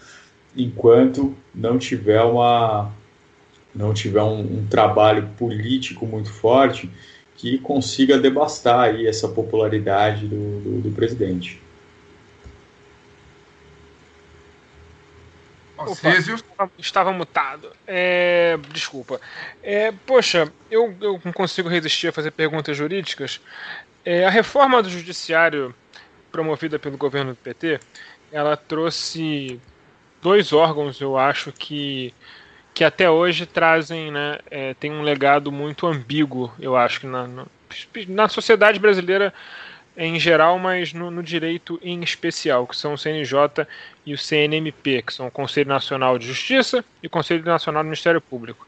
enquanto 0.55 1.35
não 1.53 1.77
tiver 1.77 2.21
uma 2.23 2.91
não 3.73 3.93
tiver 3.93 4.21
um, 4.21 4.39
um 4.39 4.67
trabalho 4.67 5.29
político 5.37 6.05
muito 6.05 6.31
forte 6.31 6.89
que 7.35 7.57
consiga 7.57 8.19
devastar 8.19 8.81
aí 8.81 9.07
essa 9.07 9.27
popularidade 9.27 10.27
do, 10.27 10.59
do, 10.59 10.81
do 10.81 10.91
presidente. 10.91 11.61
Opa, 15.77 16.69
estava 16.77 17.11
mutado. 17.11 17.71
É, 17.87 18.57
desculpa. 18.71 19.19
É, 19.63 19.91
poxa, 20.05 20.51
eu, 20.69 20.95
eu 21.01 21.19
não 21.23 21.33
consigo 21.33 21.67
resistir 21.67 22.09
a 22.09 22.11
fazer 22.11 22.31
perguntas 22.31 22.77
jurídicas. 22.77 23.41
É, 24.05 24.25
a 24.25 24.29
reforma 24.29 24.81
do 24.83 24.89
judiciário 24.89 25.73
promovida 26.31 26.79
pelo 26.79 26.97
governo 26.97 27.31
do 27.31 27.37
PT, 27.37 27.79
ela 28.31 28.55
trouxe 28.55 29.59
dois 30.21 30.53
órgãos, 30.53 31.01
eu 31.01 31.17
acho, 31.17 31.51
que, 31.51 32.13
que 32.73 32.83
até 32.83 33.09
hoje 33.09 33.45
trazem, 33.45 34.11
né, 34.11 34.39
é, 34.49 34.73
tem 34.75 34.91
um 34.91 35.01
legado 35.01 35.51
muito 35.51 35.85
ambíguo, 35.85 36.53
eu 36.59 36.75
acho, 36.75 37.01
que 37.01 37.07
na, 37.07 37.27
na 38.07 38.27
sociedade 38.29 38.79
brasileira 38.79 39.33
em 39.95 40.19
geral, 40.19 40.57
mas 40.57 40.93
no, 40.93 41.11
no, 41.11 41.21
direito 41.21 41.79
em 41.83 42.01
especial, 42.01 42.65
que 42.65 42.77
são 42.77 42.93
o 42.93 42.97
CNJ 42.97 43.67
e 44.05 44.13
o 44.13 44.17
CNMP, 44.17 45.01
que 45.01 45.13
são 45.13 45.27
o 45.27 45.31
Conselho 45.31 45.67
Nacional 45.67 46.17
de 46.17 46.25
Justiça 46.25 46.83
e 47.03 47.07
o 47.07 47.09
Conselho 47.09 47.43
Nacional 47.43 47.83
do 47.83 47.87
Ministério 47.87 48.21
Público. 48.21 48.65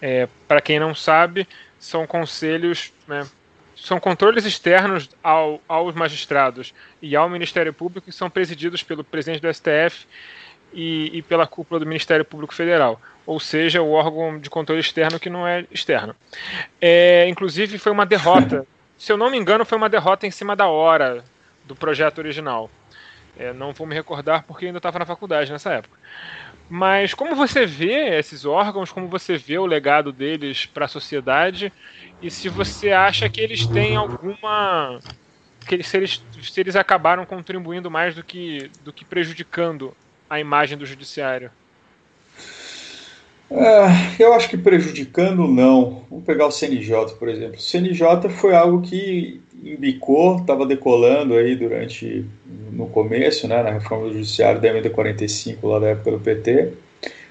É, 0.00 0.28
Para 0.46 0.60
quem 0.60 0.78
não 0.78 0.94
sabe, 0.94 1.46
são 1.78 2.06
conselhos, 2.06 2.92
né, 3.08 3.26
são 3.74 3.98
controles 3.98 4.44
externos 4.44 5.10
ao, 5.22 5.60
aos 5.66 5.94
magistrados 5.94 6.72
e 7.02 7.16
ao 7.16 7.28
Ministério 7.28 7.72
Público 7.72 8.06
que 8.06 8.12
são 8.12 8.30
presididos 8.30 8.82
pelo 8.82 9.02
presidente 9.02 9.42
do 9.42 9.52
STF 9.52 10.06
e, 10.72 11.10
e 11.18 11.22
pela 11.22 11.46
cúpula 11.46 11.80
do 11.80 11.86
Ministério 11.86 12.24
Público 12.24 12.54
Federal 12.54 13.00
ou 13.26 13.38
seja, 13.38 13.80
o 13.80 13.92
órgão 13.92 14.40
de 14.40 14.50
controle 14.50 14.80
externo 14.80 15.20
que 15.20 15.30
não 15.30 15.46
é 15.46 15.64
externo. 15.70 16.16
É, 16.80 17.28
inclusive, 17.28 17.78
foi 17.78 17.92
uma 17.92 18.04
derrota 18.04 18.66
se 19.00 19.10
eu 19.10 19.16
não 19.16 19.30
me 19.30 19.38
engano, 19.38 19.64
foi 19.64 19.78
uma 19.78 19.88
derrota 19.88 20.26
em 20.26 20.30
cima 20.30 20.54
da 20.54 20.68
hora 20.68 21.24
do 21.64 21.74
projeto 21.74 22.18
original. 22.18 22.70
É, 23.38 23.50
não 23.50 23.72
vou 23.72 23.86
me 23.86 23.94
recordar 23.94 24.42
porque 24.42 24.66
ainda 24.66 24.76
estava 24.76 24.98
na 24.98 25.06
faculdade 25.06 25.50
nessa 25.50 25.72
época. 25.72 25.98
Mas 26.68 27.14
como 27.14 27.34
você 27.34 27.64
vê 27.64 28.18
esses 28.18 28.44
órgãos, 28.44 28.92
como 28.92 29.08
você 29.08 29.38
vê 29.38 29.56
o 29.56 29.64
legado 29.64 30.12
deles 30.12 30.66
para 30.66 30.84
a 30.84 30.88
sociedade 30.88 31.72
e 32.20 32.30
se 32.30 32.50
você 32.50 32.92
acha 32.92 33.26
que 33.30 33.40
eles 33.40 33.66
têm 33.66 33.96
alguma 33.96 35.00
que 35.66 35.76
eles, 35.76 35.88
se, 35.88 35.96
eles, 35.96 36.22
se 36.42 36.60
eles 36.60 36.76
acabaram 36.76 37.24
contribuindo 37.24 37.90
mais 37.90 38.14
do 38.14 38.22
que, 38.22 38.70
do 38.84 38.92
que 38.92 39.04
prejudicando 39.04 39.96
a 40.30 40.38
imagem 40.38 40.78
do 40.78 40.86
judiciário? 40.86 41.50
É, 43.50 44.22
eu 44.22 44.32
acho 44.32 44.48
que 44.48 44.56
prejudicando 44.56 45.48
não. 45.48 46.04
Vamos 46.08 46.24
pegar 46.24 46.46
o 46.46 46.52
CNJ, 46.52 47.16
por 47.18 47.28
exemplo. 47.28 47.56
O 47.56 47.60
CNJ 47.60 48.28
foi 48.30 48.54
algo 48.54 48.80
que 48.80 49.42
embicou, 49.60 50.38
estava 50.38 50.64
decolando 50.64 51.34
aí 51.34 51.56
durante 51.56 52.24
no 52.72 52.86
começo, 52.86 53.48
né, 53.48 53.60
na 53.60 53.70
reforma 53.70 54.06
do 54.06 54.12
judiciário 54.14 54.60
da 54.60 54.68
emenda 54.68 54.88
45 54.88 55.66
lá 55.66 55.80
da 55.80 55.88
época 55.88 56.12
do 56.12 56.20
PT, 56.20 56.72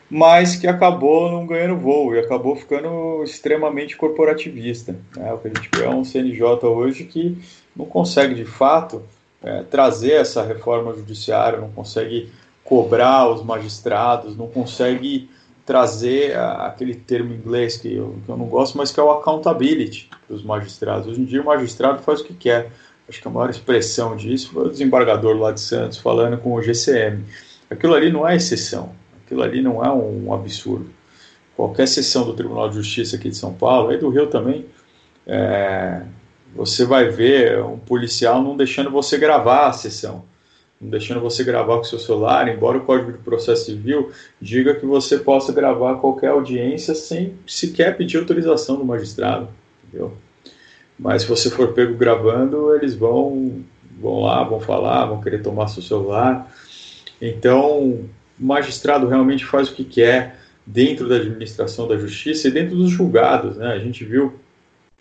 mas 0.10 0.58
que 0.58 0.68
acabou 0.68 1.32
não 1.32 1.48
ganhando 1.48 1.78
voo 1.78 2.14
e 2.14 2.20
acabou 2.20 2.56
ficando 2.56 3.24
extremamente 3.24 3.96
corporativista. 3.96 4.96
Né? 5.16 5.34
O 5.34 5.38
que 5.38 5.48
a 5.48 5.54
gente 5.54 5.70
vê 5.74 5.86
é 5.86 5.90
um 5.90 6.04
CNJ 6.04 6.66
hoje 6.66 7.06
que 7.06 7.38
não 7.76 7.86
consegue 7.86 8.36
de 8.36 8.46
fato 8.46 9.02
é, 9.42 9.64
trazer 9.64 10.14
essa 10.14 10.44
reforma 10.44 10.94
judiciária, 10.94 11.60
não 11.60 11.72
consegue 11.72 12.30
cobrar 12.70 13.28
os 13.28 13.44
magistrados, 13.44 14.38
não 14.38 14.48
consegue 14.48 15.28
trazer 15.66 16.38
aquele 16.38 16.94
termo 16.94 17.34
inglês 17.34 17.78
que 17.78 17.96
eu, 17.96 18.20
que 18.24 18.32
eu 18.32 18.38
não 18.38 18.46
gosto, 18.46 18.78
mas 18.78 18.92
que 18.92 19.00
é 19.00 19.04
o 19.04 19.10
accountability 19.10 20.08
para 20.28 20.36
os 20.36 20.44
magistrados. 20.44 21.08
Hoje 21.08 21.22
em 21.22 21.26
dia 21.26 21.42
o 21.42 21.46
magistrado 21.46 22.04
faz 22.04 22.22
o 22.22 22.24
que 22.24 22.34
quer. 22.34 22.72
Acho 23.08 23.20
que 23.20 23.28
a 23.28 23.32
maior 23.32 23.50
expressão 23.50 24.16
disso 24.16 24.52
foi 24.52 24.68
o 24.68 24.70
desembargador 24.70 25.36
lá 25.36 25.52
de 25.52 25.60
Santos 25.60 25.98
falando 25.98 26.38
com 26.38 26.54
o 26.54 26.62
GCM. 26.62 27.26
Aquilo 27.72 27.96
ali 27.96 28.12
não 28.12 28.28
é 28.28 28.36
exceção, 28.36 28.92
aquilo 29.26 29.42
ali 29.42 29.62
não 29.64 29.84
é 29.84 29.92
um, 29.92 30.32
absurdo. 30.32 30.92
Qualquer 31.56 31.88
sessão 31.88 32.24
do 32.24 32.34
Tribunal 32.34 32.70
de 32.70 32.76
Justiça 32.76 33.16
aqui 33.16 33.30
de 33.30 33.36
São 33.36 33.54
Paulo, 33.54 33.90
aí 33.90 33.98
do 33.98 34.10
Rio 34.10 34.28
também, 34.28 34.68
é, 35.26 36.04
você 36.56 36.86
vai 36.86 37.10
ver 37.10 37.64
um 37.64 37.80
policial 37.80 38.44
não 38.44 38.56
deixando 38.56 38.92
você 38.92 39.18
gravar 39.18 39.68
a 39.68 39.74
sessão 39.74 40.24
deixando 40.80 41.20
você 41.20 41.44
gravar 41.44 41.78
com 41.78 41.84
seu 41.84 42.00
celular, 42.00 42.48
embora 42.48 42.78
o 42.78 42.86
Código 42.86 43.12
de 43.12 43.18
Processo 43.18 43.66
Civil 43.66 44.12
diga 44.42 44.74
que 44.76 44.86
você 44.86 45.18
possa 45.18 45.52
gravar 45.52 45.96
qualquer 45.96 46.30
audiência 46.30 46.96
sem 46.96 47.34
sequer 47.46 47.98
pedir 47.98 48.18
autorização 48.18 48.78
do 48.78 48.86
magistrado, 48.86 49.50
entendeu? 49.84 50.14
Mas 50.98 51.24
se 51.24 51.28
você 51.28 51.50
for 51.50 51.74
pego 51.74 51.96
gravando, 51.96 52.76
eles 52.76 52.96
vão, 52.96 53.62
vão 54.00 54.22
lá, 54.22 54.44
vão 54.44 54.60
falar, 54.60 55.06
vão 55.06 55.22
querer 55.22 55.42
tomar 55.42 55.68
seu 55.68 55.82
celular. 55.82 56.54
Então, 57.22 57.80
o 57.80 58.10
magistrado 58.38 59.08
realmente 59.08 59.46
faz 59.46 59.70
o 59.70 59.76
que 59.76 59.84
quer 59.84 60.40
dentro 60.66 61.10
da 61.10 61.16
administração 61.16 61.88
da 61.88 61.98
justiça 61.98 62.48
e 62.48 62.52
dentro 62.52 62.76
dos 62.76 62.90
julgados, 62.90 63.58
né? 63.58 63.74
A 63.74 63.80
gente 63.80 64.06
viu 64.06 64.34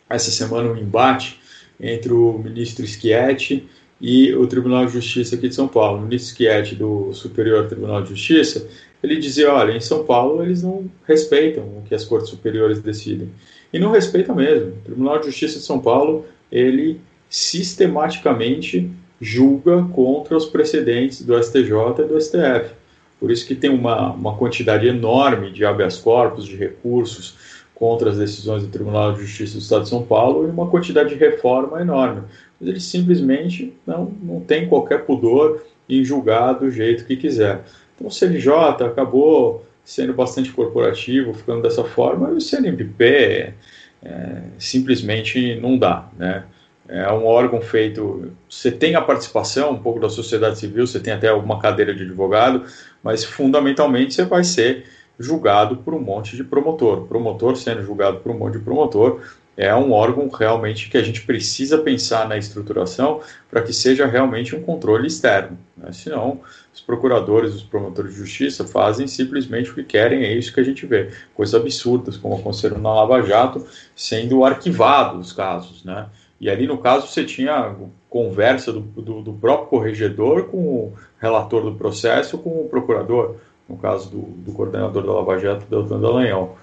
essa 0.08 0.30
semana 0.30 0.70
um 0.70 0.76
embate 0.76 1.40
entre 1.80 2.12
o 2.12 2.38
ministro 2.38 2.86
Schietti 2.86 3.68
e 4.00 4.32
o 4.34 4.46
Tribunal 4.46 4.86
de 4.86 4.92
Justiça 4.92 5.34
aqui 5.34 5.48
de 5.48 5.54
São 5.54 5.66
Paulo, 5.66 5.98
o 5.98 6.02
ministro 6.02 6.36
Schietti 6.36 6.74
do 6.74 7.12
Superior 7.12 7.66
Tribunal 7.66 8.02
de 8.02 8.10
Justiça, 8.10 8.68
ele 9.02 9.16
dizia, 9.16 9.52
olha, 9.52 9.72
em 9.72 9.80
São 9.80 10.04
Paulo 10.04 10.42
eles 10.42 10.62
não 10.62 10.88
respeitam 11.06 11.64
o 11.64 11.82
que 11.86 11.94
as 11.94 12.04
cortes 12.04 12.30
superiores 12.30 12.80
decidem. 12.80 13.28
E 13.72 13.78
não 13.78 13.90
respeita 13.90 14.34
mesmo. 14.34 14.68
O 14.70 14.84
Tribunal 14.84 15.18
de 15.18 15.26
Justiça 15.26 15.58
de 15.58 15.64
São 15.64 15.80
Paulo, 15.80 16.24
ele 16.50 17.00
sistematicamente 17.28 18.90
julga 19.20 19.82
contra 19.92 20.36
os 20.36 20.46
precedentes 20.46 21.22
do 21.22 21.40
STJ 21.42 21.72
e 21.98 22.04
do 22.04 22.20
STF. 22.20 22.72
Por 23.18 23.30
isso 23.32 23.46
que 23.46 23.54
tem 23.54 23.68
uma, 23.68 24.12
uma 24.12 24.36
quantidade 24.36 24.86
enorme 24.86 25.50
de 25.50 25.64
habeas 25.64 25.96
corpus, 25.96 26.44
de 26.44 26.56
recursos 26.56 27.34
contra 27.74 28.10
as 28.10 28.18
decisões 28.18 28.62
do 28.62 28.68
Tribunal 28.68 29.12
de 29.12 29.22
Justiça 29.22 29.54
do 29.54 29.60
Estado 29.60 29.82
de 29.82 29.88
São 29.88 30.02
Paulo 30.02 30.46
e 30.46 30.50
uma 30.50 30.68
quantidade 30.68 31.10
de 31.10 31.16
reforma 31.16 31.80
enorme 31.80 32.22
mas 32.60 32.68
eles 32.68 32.84
simplesmente 32.84 33.72
não, 33.86 34.12
não 34.22 34.40
têm 34.40 34.68
qualquer 34.68 35.04
pudor 35.04 35.62
em 35.88 36.04
julgar 36.04 36.54
do 36.54 36.70
jeito 36.70 37.04
que 37.04 37.16
quiser. 37.16 37.64
Então 37.94 38.08
o 38.08 38.10
CNJ 38.10 38.84
acabou 38.84 39.64
sendo 39.84 40.12
bastante 40.12 40.50
corporativo, 40.52 41.32
ficando 41.32 41.62
dessa 41.62 41.82
forma, 41.82 42.30
e 42.30 42.34
o 42.34 42.40
CNMP 42.40 43.54
é, 44.02 44.42
simplesmente 44.58 45.54
não 45.56 45.78
dá, 45.78 46.08
né? 46.18 46.44
É 46.86 47.12
um 47.12 47.26
órgão 47.26 47.60
feito. 47.60 48.32
Você 48.48 48.72
tem 48.72 48.94
a 48.94 49.02
participação 49.02 49.72
um 49.72 49.78
pouco 49.78 50.00
da 50.00 50.08
sociedade 50.08 50.58
civil, 50.58 50.86
você 50.86 50.98
tem 50.98 51.12
até 51.12 51.30
uma 51.30 51.60
cadeira 51.60 51.94
de 51.94 52.02
advogado, 52.02 52.64
mas 53.02 53.24
fundamentalmente 53.24 54.14
você 54.14 54.24
vai 54.24 54.42
ser 54.42 54.84
julgado 55.18 55.76
por 55.78 55.92
um 55.92 56.00
monte 56.00 56.34
de 56.34 56.42
promotor. 56.44 57.06
Promotor 57.06 57.56
sendo 57.56 57.82
julgado 57.82 58.20
por 58.20 58.32
um 58.32 58.38
monte 58.38 58.58
de 58.58 58.64
promotor 58.64 59.20
é 59.58 59.74
um 59.74 59.90
órgão 59.90 60.28
realmente 60.28 60.88
que 60.88 60.96
a 60.96 61.02
gente 61.02 61.22
precisa 61.22 61.78
pensar 61.78 62.28
na 62.28 62.38
estruturação 62.38 63.20
para 63.50 63.60
que 63.60 63.72
seja 63.72 64.06
realmente 64.06 64.54
um 64.54 64.62
controle 64.62 65.08
externo. 65.08 65.58
Né? 65.76 65.90
Senão, 65.90 66.40
os 66.72 66.80
procuradores, 66.80 67.56
os 67.56 67.64
promotores 67.64 68.12
de 68.12 68.18
justiça 68.18 68.64
fazem 68.64 69.08
simplesmente 69.08 69.72
o 69.72 69.74
que 69.74 69.82
querem, 69.82 70.22
é 70.22 70.32
isso 70.32 70.54
que 70.54 70.60
a 70.60 70.62
gente 70.64 70.86
vê. 70.86 71.10
Coisas 71.34 71.60
absurdas, 71.60 72.16
como 72.16 72.36
aconteceram 72.36 72.78
na 72.78 72.94
Lava 72.94 73.20
Jato, 73.22 73.66
sendo 73.96 74.44
arquivados 74.44 75.26
os 75.26 75.32
casos, 75.32 75.82
né? 75.84 76.06
E 76.40 76.48
ali, 76.48 76.68
no 76.68 76.78
caso, 76.78 77.08
você 77.08 77.24
tinha 77.24 77.74
conversa 78.08 78.72
do, 78.72 78.78
do, 78.80 79.22
do, 79.22 79.32
próprio 79.32 79.66
corregedor 79.66 80.44
com 80.44 80.58
o 80.58 80.92
relator 81.18 81.64
do 81.64 81.74
processo, 81.74 82.38
com 82.38 82.60
o 82.60 82.68
procurador, 82.68 83.34
no 83.68 83.76
caso 83.76 84.08
do, 84.08 84.20
do 84.20 84.52
coordenador 84.52 85.04
da 85.04 85.12
Lava 85.12 85.36
Jato, 85.36 85.66
Deltan 85.68 85.98
Dallagnol. 85.98 86.56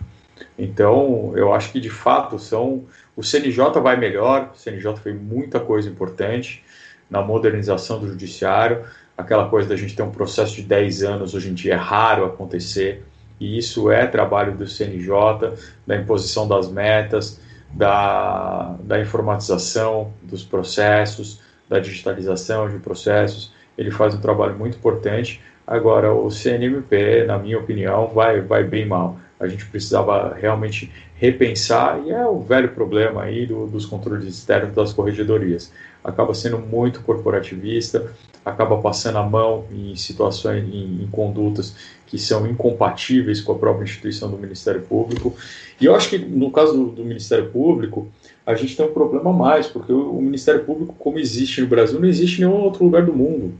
Então, 0.57 1.34
eu 1.36 1.53
acho 1.53 1.72
que, 1.72 1.80
de 1.80 1.90
fato, 1.90 2.38
são 2.40 2.86
o 3.16 3.24
CNJ 3.24 3.80
vai 3.82 3.95
melhor, 3.95 4.52
o 4.53 4.57
CNJ 4.57 4.98
fez 4.98 5.16
muita 5.16 5.60
coisa 5.60 5.90
importante 5.90 6.64
na 7.10 7.22
modernização 7.22 7.99
do 7.99 8.10
judiciário, 8.10 8.84
aquela 9.18 9.48
coisa 9.48 9.70
da 9.70 9.76
gente 9.78 9.95
ter 9.95 10.03
um 10.03 10.12
processo 10.12 10.56
de 10.56 10.64
10 10.64 11.03
anos, 11.03 11.34
hoje 11.34 11.49
em 11.49 11.53
dia 11.53 11.74
é 11.74 11.78
raro 11.78 12.26
acontecer, 12.26 13.03
e 13.40 13.57
isso 13.57 13.90
é 13.90 14.06
trabalho 14.06 14.57
do 14.57 14.68
CNJ, 14.68 15.53
da 15.88 15.95
imposição 15.95 16.48
das 16.48 16.70
metas, 16.70 17.40
da, 17.72 18.76
da 18.82 18.99
informatização 18.99 20.14
dos 20.24 20.44
processos, 20.44 21.41
da 21.70 21.80
digitalização 21.80 22.70
de 22.70 22.80
processos. 22.80 23.52
Ele 23.78 23.91
faz 23.91 24.16
um 24.16 24.22
trabalho 24.22 24.56
muito 24.56 24.78
importante. 24.78 25.41
Agora, 25.68 26.14
o 26.14 26.30
CNMP, 26.30 27.26
na 27.26 27.38
minha 27.38 27.60
opinião, 27.60 28.07
vai, 28.07 28.40
vai 28.40 28.64
bem 28.64 28.86
mal. 28.86 29.20
A 29.40 29.48
gente 29.48 29.66
precisava 29.66 30.34
realmente 30.34 30.91
repensar, 31.16 32.02
e 32.06 32.12
é 32.12 32.26
o 32.26 32.40
velho 32.40 32.70
problema 32.70 33.24
aí 33.24 33.45
do, 33.45 33.68
dos 33.68 33.86
controles 33.86 34.26
externos 34.26 34.74
das 34.74 34.94
corregedorias. 34.94 35.72
Acaba 36.03 36.34
sendo 36.34 36.60
muito 36.60 37.02
corporativista, 37.02 38.12
acaba 38.45 38.78
passando 38.78 39.18
a 39.18 39.24
mão 39.24 39.66
em 39.72 39.95
situações, 39.95 40.64
em, 40.64 41.03
em 41.03 41.07
condutas 41.12 41.76
que 42.06 42.18
são 42.18 42.45
incompatíveis 42.45 43.41
com 43.41 43.53
a 43.53 43.56
própria 43.56 43.84
instituição 43.84 44.30
do 44.30 44.38
Ministério 44.38 44.82
Público. 44.82 45.36
E 45.82 45.86
eu 45.86 45.95
acho 45.95 46.10
que 46.10 46.18
no 46.18 46.52
caso 46.52 46.74
do, 46.74 46.86
do 46.91 47.03
Ministério 47.03 47.49
Público, 47.49 48.07
a 48.45 48.53
gente 48.53 48.78
tem 48.78 48.86
um 48.86 48.94
problema 48.94 49.34
mais, 49.34 49.68
porque 49.68 49.91
o, 49.91 50.12
o, 50.12 50.22
Ministério 50.22 50.64
Público, 50.64 50.94
como 50.99 51.18
existe 51.18 51.62
no 51.62 51.68
Brasil, 51.68 51.99
não 51.99 52.07
existe 52.07 52.38
em 52.41 52.45
nenhum 52.45 52.62
outro 52.62 52.84
lugar 52.84 53.03
do 53.03 53.14
mundo. 53.14 53.53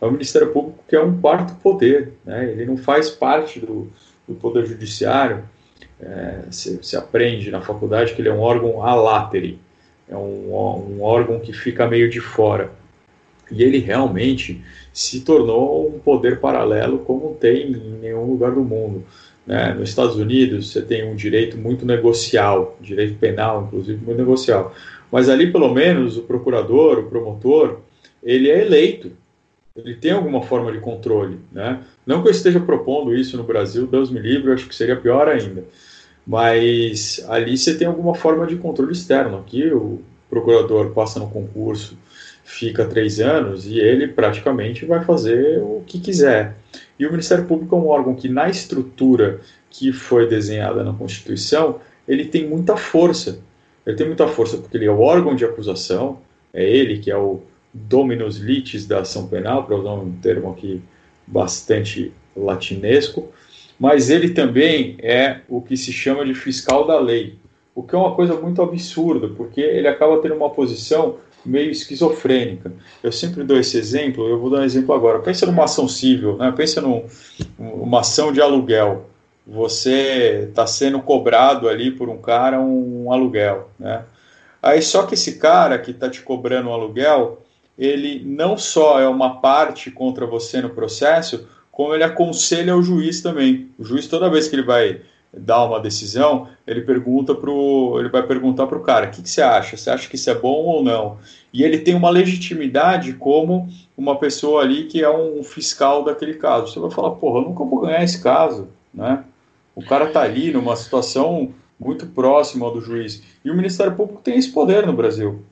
É 0.00 0.04
o 0.04 0.10
Ministério 0.10 0.50
Público 0.52 0.80
que 0.88 0.96
é 0.96 1.02
um 1.02 1.20
quarto 1.20 1.54
poder, 1.62 2.12
né? 2.24 2.50
ele 2.50 2.66
não 2.66 2.76
faz 2.76 3.08
parte 3.08 3.60
do, 3.60 3.90
do 4.26 4.34
Poder 4.34 4.66
Judiciário. 4.66 5.44
É, 6.00 6.40
se, 6.50 6.78
se, 6.82 6.96
aprende 6.96 7.50
na 7.50 7.62
faculdade 7.62 8.14
que 8.14 8.20
ele 8.20 8.28
é 8.28 8.32
um 8.32 8.40
órgão 8.40 8.82
a 8.82 8.94
latere, 8.94 9.58
é 10.08 10.16
um, 10.16 10.52
um 10.52 11.02
órgão 11.02 11.40
que 11.40 11.52
fica 11.52 11.86
meio 11.86 12.10
de 12.10 12.20
fora. 12.20 12.70
E 13.50 13.62
ele 13.62 13.78
realmente 13.78 14.62
se 14.92 15.20
tornou 15.20 15.88
um 15.88 15.98
poder 15.98 16.40
paralelo 16.40 16.98
como 16.98 17.34
tem 17.34 17.72
em 17.72 17.98
nenhum 18.00 18.24
lugar 18.24 18.52
do 18.52 18.62
mundo. 18.62 19.04
Né? 19.46 19.72
Nos 19.74 19.88
Estados 19.88 20.16
Unidos, 20.16 20.72
você 20.72 20.82
tem 20.82 21.08
um 21.08 21.14
direito 21.14 21.56
muito 21.56 21.86
negocial, 21.86 22.76
direito 22.80 23.16
penal, 23.18 23.64
inclusive, 23.66 24.04
muito 24.04 24.18
negocial. 24.18 24.74
Mas 25.10 25.28
ali, 25.28 25.52
pelo 25.52 25.72
menos, 25.72 26.16
o 26.16 26.22
procurador, 26.22 26.98
o 26.98 27.08
promotor, 27.08 27.80
ele 28.22 28.50
é 28.50 28.62
eleito. 28.62 29.12
Ele 29.76 29.94
tem 29.94 30.10
alguma 30.10 30.42
forma 30.42 30.72
de 30.72 30.80
controle. 30.80 31.38
Né? 31.52 31.80
Não 32.06 32.22
que 32.22 32.28
eu 32.28 32.32
esteja 32.32 32.60
propondo 32.60 33.14
isso 33.14 33.36
no 33.36 33.42
Brasil, 33.42 33.86
Deus 33.86 34.10
me 34.10 34.20
livre, 34.20 34.48
eu 34.48 34.54
acho 34.54 34.68
que 34.68 34.74
seria 34.74 34.96
pior 34.96 35.28
ainda. 35.28 35.64
Mas 36.26 37.24
ali 37.28 37.58
você 37.58 37.76
tem 37.76 37.86
alguma 37.86 38.14
forma 38.14 38.46
de 38.46 38.56
controle 38.56 38.92
externo. 38.92 39.38
Aqui 39.38 39.72
o 39.72 40.00
procurador 40.30 40.92
passa 40.92 41.18
no 41.18 41.28
concurso 41.28 41.96
fica 42.46 42.86
três 42.86 43.18
anos 43.18 43.66
e 43.66 43.78
ele 43.78 44.06
praticamente 44.06 44.86
vai 44.86 45.04
fazer 45.04 45.58
o 45.58 45.82
que 45.84 45.98
quiser. 45.98 46.54
E 46.98 47.04
o 47.04 47.10
Ministério 47.10 47.44
Público 47.44 47.74
é 47.74 47.78
um 47.78 47.88
órgão 47.88 48.14
que, 48.14 48.28
na 48.28 48.48
estrutura 48.48 49.40
que 49.68 49.92
foi 49.92 50.28
desenhada 50.28 50.84
na 50.84 50.92
Constituição, 50.92 51.80
ele 52.06 52.24
tem 52.24 52.48
muita 52.48 52.76
força. 52.76 53.40
Ele 53.84 53.96
tem 53.96 54.06
muita 54.06 54.28
força 54.28 54.56
porque 54.58 54.76
ele 54.76 54.86
é 54.86 54.90
o 54.90 55.00
órgão 55.00 55.34
de 55.34 55.44
acusação, 55.44 56.20
é 56.54 56.64
ele 56.64 56.98
que 56.98 57.10
é 57.10 57.16
o 57.16 57.42
dominus 57.74 58.36
litis 58.36 58.86
da 58.86 59.00
ação 59.00 59.26
penal, 59.26 59.64
para 59.64 59.76
usar 59.76 59.94
um 59.94 60.12
termo 60.12 60.50
aqui 60.50 60.80
bastante 61.26 62.12
latinesco, 62.36 63.28
mas 63.78 64.10
ele 64.10 64.30
também 64.30 64.96
é 65.00 65.40
o 65.48 65.60
que 65.60 65.76
se 65.76 65.92
chama 65.92 66.24
de 66.24 66.34
fiscal 66.34 66.86
da 66.86 66.98
lei, 66.98 67.36
o 67.74 67.82
que 67.82 67.94
é 67.94 67.98
uma 67.98 68.14
coisa 68.14 68.34
muito 68.34 68.62
absurda, 68.62 69.28
porque 69.28 69.60
ele 69.60 69.88
acaba 69.88 70.20
tendo 70.22 70.34
uma 70.34 70.50
posição 70.50 71.16
meio 71.44 71.70
esquizofrênica. 71.70 72.72
Eu 73.02 73.12
sempre 73.12 73.44
dou 73.44 73.58
esse 73.58 73.78
exemplo, 73.78 74.28
eu 74.28 74.38
vou 74.38 74.50
dar 74.50 74.60
um 74.60 74.64
exemplo 74.64 74.94
agora. 74.94 75.20
Pensa 75.20 75.46
numa 75.46 75.64
ação 75.64 75.88
civil, 75.88 76.36
né? 76.36 76.52
pensa 76.54 76.80
numa 76.80 78.00
ação 78.00 78.32
de 78.32 78.40
aluguel. 78.40 79.08
Você 79.46 80.48
está 80.48 80.66
sendo 80.66 81.00
cobrado 81.00 81.68
ali 81.68 81.92
por 81.92 82.08
um 82.08 82.18
cara 82.18 82.60
um 82.60 83.12
aluguel. 83.12 83.70
Né? 83.78 84.02
Aí 84.60 84.82
só 84.82 85.04
que 85.04 85.14
esse 85.14 85.38
cara 85.38 85.78
que 85.78 85.92
está 85.92 86.10
te 86.10 86.20
cobrando 86.22 86.68
um 86.68 86.72
aluguel, 86.72 87.45
ele 87.78 88.22
não 88.24 88.56
só 88.56 89.00
é 89.00 89.08
uma 89.08 89.40
parte 89.40 89.90
contra 89.90 90.26
você 90.26 90.60
no 90.60 90.70
processo, 90.70 91.46
como 91.70 91.94
ele 91.94 92.04
aconselha 92.04 92.76
o 92.76 92.82
juiz 92.82 93.20
também. 93.20 93.70
O 93.78 93.84
juiz, 93.84 94.06
toda 94.06 94.30
vez 94.30 94.48
que 94.48 94.56
ele 94.56 94.62
vai 94.62 95.00
dar 95.36 95.64
uma 95.64 95.78
decisão, 95.78 96.48
ele 96.66 96.80
pergunta 96.80 97.34
pro, 97.34 97.96
ele 97.98 98.08
vai 98.08 98.22
perguntar 98.22 98.66
para 98.66 98.78
o 98.78 98.82
cara, 98.82 99.06
o 99.06 99.10
que, 99.10 99.20
que, 99.22 99.28
você 99.28 99.42
acha? 99.42 99.76
Você 99.76 99.90
acha 99.90 100.08
que 100.08 100.16
isso 100.16 100.30
é 100.30 100.34
bom 100.34 100.64
ou 100.64 100.82
não? 100.82 101.18
E 101.52 101.62
ele 101.62 101.78
tem 101.78 101.94
uma 101.94 102.08
legitimidade 102.08 103.12
como 103.14 103.68
uma 103.96 104.16
pessoa 104.18 104.62
ali 104.62 104.84
que 104.84 105.02
é 105.02 105.10
um 105.10 105.42
fiscal 105.44 106.02
daquele 106.02 106.34
caso. 106.34 106.72
Você 106.72 106.80
vai 106.80 106.90
falar, 106.90 107.10
porra, 107.12 107.40
eu 107.40 107.48
nunca 107.48 107.64
vou 107.64 107.80
ganhar 107.80 108.02
esse 108.02 108.22
caso, 108.22 108.68
né? 108.92 109.22
O 109.74 109.84
cara 109.84 110.06
está 110.06 110.22
ali 110.22 110.50
numa 110.52 110.74
situação 110.74 111.52
muito 111.78 112.06
próxima 112.06 112.70
do 112.70 112.80
juiz. 112.80 113.22
E 113.44 113.50
o 113.50 113.54
Ministério 113.54 113.94
Público 113.94 114.22
tem 114.22 114.38
esse 114.38 114.50
poder 114.50 114.86
no 114.86 114.94
Brasil. 114.94 115.42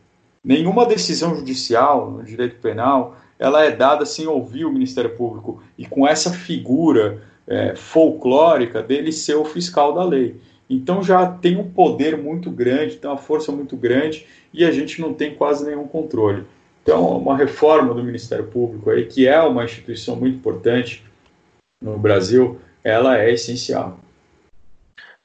Nenhuma 0.44 0.86
decisão 0.86 1.34
judicial 1.34 2.10
no 2.10 2.22
direito 2.22 2.56
penal 2.60 3.16
ela 3.38 3.64
é 3.64 3.70
dada 3.70 4.06
sem 4.06 4.26
ouvir 4.26 4.64
o 4.64 4.72
Ministério 4.72 5.16
Público 5.16 5.62
e 5.76 5.86
com 5.86 6.06
essa 6.06 6.32
figura 6.32 7.22
é, 7.46 7.74
folclórica 7.74 8.82
dele 8.82 9.12
ser 9.12 9.34
o 9.34 9.44
fiscal 9.44 9.92
da 9.92 10.04
lei. 10.04 10.40
Então 10.68 11.02
já 11.02 11.26
tem 11.26 11.56
um 11.56 11.70
poder 11.70 12.16
muito 12.16 12.50
grande, 12.50 12.96
tem 12.96 13.10
uma 13.10 13.18
força 13.18 13.50
muito 13.52 13.76
grande 13.76 14.26
e 14.52 14.64
a 14.64 14.70
gente 14.70 15.00
não 15.00 15.12
tem 15.12 15.34
quase 15.34 15.64
nenhum 15.64 15.86
controle. 15.86 16.44
Então, 16.82 17.16
uma 17.16 17.34
reforma 17.34 17.94
do 17.94 18.04
Ministério 18.04 18.46
Público 18.46 18.90
aí, 18.90 19.06
que 19.06 19.26
é 19.26 19.40
uma 19.40 19.64
instituição 19.64 20.16
muito 20.16 20.36
importante 20.36 21.02
no 21.82 21.98
Brasil, 21.98 22.60
ela 22.82 23.18
é 23.18 23.32
essencial. 23.32 23.98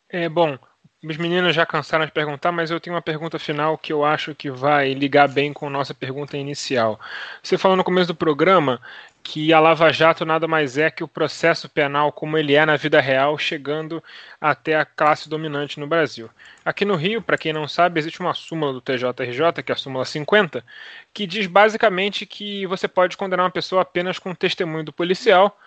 É 0.09 0.29
bom. 0.29 0.57
Os 1.01 1.15
meninos 1.15 1.55
já 1.55 1.65
cansaram 1.65 2.05
de 2.05 2.11
perguntar, 2.11 2.51
mas 2.51 2.69
eu 2.69 2.79
tenho 2.79 2.93
uma 2.93 3.01
pergunta 3.01 3.39
final 3.39 3.77
que 3.77 3.93
eu 3.93 4.03
acho 4.03 4.35
que 4.35 4.51
vai 4.51 4.93
ligar 4.93 5.29
bem 5.29 5.53
com 5.53 5.67
a 5.67 5.69
nossa 5.69 5.93
pergunta 5.93 6.35
inicial. 6.35 6.99
Você 7.41 7.57
falou 7.57 7.77
no 7.77 7.85
começo 7.85 8.09
do 8.09 8.15
programa 8.15 8.81
que 9.23 9.53
a 9.53 9.61
Lava 9.61 9.93
Jato 9.93 10.25
nada 10.25 10.45
mais 10.45 10.77
é 10.77 10.91
que 10.91 11.01
o 11.01 11.07
processo 11.07 11.69
penal 11.69 12.11
como 12.11 12.37
ele 12.37 12.53
é 12.53 12.65
na 12.65 12.75
vida 12.75 12.99
real, 12.99 13.37
chegando 13.37 14.03
até 14.41 14.75
a 14.75 14.83
classe 14.83 15.29
dominante 15.29 15.79
no 15.79 15.87
Brasil. 15.87 16.29
Aqui 16.65 16.83
no 16.83 16.95
Rio, 16.95 17.21
para 17.21 17.37
quem 17.37 17.53
não 17.53 17.65
sabe, 17.65 17.97
existe 17.97 18.19
uma 18.19 18.33
súmula 18.33 18.73
do 18.73 18.81
TJRJ, 18.81 19.63
que 19.63 19.71
é 19.71 19.75
a 19.75 19.77
súmula 19.77 20.03
50, 20.03 20.65
que 21.13 21.25
diz 21.25 21.47
basicamente 21.47 22.25
que 22.25 22.65
você 22.65 22.89
pode 22.89 23.15
condenar 23.15 23.45
uma 23.45 23.51
pessoa 23.51 23.83
apenas 23.83 24.19
com 24.19 24.35
testemunho 24.35 24.83
do 24.83 24.91
policial, 24.91 25.57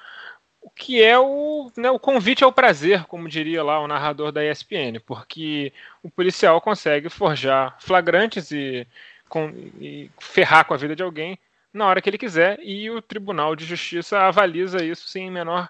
o 0.63 0.71
que 0.71 1.03
é 1.03 1.19
o, 1.19 1.71
né, 1.77 1.91
o 1.91 1.99
convite 1.99 2.45
ao 2.45 2.53
prazer, 2.53 3.05
como 3.05 3.29
diria 3.29 3.63
lá 3.63 3.81
o 3.81 3.89
narrador 3.89 4.31
da 4.31 4.45
ESPN, 4.45 5.01
porque 5.05 5.73
o 6.03 6.09
policial 6.09 6.61
consegue 6.61 7.09
forjar 7.09 7.77
flagrantes 7.81 8.53
e, 8.53 8.87
com, 9.29 9.51
e 9.81 10.11
ferrar 10.21 10.65
com 10.65 10.73
a 10.73 10.77
vida 10.77 10.95
de 10.95 11.03
alguém 11.03 11.39
na 11.73 11.87
hora 11.87 12.01
que 12.01 12.09
ele 12.09 12.19
quiser 12.19 12.61
e 12.63 12.91
o 12.91 13.03
Tribunal 13.03 13.57
de 13.57 13.65
Justiça 13.65 14.21
avaliza 14.21 14.85
isso 14.85 15.09
sem 15.09 15.31
menor 15.31 15.69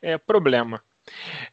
é, 0.00 0.18
problema. 0.18 0.82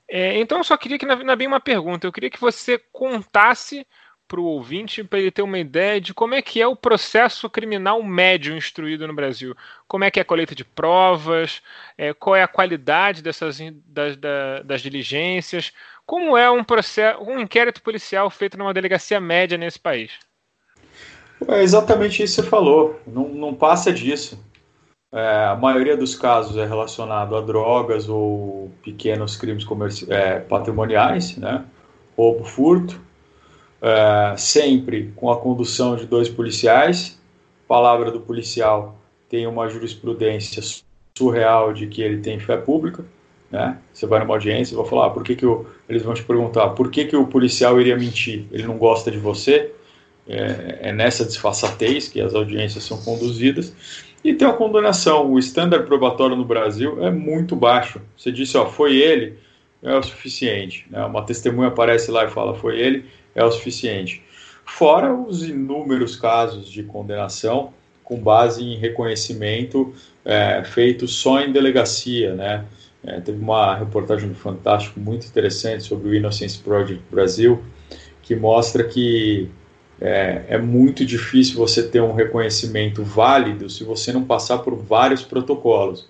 É, 0.08 0.38
então, 0.40 0.60
eu 0.60 0.64
só 0.64 0.78
queria 0.78 0.98
que, 0.98 1.06
na, 1.06 1.16
na 1.18 1.36
bem 1.36 1.48
uma 1.48 1.60
pergunta, 1.60 2.08
eu 2.08 2.12
queria 2.12 2.30
que 2.30 2.40
você 2.40 2.80
contasse 2.92 3.86
para 4.30 4.40
o 4.40 4.46
ouvinte, 4.46 5.04
para 5.04 5.18
ele 5.18 5.32
ter 5.32 5.42
uma 5.42 5.58
ideia 5.58 6.00
de 6.00 6.14
como 6.14 6.36
é 6.36 6.42
que 6.42 6.62
é 6.62 6.68
o 6.68 6.76
processo 6.76 7.50
criminal 7.50 8.02
médio 8.04 8.56
instruído 8.56 9.08
no 9.08 9.14
Brasil. 9.14 9.56
Como 9.88 10.04
é 10.04 10.12
que 10.12 10.20
é 10.20 10.22
a 10.22 10.26
colheita 10.26 10.54
de 10.54 10.64
provas, 10.64 11.64
é, 11.98 12.14
qual 12.14 12.36
é 12.36 12.44
a 12.44 12.48
qualidade 12.48 13.24
dessas, 13.24 13.58
das, 13.88 14.16
das, 14.16 14.64
das 14.64 14.82
diligências, 14.82 15.74
como 16.06 16.38
é 16.38 16.50
um 16.50 16.64
processo, 16.64 17.24
um 17.24 17.40
inquérito 17.40 17.82
policial 17.82 18.30
feito 18.30 18.58
numa 18.58 18.74
delegacia 18.74 19.20
média 19.20 19.58
nesse 19.58 19.80
país. 19.80 20.12
É 21.48 21.64
exatamente 21.64 22.22
isso 22.22 22.36
que 22.36 22.42
você 22.44 22.50
falou, 22.50 23.02
não, 23.08 23.30
não 23.30 23.56
passa 23.56 23.92
disso. 23.92 24.40
É, 25.12 25.46
a 25.46 25.56
maioria 25.56 25.98
dos 25.98 26.14
casos 26.14 26.56
é 26.56 26.66
relacionado 26.68 27.36
a 27.36 27.42
drogas 27.42 28.08
ou 28.08 28.72
pequenos 28.84 29.36
crimes 29.36 29.66
é, 30.08 30.40
patrimoniais, 30.40 31.36
né? 31.36 31.66
roubo, 32.16 32.44
furto, 32.44 33.02
é, 33.82 34.36
sempre 34.38 35.12
com 35.16 35.32
a 35.32 35.38
condução 35.38 35.96
de 35.96 36.06
dois 36.06 36.30
policiais. 36.30 37.20
Palavra 37.68 38.12
do 38.12 38.20
policial 38.20 39.00
tem 39.30 39.46
uma 39.46 39.70
jurisprudência 39.70 40.62
surreal 41.18 41.74
de 41.74 41.88
que 41.88 42.02
ele 42.02 42.18
tem 42.18 42.40
fé 42.40 42.58
pública. 42.58 43.06
Né? 43.52 43.78
Você 43.94 44.06
vai 44.06 44.20
numa 44.20 44.34
audiência 44.34 44.74
e 44.74 44.78
vai 44.78 44.86
falar, 44.86 45.08
ah, 45.08 45.10
por 45.10 45.24
que, 45.24 45.36
que 45.36 45.46
o, 45.46 45.66
eles 45.88 46.04
vão 46.04 46.14
te 46.14 46.24
perguntar, 46.24 46.70
por 46.70 46.92
que, 46.92 47.06
que 47.06 47.16
o 47.16 47.28
policial 47.28 47.80
iria 47.80 47.98
mentir? 47.98 48.46
Ele 48.52 48.64
não 48.64 48.78
gosta 48.78 49.10
de 49.10 49.18
você? 49.18 49.72
É, 50.28 50.90
é 50.90 50.92
nessa 50.94 51.26
disfarçatez 51.26 52.08
que 52.08 52.22
as 52.22 52.36
audiências 52.36 52.84
são 52.84 53.02
conduzidas. 53.02 53.74
E 54.24 54.34
tem 54.34 54.48
a 54.48 54.54
condenação. 54.54 55.32
O 55.32 55.40
estándar 55.40 55.84
probatório 55.86 56.36
no 56.36 56.46
Brasil 56.46 57.04
é 57.04 57.10
muito 57.10 57.56
baixo. 57.56 58.02
Você 58.16 58.32
disse, 58.32 58.58
ó, 58.58 58.68
foi 58.68 58.98
ele, 58.98 59.38
é 59.82 59.96
o 59.96 60.04
suficiente. 60.04 60.86
Né? 60.90 61.04
Uma 61.06 61.24
testemunha 61.24 61.70
aparece 61.70 62.12
lá 62.12 62.26
e 62.26 62.30
fala, 62.30 62.56
foi 62.56 62.80
ele, 62.80 63.06
é 63.36 63.44
o 63.44 63.52
suficiente. 63.52 64.24
Fora 64.66 65.14
os 65.14 65.48
inúmeros 65.48 66.16
casos 66.16 66.70
de 66.70 66.84
condenação 66.84 67.74
com 68.04 68.18
base 68.18 68.64
em 68.64 68.78
reconhecimento 68.78 69.94
é, 70.26 70.64
feito 70.64 71.08
só 71.08 71.42
em 71.42 71.52
delegacia, 71.52 72.34
né? 72.34 72.66
É, 73.04 73.20
teve 73.22 73.42
uma 73.42 73.76
reportagem 73.76 74.28
do 74.28 74.36
Fantástico 74.36 75.00
muito 75.00 75.26
interessante 75.26 75.84
sobre 75.84 76.10
o 76.10 76.16
Innocence 76.16 76.60
Project 76.60 77.02
Brasil, 77.10 77.64
que 78.22 78.36
mostra 78.36 78.84
que 78.84 79.50
é, 80.02 80.44
é, 80.50 80.58
muito 80.58 81.06
difícil 81.06 81.56
você 81.56 81.88
ter 81.88 82.02
um 82.02 82.14
reconhecimento 82.14 83.04
válido 83.04 83.70
se 83.70 83.84
você 83.84 84.12
não 84.12 84.24
passar 84.24 84.60
por 84.60 84.76
vários 84.76 85.24
protocolos. 85.24 86.08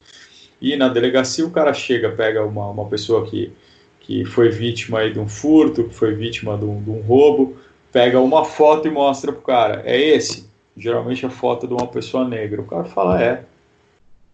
E 0.61 0.75
na 0.75 0.87
delegacia 0.89 1.45
o 1.45 1.51
cara 1.51 1.73
chega, 1.73 2.09
pega 2.11 2.43
uma, 2.43 2.69
uma 2.69 2.85
pessoa 2.85 3.25
que, 3.25 3.51
que 3.99 4.25
foi 4.25 4.49
vítima 4.49 4.99
aí 4.99 5.13
de 5.13 5.19
um 5.19 5.27
furto, 5.27 5.85
que 5.85 5.95
foi 5.95 6.13
vítima 6.13 6.57
de 6.57 6.65
um, 6.65 6.81
de 6.81 6.89
um 6.89 7.01
roubo, 7.01 7.57
pega 7.91 8.19
uma 8.19 8.43
foto 8.43 8.87
e 8.87 8.91
mostra 8.91 9.31
pro 9.31 9.41
cara, 9.41 9.81
é 9.85 9.99
esse? 9.99 10.49
Geralmente 10.75 11.25
a 11.25 11.29
foto 11.29 11.67
de 11.67 11.73
uma 11.73 11.87
pessoa 11.87 12.27
negra. 12.27 12.61
O 12.61 12.65
cara 12.65 12.85
fala, 12.85 13.21
é. 13.21 13.43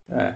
É, 0.10 0.36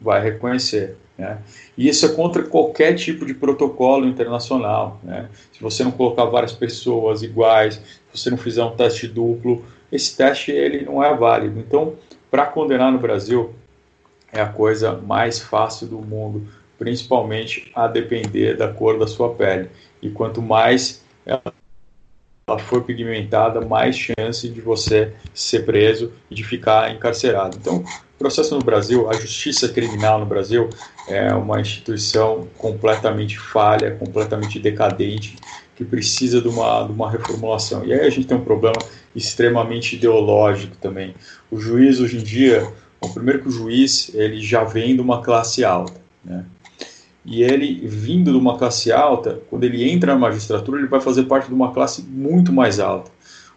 vai 0.00 0.22
reconhecer. 0.22 0.96
Né? 1.16 1.38
E 1.78 1.88
isso 1.88 2.04
é 2.06 2.08
contra 2.08 2.42
qualquer 2.42 2.94
tipo 2.94 3.24
de 3.24 3.34
protocolo 3.34 4.06
internacional. 4.06 5.00
Né? 5.02 5.28
Se 5.52 5.62
você 5.62 5.84
não 5.84 5.92
colocar 5.92 6.24
várias 6.24 6.52
pessoas 6.52 7.22
iguais, 7.22 7.76
se 8.12 8.18
você 8.18 8.30
não 8.30 8.38
fizer 8.38 8.64
um 8.64 8.74
teste 8.74 9.06
duplo, 9.06 9.64
esse 9.92 10.16
teste 10.16 10.50
ele 10.50 10.84
não 10.84 11.02
é 11.02 11.14
válido. 11.14 11.60
Então, 11.60 11.94
para 12.30 12.46
condenar 12.46 12.90
no 12.90 12.98
Brasil, 12.98 13.54
é 14.34 14.40
a 14.40 14.46
coisa 14.46 14.92
mais 14.92 15.38
fácil 15.38 15.86
do 15.86 15.98
mundo, 15.98 16.46
principalmente 16.78 17.70
a 17.74 17.86
depender 17.86 18.56
da 18.56 18.68
cor 18.68 18.98
da 18.98 19.06
sua 19.06 19.32
pele. 19.34 19.70
E 20.02 20.10
quanto 20.10 20.42
mais 20.42 21.02
ela 21.24 22.58
for 22.58 22.82
pigmentada, 22.82 23.60
mais 23.60 23.96
chance 23.96 24.48
de 24.48 24.60
você 24.60 25.14
ser 25.32 25.64
preso 25.64 26.12
e 26.30 26.34
de 26.34 26.44
ficar 26.44 26.92
encarcerado. 26.92 27.56
Então, 27.56 27.84
processo 28.24 28.54
no 28.54 28.62
Brasil, 28.62 29.08
a 29.10 29.12
justiça 29.14 29.68
criminal 29.68 30.18
no 30.18 30.26
Brasil 30.26 30.70
é 31.06 31.32
uma 31.34 31.60
instituição 31.60 32.48
completamente 32.56 33.38
falha, 33.38 33.94
completamente 33.96 34.58
decadente, 34.58 35.36
que 35.76 35.84
precisa 35.84 36.40
de 36.40 36.48
uma, 36.48 36.84
de 36.84 36.92
uma 36.92 37.10
reformulação. 37.10 37.84
E 37.84 37.92
aí 37.92 38.00
a 38.00 38.10
gente 38.10 38.26
tem 38.26 38.36
um 38.36 38.44
problema 38.44 38.78
extremamente 39.14 39.96
ideológico 39.96 40.74
também. 40.80 41.14
O 41.50 41.58
juiz 41.58 42.00
hoje 42.00 42.16
em 42.16 42.22
dia, 42.22 42.66
o 43.04 43.12
primeiro 43.12 43.42
que 43.42 43.48
o 43.48 43.52
juiz 43.52 44.10
ele 44.14 44.40
já 44.40 44.64
vem 44.64 44.94
de 44.94 45.00
uma 45.00 45.22
classe 45.22 45.64
alta, 45.64 46.00
né? 46.24 46.44
E 47.26 47.42
ele 47.42 47.86
vindo 47.86 48.32
de 48.32 48.36
uma 48.36 48.58
classe 48.58 48.92
alta, 48.92 49.40
quando 49.48 49.64
ele 49.64 49.88
entra 49.90 50.12
na 50.12 50.18
magistratura, 50.18 50.78
ele 50.78 50.88
vai 50.88 51.00
fazer 51.00 51.22
parte 51.24 51.48
de 51.48 51.54
uma 51.54 51.72
classe 51.72 52.02
muito 52.02 52.52
mais 52.52 52.78
alta 52.78 53.10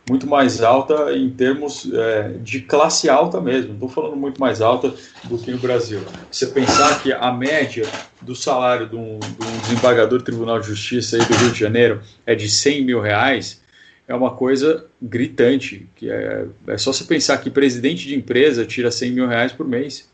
muito 0.10 0.26
mais 0.26 0.62
alta 0.62 1.12
em 1.14 1.30
termos 1.30 1.90
é, 1.94 2.36
de 2.42 2.62
classe 2.62 3.10
alta 3.10 3.42
mesmo. 3.42 3.74
Estou 3.74 3.90
falando 3.90 4.16
muito 4.16 4.40
mais 4.40 4.62
alta 4.62 4.94
do 5.26 5.38
que 5.38 5.52
no 5.52 5.58
Brasil. 5.58 6.02
Você 6.32 6.48
pensar 6.48 7.02
que 7.02 7.12
a 7.12 7.32
média 7.32 7.86
do 8.22 8.36
salário 8.36 8.88
de 8.88 8.96
um, 8.96 9.20
de 9.20 9.46
um 9.46 9.60
desembargador 9.62 10.20
do 10.20 10.24
Tribunal 10.24 10.60
de 10.60 10.68
Justiça 10.68 11.18
aí 11.18 11.26
do 11.26 11.34
Rio 11.36 11.52
de 11.52 11.60
Janeiro 11.60 12.02
é 12.26 12.34
de 12.34 12.50
100 12.50 12.86
mil 12.86 13.02
reais, 13.02 13.62
é 14.08 14.16
uma 14.16 14.32
coisa 14.32 14.86
gritante. 15.02 15.88
Que 15.96 16.10
é, 16.10 16.46
é 16.68 16.78
só 16.78 16.94
você 16.94 17.04
pensar 17.04 17.38
que 17.40 17.50
presidente 17.50 18.08
de 18.08 18.16
empresa 18.16 18.66
tira 18.66 18.90
100 18.90 19.12
mil 19.12 19.28
reais 19.28 19.52
por 19.52 19.68
mês. 19.68 20.10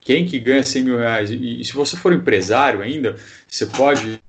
Quem 0.00 0.24
que 0.24 0.38
ganha 0.38 0.62
100 0.62 0.84
mil 0.84 0.98
reais? 0.98 1.30
E, 1.30 1.60
e 1.60 1.64
se 1.64 1.72
você 1.72 1.96
for 1.96 2.12
empresário 2.12 2.80
ainda, 2.80 3.16
você 3.46 3.66
pode 3.66 4.20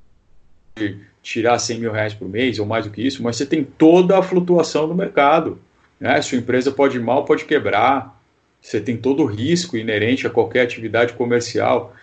tirar 1.22 1.60
100 1.60 1.80
mil 1.80 1.92
reais 1.92 2.14
por 2.14 2.28
mês 2.28 2.60
ou 2.60 2.66
mais 2.66 2.86
do 2.86 2.92
que 2.92 3.02
isso, 3.02 3.22
mas 3.22 3.36
você 3.36 3.46
tem 3.46 3.64
toda 3.64 4.18
a 4.18 4.24
flutuação 4.24 4.88
do 4.88 4.96
mercado. 4.96 5.60
Né? 6.00 6.22
Sua 6.22 6.38
empresa 6.38 6.72
pode 6.72 6.98
ir 6.98 7.02
mal, 7.02 7.26
pode 7.26 7.46
quebrar. 7.46 8.20
Você 8.62 8.82
tem 8.82 8.98
todo 8.98 9.24
o 9.24 9.26
risco 9.26 9.78
inerente 9.78 10.26
a 10.26 10.30
qualquer 10.30 10.62
atividade 10.62 11.14
comercial. 11.14 11.94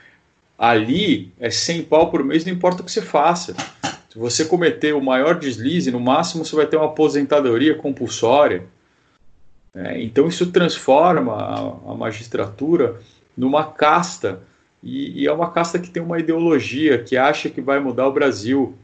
Ali 0.58 1.32
é 1.40 1.50
100 1.50 1.82
pau 1.84 2.10
por 2.10 2.22
mês, 2.22 2.44
não 2.44 2.52
importa 2.52 2.82
o 2.82 2.84
que 2.84 2.92
você 2.92 3.02
faça. 3.02 3.54
Se 4.14 4.20
você 4.20 4.44
cometer 4.44 4.94
o 4.94 5.00
maior 5.00 5.40
deslize, 5.40 5.90
no 5.90 5.98
máximo 5.98 6.44
você 6.44 6.54
vai 6.54 6.68
ter 6.68 6.76
uma 6.76 6.86
aposentadoria 6.86 7.74
compulsória. 7.74 8.62
É, 9.74 10.00
então 10.00 10.28
isso 10.28 10.52
transforma 10.52 11.32
a, 11.32 11.90
a 11.90 11.94
magistratura 11.96 13.00
numa 13.36 13.64
casta 13.64 14.40
e, 14.80 15.22
e, 15.22 15.26
é 15.26 15.32
uma 15.32 15.50
casta 15.50 15.80
que 15.80 15.90
tem 15.90 16.00
uma 16.00 16.20
ideologia 16.20 16.96
que 17.02 17.16
acha 17.16 17.50
que 17.50 17.60
vai 17.60 17.80
mudar 17.80 18.06
o 18.06 18.12
Brasil 18.12 18.76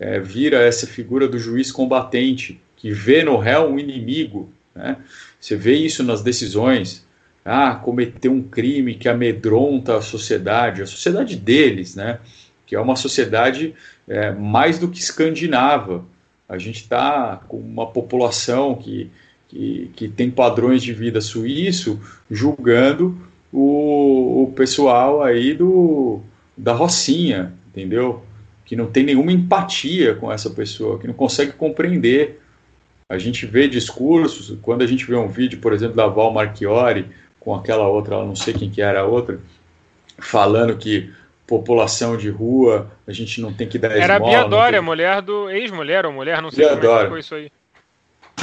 é, 0.00 0.18
vira 0.20 0.62
essa 0.62 0.86
figura 0.86 1.28
do 1.28 1.38
juiz 1.38 1.70
combatente, 1.70 2.58
que 2.74 2.90
vê 2.90 3.22
no 3.22 3.36
réu 3.36 3.68
um 3.68 3.78
inimigo. 3.78 4.50
Né? 4.74 4.96
Você 5.38 5.54
vê 5.54 5.74
isso 5.74 6.02
nas 6.02 6.22
decisões. 6.22 7.06
Ah, 7.44 7.74
cometeu 7.74 8.32
um 8.32 8.42
crime 8.42 8.94
que 8.94 9.06
amedronta 9.06 9.98
a 9.98 10.00
sociedade, 10.00 10.80
a 10.80 10.86
sociedade 10.86 11.36
deles, 11.36 11.94
né? 11.94 12.20
que 12.64 12.74
é 12.74 12.80
uma 12.80 12.96
sociedade 12.96 13.74
é, 14.08 14.32
mais 14.32 14.78
do 14.78 14.88
que 14.88 14.98
escandinava. 14.98 16.04
A 16.48 16.58
gente 16.58 16.82
está 16.82 17.40
com 17.48 17.58
uma 17.58 17.86
população 17.86 18.74
que, 18.74 19.10
que, 19.48 19.90
que, 19.94 20.08
tem 20.08 20.30
padrões 20.30 20.82
de 20.82 20.92
vida 20.92 21.20
suíço 21.20 22.00
julgando 22.30 23.16
o, 23.52 24.44
o 24.44 24.52
pessoal 24.56 25.22
aí 25.22 25.52
do, 25.54 26.20
da 26.56 26.72
Rocinha, 26.72 27.52
entendeu? 27.68 28.24
que 28.68 28.76
não 28.76 28.86
tem 28.86 29.02
nenhuma 29.02 29.32
empatia 29.32 30.14
com 30.14 30.30
essa 30.30 30.50
pessoa, 30.50 30.98
que 30.98 31.06
não 31.06 31.14
consegue 31.14 31.52
compreender. 31.52 32.38
A 33.08 33.16
gente 33.16 33.46
vê 33.46 33.66
discursos, 33.66 34.58
quando 34.60 34.82
a 34.82 34.86
gente 34.86 35.06
vê 35.06 35.16
um 35.16 35.26
vídeo, 35.26 35.58
por 35.58 35.72
exemplo, 35.72 35.96
da 35.96 36.06
Val 36.06 36.30
Marchiori, 36.30 37.06
com 37.40 37.54
aquela 37.54 37.88
outra, 37.88 38.22
não 38.22 38.36
sei 38.36 38.52
quem 38.52 38.68
que 38.68 38.82
era 38.82 39.00
a 39.00 39.04
outra, 39.06 39.40
falando 40.18 40.76
que 40.76 41.10
população 41.48 42.14
de 42.14 42.28
rua, 42.28 42.92
a 43.06 43.12
gente 43.12 43.40
não 43.40 43.54
tem 43.54 43.66
que 43.66 43.78
dar 43.78 43.90
Era 43.90 44.16
esmola, 44.16 44.36
a 44.36 44.40
Bia 44.40 44.48
Dória, 44.48 44.78
tem... 44.78 44.86
mulher 44.86 45.22
do 45.22 45.48
ex-mulher 45.48 46.04
ou 46.04 46.12
mulher, 46.12 46.42
não 46.42 46.50
sei 46.50 46.66
Bia 46.66 46.76
como 46.76 47.00
é 47.00 47.08
foi 47.08 47.20
isso 47.20 47.34
aí. 47.34 47.50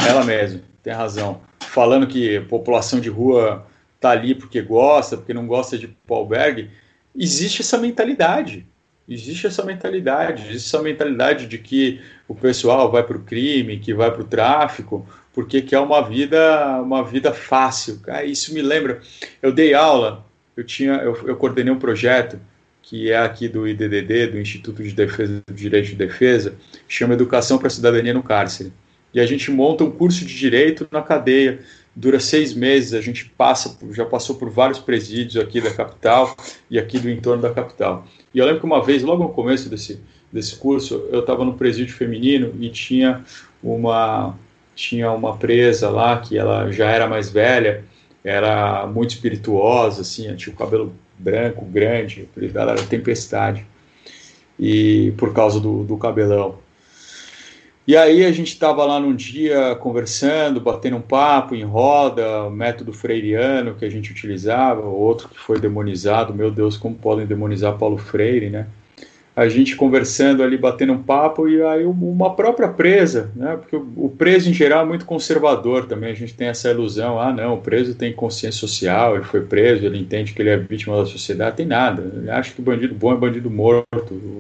Ela 0.06 0.26
mesmo, 0.26 0.62
tem 0.82 0.92
razão. 0.92 1.40
Falando 1.60 2.08
que 2.08 2.40
população 2.42 3.00
de 3.00 3.08
rua 3.08 3.66
tá 4.02 4.10
ali 4.10 4.34
porque 4.34 4.60
gosta, 4.60 5.16
porque 5.16 5.36
não 5.36 5.46
gosta 5.46 5.78
de 5.78 5.96
albergue. 6.10 6.72
Existe 7.16 7.62
essa 7.62 7.78
mentalidade. 7.78 8.66
Existe 9.08 9.46
essa 9.46 9.64
mentalidade, 9.64 10.50
existe 10.50 10.68
essa 10.68 10.82
mentalidade 10.82 11.46
de 11.46 11.60
que 11.60 12.02
o 12.28 12.34
pessoal 12.34 12.92
vai 12.92 13.04
para 13.04 13.18
o 13.18 13.22
crime, 13.22 13.78
que 13.78 13.94
vai 13.94 14.10
para 14.10 14.22
o 14.22 14.26
tráfico, 14.26 15.08
porque 15.32 15.62
quer 15.62 15.78
uma 15.80 16.02
vida, 16.02 16.82
uma 16.82 17.04
vida 17.04 17.32
fácil. 17.32 18.02
Ah, 18.08 18.24
isso 18.24 18.52
me 18.52 18.64
lembra. 18.64 19.00
Eu 19.44 19.52
dei 19.52 19.76
aula, 19.76 20.26
eu 20.58 20.64
tinha, 20.64 20.94
eu, 20.96 21.16
eu 21.28 21.36
coordenei 21.36 21.72
um 21.72 21.78
projeto 21.78 22.40
que 22.86 23.12
é 23.12 23.18
aqui 23.18 23.48
do 23.48 23.68
IDDD, 23.68 24.28
do 24.28 24.40
Instituto 24.40 24.84
de 24.84 24.94
Defesa 24.94 25.42
do 25.48 25.54
Direito 25.54 25.88
de 25.88 25.96
Defesa, 25.96 26.56
chama 26.88 27.16
Educação 27.16 27.58
para 27.58 27.68
a 27.68 27.72
Cidadania 27.72 28.14
no 28.14 28.22
Cárcere. 28.22 28.72
E 29.12 29.20
a 29.20 29.26
gente 29.26 29.50
monta 29.50 29.84
um 29.84 29.90
curso 29.90 30.24
de 30.24 30.38
direito 30.38 30.88
na 30.92 31.02
cadeia 31.02 31.60
dura 31.96 32.20
seis 32.20 32.54
meses, 32.54 32.94
a 32.94 33.02
gente 33.02 33.26
passa, 33.26 33.76
já 33.92 34.06
passou 34.06 34.36
por 34.36 34.50
vários 34.50 34.78
presídios 34.78 35.38
aqui 35.42 35.62
da 35.62 35.74
capital 35.74 36.36
e 36.70 36.78
aqui 36.78 37.00
do 37.00 37.10
entorno 37.10 37.42
da 37.42 37.52
capital. 37.52 38.06
E 38.34 38.38
eu 38.38 38.46
lembro 38.46 38.60
que 38.60 38.66
uma 38.66 38.84
vez, 38.84 39.02
logo 39.02 39.24
no 39.24 39.30
começo 39.30 39.68
desse, 39.70 40.00
desse 40.32 40.56
curso, 40.58 41.08
eu 41.12 41.22
estava 41.22 41.44
no 41.44 41.54
presídio 41.54 41.96
feminino 41.96 42.54
e 42.60 42.70
tinha 42.70 43.24
uma 43.64 44.38
tinha 44.76 45.10
uma 45.12 45.38
presa 45.38 45.90
lá 45.90 46.20
que 46.20 46.38
ela 46.38 46.70
já 46.70 46.92
era 46.92 47.08
mais 47.08 47.30
velha, 47.30 47.86
era 48.22 48.86
muito 48.86 49.12
espirituosa, 49.12 50.02
assim, 50.02 50.36
tinha 50.36 50.54
o 50.54 50.58
cabelo 50.58 50.94
branco, 51.18 51.66
grande, 51.66 52.30
dela 52.36 52.74
era 52.74 52.84
Tempestade, 52.84 53.66
e 54.60 55.14
por 55.18 55.34
causa 55.34 55.60
do, 55.60 55.84
do 55.84 55.98
cabelão. 55.98 56.60
E 57.88 57.96
aí 57.96 58.26
a 58.26 58.32
gente 58.32 58.48
estava 58.48 58.84
lá 58.84 59.00
num 59.00 59.16
dia 59.16 59.76
conversando, 59.76 60.60
batendo 60.60 60.98
um 60.98 61.02
papo 61.02 61.54
em 61.54 61.64
roda, 61.64 62.50
método 62.50 62.92
freiriano 62.92 63.76
que 63.76 63.86
a 63.86 63.90
gente 63.90 64.12
utilizava, 64.12 64.82
outro 64.82 65.30
que 65.30 65.38
foi 65.38 65.60
demonizado, 65.60 66.34
meu 66.34 66.50
Deus, 66.50 66.78
como 66.78 66.96
podem 66.96 67.28
demonizar 67.28 67.78
Paulo 67.78 67.98
Freire, 67.98 68.50
né? 68.50 68.66
A 69.36 69.50
gente 69.50 69.76
conversando 69.76 70.42
ali, 70.42 70.58
batendo 70.58 70.94
um 70.94 71.04
papo, 71.04 71.50
e 71.50 71.62
aí 71.62 71.84
uma 71.84 72.34
própria 72.34 72.70
presa, 72.70 73.30
né? 73.36 73.58
Porque 73.58 73.76
o 73.76 74.08
preso 74.08 74.50
em 74.50 74.54
geral 74.54 74.84
é 74.84 74.86
muito 74.88 75.06
conservador 75.06 75.88
também, 75.88 76.12
a 76.12 76.16
gente 76.16 76.34
tem 76.34 76.48
essa 76.48 76.72
ilusão, 76.72 77.20
ah 77.20 77.34
não, 77.34 77.56
o 77.56 77.62
preso 77.62 77.94
tem 77.96 78.14
consciência 78.14 78.60
social, 78.60 79.16
ele 79.16 79.26
foi 79.26 79.42
preso, 79.42 79.86
ele 79.86 80.00
entende 80.00 80.34
que 80.34 80.42
ele 80.42 80.50
é 80.50 80.58
vítima 80.58 80.96
da 80.96 81.06
sociedade, 81.06 81.58
tem 81.58 81.66
nada, 81.66 82.10
ele 82.16 82.32
acha 82.32 82.54
que 82.54 82.62
bandido 82.62 82.96
bom 82.96 83.12
é 83.12 83.18
bandido 83.18 83.52
morto, 83.52 83.86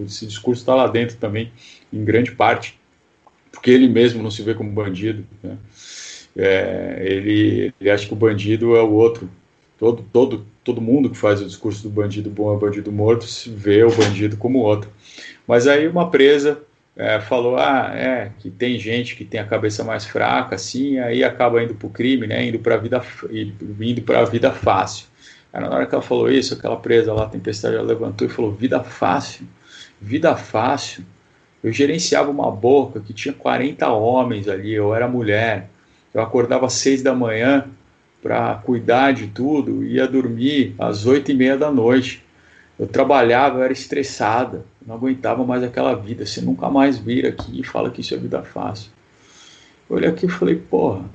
esse 0.06 0.26
discurso 0.26 0.62
está 0.62 0.74
lá 0.74 0.88
dentro 0.88 1.18
também, 1.18 1.52
em 1.92 2.06
grande 2.06 2.32
parte, 2.32 2.80
porque 3.52 3.72
ele 3.72 3.90
mesmo 3.90 4.24
não 4.24 4.32
se 4.32 4.44
vê 4.44 4.54
como 4.54 4.72
bandido, 4.72 5.26
né? 5.44 5.58
É, 6.38 7.02
ele, 7.02 7.74
ele 7.80 7.90
acha 7.90 8.06
que 8.06 8.14
o 8.14 8.16
bandido 8.16 8.76
é 8.76 8.82
o 8.82 8.92
outro, 8.92 9.30
todo, 9.78 10.06
todo, 10.12 10.46
todo 10.66 10.82
mundo 10.82 11.12
que 11.12 11.16
faz 11.16 11.42
o 11.42 11.46
discurso 11.46 11.84
do 11.84 11.90
bandido 11.90 12.30
bom 12.30 12.54
é 12.54 12.60
bandido 12.60 12.92
morto 12.92 13.26
vê 13.56 13.84
o 13.84 13.96
bandido 13.96 14.36
como 14.36 14.60
outro. 14.60 14.90
Mas 15.48 15.68
aí 15.68 15.88
uma 15.88 16.10
presa 16.10 16.60
é, 16.98 17.22
falou, 17.22 17.56
ah, 17.56 17.92
é, 17.94 18.32
que 18.40 18.50
tem 18.50 18.80
gente 18.80 19.16
que 19.16 19.24
tem 19.24 19.40
a 19.40 19.46
cabeça 19.46 19.84
mais 19.84 20.06
fraca, 20.06 20.56
assim, 20.56 20.98
aí 20.98 21.24
acaba 21.24 21.62
indo 21.62 21.76
para 21.76 21.88
o 21.88 21.90
crime, 21.90 22.26
né, 22.26 22.48
indo 22.48 22.58
para 22.58 22.76
a 22.76 22.78
vida, 22.78 23.06
indo 23.80 24.02
para 24.02 24.22
a 24.22 24.26
vida 24.26 24.52
fácil. 24.52 25.06
Aí, 25.54 25.62
na 25.62 25.70
hora 25.70 25.86
que 25.86 25.94
ela 25.94 26.02
falou 26.02 26.32
isso, 26.32 26.56
aquela 26.56 26.78
presa 26.78 27.14
lá, 27.14 27.28
tempestade, 27.28 27.76
ela 27.76 27.86
levantou 27.86 28.28
e 28.28 28.30
falou, 28.30 28.52
vida 28.52 28.84
fácil, 28.84 29.46
vida 30.02 30.36
fácil. 30.36 31.06
Eu 31.64 31.72
gerenciava 31.72 32.32
uma 32.32 32.50
boca 32.50 33.00
que 33.00 33.14
tinha 33.14 33.34
40 33.34 33.88
homens 33.90 34.48
ali, 34.48 34.74
eu 34.74 34.96
era 34.96 35.08
mulher, 35.08 35.70
eu 36.14 36.22
acordava 36.22 36.66
às 36.66 36.74
seis 36.74 37.04
da 37.04 37.14
manhã, 37.14 37.68
para 38.26 38.56
cuidar 38.56 39.12
de 39.12 39.28
tudo, 39.28 39.84
ia 39.84 40.08
dormir 40.08 40.74
às 40.80 41.06
oito 41.06 41.30
e 41.30 41.34
meia 41.36 41.56
da 41.56 41.72
noite. 41.72 42.26
Eu 42.78 42.88
trabalhava, 42.88 43.60
eu 43.60 43.64
era 43.64 43.72
estressada, 43.72 44.66
não 44.84 44.96
aguentava 44.96 45.46
mais 45.46 45.62
aquela 45.62 45.94
vida. 45.94 46.26
Você 46.26 46.42
nunca 46.42 46.68
mais 46.68 46.98
vira 46.98 47.30
aqui 47.30 47.60
e 47.60 47.64
fala 47.64 47.92
que 47.92 48.02
isso 48.02 48.16
é 48.16 48.18
vida 48.18 48.42
fácil. 48.42 48.90
Eu 49.88 49.98
olhei 49.98 50.10
aqui 50.10 50.26
e 50.26 50.30
falei, 50.30 50.56
porra, 50.56 51.06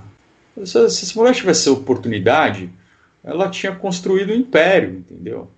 se, 0.65 0.79
essa 0.79 1.19
mulher 1.19 1.35
tivesse 1.35 1.69
oportunidade, 1.69 2.71
ela 3.25 3.51
tinha 3.51 3.75
construído 3.75 4.31
um 4.31 4.37
império, 4.37 4.91
entendeu? 4.91 5.51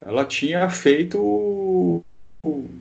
Ela 0.00 0.24
tinha 0.24 0.70
feito 0.70 2.00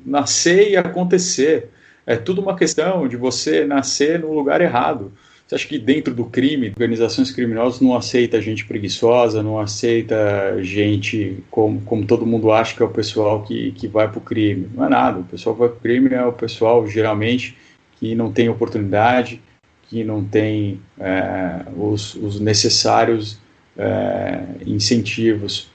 nascer 0.05 0.69
e 0.69 0.77
acontecer. 0.77 1.71
É 2.05 2.15
tudo 2.15 2.39
uma 2.39 2.55
questão 2.55 3.07
de 3.07 3.17
você 3.17 3.65
nascer 3.65 4.19
no 4.19 4.31
lugar 4.31 4.61
errado. 4.61 5.11
Você 5.47 5.55
acha 5.55 5.67
que 5.67 5.77
dentro 5.77 6.11
do 6.11 6.25
crime, 6.25 6.69
organizações 6.69 7.29
criminosas 7.29 7.79
não 7.79 7.95
aceita 7.95 8.41
gente 8.41 8.65
preguiçosa, 8.65 9.43
não 9.43 9.59
aceita 9.59 10.57
gente 10.63 11.37
como, 11.51 11.81
como 11.81 12.03
todo 12.03 12.25
mundo 12.25 12.51
acha 12.51 12.75
que 12.75 12.81
é 12.81 12.85
o 12.85 12.89
pessoal 12.89 13.43
que, 13.43 13.71
que 13.73 13.87
vai 13.87 14.09
para 14.09 14.17
o 14.17 14.21
crime? 14.21 14.67
Não 14.73 14.85
é 14.85 14.89
nada. 14.89 15.19
O 15.19 15.23
pessoal 15.23 15.53
que 15.53 15.59
vai 15.59 15.69
para 15.69 15.77
o 15.77 15.81
crime 15.81 16.09
é 16.15 16.25
o 16.25 16.33
pessoal, 16.33 16.87
geralmente, 16.87 17.55
que 17.99 18.15
não 18.15 18.31
tem 18.31 18.49
oportunidade, 18.49 19.39
que 19.87 20.03
não 20.03 20.25
tem 20.25 20.81
é, 20.99 21.61
os, 21.77 22.15
os, 22.15 22.39
necessários 22.39 23.39
é, 23.77 24.41
incentivos 24.65 25.69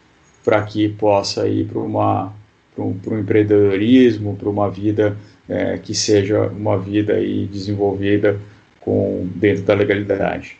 para 0.44 0.62
que 0.62 0.88
possa 0.88 1.46
ir 1.48 1.66
para 1.66 1.78
uma 1.78 2.32
para 2.74 2.84
um, 2.84 3.20
empreendedorismo, 3.20 4.36
para 4.36 4.48
uma 4.48 4.70
vida 4.70 5.16
é, 5.48 5.78
que 5.78 5.94
seja 5.94 6.46
uma 6.48 6.78
vida 6.78 7.14
aí 7.14 7.46
desenvolvida 7.46 8.40
com 8.80 9.28
dentro 9.34 9.64
da 9.64 9.74
legalidade. 9.74 10.58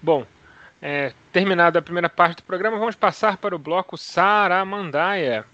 Bom, 0.00 0.26
é, 0.80 1.12
terminada 1.32 1.78
a 1.78 1.82
primeira 1.82 2.08
parte 2.08 2.38
do 2.38 2.42
programa, 2.42 2.78
vamos 2.78 2.96
passar 2.96 3.36
para 3.36 3.54
o 3.54 3.58
bloco 3.58 3.96
Saramandaia. 3.96 5.44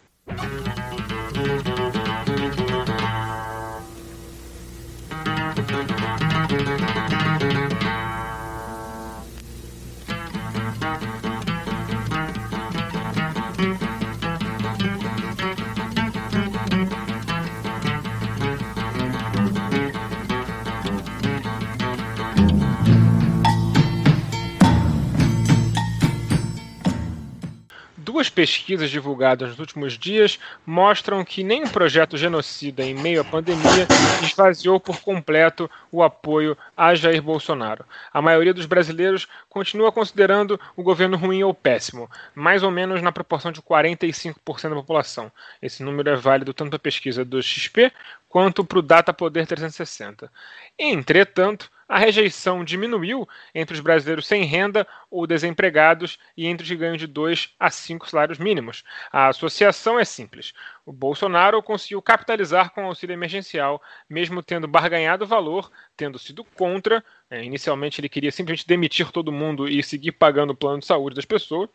Duas 28.18 28.28
pesquisas 28.28 28.90
divulgadas 28.90 29.50
nos 29.50 29.60
últimos 29.60 29.96
dias 29.96 30.40
mostram 30.66 31.24
que 31.24 31.44
nenhum 31.44 31.68
projeto 31.68 32.16
genocida 32.16 32.82
em 32.82 32.92
meio 32.92 33.20
à 33.20 33.24
pandemia 33.24 33.86
esvaziou 34.20 34.80
por 34.80 35.00
completo 35.00 35.70
o 35.92 36.02
apoio 36.02 36.58
a 36.76 36.96
Jair 36.96 37.22
Bolsonaro. 37.22 37.84
A 38.12 38.20
maioria 38.20 38.52
dos 38.52 38.66
brasileiros 38.66 39.28
continua 39.48 39.92
considerando 39.92 40.58
o 40.74 40.82
governo 40.82 41.16
ruim 41.16 41.44
ou 41.44 41.54
péssimo, 41.54 42.10
mais 42.34 42.64
ou 42.64 42.72
menos 42.72 43.00
na 43.00 43.12
proporção 43.12 43.52
de 43.52 43.62
45% 43.62 44.68
da 44.68 44.74
população. 44.74 45.30
Esse 45.62 45.84
número 45.84 46.10
é 46.10 46.16
válido 46.16 46.52
tanto 46.52 46.70
para 46.70 46.76
a 46.76 46.80
pesquisa 46.80 47.24
do 47.24 47.40
XP 47.40 47.92
quanto 48.28 48.64
para 48.64 48.80
o 48.80 48.82
Data 48.82 49.14
Poder 49.14 49.46
360. 49.46 50.28
Entretanto, 50.76 51.70
a 51.88 51.98
rejeição 51.98 52.62
diminuiu 52.62 53.26
entre 53.54 53.74
os 53.74 53.80
brasileiros 53.80 54.26
sem 54.26 54.44
renda 54.44 54.86
ou 55.10 55.26
desempregados 55.26 56.18
e 56.36 56.46
entre 56.46 56.64
os 56.64 56.68
que 56.68 56.76
ganham 56.76 56.96
de 56.96 57.06
2 57.06 57.54
a 57.58 57.70
5 57.70 58.08
salários 58.08 58.38
mínimos. 58.38 58.84
A 59.10 59.28
associação 59.28 59.98
é 59.98 60.04
simples. 60.04 60.52
O 60.84 60.92
Bolsonaro 60.92 61.62
conseguiu 61.62 62.02
capitalizar 62.02 62.70
com 62.70 62.84
o 62.84 62.86
auxílio 62.88 63.14
emergencial, 63.14 63.80
mesmo 64.08 64.42
tendo 64.42 64.68
barganhado 64.68 65.24
o 65.24 65.28
valor, 65.28 65.70
tendo 65.96 66.18
sido 66.18 66.44
contra. 66.44 67.02
É, 67.30 67.42
inicialmente 67.42 68.00
ele 68.00 68.08
queria 68.08 68.30
simplesmente 68.30 68.66
demitir 68.66 69.10
todo 69.10 69.32
mundo 69.32 69.66
e 69.66 69.82
seguir 69.82 70.12
pagando 70.12 70.50
o 70.50 70.56
plano 70.56 70.80
de 70.80 70.86
saúde 70.86 71.16
das 71.16 71.24
pessoas 71.24 71.70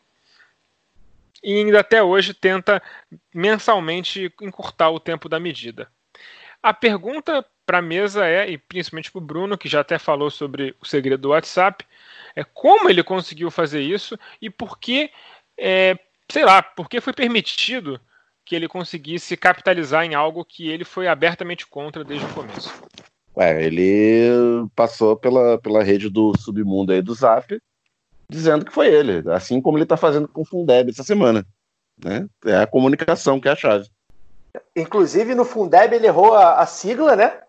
e 1.44 1.57
ainda 1.57 1.81
até 1.81 2.02
hoje 2.02 2.34
tenta 2.34 2.81
mensalmente 3.34 4.34
encurtar 4.41 4.90
o 4.90 4.99
tempo 4.99 5.27
da 5.27 5.40
medida. 5.40 5.91
A 6.64 6.73
pergunta 6.73 7.45
para 7.65 7.80
a 7.80 7.81
mesa 7.81 8.26
é, 8.26 8.49
e 8.49 8.57
principalmente 8.57 9.11
para 9.11 9.19
o 9.19 9.26
Bruno, 9.26 9.57
que 9.57 9.68
já 9.68 9.81
até 9.81 9.99
falou 9.99 10.31
sobre 10.31 10.73
o 10.81 10.85
segredo 10.85 11.22
do 11.22 11.30
WhatsApp, 11.30 11.85
é 12.35 12.44
como 12.44 12.90
ele 12.90 13.03
conseguiu 13.03 13.52
fazer 13.52 13.81
isso 13.81 14.18
e 14.41 14.49
por 14.49 14.80
que, 14.80 15.11
é, 15.57 15.98
sei 16.31 16.45
lá, 16.45 16.64
por 16.64 16.90
que 16.90 17.02
foi 17.02 17.11
permitido 17.11 17.99
que 18.45 18.56
ele 18.56 18.68
conseguisse 18.68 19.38
capitalizar 19.38 20.06
em 20.06 20.15
algo 20.15 20.44
que 20.44 20.69
ele 20.69 20.84
foi 20.84 21.07
abertamente 21.07 21.68
contra 21.68 22.03
desde 22.03 22.26
o 22.26 22.34
começo. 22.34 22.73
Ué, 23.35 23.64
ele 23.65 24.68
passou 24.76 25.15
pela, 25.15 25.57
pela 25.60 25.84
rede 25.84 26.10
do 26.10 26.34
submundo 26.38 26.91
aí 26.91 27.02
do 27.02 27.14
Zap, 27.14 27.57
dizendo 28.30 28.65
que 28.65 28.73
foi 28.73 28.88
ele, 28.88 29.23
assim 29.31 29.61
como 29.61 29.77
ele 29.77 29.84
está 29.84 29.98
fazendo 29.98 30.27
com 30.27 30.41
o 30.41 30.45
Fundeb 30.45 30.90
essa 30.90 31.03
semana. 31.03 31.45
Né? 32.03 32.27
É 32.45 32.57
a 32.57 32.68
comunicação 32.68 33.40
que 33.40 33.48
é 33.48 33.52
a 33.52 33.56
chave. 33.56 33.88
Inclusive, 34.76 35.36
no 35.36 35.46
Fundeb 35.46 35.96
ele 35.96 36.08
errou 36.08 36.34
a, 36.34 36.60
a 36.60 36.66
sigla, 36.66 37.16
né? 37.16 37.40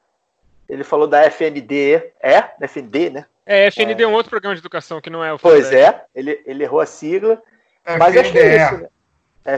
Ele 0.69 0.85
falou 0.85 1.07
da 1.07 1.23
FND, 1.31 2.13
é? 2.21 2.51
FND, 2.61 3.11
né? 3.11 3.27
É, 3.47 3.67
FND 3.67 4.03
é. 4.03 4.07
um 4.07 4.15
outro 4.15 4.31
programa 4.31 4.55
de 4.55 4.61
educação 4.61 5.01
que 5.01 5.11
não 5.11 5.23
é 5.23 5.33
o 5.33 5.39
Pois 5.39 5.71
é, 5.73 6.05
ele, 6.15 6.43
ele 6.47 6.65
errou 6.65 6.81
a 6.81 6.87
sigla. 6.87 7.43
FNDE. 7.85 7.99
Mas 7.99 8.17
acho 8.17 8.33
que 8.33 8.39
é 8.39 8.57
isso, 8.57 8.77
né? 8.79 8.89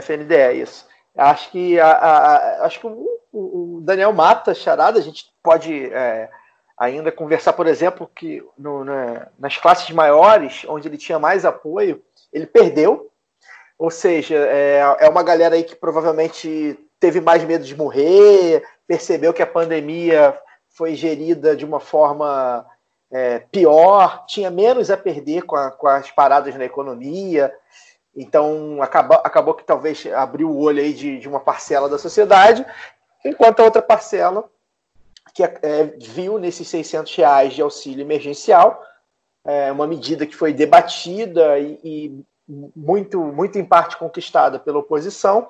FND, 0.01 0.35
é 0.35 0.53
isso. 0.53 0.85
Acho 1.15 1.49
que, 1.49 1.79
a, 1.79 1.89
a, 1.89 2.65
acho 2.65 2.79
que 2.79 2.87
o, 2.87 3.19
o, 3.31 3.81
Daniel 3.81 4.11
mata 4.11 4.53
charada, 4.53 4.99
a 4.99 5.01
gente 5.01 5.31
pode 5.41 5.91
é, 5.93 6.29
ainda 6.77 7.11
conversar, 7.11 7.53
por 7.53 7.65
exemplo, 7.65 8.09
que 8.13 8.43
no, 8.57 8.83
na, 8.83 9.27
nas 9.39 9.57
classes 9.57 9.89
maiores, 9.91 10.65
onde 10.67 10.87
ele 10.87 10.97
tinha 10.97 11.17
mais 11.17 11.45
apoio, 11.45 12.03
ele 12.31 12.45
perdeu. 12.45 13.09
Ou 13.79 13.89
seja, 13.89 14.35
é, 14.35 14.81
é 14.99 15.09
uma 15.09 15.23
galera 15.23 15.55
aí 15.55 15.63
que 15.63 15.75
provavelmente 15.75 16.77
teve 16.99 17.21
mais 17.21 17.43
medo 17.43 17.63
de 17.63 17.75
morrer, 17.75 18.63
percebeu 18.87 19.33
que 19.33 19.41
a 19.41 19.47
pandemia 19.47 20.37
foi 20.69 20.95
gerida 20.95 21.55
de 21.55 21.65
uma 21.65 21.79
forma 21.79 22.65
é, 23.11 23.39
pior, 23.39 24.25
tinha 24.27 24.51
menos 24.51 24.89
a 24.89 24.97
perder 24.97 25.43
com, 25.43 25.55
a, 25.55 25.71
com, 25.71 25.87
as 25.87 26.11
paradas 26.11 26.55
na 26.55 26.65
economia. 26.65 27.53
Então 28.15 28.81
acabou, 28.81 29.21
acabou 29.23 29.53
que 29.53 29.63
talvez 29.63 30.05
abriu 30.07 30.49
o 30.49 30.59
olho 30.59 30.81
aí 30.81 30.93
de, 30.93 31.19
de 31.19 31.27
uma 31.27 31.39
parcela 31.39 31.87
da 31.87 31.97
sociedade. 31.97 32.65
enquanto 33.23 33.59
a 33.59 33.63
outra 33.63 33.81
parcela 33.81 34.49
que 35.33 35.43
é, 35.43 35.51
viu 35.99 36.39
nesses 36.39 36.67
600 36.67 37.15
reais 37.15 37.53
de 37.53 37.61
auxílio 37.61 38.01
emergencial 38.01 38.83
é, 39.47 39.71
uma 39.71 39.87
medida 39.87 40.25
que 40.25 40.35
foi 40.35 40.51
debatida 40.51 41.57
e, 41.57 41.79
e, 41.83 42.25
muito, 42.75 43.19
muito 43.19 43.57
em 43.57 43.63
parte 43.63 43.97
conquistada 43.97 44.59
pela 44.59 44.79
oposição, 44.79 45.47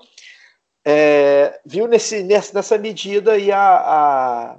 é, 0.90 1.60
viu 1.66 1.86
nesse, 1.86 2.24
nessa 2.24 2.78
medida 2.78 3.38
e 3.38 3.52
a, 3.52 3.60
a, 3.60 4.56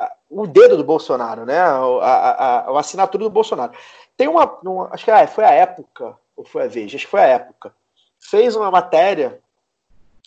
a, 0.00 0.12
o 0.28 0.44
dedo 0.44 0.76
do 0.76 0.82
Bolsonaro, 0.82 1.46
né? 1.46 1.56
A, 1.56 2.66
a, 2.66 2.80
assinatura 2.80 3.22
do 3.22 3.30
Bolsonaro. 3.30 3.70
Tem 4.16 4.26
uma, 4.26 4.58
uma 4.64 4.92
acho 4.92 5.04
que 5.04 5.10
ah, 5.12 5.24
foi 5.28 5.44
a 5.44 5.52
época, 5.52 6.18
ou 6.36 6.44
foi 6.44 6.64
a 6.64 6.66
Veja, 6.66 6.96
acho 6.96 7.04
que 7.04 7.10
foi 7.12 7.20
a 7.20 7.26
época, 7.28 7.72
fez 8.18 8.56
uma 8.56 8.72
matéria 8.72 9.38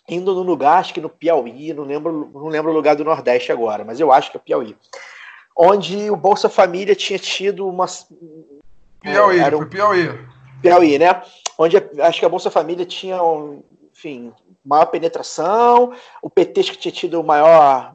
indo 0.07 0.34
no 0.34 0.41
lugar, 0.41 0.80
acho 0.80 0.93
que 0.93 1.02
no 1.02 1.10
Piauí, 1.10 1.73
não 1.73 1.84
lembro, 1.84 2.31
não 2.34 2.48
lembro 2.48 2.72
o 2.72 2.73
lugar 2.73 2.95
do 2.95 3.03
Nordeste 3.03 3.52
agora, 3.52 3.84
mas 3.84 3.99
eu 3.99 4.10
acho 4.10 4.31
que 4.31 4.38
é 4.38 4.39
Piauí, 4.39 4.77
onde 5.53 6.10
o 6.10 6.15
Bolsa 6.15 6.48
Família 6.48 6.95
tinha 6.95 7.19
tido 7.19 7.68
uma 7.68 7.88
Piauí, 9.02 9.38
era 9.38 9.53
um, 9.53 9.60
foi 9.60 9.68
Piauí. 9.68 10.27
Piauí, 10.61 10.98
né? 10.98 11.22
Onde 11.57 11.76
acho 11.99 12.19
que 12.22 12.26
a 12.26 12.30
Bolsa 12.30 12.49
Família 12.49 12.85
tinha, 12.85 13.18
enfim, 13.91 14.34
maior 14.63 14.85
penetração, 14.85 15.93
o 16.21 16.29
PT 16.29 16.63
que 16.63 16.77
tinha 16.77 16.91
tido 16.91 17.19
o 17.19 17.23
maior, 17.23 17.93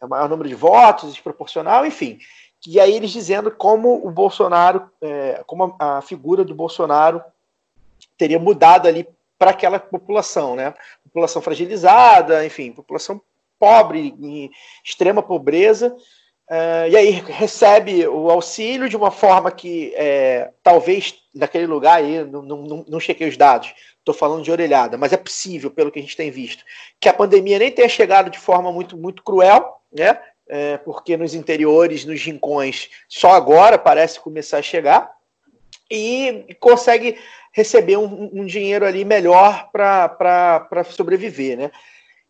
o 0.00 0.08
maior 0.08 0.28
número 0.28 0.48
de 0.48 0.54
votos, 0.54 1.12
desproporcional, 1.12 1.86
enfim. 1.86 2.18
E 2.66 2.80
aí 2.80 2.94
eles 2.94 3.10
dizendo 3.10 3.50
como 3.50 4.06
o 4.06 4.10
Bolsonaro, 4.10 4.90
é, 5.02 5.42
como 5.46 5.76
a, 5.78 5.98
a 5.98 6.02
figura 6.02 6.44
do 6.44 6.54
Bolsonaro 6.54 7.22
teria 8.16 8.38
mudado 8.38 8.88
ali 8.88 9.06
para 9.38 9.50
aquela 9.50 9.78
população, 9.78 10.56
né? 10.56 10.72
População 11.04 11.42
fragilizada, 11.42 12.44
enfim, 12.46 12.72
população 12.72 13.20
pobre, 13.58 14.14
em 14.20 14.50
extrema 14.84 15.22
pobreza, 15.22 15.94
uh, 16.50 16.88
e 16.90 16.96
aí 16.96 17.10
recebe 17.10 18.06
o 18.06 18.30
auxílio 18.30 18.88
de 18.88 18.96
uma 18.96 19.10
forma 19.10 19.50
que 19.50 19.92
é, 19.96 20.50
talvez 20.62 21.14
naquele 21.34 21.66
lugar 21.66 21.98
aí, 21.98 22.24
não, 22.24 22.42
não, 22.42 22.84
não 22.86 23.00
chequei 23.00 23.28
os 23.28 23.36
dados, 23.36 23.74
estou 24.04 24.14
falando 24.14 24.44
de 24.44 24.52
orelhada, 24.52 24.98
mas 24.98 25.12
é 25.12 25.16
possível, 25.16 25.70
pelo 25.70 25.90
que 25.90 25.98
a 25.98 26.02
gente 26.02 26.16
tem 26.16 26.30
visto, 26.30 26.62
que 27.00 27.08
a 27.08 27.12
pandemia 27.12 27.58
nem 27.58 27.72
tenha 27.72 27.88
chegado 27.88 28.30
de 28.30 28.38
forma 28.38 28.70
muito, 28.70 28.96
muito 28.96 29.22
cruel, 29.22 29.80
né? 29.90 30.20
É, 30.46 30.76
porque 30.76 31.16
nos 31.16 31.34
interiores, 31.34 32.04
nos 32.04 32.20
rincões, 32.20 32.90
só 33.08 33.30
agora 33.30 33.78
parece 33.78 34.20
começar 34.20 34.58
a 34.58 34.62
chegar, 34.62 35.10
e 35.90 36.56
consegue 36.60 37.18
receber 37.52 37.96
um, 37.96 38.30
um 38.32 38.44
dinheiro 38.44 38.84
ali 38.84 39.04
melhor 39.04 39.70
para 39.72 40.84
sobreviver, 40.90 41.56
né? 41.56 41.70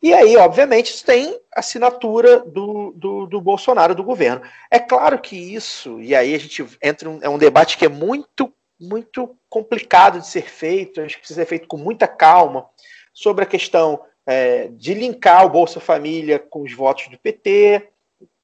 E 0.02 0.12
aí, 0.12 0.36
obviamente, 0.36 0.92
isso 0.92 1.04
tem 1.04 1.40
assinatura 1.50 2.40
do, 2.40 2.92
do, 2.94 3.26
do, 3.26 3.40
Bolsonaro, 3.40 3.94
do 3.94 4.04
governo. 4.04 4.42
É 4.70 4.78
claro 4.78 5.18
que 5.18 5.34
isso, 5.34 5.98
e 5.98 6.14
aí 6.14 6.34
a 6.34 6.38
gente 6.38 6.62
entra 6.82 7.08
em 7.08 7.20
é 7.22 7.28
um 7.28 7.38
debate 7.38 7.78
que 7.78 7.86
é 7.86 7.88
muito, 7.88 8.52
muito 8.80 9.36
complicado 9.48 10.20
de 10.20 10.26
ser 10.26 10.48
feito, 10.48 11.00
acho 11.00 11.14
que 11.14 11.20
precisa 11.20 11.40
ser 11.40 11.46
feito 11.46 11.68
com 11.68 11.76
muita 11.76 12.08
calma, 12.08 12.66
sobre 13.12 13.44
a 13.44 13.46
questão 13.46 14.00
é, 14.26 14.68
de 14.68 14.94
linkar 14.94 15.46
o 15.46 15.50
Bolsa 15.50 15.80
Família 15.80 16.38
com 16.38 16.62
os 16.62 16.72
votos 16.72 17.08
do 17.08 17.18
PT, 17.18 17.88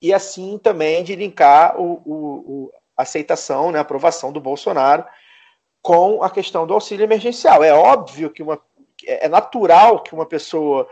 e 0.01 0.13
assim 0.13 0.59
também 0.59 1.03
de 1.03 1.15
linkar 1.15 1.81
o, 1.81 2.03
o, 2.05 2.15
o 2.15 2.73
aceitação, 2.97 3.71
né, 3.71 3.79
a 3.79 3.83
aprovação 3.83 4.33
do 4.33 4.41
Bolsonaro 4.41 5.05
com 5.83 6.23
a 6.23 6.31
questão 6.31 6.67
do 6.67 6.75
auxílio 6.75 7.05
emergencial. 7.05 7.65
É 7.65 7.73
óbvio 7.73 8.31
que 8.31 8.43
uma 8.43 8.61
é 9.07 9.29
natural 9.29 10.03
que 10.03 10.15
uma 10.15 10.27
pessoa 10.27 10.87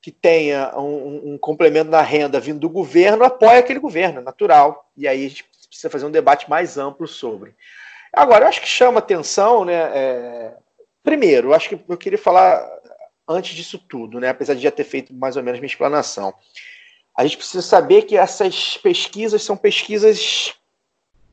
que 0.00 0.10
tenha 0.10 0.76
um, 0.76 1.34
um, 1.34 1.38
complemento 1.38 1.88
na 1.88 2.02
renda 2.02 2.40
vindo 2.40 2.58
do 2.58 2.68
governo 2.68 3.22
apoie 3.22 3.58
aquele 3.58 3.78
governo, 3.78 4.18
é 4.18 4.22
natural. 4.22 4.90
E 4.96 5.06
aí 5.06 5.24
a 5.24 5.28
gente 5.28 5.44
precisa 5.68 5.88
fazer 5.88 6.04
um 6.04 6.10
debate 6.10 6.50
mais 6.50 6.76
amplo 6.76 7.06
sobre. 7.06 7.54
Agora, 8.12 8.44
eu 8.44 8.48
acho 8.48 8.60
que 8.60 8.68
chama 8.68 8.98
atenção, 8.98 9.64
né? 9.64 9.74
É... 9.74 10.54
Primeiro, 11.02 11.48
eu 11.48 11.54
acho 11.54 11.68
que 11.68 11.80
eu 11.88 11.96
queria 11.96 12.18
falar 12.18 12.64
antes 13.28 13.54
disso 13.54 13.78
tudo, 13.78 14.20
né? 14.20 14.28
Apesar 14.28 14.54
de 14.54 14.60
já 14.60 14.70
ter 14.70 14.84
feito 14.84 15.14
mais 15.14 15.36
ou 15.36 15.42
menos 15.42 15.60
minha 15.60 15.68
explanação. 15.68 16.34
A 17.16 17.24
gente 17.24 17.36
precisa 17.36 17.62
saber 17.62 18.02
que 18.02 18.16
essas 18.16 18.76
pesquisas 18.78 19.42
são 19.42 19.56
pesquisas 19.56 20.54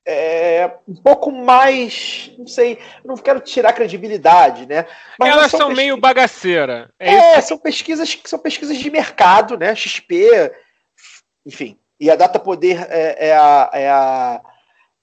é, 0.05 0.71
um 0.87 0.95
pouco 0.95 1.31
mais, 1.31 2.31
não 2.37 2.47
sei, 2.47 2.79
não 3.05 3.15
quero 3.15 3.39
tirar 3.39 3.73
credibilidade, 3.73 4.65
né? 4.65 4.85
Mas 5.19 5.31
Elas 5.31 5.51
são, 5.51 5.59
são 5.59 5.71
meio 5.71 5.97
bagaceira. 5.97 6.91
É, 6.99 7.13
é 7.13 7.41
são 7.41 7.57
pesquisas 7.57 8.15
que 8.15 8.29
são 8.29 8.39
pesquisas 8.39 8.77
de 8.77 8.89
mercado, 8.89 9.57
né? 9.57 9.75
XP, 9.75 10.51
enfim. 11.45 11.77
E 11.99 12.09
a 12.09 12.15
Data 12.15 12.39
Poder 12.39 12.87
é, 12.89 13.27
é, 13.27 13.35
a, 13.35 13.69
é, 13.73 13.89
a, 13.89 14.41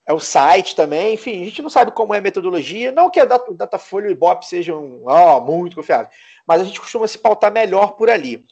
é 0.06 0.12
o 0.12 0.20
site 0.20 0.76
também, 0.76 1.14
enfim, 1.14 1.42
a 1.42 1.44
gente 1.44 1.60
não 1.60 1.68
sabe 1.68 1.90
como 1.90 2.14
é 2.14 2.18
a 2.18 2.22
metodologia. 2.22 2.92
Não 2.92 3.10
que 3.10 3.18
a 3.18 3.24
Data, 3.24 3.52
Datafolha 3.52 4.06
e 4.06 4.10
o 4.10 4.12
Ibope 4.12 4.46
sejam 4.46 5.02
oh, 5.04 5.40
muito 5.40 5.74
confiáveis, 5.74 6.14
mas 6.46 6.60
a 6.60 6.64
gente 6.64 6.80
costuma 6.80 7.08
se 7.08 7.18
pautar 7.18 7.52
melhor 7.52 7.96
por 7.96 8.08
ali. 8.08 8.46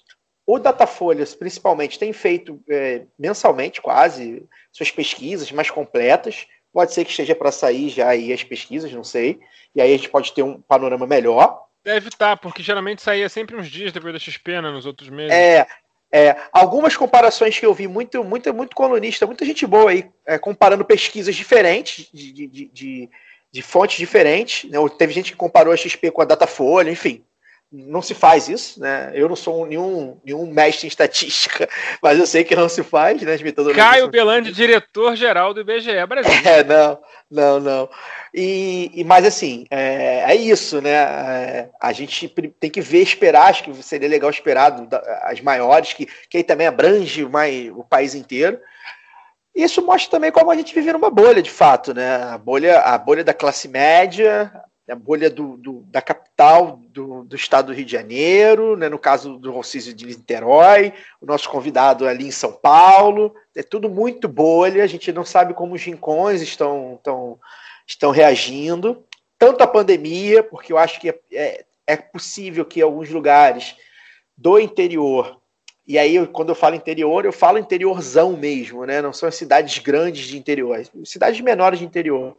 O 0.47 0.59
Datafolha, 0.59 1.25
principalmente, 1.39 1.99
tem 1.99 2.13
feito 2.13 2.61
é, 2.69 3.05
mensalmente, 3.19 3.81
quase, 3.81 4.45
suas 4.73 4.91
pesquisas 4.91 5.51
mais 5.53 5.71
completas. 5.71 6.47
Pode 6.73 6.93
ser 6.93 7.05
que 7.05 7.11
esteja 7.13 7.35
para 7.35 7.53
sair 7.53 7.89
já 7.89 8.09
aí 8.09 8.33
as 8.33 8.43
pesquisas, 8.43 8.93
não 8.93 9.05
sei. 9.05 9.41
E 9.75 9.81
aí 9.81 9.95
a 9.95 9.97
gente 9.97 10.11
pode 10.11 10.33
ter 10.33 10.43
um 10.43 10.61
panorama 10.61 11.07
melhor. 11.07 11.65
Deve 11.85 12.09
estar, 12.09 12.31
tá, 12.31 12.37
porque 12.37 12.63
geralmente 12.63 13.01
saía 13.01 13.29
sempre 13.29 13.57
uns 13.57 13.69
dias 13.69 13.93
depois 13.93 14.13
da 14.13 14.19
XP, 14.19 14.61
né, 14.61 14.71
nos 14.71 14.87
outros 14.87 15.09
meses. 15.09 15.33
É, 15.33 15.67
é, 16.15 16.37
algumas 16.53 16.97
comparações 16.97 17.59
que 17.59 17.67
eu 17.67 17.75
vi, 17.75 17.89
muito, 17.89 18.23
muito, 18.23 18.55
muito 18.55 18.77
colunista, 18.77 19.27
muita 19.27 19.45
gente 19.45 19.67
boa 19.67 19.91
aí, 19.91 20.09
é, 20.25 20.39
comparando 20.39 20.85
pesquisas 20.85 21.35
diferentes, 21.35 22.09
de, 22.15 22.33
de, 22.33 22.47
de, 22.73 23.11
de 23.51 23.63
fontes 23.63 23.99
diferentes. 23.99 24.71
Né? 24.71 24.79
Teve 24.97 25.13
gente 25.13 25.33
que 25.33 25.37
comparou 25.37 25.75
a 25.75 25.77
XP 25.77 26.13
com 26.13 26.23
a 26.23 26.25
Datafolha, 26.25 26.89
enfim 26.89 27.25
não 27.75 28.01
se 28.01 28.15
faz 28.15 28.49
isso, 28.49 28.81
né? 28.81 29.11
Eu 29.15 29.29
não 29.29 29.35
sou 29.35 29.67
nenhum, 29.67 30.17
nenhum 30.25 30.47
mestre 30.47 30.87
em 30.87 30.89
estatística, 30.89 31.69
mas 32.01 32.19
eu 32.19 32.27
sei 32.27 32.45
que 32.45 32.55
não 32.55 32.69
se 32.69 32.85
faz, 32.85 33.21
né? 33.21 33.35
As 33.35 33.43
metodologias 33.43 33.85
Caio 33.85 34.09
Belandi, 34.09 34.53
diretor-geral 34.53 35.53
do 35.53 35.61
IBGE 35.61 36.07
Brasil. 36.07 36.33
É, 36.45 36.63
não, 36.63 36.99
não, 37.31 37.61
não. 37.61 37.91
E, 38.33 38.91
e 38.95 39.03
mas 39.03 39.25
assim, 39.25 39.67
é, 39.71 40.25
é 40.29 40.37
isso, 40.37 40.81
né? 40.81 40.91
É, 40.91 41.71
a 41.81 41.93
gente 41.93 42.29
tem 42.61 42.71
que 42.71 42.81
ver, 42.81 43.03
esperar, 43.03 43.49
acho 43.49 43.65
que 43.65 43.83
seria 43.83 44.09
legal 44.09 44.31
esperar 44.31 44.77
as 45.23 45.41
maiores, 45.41 45.93
que, 45.95 46.07
que 46.29 46.37
aí 46.37 46.45
também 46.45 46.67
abrange 46.67 47.25
mais, 47.25 47.71
o 47.71 47.83
país 47.83 48.15
inteiro. 48.15 48.61
Isso 49.55 49.85
mostra 49.85 50.11
também 50.11 50.31
como 50.31 50.51
a 50.51 50.57
gente 50.57 50.75
vive 50.75 50.93
numa 50.93 51.11
bolha, 51.11 51.43
de 51.43 51.51
fato, 51.51 51.95
né? 51.95 52.17
A 52.25 52.39
bolha, 52.39 52.81
a 52.81 52.99
bolha 52.99 53.25
da 53.25 53.33
classe 53.33 53.69
média, 53.69 54.53
a 54.89 54.95
bolha 54.95 55.31
do, 55.31 55.57
do, 55.57 55.81
da 55.87 56.03
capital 56.03 56.79
do, 56.89 57.25
do, 57.25 57.37
estado 57.37 57.67
do 57.67 57.73
Rio 57.73 57.87
de 57.87 57.93
Janeiro, 57.93 58.77
né, 58.77 58.89
no 58.89 58.99
caso 58.99 59.39
do 59.39 59.51
Rocísio 59.51 59.95
de 59.95 60.05
Niterói, 60.07 60.93
o 61.21 61.27
nosso 61.27 61.49
convidado 61.49 62.07
ali 62.07 62.27
em 62.27 62.31
São 62.31 62.53
Paulo, 62.53 63.35
é 63.57 63.63
tudo 63.63 63.89
muito 63.89 64.29
bolha, 64.29 64.85
a 64.85 64.87
gente 64.87 65.11
não 65.11 65.25
sabe 65.25 65.55
como 65.55 65.75
os 65.75 65.83
rincões 65.83 66.43
estão, 66.43 66.97
estão, 66.97 67.39
estão 67.87 68.11
reagindo, 68.11 69.03
tanto 69.39 69.63
a 69.63 69.67
pandemia, 69.67 70.43
porque 70.43 70.73
eu 70.73 70.79
acho 70.79 71.01
que 71.01 71.09
é, 71.09 71.19
é, 71.33 71.65
é 71.87 71.97
possível 71.97 72.65
que 72.65 72.83
alguns 72.83 73.09
lugares 73.09 73.75
do 74.37 74.59
interior, 74.59 75.41
e 75.87 75.99
aí 75.99 76.27
quando 76.27 76.51
eu 76.51 76.55
falo 76.55 76.75
interior, 76.75 77.25
eu 77.25 77.33
falo 77.33 77.57
interiorzão 77.57 78.37
mesmo, 78.37 78.85
né, 78.85 79.01
não 79.01 79.15
são 79.15 79.31
as 79.31 79.35
cidades 79.35 79.79
grandes 79.79 80.27
de 80.27 80.37
interior, 80.37 80.79
cidades 81.07 81.41
menores 81.41 81.79
de 81.79 81.87
interior, 81.87 82.37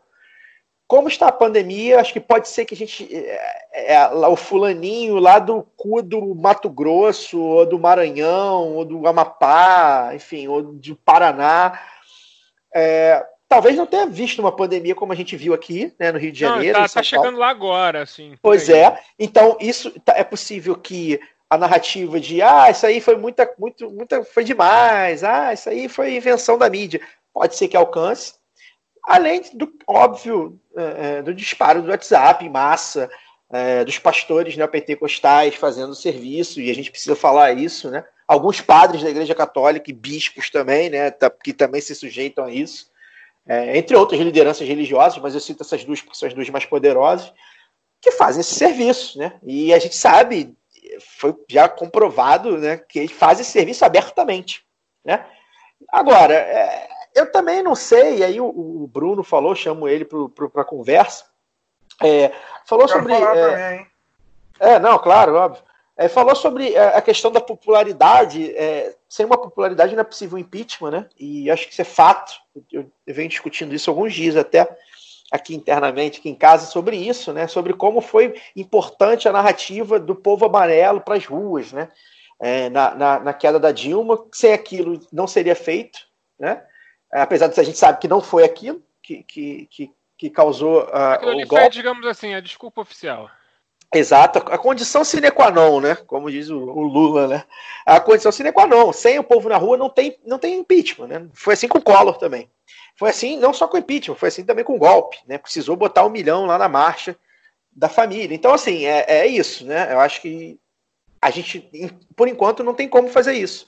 como 0.88 1.08
está 1.08 1.28
a 1.28 1.32
pandemia, 1.32 2.00
acho 2.00 2.14
que 2.14 2.20
pode 2.20 2.48
ser 2.48 2.66
que 2.66 2.76
a 2.76 2.78
gente. 2.78 3.08
É, 3.14 3.94
é, 3.94 4.08
o 4.08 4.36
fulaninho 4.36 5.16
lá 5.16 5.40
do 5.40 5.64
cu 5.76 6.02
do 6.02 6.36
Mato 6.36 6.70
Grosso, 6.70 7.40
ou 7.40 7.66
do 7.66 7.80
Maranhão, 7.80 8.74
ou 8.76 8.86
do 8.86 9.08
Amapá, 9.08 10.12
enfim, 10.14 10.48
ou 10.48 10.62
do 10.62 10.96
Paraná. 10.98 11.80
É, 12.74 13.26
talvez 13.48 13.76
não 13.76 13.88
tenha 13.88 14.06
visto 14.06 14.40
uma 14.40 14.52
pandemia 14.52 14.94
como 14.94 15.12
a 15.12 15.16
gente 15.16 15.36
viu 15.36 15.54
aqui, 15.54 15.92
né, 16.00 16.12
no 16.12 16.20
Rio 16.20 16.32
de 16.32 16.40
Janeiro. 16.40 16.78
Não, 16.78 16.86
tá, 16.86 16.94
tá 16.94 17.04
chegando 17.04 17.40
lá 17.40 17.50
agora, 17.50 18.04
assim. 18.04 18.36
Pois 18.42 18.70
é. 18.70 19.00
Então, 19.18 19.58
isso 19.60 19.92
tá, 20.02 20.14
é 20.16 20.24
possível 20.24 20.76
que 20.76 21.20
a 21.50 21.58
narrativa 21.58 22.20
de 22.20 22.42
ah, 22.42 22.70
isso 22.70 22.86
aí 22.86 23.02
foi 23.02 23.16
muita, 23.16 23.52
muito, 23.58 23.90
muita, 23.90 24.24
foi 24.24 24.44
demais, 24.44 25.24
ah, 25.24 25.54
isso 25.54 25.70
aí 25.70 25.88
foi 25.88 26.16
invenção 26.16 26.58
da 26.58 26.70
mídia. 26.70 27.02
Pode 27.34 27.56
ser 27.56 27.68
que 27.68 27.78
alcance 27.78 28.34
Além 29.08 29.42
do 29.54 29.72
óbvio 29.88 30.60
é, 30.76 31.18
é, 31.18 31.22
do 31.22 31.34
disparo 31.34 31.82
do 31.82 31.90
WhatsApp 31.90 32.44
em 32.44 32.50
massa, 32.50 33.10
é, 33.52 33.86
dos 33.86 34.00
pastores 34.00 34.58
neopentecostais 34.58 35.56
fazendo 35.56 35.94
serviço, 35.94 36.60
e 36.60 36.72
a 36.72 36.74
gente 36.74 36.92
precisa 36.92 37.16
falar 37.16 37.54
isso, 37.54 37.90
né? 37.92 38.04
Alguns 38.28 38.60
padres 38.60 39.04
da 39.04 39.10
Igreja 39.10 39.36
Católica 39.36 39.90
e 39.92 39.94
bispos 39.94 40.50
também, 40.50 40.90
né? 40.90 41.12
Que 41.44 41.54
também 41.54 41.80
se 41.82 41.94
sujeitam 41.94 42.46
a 42.46 42.52
isso, 42.52 42.90
é, 43.48 43.78
entre 43.78 43.96
outras 43.96 44.20
lideranças 44.20 44.68
religiosas, 44.68 45.22
mas 45.22 45.36
eu 45.36 45.40
cito 45.40 45.62
essas 45.62 45.84
duas 45.86 46.02
porque 46.02 46.18
são 46.18 46.28
as 46.28 46.34
duas 46.34 46.50
mais 46.50 46.66
poderosas, 46.66 47.32
que 48.02 48.12
fazem 48.12 48.42
esse 48.42 48.56
serviço, 48.56 49.20
né? 49.20 49.40
E 49.44 49.72
a 49.74 49.78
gente 49.78 49.96
sabe, 49.96 50.56
foi 51.20 51.36
já 51.50 51.70
comprovado 51.70 52.58
né, 52.58 52.78
que 52.78 53.00
eles 53.00 53.12
fazem 53.12 53.44
serviço 53.44 53.86
abertamente. 53.86 54.64
Né? 55.04 55.26
Agora, 55.90 56.34
é, 56.34 56.88
eu 57.16 57.32
também 57.32 57.64
não 57.64 57.74
sei, 57.74 58.18
e 58.18 58.24
aí 58.24 58.42
o, 58.42 58.46
o 58.48 58.88
Bruno 58.88 59.24
falou, 59.24 59.56
chamo 59.56 59.88
ele 59.88 60.06
para 60.06 60.62
a 60.62 60.66
conversa, 60.66 61.26
é, 62.04 62.32
falou 62.66 62.88
sobre. 62.88 63.14
É, 63.14 63.88
é, 64.60 64.80
não, 64.80 65.00
claro, 65.00 65.36
óbvio. 65.36 65.64
É, 65.98 66.10
falou 66.10 66.36
sobre 66.36 66.74
é, 66.74 66.98
a 66.98 67.02
questão 67.02 67.32
da 67.32 67.40
popularidade. 67.40 68.52
É, 68.56 68.96
sem 69.08 69.26
uma 69.26 69.38
popularidade 69.38 69.96
não 69.96 70.02
é 70.02 70.06
possível 70.06 70.38
impeachment, 70.38 70.92
né? 70.92 71.10
E 71.18 71.50
acho 71.50 71.66
que 71.66 71.72
isso 71.72 71.82
é 71.82 71.86
fato. 71.86 72.34
Eu, 72.72 72.92
eu 73.08 73.16
venho 73.16 73.30
discutindo 73.30 73.74
isso 73.74 73.90
alguns 73.90 74.14
dias 74.14 74.36
até 74.36 74.68
aqui 75.32 75.56
internamente, 75.56 76.20
aqui 76.20 76.30
em 76.30 76.36
casa, 76.36 76.66
sobre 76.66 76.98
isso, 76.98 77.32
né? 77.32 77.48
Sobre 77.48 77.74
como 77.74 78.02
foi 78.02 78.36
importante 78.56 79.28
a 79.28 79.32
narrativa 79.32 79.98
do 79.98 80.16
povo 80.16 80.46
amarelo 80.46 81.00
para 81.00 81.16
as 81.16 81.26
ruas, 81.26 81.72
né? 81.72 81.90
É, 82.42 82.70
na, 82.70 82.94
na, 82.94 83.20
na, 83.22 83.34
queda 83.34 83.58
da 83.58 83.72
Dilma, 83.72 84.22
sem 84.34 84.52
aquilo 84.52 85.00
não 85.14 85.26
seria 85.26 85.56
feito, 85.56 86.00
né? 86.38 86.62
Apesar 87.22 87.48
de 87.48 87.60
a 87.60 87.64
gente 87.64 87.78
sabe 87.78 88.00
que 88.00 88.08
não 88.08 88.22
foi 88.22 88.44
aquilo 88.44 88.82
que, 89.02 89.24
que, 89.24 89.68
que, 89.68 89.92
que 90.18 90.30
causou 90.30 90.84
uh, 90.84 91.18
o 91.22 91.48
golpe. 91.48 91.48
Foi, 91.48 91.70
digamos 91.70 92.06
assim, 92.06 92.34
a 92.34 92.40
desculpa 92.40 92.82
oficial. 92.82 93.30
Exato, 93.94 94.40
a 94.40 94.58
condição 94.58 95.06
sine 95.06 95.32
qua 95.32 95.52
non, 95.52 95.80
né? 95.80 95.96
Como 95.96 96.30
diz 96.30 96.50
o, 96.50 96.58
o, 96.58 96.84
Lula, 96.84 97.28
né? 97.28 97.44
A 97.86 98.00
condição 98.00 98.32
sine 98.32 98.52
qua 98.52 98.68
non. 98.68 98.92
Sem 98.92 99.18
o 99.20 99.24
povo 99.24 99.48
na 99.48 99.58
rua 99.58 99.78
não 99.78 99.90
tem, 99.90 100.18
não 100.26 100.38
tem 100.38 100.60
impeachment, 100.60 101.08
né? 101.08 101.28
Foi 101.34 101.54
assim 101.54 101.68
com 101.68 101.78
o 101.78 101.82
Collor 101.82 102.18
também. 102.18 102.50
Foi 102.98 103.10
assim 103.10 103.38
não 103.38 103.54
só 103.54 103.68
com 103.68 103.78
o 103.78 103.80
impeachment, 103.80 104.16
foi 104.16 104.30
assim 104.30 104.44
também 104.44 104.66
com 104.66 104.76
o 104.76 104.80
golpe, 104.80 105.18
né? 105.28 105.38
Precisou 105.38 105.76
botar 105.76 106.06
um 106.06 106.10
milhão 106.10 106.46
lá 106.46 106.58
na 106.58 106.68
marcha 106.68 107.16
da 107.72 107.88
família. 107.88 108.36
Então, 108.36 108.54
assim, 108.54 108.86
é, 108.86 109.06
é 109.08 109.28
isso, 109.28 109.66
né? 109.66 109.94
Eu 109.94 110.00
acho 110.00 110.22
que 110.22 110.60
a 111.22 111.30
gente, 111.30 111.70
por 112.16 112.28
enquanto, 112.28 112.64
não 112.64 112.74
tem 112.74 112.88
como 112.88 113.08
fazer 113.08 113.34
isso. 113.34 113.68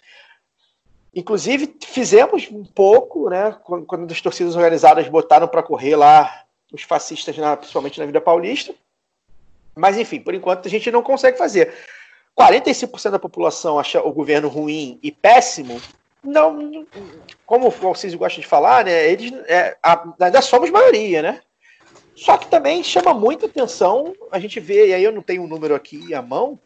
Inclusive, 1.16 1.76
fizemos 1.84 2.48
um 2.52 2.64
pouco, 2.64 3.30
né? 3.30 3.56
Quando, 3.64 4.12
as 4.12 4.22
torcidas 4.22 4.56
organizadas 4.56 5.08
botaram 5.10 5.48
para 5.48 5.64
correr 5.64 5.96
lá 5.96 6.44
os 6.72 6.84
fascistas, 6.84 7.38
na, 7.38 7.56
principalmente 7.58 8.00
na 8.00 8.06
Vida 8.06 8.22
Paulista 8.22 8.74
mas, 9.78 9.98
enfim, 9.98 10.20
por 10.20 10.34
enquanto 10.34 10.68
a 10.68 10.70
gente 10.70 10.92
não 10.92 11.04
consegue 11.04 11.38
fazer. 11.38 11.74
45% 12.38 13.12
da 13.12 13.20
população 13.20 13.80
acha 13.80 14.02
o 14.02 14.12
governo 14.12 14.48
ruim 14.48 15.00
e 15.02 15.12
péssimo. 15.12 15.82
Não, 16.24 16.86
como 17.46 17.70
o 17.70 17.88
Alciso 17.88 18.18
gosta 18.18 18.42
de 18.42 18.48
falar, 18.48 18.86
né? 18.86 19.10
Eles 19.10 19.32
é, 19.48 19.78
ainda 20.20 20.42
somos 20.42 20.70
maioria, 20.70 21.22
né? 21.22 21.42
Só 22.16 22.36
que 22.38 22.48
também 22.48 22.84
chama 22.84 23.14
muita 23.14 23.46
atenção, 23.46 24.14
a 24.32 24.40
gente 24.40 24.60
vê, 24.60 24.88
e 24.88 24.94
aí 24.94 25.04
eu 25.04 25.12
não 25.12 25.22
tenho 25.22 25.44
um 25.44 25.48
número 25.48 25.76
aqui 25.76 26.16
à 26.16 26.22
mão, 26.22 26.60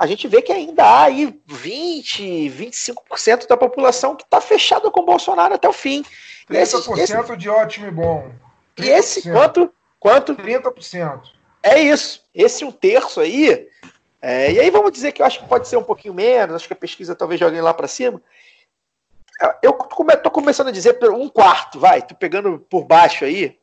a 0.00 0.06
gente 0.06 0.26
vê 0.26 0.40
que 0.40 0.50
ainda 0.50 0.82
há 0.82 1.02
aí 1.04 1.38
20, 1.46 2.48
25% 2.48 3.46
da 3.46 3.54
população 3.54 4.16
que 4.16 4.24
está 4.24 4.40
fechada 4.40 4.90
com 4.90 5.00
o 5.00 5.04
Bolsonaro 5.04 5.52
até 5.52 5.68
o 5.68 5.74
fim. 5.74 6.02
30% 6.48 6.56
esse, 6.56 7.02
esse, 7.02 7.36
de 7.36 7.50
ótimo 7.50 7.86
e 7.86 7.90
bom. 7.90 8.32
30%. 8.78 8.86
E 8.86 8.88
esse, 8.88 9.30
quanto? 9.30 9.70
Quanto? 9.98 10.34
30%. 10.34 11.20
É 11.62 11.78
isso. 11.78 12.24
Esse 12.34 12.64
um 12.64 12.72
terço 12.72 13.20
aí. 13.20 13.68
É, 14.22 14.50
e 14.50 14.58
aí 14.58 14.70
vamos 14.70 14.90
dizer 14.90 15.12
que 15.12 15.20
eu 15.20 15.26
acho 15.26 15.38
que 15.38 15.46
pode 15.46 15.68
ser 15.68 15.76
um 15.76 15.84
pouquinho 15.84 16.14
menos, 16.14 16.56
acho 16.56 16.66
que 16.66 16.72
a 16.72 16.76
pesquisa 16.76 17.14
talvez 17.14 17.38
jogue 17.38 17.60
lá 17.60 17.74
para 17.74 17.86
cima. 17.86 18.22
Eu 19.62 19.76
estou 20.14 20.32
começando 20.32 20.68
a 20.68 20.72
dizer 20.72 20.98
um 21.12 21.28
quarto, 21.28 21.78
vai, 21.78 22.00
tô 22.00 22.14
pegando 22.14 22.58
por 22.70 22.86
baixo 22.86 23.26
aí. 23.26 23.58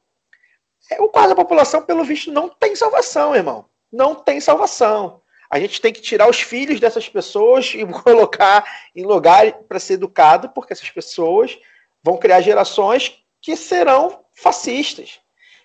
É, 0.92 1.02
um 1.02 1.08
quarto 1.08 1.30
da 1.30 1.36
população, 1.36 1.82
pelo 1.82 2.04
visto, 2.04 2.32
não 2.32 2.48
tem 2.48 2.76
salvação, 2.76 3.36
irmão. 3.36 3.66
Não 3.92 4.14
tem 4.14 4.40
salvação. 4.40 5.20
A 5.50 5.60
gente 5.60 5.80
tem 5.80 5.94
que 5.94 6.02
tirar 6.02 6.30
os 6.30 6.42
filhos 6.42 6.80
dessas 6.80 7.08
pessoas 7.08 7.74
e 7.74 7.86
colocar 8.04 8.66
em 8.96 9.04
lugar 9.04 9.52
para 9.68 9.80
ser 9.80 9.94
educado, 9.94 10.50
porque 10.50 10.74
essas 10.74 10.90
pessoas 10.90 11.58
vão 12.04 12.18
criar 12.18 12.42
gerações 12.42 13.24
que 13.42 13.56
serão 13.56 14.24
fascistas. 14.34 15.20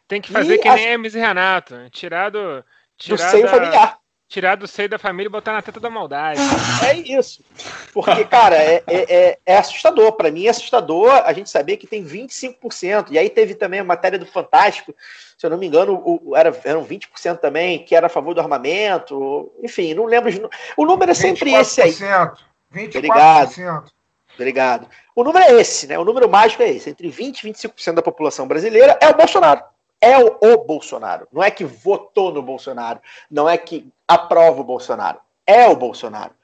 Tem 0.06 0.20
que 0.20 0.32
fazer 0.32 0.54
e 0.54 0.58
que 0.58 0.68
nem 0.68 0.84
Hermes 0.84 1.14
e 1.14 1.18
Renato. 1.18 1.74
Tirar 1.90 2.30
do. 2.30 2.64
Tirar 2.98 3.16
do 3.16 3.30
seio 3.30 3.44
da, 3.44 3.50
familiar. 3.50 3.98
Tirar 4.32 4.56
do 4.56 4.66
seio 4.66 4.88
da 4.88 4.98
família 4.98 5.28
e 5.28 5.30
botar 5.30 5.52
na 5.52 5.60
teta 5.60 5.78
da 5.78 5.90
maldade. 5.90 6.40
É 6.88 6.94
isso. 6.94 7.44
Porque, 7.92 8.24
cara, 8.24 8.56
é, 8.56 8.82
é, 8.86 9.14
é, 9.14 9.38
é 9.44 9.58
assustador. 9.58 10.12
Para 10.12 10.30
mim 10.30 10.46
é 10.46 10.48
assustador 10.48 11.12
a 11.12 11.34
gente 11.34 11.50
saber 11.50 11.76
que 11.76 11.86
tem 11.86 12.02
25%. 12.02 13.08
E 13.10 13.18
aí 13.18 13.28
teve 13.28 13.54
também 13.54 13.80
a 13.80 13.84
matéria 13.84 14.18
do 14.18 14.24
Fantástico, 14.24 14.94
se 15.36 15.44
eu 15.44 15.50
não 15.50 15.58
me 15.58 15.66
engano, 15.66 16.00
o, 16.02 16.34
era, 16.34 16.58
eram 16.64 16.82
20% 16.82 17.40
também, 17.40 17.84
que 17.84 17.94
era 17.94 18.06
a 18.06 18.08
favor 18.08 18.32
do 18.32 18.40
armamento. 18.40 19.52
Enfim, 19.62 19.92
não 19.92 20.06
lembro. 20.06 20.50
O 20.78 20.86
número 20.86 21.10
é 21.10 21.14
sempre 21.14 21.50
24%, 21.50 21.60
esse 21.60 21.82
aí. 21.82 21.92
24%. 21.92 22.96
Obrigado. 22.96 23.92
Obrigado. 24.34 24.88
O 25.14 25.22
número 25.24 25.44
é 25.44 25.60
esse, 25.60 25.86
né? 25.86 25.98
O 25.98 26.06
número 26.06 26.26
mágico 26.26 26.62
é 26.62 26.70
esse. 26.70 26.88
Entre 26.88 27.10
20% 27.10 27.44
e 27.44 27.52
25% 27.52 27.92
da 27.92 28.02
população 28.02 28.48
brasileira 28.48 28.96
é 28.98 29.08
o 29.10 29.14
Bolsonaro 29.14 29.62
é 30.02 30.18
o, 30.18 30.36
o, 30.40 30.64
Bolsonaro. 30.64 31.28
Não 31.32 31.40
é 31.40 31.50
que 31.50 31.64
votou 31.64 32.32
no 32.32 32.42
Bolsonaro, 32.42 33.00
não 33.30 33.48
é 33.48 33.56
que 33.56 33.88
aprova 34.06 34.60
o 34.60 34.64
Bolsonaro. 34.64 35.20
É 35.46 35.68
o 35.68 35.76
Bolsonaro. 35.76 36.34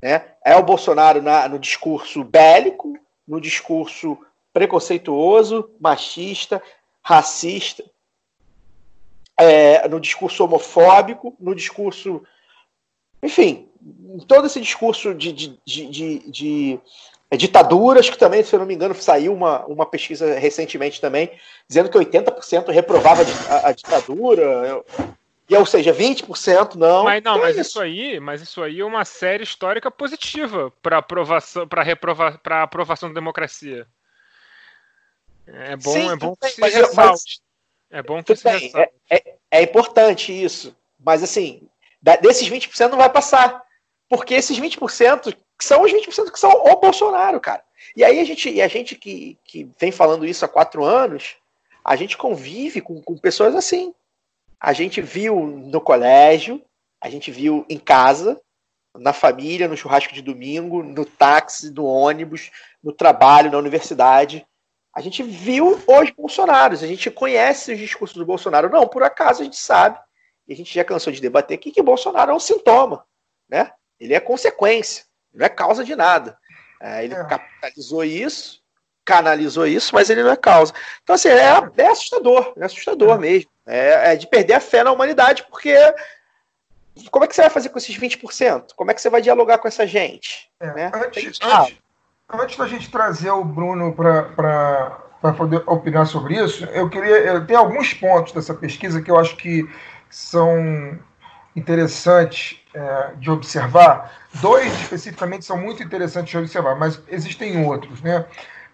Né? 0.00 0.24
É 0.42 0.56
o 0.56 0.62
Bolsonaro 0.62 1.20
na, 1.20 1.46
no 1.46 1.58
discurso 1.58 2.24
bélico, 2.24 2.98
no 3.28 3.38
discurso 3.38 4.18
preconceituoso, 4.52 5.70
machista, 5.78 6.62
racista, 7.02 7.84
é, 9.38 9.86
no 9.86 10.00
discurso 10.00 10.42
homofóbico, 10.42 11.36
no 11.38 11.54
discurso. 11.54 12.22
Enfim, 13.22 13.68
todo 14.26 14.46
esse 14.46 14.60
discurso 14.60 15.14
de, 15.14 15.32
de, 15.32 15.58
de, 15.66 16.30
de 16.30 16.80
é, 16.80 16.80
ditaduras, 17.36 18.08
que 18.08 18.18
também, 18.18 18.42
se 18.42 18.54
eu 18.54 18.58
não 18.58 18.66
me 18.66 18.74
engano, 18.74 18.94
saiu 18.94 19.32
uma, 19.32 19.64
uma 19.66 19.86
pesquisa 19.86 20.38
recentemente 20.38 21.00
também, 21.00 21.30
dizendo 21.68 21.88
que 21.88 21.98
80% 21.98 22.70
reprovava 22.70 23.22
a, 23.48 23.68
a 23.68 23.72
ditadura, 23.72 24.82
e 25.48 25.56
ou 25.56 25.64
seja, 25.64 25.92
20% 25.92 26.74
não. 26.74 27.04
Mas 27.04 27.22
não, 27.22 27.38
mas 27.38 27.56
isso. 27.56 27.70
isso. 27.70 27.80
aí, 27.80 28.20
mas 28.20 28.42
isso 28.42 28.62
aí 28.62 28.80
é 28.80 28.84
uma 28.84 29.04
série 29.04 29.44
histórica 29.44 29.90
positiva 29.90 30.72
para 30.82 30.98
aprovação, 30.98 31.66
para 31.68 31.82
reprovar, 31.82 32.38
para 32.38 32.62
aprovação 32.62 33.08
da 33.08 33.14
democracia. 33.14 33.86
É 35.46 35.76
bom, 35.76 35.92
Sim, 35.92 36.10
é 36.10 36.16
bom 36.16 36.34
que 36.34 36.48
se 36.48 36.60
mas, 36.60 36.74
ressalte. 36.74 37.40
é 37.90 38.02
bom 38.02 38.22
que 38.22 38.34
se 38.34 38.42
bem. 38.42 38.72
É, 38.74 38.90
é, 39.10 39.34
é 39.52 39.62
importante 39.62 40.32
isso, 40.32 40.76
mas 40.98 41.22
assim, 41.22 41.68
desses 42.20 42.48
20% 42.48 42.90
não 42.90 42.98
vai 42.98 43.10
passar. 43.10 43.64
Porque 44.08 44.34
esses 44.34 44.58
20% 44.58 45.36
que 45.58 45.64
são 45.64 45.82
os 45.82 45.92
20% 45.92 46.30
que 46.30 46.38
são 46.38 46.50
o 46.50 46.76
Bolsonaro, 46.76 47.40
cara. 47.40 47.62
E 47.96 48.04
aí 48.04 48.20
a 48.20 48.24
gente, 48.24 48.50
e 48.50 48.60
a 48.60 48.68
gente 48.68 48.94
que, 48.94 49.38
que 49.44 49.70
vem 49.78 49.90
falando 49.90 50.26
isso 50.26 50.44
há 50.44 50.48
quatro 50.48 50.84
anos, 50.84 51.36
a 51.84 51.96
gente 51.96 52.16
convive 52.16 52.80
com, 52.80 53.00
com 53.00 53.16
pessoas 53.16 53.54
assim. 53.54 53.94
A 54.60 54.72
gente 54.72 55.00
viu 55.00 55.46
no 55.46 55.80
colégio, 55.80 56.62
a 57.00 57.08
gente 57.08 57.30
viu 57.30 57.64
em 57.68 57.78
casa, 57.78 58.40
na 58.98 59.12
família, 59.12 59.68
no 59.68 59.76
churrasco 59.76 60.12
de 60.12 60.22
domingo, 60.22 60.82
no 60.82 61.04
táxi, 61.04 61.70
no 61.70 61.84
ônibus, 61.84 62.50
no 62.82 62.92
trabalho, 62.92 63.50
na 63.50 63.58
universidade. 63.58 64.46
A 64.94 65.00
gente 65.00 65.22
viu 65.22 65.78
os 65.86 66.10
Bolsonaros, 66.10 66.82
a 66.82 66.86
gente 66.86 67.10
conhece 67.10 67.72
os 67.72 67.78
discursos 67.78 68.16
do 68.16 68.26
Bolsonaro. 68.26 68.70
Não, 68.70 68.86
por 68.88 69.02
acaso 69.02 69.42
a 69.42 69.44
gente 69.44 69.58
sabe, 69.58 69.98
e 70.48 70.52
a 70.52 70.56
gente 70.56 70.74
já 70.74 70.84
cansou 70.84 71.12
de 71.12 71.20
debater 71.20 71.58
que, 71.58 71.70
que 71.70 71.82
Bolsonaro 71.82 72.32
é 72.32 72.34
um 72.34 72.40
sintoma, 72.40 73.04
né? 73.48 73.72
Ele 73.98 74.14
é 74.14 74.20
consequência 74.20 75.05
não 75.36 75.46
é 75.46 75.48
causa 75.48 75.84
de 75.84 75.94
nada. 75.94 76.36
É, 76.80 77.04
ele 77.04 77.14
é. 77.14 77.24
capitalizou 77.24 78.04
isso, 78.04 78.60
canalizou 79.04 79.66
isso, 79.66 79.94
mas 79.94 80.10
ele 80.10 80.22
não 80.22 80.30
é 80.30 80.36
causa. 80.36 80.72
Então, 81.02 81.14
assim, 81.14 81.28
é, 81.28 81.52
é 81.76 81.86
assustador, 81.86 82.52
é 82.56 82.64
assustador 82.64 83.16
é. 83.16 83.18
mesmo. 83.18 83.50
É, 83.66 84.12
é, 84.12 84.16
de 84.16 84.28
perder 84.28 84.54
a 84.54 84.60
fé 84.60 84.84
na 84.84 84.92
humanidade, 84.92 85.44
porque 85.50 85.76
como 87.10 87.24
é 87.24 87.28
que 87.28 87.34
você 87.34 87.42
vai 87.42 87.50
fazer 87.50 87.68
com 87.68 87.78
esses 87.78 87.98
20%? 87.98 88.68
Como 88.76 88.90
é 88.90 88.94
que 88.94 89.00
você 89.00 89.10
vai 89.10 89.20
dialogar 89.20 89.58
com 89.58 89.68
essa 89.68 89.86
gente? 89.86 90.48
É, 90.60 90.72
né? 90.72 90.92
Antes, 90.94 91.38
antes, 91.42 91.78
antes, 92.32 92.56
da 92.56 92.66
gente 92.68 92.90
trazer 92.90 93.30
o 93.30 93.44
Bruno 93.44 93.92
para 93.92 95.32
poder 95.36 95.62
opinar 95.66 96.06
sobre 96.06 96.42
isso, 96.42 96.64
eu 96.66 96.88
queria. 96.88 97.16
Eu, 97.18 97.46
tem 97.46 97.56
alguns 97.56 97.92
pontos 97.92 98.32
dessa 98.32 98.54
pesquisa 98.54 99.02
que 99.02 99.10
eu 99.10 99.18
acho 99.18 99.36
que 99.36 99.68
são 100.08 100.96
interessantes 101.56 102.60
é, 102.76 103.12
de 103.16 103.30
observar. 103.30 104.12
Dois 104.34 104.70
especificamente 104.82 105.46
são 105.46 105.56
muito 105.56 105.82
interessantes 105.82 106.30
de 106.30 106.36
observar, 106.36 106.76
mas 106.76 107.00
existem 107.08 107.64
outros, 107.64 108.02
né? 108.02 108.26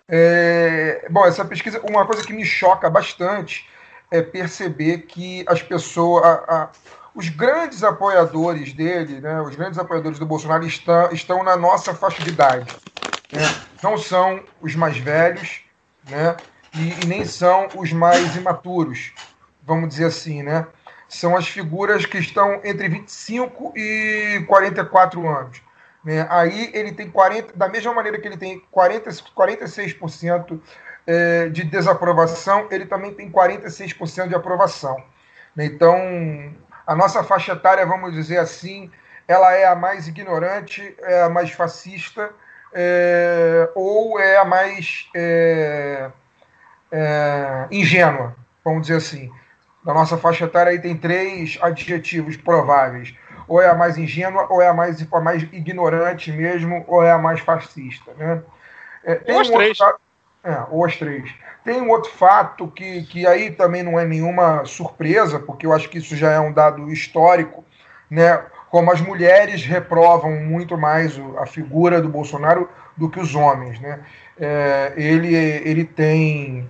É, 0.08 1.06
bom, 1.08 1.24
essa 1.24 1.44
pesquisa, 1.44 1.80
uma 1.84 2.04
coisa 2.04 2.26
que 2.26 2.32
me 2.32 2.44
choca 2.44 2.90
bastante 2.90 3.68
é 4.10 4.20
perceber 4.20 5.02
que 5.02 5.44
as 5.46 5.62
pessoas, 5.62 6.24
a, 6.24 6.32
a, 6.32 6.68
os 7.14 7.28
grandes 7.28 7.84
apoiadores 7.84 8.72
dele, 8.72 9.20
né, 9.20 9.40
os 9.40 9.54
grandes 9.54 9.78
apoiadores 9.78 10.18
do 10.18 10.26
Bolsonaro 10.26 10.66
estão, 10.66 11.12
estão 11.12 11.44
na 11.44 11.56
nossa 11.56 11.94
faixa 11.94 12.22
de 12.24 12.30
idade. 12.30 12.74
Né? 13.32 13.42
Não 13.82 13.96
são 13.96 14.42
os 14.60 14.74
mais 14.74 14.98
velhos, 14.98 15.60
né? 16.10 16.36
E, 16.74 17.04
e 17.04 17.06
nem 17.06 17.24
são 17.24 17.68
os 17.76 17.92
mais 17.92 18.34
imaturos, 18.34 19.12
vamos 19.62 19.90
dizer 19.90 20.06
assim, 20.06 20.42
né? 20.42 20.66
São 21.12 21.36
as 21.36 21.47
figuras 21.47 22.06
que 22.06 22.16
estão 22.16 22.60
entre 22.64 22.89
25 22.89 23.74
e 23.76 24.43
44 24.48 25.28
anos. 25.28 25.60
Né? 26.02 26.26
Aí 26.30 26.70
ele 26.72 26.93
tem 26.93 27.10
40, 27.10 27.55
da 27.55 27.68
mesma 27.68 27.93
maneira 27.93 28.18
que 28.18 28.26
ele 28.26 28.39
tem 28.39 28.60
40, 28.70 29.10
46% 29.10 30.59
é, 31.06 31.48
de 31.51 31.64
desaprovação, 31.64 32.66
ele 32.70 32.86
também 32.86 33.12
tem 33.12 33.30
46% 33.30 34.28
de 34.28 34.34
aprovação. 34.34 34.97
Né? 35.55 35.66
Então, 35.66 35.97
a 36.86 36.97
nossa 36.97 37.22
faixa 37.22 37.52
etária, 37.52 37.84
vamos 37.84 38.14
dizer 38.14 38.39
assim, 38.39 38.90
ela 39.28 39.52
é 39.52 39.66
a 39.66 39.76
mais 39.76 40.09
ignorante, 40.09 40.97
é 41.01 41.22
a 41.22 41.28
mais 41.28 41.51
fascista, 41.51 42.30
é, 42.72 43.68
ou 43.74 44.18
é 44.18 44.39
a 44.39 44.47
mais 44.47 45.10
é, 45.14 46.10
é, 46.90 47.66
ingênua, 47.70 48.34
vamos 48.64 48.82
dizer 48.82 48.97
assim. 48.97 49.30
Na 49.84 49.92
nossa 49.92 50.16
faixa 50.16 50.44
etária 50.44 50.70
aí 50.70 50.78
tem 50.78 50.96
três 50.96 51.59
adjetivos 51.60 52.36
prováveis. 52.36 53.14
Ou 53.48 53.60
é 53.60 53.68
a 53.68 53.74
mais 53.74 53.98
ingênua, 53.98 54.46
ou 54.48 54.62
é 54.62 54.68
a 54.68 54.74
mais, 54.74 55.04
a 55.12 55.20
mais 55.20 55.42
ignorante 55.42 56.30
mesmo, 56.30 56.84
ou 56.86 57.02
é 57.02 57.10
a 57.10 57.18
mais 57.18 57.40
fascista. 57.40 58.12
Né? 58.16 58.42
É, 59.04 59.16
tem 59.16 59.34
ou 59.34 59.40
um 59.40 59.52
três. 59.52 59.80
Outro, 59.80 60.00
é, 60.44 60.62
ou 60.70 60.84
as 60.84 60.96
três. 60.96 61.34
Tem 61.64 61.80
um 61.80 61.90
outro 61.90 62.10
fato 62.10 62.68
que, 62.68 63.02
que 63.04 63.26
aí 63.26 63.50
também 63.50 63.82
não 63.82 63.98
é 63.98 64.04
nenhuma 64.04 64.64
surpresa, 64.64 65.38
porque 65.38 65.66
eu 65.66 65.72
acho 65.72 65.88
que 65.88 65.98
isso 65.98 66.16
já 66.16 66.30
é 66.30 66.40
um 66.40 66.52
dado 66.52 66.90
histórico, 66.90 67.64
né? 68.10 68.44
como 68.72 68.90
as 68.90 69.02
mulheres 69.02 69.64
reprovam 69.64 70.32
muito 70.32 70.78
mais 70.78 71.20
a 71.38 71.44
figura 71.44 72.00
do 72.00 72.09
Bolsonaro 72.09 72.68
do 72.96 73.09
que 73.09 73.20
os 73.20 73.34
homens. 73.34 73.78
Né? 73.78 74.00
É, 74.40 74.94
ele, 74.96 75.34
ele 75.34 75.84
tem 75.84 76.68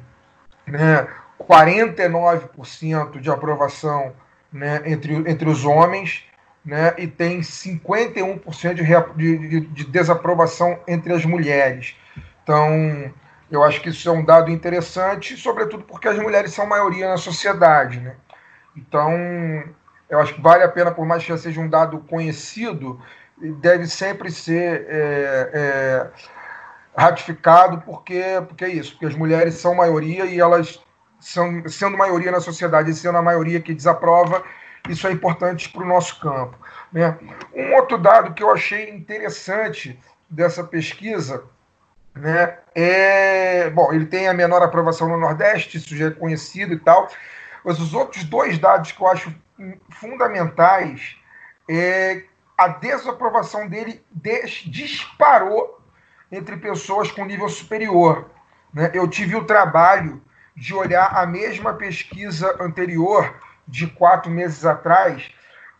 né, 0.66 1.06
49% 1.52 3.20
de 3.20 3.30
aprovação 3.30 4.14
né, 4.50 4.82
entre, 4.86 5.14
entre 5.30 5.48
os 5.48 5.66
homens 5.66 6.24
né, 6.64 6.94
e 6.96 7.06
tem 7.06 7.40
51% 7.40 8.74
de, 8.74 9.38
de, 9.38 9.60
de 9.60 9.84
desaprovação 9.84 10.78
entre 10.88 11.12
as 11.12 11.26
mulheres. 11.26 11.94
Então, 12.42 13.12
eu 13.50 13.62
acho 13.62 13.82
que 13.82 13.90
isso 13.90 14.08
é 14.08 14.12
um 14.12 14.24
dado 14.24 14.50
interessante, 14.50 15.36
sobretudo 15.36 15.84
porque 15.84 16.08
as 16.08 16.18
mulheres 16.18 16.54
são 16.54 16.66
maioria 16.66 17.10
na 17.10 17.18
sociedade. 17.18 18.00
Né? 18.00 18.14
Então, 18.74 19.12
eu 20.08 20.18
acho 20.20 20.34
que 20.34 20.40
vale 20.40 20.62
a 20.62 20.68
pena, 20.68 20.90
por 20.90 21.04
mais 21.04 21.22
que 21.22 21.28
já 21.28 21.36
seja 21.36 21.60
um 21.60 21.68
dado 21.68 21.98
conhecido, 21.98 22.98
deve 23.60 23.86
sempre 23.86 24.30
ser 24.30 24.86
é, 24.88 25.50
é, 25.52 26.10
ratificado, 26.96 27.82
porque, 27.82 28.22
porque 28.48 28.64
é 28.64 28.68
isso, 28.68 28.92
porque 28.92 29.06
as 29.06 29.14
mulheres 29.14 29.54
são 29.54 29.74
maioria 29.74 30.24
e 30.24 30.40
elas 30.40 30.80
são, 31.22 31.66
sendo 31.68 31.96
maioria 31.96 32.32
na 32.32 32.40
sociedade 32.40 32.90
e 32.90 32.94
sendo 32.94 33.16
a 33.16 33.22
maioria 33.22 33.60
que 33.60 33.72
desaprova, 33.72 34.42
isso 34.88 35.06
é 35.06 35.12
importante 35.12 35.68
para 35.68 35.82
o 35.82 35.86
nosso 35.86 36.18
campo. 36.20 36.58
Né? 36.92 37.16
Um 37.54 37.74
outro 37.74 37.96
dado 37.96 38.34
que 38.34 38.42
eu 38.42 38.50
achei 38.50 38.90
interessante 38.90 39.98
dessa 40.28 40.64
pesquisa 40.64 41.44
né, 42.14 42.58
é. 42.74 43.70
Bom, 43.70 43.92
ele 43.92 44.06
tem 44.06 44.28
a 44.28 44.34
menor 44.34 44.62
aprovação 44.62 45.08
no 45.08 45.16
Nordeste, 45.16 45.78
isso 45.78 45.96
já 45.96 46.08
é 46.08 46.10
conhecido 46.10 46.74
e 46.74 46.78
tal, 46.78 47.08
mas 47.64 47.78
os 47.78 47.94
outros 47.94 48.24
dois 48.24 48.58
dados 48.58 48.92
que 48.92 49.00
eu 49.00 49.06
acho 49.06 49.34
fundamentais 49.90 51.16
é 51.70 52.24
a 52.58 52.68
desaprovação 52.68 53.68
dele 53.68 54.04
disparou 54.66 55.80
entre 56.30 56.56
pessoas 56.56 57.10
com 57.10 57.24
nível 57.24 57.48
superior. 57.48 58.30
Né? 58.74 58.90
Eu 58.92 59.08
tive 59.08 59.36
o 59.36 59.44
trabalho 59.44 60.22
de 60.56 60.74
olhar 60.74 61.16
a 61.16 61.26
mesma 61.26 61.74
pesquisa 61.74 62.56
anterior, 62.60 63.34
de 63.66 63.86
quatro 63.86 64.30
meses 64.30 64.64
atrás, 64.64 65.30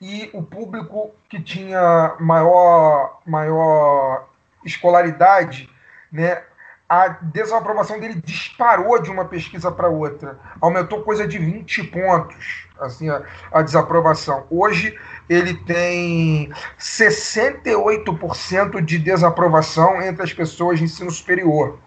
e 0.00 0.30
o 0.32 0.42
público 0.42 1.12
que 1.28 1.40
tinha 1.40 2.16
maior, 2.18 3.20
maior 3.24 4.26
escolaridade, 4.64 5.70
né, 6.10 6.42
a 6.88 7.08
desaprovação 7.08 7.98
dele 7.98 8.20
disparou 8.22 9.00
de 9.00 9.10
uma 9.10 9.24
pesquisa 9.24 9.72
para 9.72 9.88
outra. 9.88 10.38
Aumentou 10.60 11.02
coisa 11.02 11.26
de 11.26 11.38
20 11.38 11.84
pontos, 11.84 12.68
assim, 12.78 13.08
a, 13.08 13.22
a 13.50 13.62
desaprovação. 13.62 14.46
Hoje 14.50 14.98
ele 15.26 15.54
tem 15.54 16.52
68% 16.78 18.82
de 18.82 18.98
desaprovação 18.98 20.02
entre 20.02 20.22
as 20.22 20.34
pessoas 20.34 20.78
de 20.78 20.84
ensino 20.84 21.10
superior. 21.10 21.78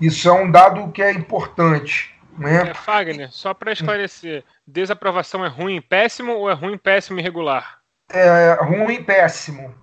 Isso 0.00 0.28
é 0.28 0.32
um 0.32 0.50
dado 0.50 0.90
que 0.92 1.02
é 1.02 1.12
importante. 1.12 2.17
Né? 2.38 2.70
É, 2.70 2.74
Fagner, 2.74 3.32
só 3.32 3.52
para 3.52 3.72
esclarecer, 3.72 4.44
desaprovação 4.66 5.44
é 5.44 5.48
ruim, 5.48 5.80
péssimo 5.80 6.32
ou 6.32 6.48
é 6.48 6.54
ruim, 6.54 6.78
péssimo 6.78 7.18
e 7.18 7.22
regular? 7.22 7.78
É 8.10 8.56
ruim, 8.62 9.02
péssimo. 9.02 9.74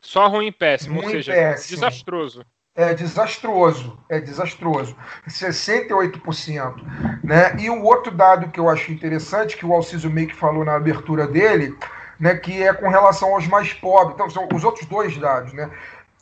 Só 0.00 0.28
ruim, 0.28 0.52
péssimo, 0.52 0.96
ruim, 1.00 1.06
ou 1.06 1.10
seja, 1.10 1.32
péssimo. 1.32 1.76
desastroso. 1.76 2.46
É 2.76 2.92
desastroso, 2.92 3.98
é 4.08 4.20
desastroso. 4.20 4.96
68%. 5.28 7.22
Né? 7.22 7.56
E 7.58 7.70
o 7.70 7.82
outro 7.82 8.12
dado 8.12 8.50
que 8.50 8.58
eu 8.58 8.68
acho 8.68 8.92
interessante, 8.92 9.56
que 9.56 9.64
o 9.64 9.72
Alciso 9.72 10.10
Meik 10.10 10.34
falou 10.34 10.64
na 10.64 10.74
abertura 10.74 11.26
dele, 11.26 11.76
né, 12.18 12.34
que 12.34 12.62
é 12.62 12.72
com 12.72 12.88
relação 12.88 13.34
aos 13.34 13.46
mais 13.46 13.72
pobres. 13.72 14.14
Então, 14.14 14.28
são 14.30 14.48
os 14.52 14.64
outros 14.64 14.86
dois 14.86 15.16
dados, 15.16 15.52
né? 15.52 15.70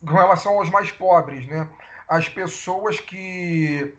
Com 0.01 0.12
relação 0.12 0.59
aos 0.59 0.69
mais 0.69 0.90
pobres, 0.90 1.47
né? 1.47 1.69
As 2.09 2.28
pessoas 2.28 3.01
que 3.01 3.94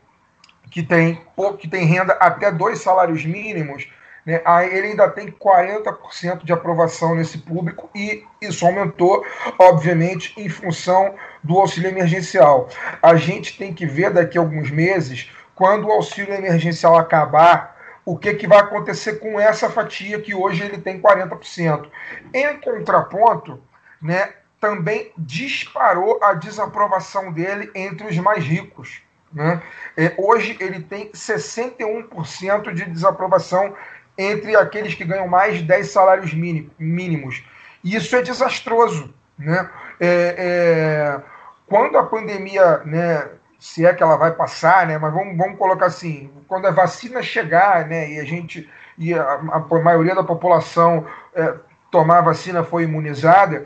que 0.73 0.81
tem, 0.81 1.21
que 1.59 1.67
tem 1.67 1.85
renda 1.85 2.13
até 2.13 2.51
dois 2.51 2.81
salários 2.81 3.23
mínimos, 3.23 3.87
né, 4.25 4.41
aí 4.43 4.75
ele 4.75 4.87
ainda 4.87 5.07
tem 5.07 5.27
40% 5.27 6.43
de 6.43 6.51
aprovação 6.51 7.13
nesse 7.13 7.37
público 7.37 7.91
e 7.93 8.23
isso 8.41 8.65
aumentou, 8.65 9.23
obviamente, 9.59 10.33
em 10.35 10.49
função 10.49 11.13
do 11.43 11.59
auxílio 11.59 11.91
emergencial. 11.91 12.69
A 13.03 13.15
gente 13.15 13.55
tem 13.55 13.71
que 13.71 13.85
ver 13.85 14.09
daqui 14.09 14.35
a 14.35 14.41
alguns 14.41 14.71
meses, 14.71 15.29
quando 15.53 15.87
o 15.87 15.91
auxílio 15.91 16.33
emergencial 16.33 16.97
acabar, 16.97 17.77
o 18.03 18.17
que, 18.17 18.33
que 18.33 18.47
vai 18.47 18.57
acontecer 18.57 19.19
com 19.19 19.39
essa 19.39 19.69
fatia 19.69 20.19
que 20.19 20.33
hoje 20.33 20.63
ele 20.63 20.79
tem 20.79 20.99
40%. 20.99 21.85
Em 22.33 22.57
contraponto, 22.59 23.61
né, 24.01 24.33
também 24.59 25.11
disparou 25.15 26.17
a 26.23 26.33
desaprovação 26.33 27.31
dele 27.31 27.69
entre 27.75 28.07
os 28.07 28.17
mais 28.17 28.43
ricos. 28.43 29.03
Né? 29.33 29.61
É, 29.97 30.13
hoje 30.17 30.55
ele 30.59 30.81
tem 30.81 31.09
61% 31.11 32.73
de 32.73 32.85
desaprovação 32.85 33.73
entre 34.17 34.55
aqueles 34.55 34.93
que 34.93 35.03
ganham 35.03 35.27
mais 35.27 35.57
de 35.57 35.63
10 35.63 35.89
salários 35.89 36.33
mínimos. 36.33 37.43
E 37.83 37.95
isso 37.95 38.15
é 38.15 38.21
desastroso. 38.21 39.13
Né? 39.37 39.69
É, 39.99 40.35
é, 40.37 41.21
quando 41.67 41.97
a 41.97 42.03
pandemia, 42.03 42.79
né, 42.85 43.27
se 43.59 43.85
é 43.85 43.93
que 43.93 44.03
ela 44.03 44.15
vai 44.15 44.31
passar, 44.31 44.85
né, 44.85 44.97
mas 44.97 45.13
vamos, 45.13 45.35
vamos 45.35 45.57
colocar 45.57 45.87
assim, 45.87 46.31
quando 46.47 46.67
a 46.67 46.71
vacina 46.71 47.23
chegar 47.23 47.87
né, 47.87 48.11
e 48.11 48.19
a 48.19 48.23
gente 48.23 48.69
e 48.97 49.13
a, 49.13 49.33
a 49.33 49.79
maioria 49.79 50.13
da 50.13 50.23
população 50.23 51.07
é, 51.33 51.55
tomar 51.89 52.19
a 52.19 52.21
vacina 52.21 52.63
foi 52.63 52.83
imunizada 52.83 53.65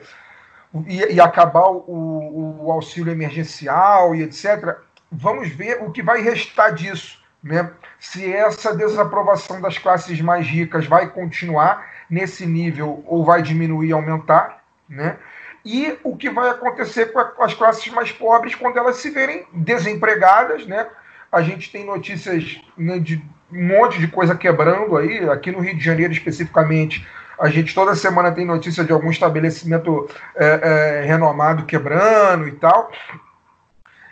e, 0.86 1.16
e 1.16 1.20
acabar 1.20 1.70
o, 1.70 2.60
o 2.62 2.72
auxílio 2.72 3.12
emergencial 3.12 4.16
e 4.16 4.24
etc., 4.24 4.78
vamos 5.12 5.50
ver 5.50 5.82
o 5.82 5.92
que 5.92 6.02
vai 6.02 6.22
restar 6.22 6.74
disso. 6.74 7.20
Né? 7.44 7.72
Se 8.00 8.32
essa 8.32 8.76
desaprovação 8.76 9.62
das 9.62 9.78
classes 9.78 10.20
mais 10.22 10.48
ricas 10.48 10.86
vai 10.86 11.10
continuar 11.10 11.86
nesse 12.10 12.46
nível 12.46 13.04
ou 13.06 13.24
vai 13.24 13.42
diminuir, 13.42 13.92
aumentar, 13.92 14.64
né? 14.90 15.18
E 15.66 15.98
o 16.02 16.16
que 16.16 16.30
vai 16.30 16.50
acontecer 16.50 17.08
com 17.08 17.44
as 17.44 17.54
classes 17.54 17.92
mais 17.92 18.12
pobres 18.12 18.56
quando 18.56 18.78
elas 18.78 18.98
se 18.98 19.10
verem 19.10 19.46
desempregadas, 19.52 20.66
né? 20.66 20.88
A 21.30 21.42
gente 21.42 21.70
tem 21.70 21.86
notícias 21.86 22.62
né, 22.78 23.00
de 23.00 23.22
um 23.52 23.68
monte 23.68 24.00
de 24.00 24.08
coisa 24.08 24.34
quebrando 24.34 24.96
aí, 24.96 25.30
aqui 25.30 25.52
no 25.52 25.60
Rio 25.60 25.76
de 25.76 25.84
Janeiro 25.84 26.14
especificamente. 26.14 27.06
A 27.38 27.50
gente 27.50 27.76
toda 27.76 27.96
semana 27.96 28.32
tem 28.32 28.46
notícia 28.46 28.84
de 28.84 28.94
algum 28.94 29.12
estabelecimento 29.12 30.10
é, 30.36 30.46
é, 30.46 31.06
renomado 31.06 31.66
quebrando 31.66 32.48
e 32.48 32.54
tal. 32.54 32.90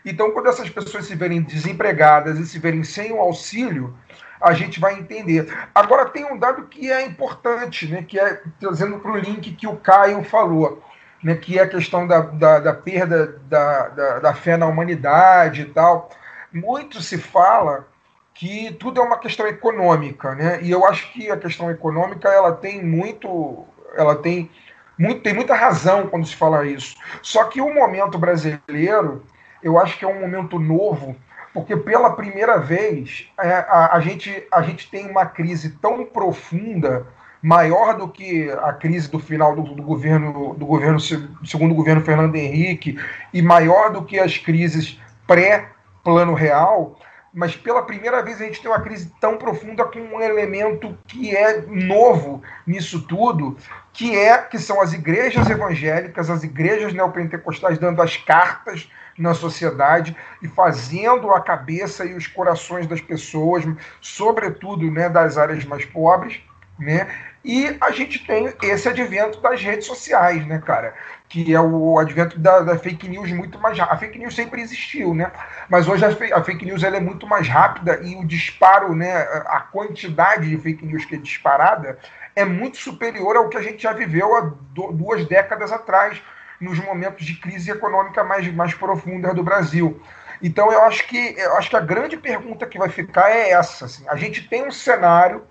Então, 0.06 0.32
quando 0.32 0.48
essas 0.48 0.70
pessoas 0.70 1.06
se 1.06 1.16
verem 1.16 1.42
desempregadas 1.42 2.38
e 2.38 2.46
se 2.46 2.60
verem 2.60 2.84
sem 2.84 3.12
o 3.12 3.20
auxílio, 3.20 3.98
a 4.40 4.54
gente 4.54 4.80
vai 4.80 4.94
entender. 4.94 5.52
Agora, 5.74 6.06
tem 6.06 6.26
um 6.26 6.38
dado 6.38 6.68
que 6.68 6.92
é 6.92 7.04
importante, 7.06 7.88
né, 7.88 8.06
que 8.08 8.20
é 8.20 8.42
trazendo 8.60 9.00
para 9.00 9.12
o 9.12 9.18
link 9.18 9.52
que 9.54 9.66
o 9.66 9.78
Caio 9.78 10.24
falou, 10.24 10.84
né, 11.24 11.36
que 11.36 11.58
é 11.58 11.64
a 11.64 11.68
questão 11.68 12.06
da, 12.06 12.20
da, 12.20 12.60
da 12.60 12.74
perda 12.74 13.42
da, 13.50 13.88
da, 13.88 14.20
da 14.20 14.34
fé 14.34 14.56
na 14.56 14.68
humanidade 14.68 15.64
e 15.64 15.66
tal. 15.66 16.12
Muito 16.54 17.02
se 17.02 17.18
fala 17.18 17.88
que 18.36 18.74
tudo 18.74 19.02
é 19.02 19.04
uma 19.04 19.18
questão 19.18 19.48
econômica, 19.48 20.36
né? 20.36 20.60
E 20.62 20.70
eu 20.70 20.86
acho 20.86 21.12
que 21.14 21.32
a 21.32 21.38
questão 21.38 21.72
econômica 21.72 22.30
ela 22.30 22.52
tem 22.52 22.84
muito, 22.84 23.66
ela 23.96 24.16
tem 24.16 24.52
muito, 25.00 25.22
tem 25.22 25.34
muita 25.34 25.56
razão 25.56 26.08
quando 26.08 26.28
se 26.28 26.36
fala 26.36 26.66
isso. 26.66 26.96
Só 27.22 27.46
que 27.46 27.62
o 27.62 27.74
momento 27.74 28.18
brasileiro 28.18 29.24
eu 29.66 29.80
acho 29.80 29.98
que 29.98 30.06
é 30.06 30.08
um 30.08 30.22
momento 30.22 30.60
novo, 30.60 31.16
porque 31.52 31.76
pela 31.76 32.12
primeira 32.12 32.60
vez 32.60 33.28
é, 33.42 33.52
a, 33.52 33.96
a, 33.96 34.00
gente, 34.00 34.48
a 34.52 34.62
gente 34.62 34.92
tem 34.92 35.10
uma 35.10 35.26
crise 35.26 35.72
tão 35.82 36.06
profunda 36.06 37.08
maior 37.42 37.98
do 37.98 38.08
que 38.08 38.48
a 38.62 38.72
crise 38.74 39.10
do 39.10 39.18
final 39.18 39.56
do, 39.56 39.64
do 39.64 39.82
governo 39.82 40.54
do 40.54 40.66
governo 40.68 41.00
segundo 41.00 41.72
o 41.72 41.76
governo 41.76 42.02
Fernando 42.02 42.36
Henrique 42.36 43.00
e 43.34 43.42
maior 43.42 43.92
do 43.92 44.04
que 44.04 44.20
as 44.20 44.38
crises 44.38 45.00
pré 45.26 45.70
plano 46.04 46.36
real, 46.36 47.00
mas 47.34 47.56
pela 47.56 47.82
primeira 47.82 48.22
vez 48.22 48.40
a 48.40 48.46
gente 48.46 48.62
tem 48.62 48.70
uma 48.70 48.82
crise 48.82 49.12
tão 49.20 49.36
profunda 49.36 49.84
com 49.84 50.00
um 50.00 50.22
elemento 50.22 50.96
que 51.08 51.36
é 51.36 51.62
novo 51.62 52.44
nisso 52.68 53.02
tudo, 53.02 53.58
que 53.92 54.16
é 54.16 54.38
que 54.38 54.60
são 54.60 54.80
as 54.80 54.94
igrejas 54.94 55.50
evangélicas, 55.50 56.30
as 56.30 56.44
igrejas 56.44 56.94
neopentecostais 56.94 57.80
dando 57.80 58.02
as 58.02 58.16
cartas 58.16 58.88
na 59.18 59.34
sociedade 59.34 60.16
e 60.42 60.48
fazendo 60.48 61.32
a 61.32 61.42
cabeça 61.42 62.06
e 62.06 62.14
os 62.14 62.28
corações 62.28 62.86
das 62.88 63.02
pessoas, 63.02 63.64
sobretudo 64.02 64.92
né, 64.92 65.10
das 65.10 65.38
áreas 65.38 65.64
mais 65.66 65.86
pobres, 65.86 66.42
né? 66.78 67.08
E 67.44 67.78
a 67.80 67.92
gente 67.92 68.26
tem 68.26 68.52
esse 68.64 68.90
advento 68.90 69.40
das 69.40 69.62
redes 69.62 69.86
sociais, 69.86 70.46
né, 70.48 70.62
cara? 70.66 70.96
Que 71.30 71.54
é 71.54 71.62
o 71.62 72.00
advento 72.00 72.40
da, 72.40 72.62
da 72.62 72.78
fake 72.78 73.08
news 73.08 73.32
muito 73.32 73.60
mais 73.60 73.80
A 73.80 73.96
fake 73.98 74.18
news 74.18 74.36
sempre 74.36 74.62
existiu, 74.62 75.14
né? 75.14 75.32
Mas 75.70 75.88
hoje 75.88 76.04
a, 76.04 76.38
a 76.38 76.44
fake 76.44 76.66
news 76.66 76.84
ela 76.84 76.98
é 76.98 77.00
muito 77.00 77.28
mais 77.28 77.48
rápida 77.48 78.02
e 78.04 78.16
o 78.16 78.26
disparo, 78.26 78.96
né, 78.96 79.16
a 79.46 79.60
quantidade 79.60 80.50
de 80.50 80.58
fake 80.58 80.86
news 80.86 81.06
que 81.06 81.16
é 81.16 81.20
disparada 81.20 82.00
é 82.36 82.44
muito 82.44 82.78
superior 82.78 83.38
ao 83.38 83.48
que 83.48 83.58
a 83.58 83.62
gente 83.62 83.84
já 83.84 83.94
viveu 83.94 84.36
há 84.36 84.52
duas 84.92 85.26
décadas 85.26 85.72
atrás, 85.72 86.22
nos 86.60 86.80
momentos 86.80 87.26
de 87.26 87.36
crise 87.36 87.72
econômica 87.72 88.24
mais, 88.24 88.52
mais 88.54 88.74
profunda 88.74 89.34
do 89.34 89.44
Brasil. 89.44 90.02
Então 90.42 90.72
eu 90.72 90.82
acho 90.84 91.08
que 91.08 91.36
eu 91.38 91.56
acho 91.56 91.70
que 91.70 91.76
a 91.76 91.82
grande 91.82 92.18
pergunta 92.18 92.66
que 92.66 92.78
vai 92.78 92.90
ficar 92.90 93.30
é 93.30 93.52
essa. 93.52 93.86
Assim, 93.86 94.04
a 94.08 94.16
gente 94.16 94.48
tem 94.48 94.66
um 94.68 94.72
cenário, 94.72 95.44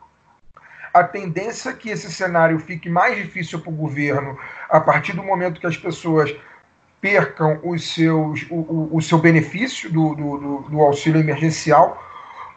a 0.92 1.02
tendência 1.02 1.70
é 1.70 1.74
que 1.74 1.90
esse 1.90 2.12
cenário 2.12 2.58
fique 2.58 2.88
mais 2.88 3.16
difícil 3.16 3.60
para 3.60 3.70
o 3.70 3.76
governo 3.76 4.38
a 4.68 4.80
partir 4.80 5.12
do 5.12 5.22
momento 5.22 5.60
que 5.60 5.66
as 5.66 5.76
pessoas 5.76 6.34
percam 7.00 7.60
os 7.62 7.92
seus, 7.92 8.46
o, 8.50 8.54
o, 8.54 8.96
o 8.96 9.02
seu 9.02 9.18
benefício 9.18 9.92
do, 9.92 10.14
do, 10.14 10.58
do 10.70 10.80
auxílio 10.80 11.20
emergencial. 11.20 12.02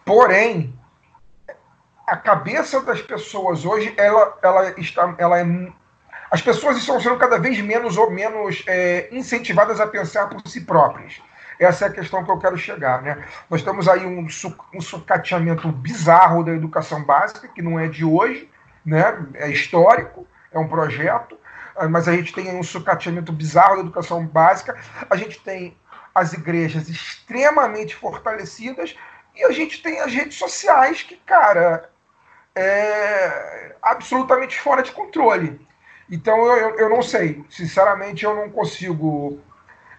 Porém, 0.05 0.73
a 2.07 2.15
cabeça 2.15 2.81
das 2.81 3.01
pessoas 3.01 3.65
hoje 3.65 3.93
ela, 3.97 4.37
ela 4.41 4.79
está 4.79 5.13
ela 5.17 5.37
é 5.37 5.43
as 6.29 6.41
pessoas 6.41 6.77
estão 6.77 6.99
sendo 6.99 7.17
cada 7.17 7.39
vez 7.39 7.59
menos 7.61 7.97
ou 7.97 8.11
menos 8.11 8.63
é, 8.67 9.07
incentivadas 9.11 9.79
a 9.79 9.87
pensar 9.87 10.27
por 10.27 10.41
si 10.47 10.61
próprias. 10.61 11.21
Essa 11.59 11.85
é 11.85 11.87
a 11.87 11.91
questão 11.91 12.23
que 12.23 12.29
eu 12.29 12.37
quero 12.37 12.57
chegar. 12.57 13.01
Né? 13.01 13.23
Nós 13.49 13.63
temos 13.63 13.87
aí 13.87 14.05
um, 14.05 14.27
um 14.73 14.81
sucateamento 14.81 15.71
bizarro 15.71 16.43
da 16.43 16.51
educação 16.51 17.03
básica, 17.03 17.47
que 17.47 17.61
não 17.61 17.79
é 17.79 17.87
de 17.87 18.05
hoje, 18.05 18.49
né? 18.85 19.25
é 19.35 19.49
histórico, 19.49 20.27
é 20.51 20.59
um 20.59 20.67
projeto, 20.67 21.37
mas 21.89 22.07
a 22.07 22.13
gente 22.13 22.33
tem 22.33 22.55
um 22.55 22.63
sucateamento 22.63 23.31
bizarro 23.31 23.75
da 23.75 23.81
educação 23.81 24.25
básica, 24.25 24.75
a 25.09 25.15
gente 25.15 25.39
tem 25.39 25.77
as 26.13 26.33
igrejas 26.33 26.89
extremamente 26.89 27.95
fortalecidas 27.95 28.95
e 29.35 29.43
a 29.43 29.51
gente 29.51 29.83
tem 29.83 29.99
as 29.99 30.11
redes 30.11 30.37
sociais 30.37 31.03
que, 31.03 31.15
cara, 31.17 31.91
é 32.55 33.75
absolutamente 33.83 34.59
fora 34.59 34.81
de 34.81 34.91
controle. 34.91 35.59
Então 36.09 36.37
eu, 36.57 36.75
eu 36.77 36.89
não 36.89 37.01
sei, 37.01 37.43
sinceramente 37.49 38.23
eu 38.23 38.35
não 38.35 38.49
consigo 38.49 39.39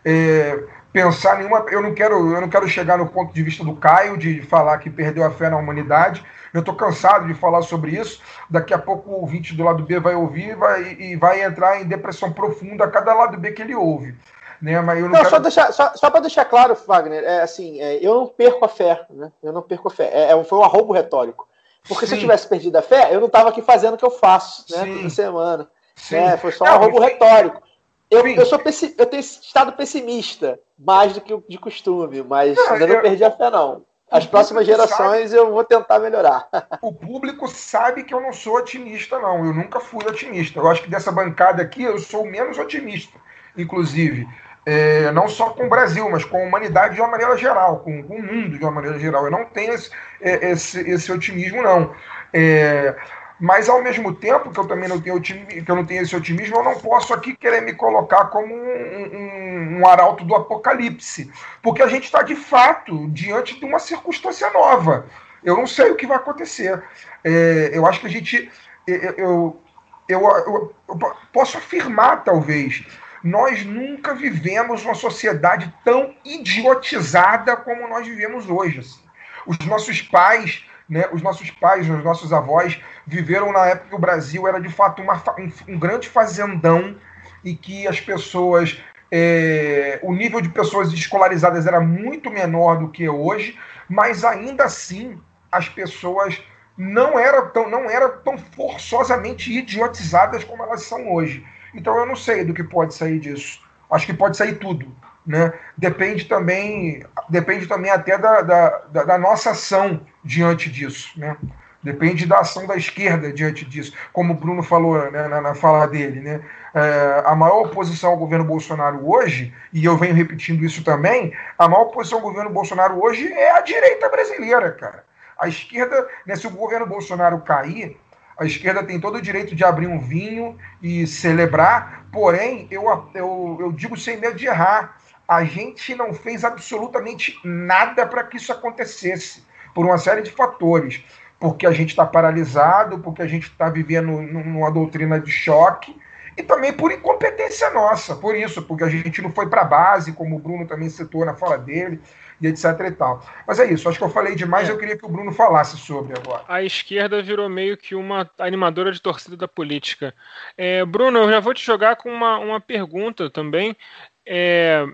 é, 0.05 0.64
pensar 0.93 1.39
nenhuma. 1.39 1.64
Eu 1.70 1.82
não 1.82 1.94
quero 1.94 2.35
eu 2.35 2.40
não 2.40 2.48
quero 2.48 2.66
chegar 2.68 2.98
no 2.98 3.09
ponto 3.09 3.32
de 3.32 3.43
vista 3.43 3.62
do 3.62 3.76
Caio 3.76 4.16
de 4.16 4.43
falar 4.43 4.78
que 4.78 4.90
perdeu 4.90 5.24
a 5.24 5.30
fé 5.30 5.51
na 5.51 5.56
humanidade. 5.56 6.24
Eu 6.52 6.60
estou 6.60 6.74
cansado 6.74 7.26
de 7.26 7.35
falar 7.35 7.62
sobre 7.62 7.93
isso. 7.93 8.22
Daqui 8.48 8.72
a 8.72 8.78
pouco 8.78 9.10
o 9.10 9.20
ouvinte 9.20 9.55
do 9.55 9.64
lado 9.64 9.82
B 9.82 10.01
vai 10.01 10.14
ouvir 10.14 10.56
vai, 10.56 10.97
e 10.98 11.16
vai 11.16 11.43
entrar 11.43 11.80
em 11.80 11.86
depressão 11.86 12.32
profunda 12.32 12.85
a 12.85 12.90
cada 12.90 13.12
lado 13.12 13.39
B 13.39 13.52
que 13.52 13.60
ele 13.60 13.74
ouve. 13.74 14.14
Né? 14.60 14.80
Mas 14.80 14.98
eu 14.98 15.05
não, 15.05 15.10
não 15.10 15.18
quero... 15.18 15.30
só, 15.30 15.39
deixar, 15.39 15.72
só, 15.72 15.93
só 15.94 16.10
para 16.10 16.20
deixar 16.20 16.44
claro, 16.47 16.76
Wagner, 16.86 17.22
é 17.22 17.43
assim, 17.43 17.80
é, 17.80 18.05
eu 18.05 18.14
não 18.14 18.26
perco 18.26 18.64
a 18.64 18.68
fé, 18.68 19.06
né? 19.10 19.30
Eu 19.43 19.52
não 19.52 19.62
perco 19.62 19.89
a 19.89 19.90
fé. 19.90 20.10
É, 20.12 20.32
é 20.32 20.44
foi 20.44 20.59
um 20.59 20.64
arrobo 20.64 20.93
retórico. 20.93 21.47
Porque 21.86 22.06
Sim. 22.06 22.10
se 22.10 22.16
eu 22.16 22.20
tivesse 22.20 22.48
perdido 22.48 22.76
a 22.76 22.82
fé, 22.82 23.14
eu 23.14 23.20
não 23.20 23.28
estava 23.28 23.51
aqui 23.51 23.62
fazendo 23.62 23.94
o 23.94 23.97
que 23.97 24.05
eu 24.05 24.10
faço, 24.10 24.64
né? 24.74 24.85
Sim. 24.85 24.97
Toda 24.97 25.10
semana. 25.10 25.70
É, 26.12 26.36
foi 26.36 26.52
só 26.52 26.64
um 26.64 26.78
roubo 26.78 27.00
retórico. 27.00 27.62
Eu, 28.10 28.26
eu, 28.26 28.46
sou 28.46 28.60
eu 28.96 29.06
tenho 29.06 29.20
estado 29.20 29.72
pessimista, 29.72 30.58
mais 30.78 31.12
do 31.12 31.20
que 31.20 31.36
de 31.48 31.58
costume, 31.58 32.22
mas 32.22 32.56
não, 32.56 32.72
ainda 32.72 32.86
não 32.86 32.94
eu, 32.94 33.02
perdi 33.02 33.22
a 33.22 33.30
fé, 33.30 33.50
não. 33.50 33.84
As 34.10 34.24
próximas 34.24 34.64
gerações 34.64 35.30
sabe, 35.30 35.42
eu 35.42 35.52
vou 35.52 35.62
tentar 35.62 35.98
melhorar. 35.98 36.48
O 36.80 36.92
público 36.92 37.46
sabe 37.46 38.04
que 38.04 38.14
eu 38.14 38.20
não 38.20 38.32
sou 38.32 38.56
otimista, 38.56 39.18
não. 39.18 39.44
Eu 39.44 39.52
nunca 39.52 39.80
fui 39.80 40.06
otimista. 40.06 40.58
Eu 40.58 40.68
acho 40.68 40.82
que 40.82 40.90
dessa 40.90 41.12
bancada 41.12 41.62
aqui 41.62 41.82
eu 41.82 41.98
sou 41.98 42.24
menos 42.24 42.56
otimista, 42.56 43.18
inclusive. 43.56 44.26
É, 44.64 45.10
não 45.12 45.28
só 45.28 45.50
com 45.50 45.66
o 45.66 45.68
Brasil, 45.68 46.08
mas 46.10 46.24
com 46.24 46.38
a 46.38 46.46
humanidade 46.46 46.94
de 46.94 47.00
uma 47.00 47.08
maneira 47.08 47.36
geral, 47.36 47.80
com, 47.80 48.02
com 48.02 48.16
o 48.16 48.22
mundo 48.22 48.58
de 48.58 48.64
uma 48.64 48.72
maneira 48.72 48.98
geral. 48.98 49.24
Eu 49.24 49.30
não 49.30 49.44
tenho 49.44 49.74
esse, 49.74 49.90
é, 50.20 50.50
esse, 50.50 50.80
esse 50.88 51.12
otimismo, 51.12 51.62
não. 51.62 51.94
É, 52.32 52.94
mas 53.40 53.69
ao 53.69 53.82
mesmo 53.82 54.15
tempo 54.15 54.51
que 54.51 54.59
eu 54.59 54.66
também 54.66 54.89
não 54.89 55.01
tenho 55.01 55.20
que 55.20 55.65
eu 55.66 55.77
não 55.77 55.85
tenho 55.85 56.02
esse 56.02 56.16
otimismo, 56.16 56.56
eu 56.56 56.65
não 56.65 56.78
posso 56.78 57.15
aqui 57.15 57.36
querer 57.36 57.60
me 57.62 57.73
colocar 57.73 58.27
como 58.27 58.52
um, 58.52 58.59
um, 58.59 59.78
um 59.78 59.86
arauto 59.86 60.24
do 60.24 60.35
apocalipse, 60.35 61.31
porque 61.62 61.82
a 61.82 61.89
gente 61.89 62.05
está 62.05 62.23
de 62.23 62.35
fato 62.35 63.09
diante 63.10 63.59
de 63.59 63.65
uma 63.65 63.78
circunstância 63.78 64.51
nova. 64.51 65.06
Eu 65.44 65.56
não 65.56 65.66
sei 65.66 65.90
o 65.90 65.94
que 65.94 66.06
vai 66.06 66.16
acontecer. 66.16 66.82
É, 67.23 67.70
eu 67.73 67.86
acho 67.86 68.01
que 68.01 68.06
a 68.06 68.10
gente, 68.10 68.51
eu, 68.86 69.62
eu, 70.09 70.20
eu, 70.20 70.74
eu 70.89 71.16
posso 71.32 71.59
afirmar 71.59 72.24
talvez, 72.24 72.85
nós 73.23 73.65
nunca 73.65 74.15
vivemos 74.15 74.85
uma 74.85 74.94
sociedade 74.94 75.73
tão 75.85 76.12
idiotizada 76.24 77.56
como 77.56 77.89
nós 77.89 78.05
vivemos 78.05 78.51
hoje. 78.51 78.81
Assim. 78.81 79.01
Os 79.47 79.59
nossos 79.60 80.02
pais 80.02 80.65
né, 80.89 81.06
os 81.12 81.20
nossos 81.20 81.51
pais, 81.51 81.89
os 81.89 82.02
nossos 82.02 82.32
avós 82.32 82.81
viveram 83.09 83.52
na 83.52 83.66
época 83.66 83.89
que 83.89 83.94
o 83.94 83.98
Brasil 83.98 84.47
era 84.47 84.60
de 84.60 84.68
fato 84.68 85.01
uma, 85.01 85.14
um, 85.39 85.72
um 85.72 85.78
grande 85.78 86.09
fazendão 86.09 86.94
e 87.43 87.56
que 87.56 87.89
as 87.89 87.98
pessoas, 87.98 88.78
é, 89.10 89.98
o 90.02 90.12
nível 90.12 90.40
de 90.40 90.51
pessoas 90.51 90.93
escolarizadas 90.93 91.66
era 91.66 91.80
muito 91.80 92.30
menor 92.30 92.78
do 92.78 92.89
que 92.89 93.09
hoje, 93.09 93.59
mas 93.89 94.24
ainda 94.24 94.64
assim 94.64 95.18
as 95.51 95.68
pessoas 95.68 96.43
não 96.76 97.18
eram 97.18 97.48
tão, 97.48 97.68
não 97.70 97.89
eram 97.89 98.18
tão 98.18 98.36
forçosamente 98.36 99.51
idiotizadas 99.51 100.44
como 100.44 100.62
elas 100.62 100.82
são 100.82 101.10
hoje. 101.10 101.44
Então 101.74 101.97
eu 101.97 102.05
não 102.05 102.14
sei 102.14 102.44
do 102.44 102.52
que 102.52 102.62
pode 102.62 102.94
sair 102.94 103.18
disso. 103.18 103.60
Acho 103.90 104.05
que 104.05 104.12
pode 104.12 104.36
sair 104.36 104.56
tudo. 104.59 104.86
Né? 105.26 105.52
Depende 105.76 106.26
também, 106.26 107.05
depende 107.28 107.66
também 107.66 107.90
até 107.90 108.16
da, 108.16 108.43
da, 108.43 109.05
da, 109.05 109.18
nossa 109.18 109.51
ação 109.51 110.06
diante 110.24 110.70
disso. 110.70 111.18
Né? 111.18 111.36
Depende 111.80 112.26
da 112.26 112.40
ação 112.40 112.66
da 112.66 112.76
esquerda 112.76 113.32
diante 113.32 113.64
disso, 113.64 113.92
como 114.12 114.32
o 114.32 114.36
Bruno 114.36 114.64
falou 114.64 115.10
né, 115.12 115.28
na, 115.28 115.40
na, 115.40 115.55
fala 115.55 115.86
dele. 115.86 116.20
Né? 116.20 116.40
É, 116.74 117.22
a 117.24 117.36
maior 117.36 117.66
oposição 117.66 118.10
ao 118.10 118.16
governo 118.16 118.44
Bolsonaro 118.44 119.09
hoje, 119.09 119.55
e 119.72 119.84
eu 119.84 119.96
venho 119.96 120.14
repetindo 120.14 120.64
isso 120.64 120.82
também, 120.82 121.32
a 121.56 121.68
maior 121.68 121.84
oposição 121.84 122.18
ao 122.18 122.24
governo 122.24 122.50
Bolsonaro 122.50 123.00
hoje 123.00 123.32
é 123.32 123.52
a 123.52 123.60
direita 123.60 124.09
brasileira, 124.09 124.72
cara. 124.72 125.05
A 125.38 125.46
esquerda, 125.46 126.09
né, 126.26 126.34
se 126.34 126.48
o 126.48 126.50
governo 126.50 126.84
Bolsonaro 126.84 127.40
cair, 127.42 127.96
a 128.36 128.44
esquerda 128.44 128.82
tem 128.82 129.00
todo 129.00 129.16
o 129.16 129.22
direito 129.22 129.55
de 129.55 129.64
abrir 129.64 129.86
um 129.86 130.00
vinho 130.00 130.56
e 130.82 131.06
celebrar, 131.06 132.06
porém, 132.12 132.66
eu, 132.72 133.09
eu, 133.14 133.56
eu 133.60 133.72
digo 133.72 133.96
sem 133.96 134.16
medo 134.16 134.36
de 134.36 134.46
errar, 134.46 134.96
a 135.28 135.44
gente 135.44 135.94
não 135.94 136.14
fez 136.14 136.44
absolutamente 136.44 137.38
nada 137.44 138.06
para 138.06 138.24
que 138.24 138.36
isso 138.36 138.50
acontecesse, 138.50 139.44
por 139.74 139.84
uma 139.84 139.98
série 139.98 140.22
de 140.22 140.30
fatores. 140.30 141.05
Porque 141.39 141.66
a 141.66 141.73
gente 141.73 141.90
está 141.90 142.05
paralisado, 142.05 142.98
porque 142.98 143.23
a 143.23 143.27
gente 143.27 143.44
está 143.44 143.69
vivendo 143.69 144.20
numa 144.20 144.70
doutrina 144.70 145.20
de 145.20 145.31
choque, 145.31 145.97
e 146.36 146.43
também 146.43 146.73
por 146.73 146.93
incompetência 146.93 147.70
nossa, 147.70 148.15
por 148.15 148.36
isso, 148.36 148.62
porque 148.62 148.85
a 148.85 148.89
gente 148.89 149.20
não 149.20 149.32
foi 149.32 149.48
para 149.48 149.62
a 149.62 149.65
base, 149.65 150.12
como 150.12 150.36
o 150.36 150.39
Bruno 150.39 150.66
também 150.66 150.89
citou 150.89 151.24
na 151.24 151.35
fala 151.35 151.59
dele, 151.59 152.01
e 152.40 152.47
etc 152.47 152.65
e 152.86 152.90
tal. 152.93 153.24
Mas 153.47 153.59
é 153.59 153.70
isso, 153.70 153.89
acho 153.89 153.98
que 153.98 154.05
eu 154.05 154.10
falei 154.10 154.36
demais, 154.36 154.69
é. 154.69 154.73
eu 154.73 154.78
queria 154.78 154.97
que 154.97 155.05
o 155.05 155.09
Bruno 155.09 155.32
falasse 155.32 155.77
sobre 155.77 156.16
agora. 156.16 156.44
A 156.47 156.62
esquerda 156.62 157.20
virou 157.20 157.48
meio 157.48 157.77
que 157.77 157.94
uma 157.94 158.31
animadora 158.39 158.93
de 158.93 159.02
torcida 159.02 159.36
da 159.36 159.48
política. 159.48 160.15
É, 160.56 160.85
Bruno, 160.85 161.19
eu 161.19 161.31
já 161.31 161.40
vou 161.40 161.52
te 161.52 161.65
jogar 161.65 161.97
com 161.97 162.09
uma, 162.09 162.39
uma 162.39 162.60
pergunta 162.60 163.28
também. 163.28 163.77
É, 164.24 164.86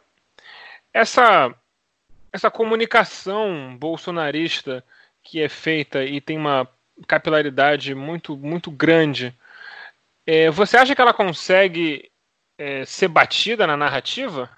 essa, 0.95 1.55
essa 2.33 2.51
comunicação 2.51 3.77
bolsonarista 3.79 4.83
que 5.25 5.41
é 5.41 5.49
feita 5.49 6.05
e 6.05 6.21
tem 6.21 6.37
uma 6.37 6.69
capilaridade 7.09 7.95
muito, 7.95 8.37
muito 8.37 8.71
grande, 8.71 9.35
é, 10.27 10.51
você 10.51 10.77
acha 10.77 10.95
que 10.95 11.01
ela 11.01 11.15
consegue 11.15 12.11
é, 12.59 12.85
ser 12.85 13.09
batida 13.09 13.67
na 13.67 13.77
narrativa? 13.77 14.49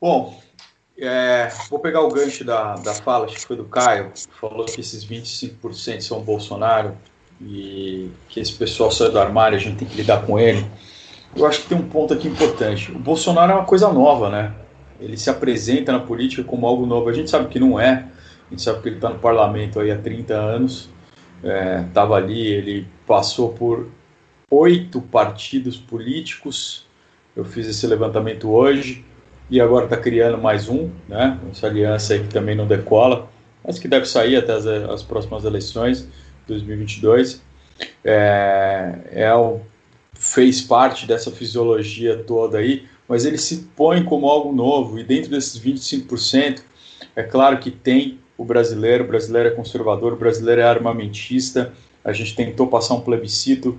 Bom, 0.00 0.40
é, 0.98 1.48
vou 1.68 1.78
pegar 1.78 2.02
o 2.02 2.08
gancho 2.08 2.44
da, 2.44 2.74
da 2.76 2.94
fala, 2.94 3.26
acho 3.26 3.34
que 3.34 3.46
foi 3.46 3.56
do 3.56 3.64
Caio, 3.64 4.12
que 4.12 4.28
falou 4.38 4.64
que 4.66 4.80
esses 4.80 5.04
25% 5.04 6.00
são 6.00 6.20
Bolsonaro. 6.20 6.96
e 7.40 8.10
que 8.28 8.40
esse 8.40 8.52
pessoal 8.52 8.90
sai 8.90 9.10
do 9.10 9.18
armário, 9.18 9.56
a 9.56 9.60
gente 9.60 9.76
tem 9.76 9.88
que 9.88 9.96
lidar 9.96 10.24
com 10.24 10.38
ele. 10.38 10.64
Eu 11.34 11.44
acho 11.44 11.62
que 11.62 11.68
tem 11.68 11.76
um 11.76 11.88
ponto 11.88 12.14
aqui 12.14 12.28
importante. 12.28 12.90
O 12.92 12.98
Bolsonaro 12.98 13.52
é 13.52 13.54
uma 13.56 13.66
coisa 13.66 13.92
nova, 13.92 14.30
né? 14.30 14.54
Ele 14.98 15.18
se 15.18 15.28
apresenta 15.28 15.92
na 15.92 16.00
política 16.00 16.42
como 16.42 16.66
algo 16.66 16.86
novo. 16.86 17.10
A 17.10 17.12
gente 17.12 17.28
sabe 17.28 17.48
que 17.48 17.60
não 17.60 17.78
é. 17.78 18.06
A 18.46 18.50
gente 18.50 18.62
sabe 18.62 18.80
que 18.80 18.88
ele 18.88 18.96
está 18.96 19.08
no 19.08 19.18
parlamento 19.18 19.80
aí 19.80 19.90
há 19.90 19.98
30 19.98 20.34
anos. 20.34 20.88
Estava 21.88 22.18
é, 22.18 22.22
ali, 22.22 22.46
ele 22.46 22.88
passou 23.06 23.52
por 23.52 23.88
oito 24.50 25.00
partidos 25.00 25.76
políticos. 25.76 26.86
Eu 27.34 27.44
fiz 27.44 27.66
esse 27.66 27.86
levantamento 27.86 28.50
hoje 28.50 29.04
e 29.50 29.60
agora 29.60 29.84
está 29.84 29.96
criando 29.96 30.38
mais 30.38 30.68
um, 30.68 30.90
né? 31.08 31.38
Essa 31.50 31.66
aliança 31.66 32.14
aí 32.14 32.20
que 32.20 32.28
também 32.28 32.54
não 32.54 32.66
decola, 32.66 33.28
mas 33.64 33.78
que 33.78 33.88
deve 33.88 34.06
sair 34.06 34.36
até 34.36 34.52
as, 34.52 34.66
as 34.66 35.02
próximas 35.02 35.44
eleições, 35.44 36.08
2022. 36.46 37.42
É, 38.04 38.98
é 39.10 39.34
o, 39.34 39.60
fez 40.14 40.62
parte 40.62 41.06
dessa 41.06 41.30
fisiologia 41.30 42.16
toda 42.16 42.58
aí, 42.58 42.86
mas 43.08 43.24
ele 43.24 43.38
se 43.38 43.68
põe 43.76 44.02
como 44.02 44.28
algo 44.28 44.52
novo 44.52 44.98
e 44.98 45.04
dentro 45.04 45.30
desses 45.30 45.60
25%, 45.60 46.60
é 47.14 47.22
claro 47.22 47.58
que 47.58 47.70
tem 47.70 48.18
o 48.36 48.44
brasileiro, 48.44 49.04
o 49.04 49.06
brasileiro 49.06 49.48
é 49.48 49.52
conservador, 49.52 50.12
o 50.12 50.16
brasileiro 50.16 50.60
é 50.60 50.64
armamentista. 50.64 51.72
A 52.04 52.12
gente 52.12 52.34
tentou 52.34 52.66
passar 52.66 52.94
um 52.94 53.00
plebiscito 53.00 53.78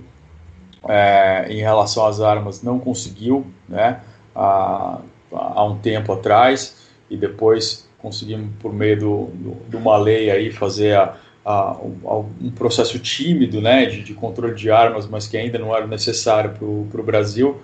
é, 0.86 1.46
em 1.48 1.58
relação 1.58 2.06
às 2.06 2.20
armas, 2.20 2.62
não 2.62 2.78
conseguiu, 2.78 3.46
né? 3.68 4.00
A, 4.34 5.00
há 5.32 5.64
um 5.64 5.78
tempo 5.78 6.12
atrás 6.12 6.88
e 7.10 7.16
depois 7.16 7.88
conseguimos, 7.98 8.50
por 8.60 8.72
meio 8.72 8.98
do, 8.98 9.24
do, 9.34 9.56
de 9.68 9.76
uma 9.76 9.96
lei 9.96 10.30
aí, 10.30 10.50
fazer 10.50 10.96
a, 10.96 11.16
a, 11.44 11.72
um, 11.78 12.26
um, 12.40 12.50
processo 12.50 12.98
tímido 12.98 13.60
né, 13.60 13.86
de, 13.86 14.02
de, 14.02 14.14
controle 14.14 14.54
de 14.54 14.70
armas, 14.70 15.06
mas 15.06 15.26
que 15.26 15.36
ainda 15.36 15.58
não 15.58 15.74
era 15.74 15.86
necessário 15.86 16.52
para 16.52 17.00
o 17.00 17.04
Brasil. 17.04 17.60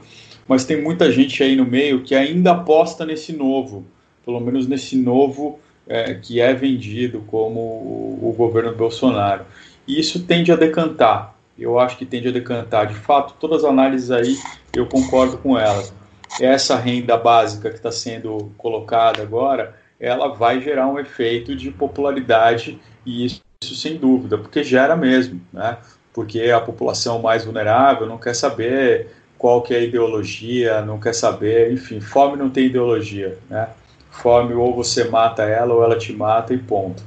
Mas 0.47 0.65
tem 0.65 0.83
muita 0.83 1.11
gente 1.11 1.43
aí 1.43 1.57
no 1.57 1.65
meio 1.65 2.03
que 2.03 2.15
ainda 2.15 2.53
aposta 2.53 3.07
nesse 3.07 3.33
novo, 3.33 3.85
pelo 4.25 4.41
menos 4.41 4.67
nesse 4.67 4.97
novo 4.97 5.59
é, 5.89 6.15
que 6.15 6.41
é 6.41 6.55
vendido 6.55 7.21
como 7.27 7.61
o, 7.61 8.31
o 8.31 8.33
governo 8.33 8.75
Bolsonaro. 8.75 9.45
E 9.87 9.99
isso 9.99 10.25
tende 10.25 10.51
a 10.51 10.57
decantar. 10.57 11.35
Eu 11.59 11.79
acho 11.79 11.97
que 11.97 12.07
tende 12.07 12.29
a 12.29 12.33
decantar. 12.33 12.87
De 12.87 12.95
fato, 12.95 13.35
todas 13.39 13.65
as 13.65 13.71
análises 13.71 14.11
aí 14.11 14.37
eu 14.75 14.87
concordo 14.87 15.39
com 15.39 15.59
elas 15.59 15.93
essa 16.41 16.77
renda 16.77 17.17
básica 17.17 17.71
que 17.71 17.77
está 17.77 17.93
sendo 17.93 18.53
colocada 18.57 19.23
agora, 19.23 19.75
ela 20.01 20.29
vai 20.29 20.61
gerar 20.61 20.89
um 20.89 20.99
efeito 20.99 21.55
de 21.55 21.71
popularidade 21.71 22.81
e 23.07 23.25
isso, 23.25 23.43
isso 23.63 23.75
sem 23.75 23.97
dúvida, 23.97 24.37
porque 24.37 24.65
gera 24.65 24.97
mesmo, 24.97 25.41
né? 25.53 25.79
Porque 26.13 26.51
a 26.51 26.61
população 26.61 27.21
mais 27.21 27.45
vulnerável 27.45 28.07
não 28.07 28.19
quer 28.19 28.35
saber 28.35 29.09
qual 29.39 29.63
que 29.63 29.75
é 29.75 29.79
a 29.79 29.83
ideologia, 29.83 30.81
não 30.83 30.99
quer 30.99 31.15
saber, 31.15 31.73
enfim, 31.73 32.01
fome 32.01 32.37
não 32.37 32.51
tem 32.51 32.67
ideologia, 32.67 33.39
né? 33.49 33.69
Fome 34.15 34.55
ou 34.55 34.75
você 34.75 35.05
mata 35.05 35.43
ela 35.43 35.75
ou 35.75 35.83
ela 35.83 35.99
te 35.99 36.13
mata 36.13 36.55
e 36.55 36.59
ponto. 36.59 37.03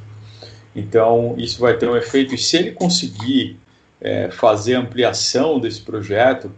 Então 0.75 1.35
isso 1.37 1.59
vai 1.59 1.75
ter 1.77 1.89
um 1.89 1.95
efeito 1.95 2.35
e 2.35 2.37
se 2.37 2.57
ele 2.57 2.71
conseguir 2.71 3.59
é, 3.99 4.29
fazer 4.29 4.75
ampliação 4.75 5.59
desse 5.59 5.81
projeto, 5.81 6.51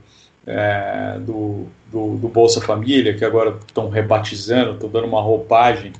é, 0.45 1.19
do, 1.19 1.67
do, 1.91 2.17
do, 2.17 2.27
Bolsa 2.27 2.59
Família, 2.59 3.13
que 3.13 3.23
agora 3.23 3.57
estão 3.65 3.89
rebatizando, 3.89 4.73
estão 4.73 4.89
dando 4.89 5.05
uma 5.05 5.21
roupagem 5.21 5.93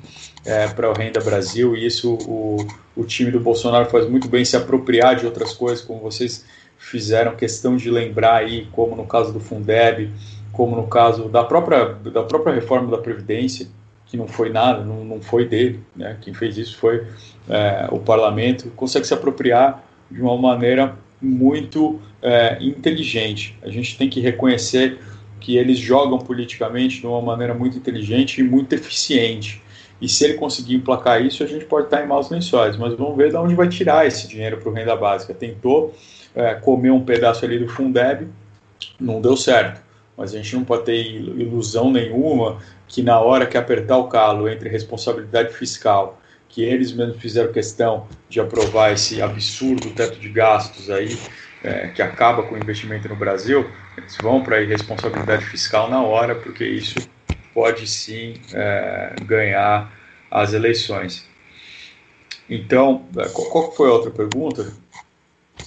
é, 0.44 0.66
para 0.68 0.90
o 0.90 0.92
Renda 0.92 1.20
Brasil, 1.20 1.76
e 1.76 1.86
isso 1.86 2.14
o, 2.26 2.66
o 2.96 3.04
time 3.04 3.30
do 3.30 3.38
Bolsonaro 3.38 3.88
faz 3.88 4.08
muito 4.08 4.28
bem 4.28 4.44
se 4.44 4.56
apropriar 4.56 5.14
de 5.16 5.24
outras 5.24 5.52
coisas, 5.52 5.84
como 5.84 6.00
vocês 6.00 6.44
fizeram 6.76 7.36
questão 7.36 7.76
de 7.76 7.90
lembrar 7.90 8.36
aí, 8.36 8.66
como 8.72 8.96
no 8.96 9.06
caso 9.06 9.32
do 9.32 9.38
Fundeb, 9.38 10.10
como 10.52 10.74
no 10.74 10.88
caso 10.88 11.28
da 11.28 11.44
própria, 11.44 11.84
da 11.86 12.24
própria 12.24 12.52
reforma 12.52 12.90
da 12.90 12.98
Previdência, 12.98 13.68
que 14.10 14.16
não 14.16 14.26
foi 14.26 14.50
nada, 14.50 14.84
não, 14.84 15.04
não 15.04 15.20
foi 15.20 15.46
dele, 15.46 15.80
né? 15.94 16.16
quem 16.20 16.34
fez 16.34 16.58
isso 16.58 16.76
foi 16.76 17.06
é, 17.48 17.86
o 17.92 17.98
parlamento, 18.00 18.68
consegue 18.74 19.06
se 19.06 19.14
apropriar 19.14 19.84
de 20.10 20.20
uma 20.20 20.36
maneira 20.36 20.96
muito 21.22 22.00
é, 22.20 22.58
inteligente. 22.60 23.56
A 23.62 23.70
gente 23.70 23.96
tem 23.96 24.10
que 24.10 24.20
reconhecer 24.20 24.98
que 25.38 25.56
eles 25.56 25.78
jogam 25.78 26.18
politicamente 26.18 27.00
de 27.00 27.06
uma 27.06 27.22
maneira 27.22 27.54
muito 27.54 27.78
inteligente 27.78 28.40
e 28.40 28.44
muito 28.44 28.72
eficiente. 28.72 29.62
E 30.00 30.08
se 30.08 30.24
ele 30.24 30.34
conseguir 30.34 30.74
emplacar 30.74 31.24
isso, 31.24 31.44
a 31.44 31.46
gente 31.46 31.64
pode 31.64 31.86
estar 31.86 32.02
em 32.02 32.08
maus 32.08 32.30
lençóis. 32.30 32.76
Mas 32.76 32.94
vamos 32.94 33.16
ver 33.16 33.30
de 33.30 33.36
onde 33.36 33.54
vai 33.54 33.68
tirar 33.68 34.06
esse 34.06 34.26
dinheiro 34.26 34.56
para 34.56 34.68
o 34.68 34.72
renda 34.72 34.96
básica. 34.96 35.32
Tentou 35.32 35.94
é, 36.34 36.54
comer 36.54 36.90
um 36.90 37.04
pedaço 37.04 37.44
ali 37.44 37.58
do 37.58 37.68
Fundeb, 37.68 38.26
não 38.98 39.20
deu 39.20 39.36
certo. 39.36 39.80
Mas 40.20 40.34
a 40.34 40.36
gente 40.36 40.54
não 40.54 40.64
pode 40.64 40.84
ter 40.84 41.02
ilusão 41.02 41.90
nenhuma 41.90 42.58
que 42.86 43.02
na 43.02 43.18
hora 43.18 43.46
que 43.46 43.56
apertar 43.56 43.96
o 43.96 44.06
calo 44.06 44.50
entre 44.50 44.68
responsabilidade 44.68 45.54
fiscal 45.54 46.20
que 46.46 46.62
eles 46.62 46.92
mesmos 46.92 47.16
fizeram 47.16 47.50
questão 47.50 48.06
de 48.28 48.38
aprovar 48.38 48.92
esse 48.92 49.22
absurdo 49.22 49.88
teto 49.92 50.20
de 50.20 50.28
gastos 50.28 50.90
aí, 50.90 51.16
é, 51.64 51.88
que 51.88 52.02
acaba 52.02 52.42
com 52.42 52.54
o 52.54 52.58
investimento 52.58 53.08
no 53.08 53.16
Brasil, 53.16 53.66
eles 53.96 54.14
vão 54.20 54.42
para 54.42 54.56
a 54.56 54.60
irresponsabilidade 54.60 55.46
fiscal 55.46 55.88
na 55.88 56.02
hora, 56.02 56.34
porque 56.34 56.64
isso 56.64 56.98
pode 57.54 57.86
sim 57.86 58.34
é, 58.52 59.14
ganhar 59.22 59.90
as 60.30 60.52
eleições. 60.52 61.26
Então, 62.48 63.06
é, 63.16 63.26
qual, 63.28 63.72
foi 63.72 63.88
a 63.88 63.92
outra 63.92 64.10
pergunta? 64.10 64.70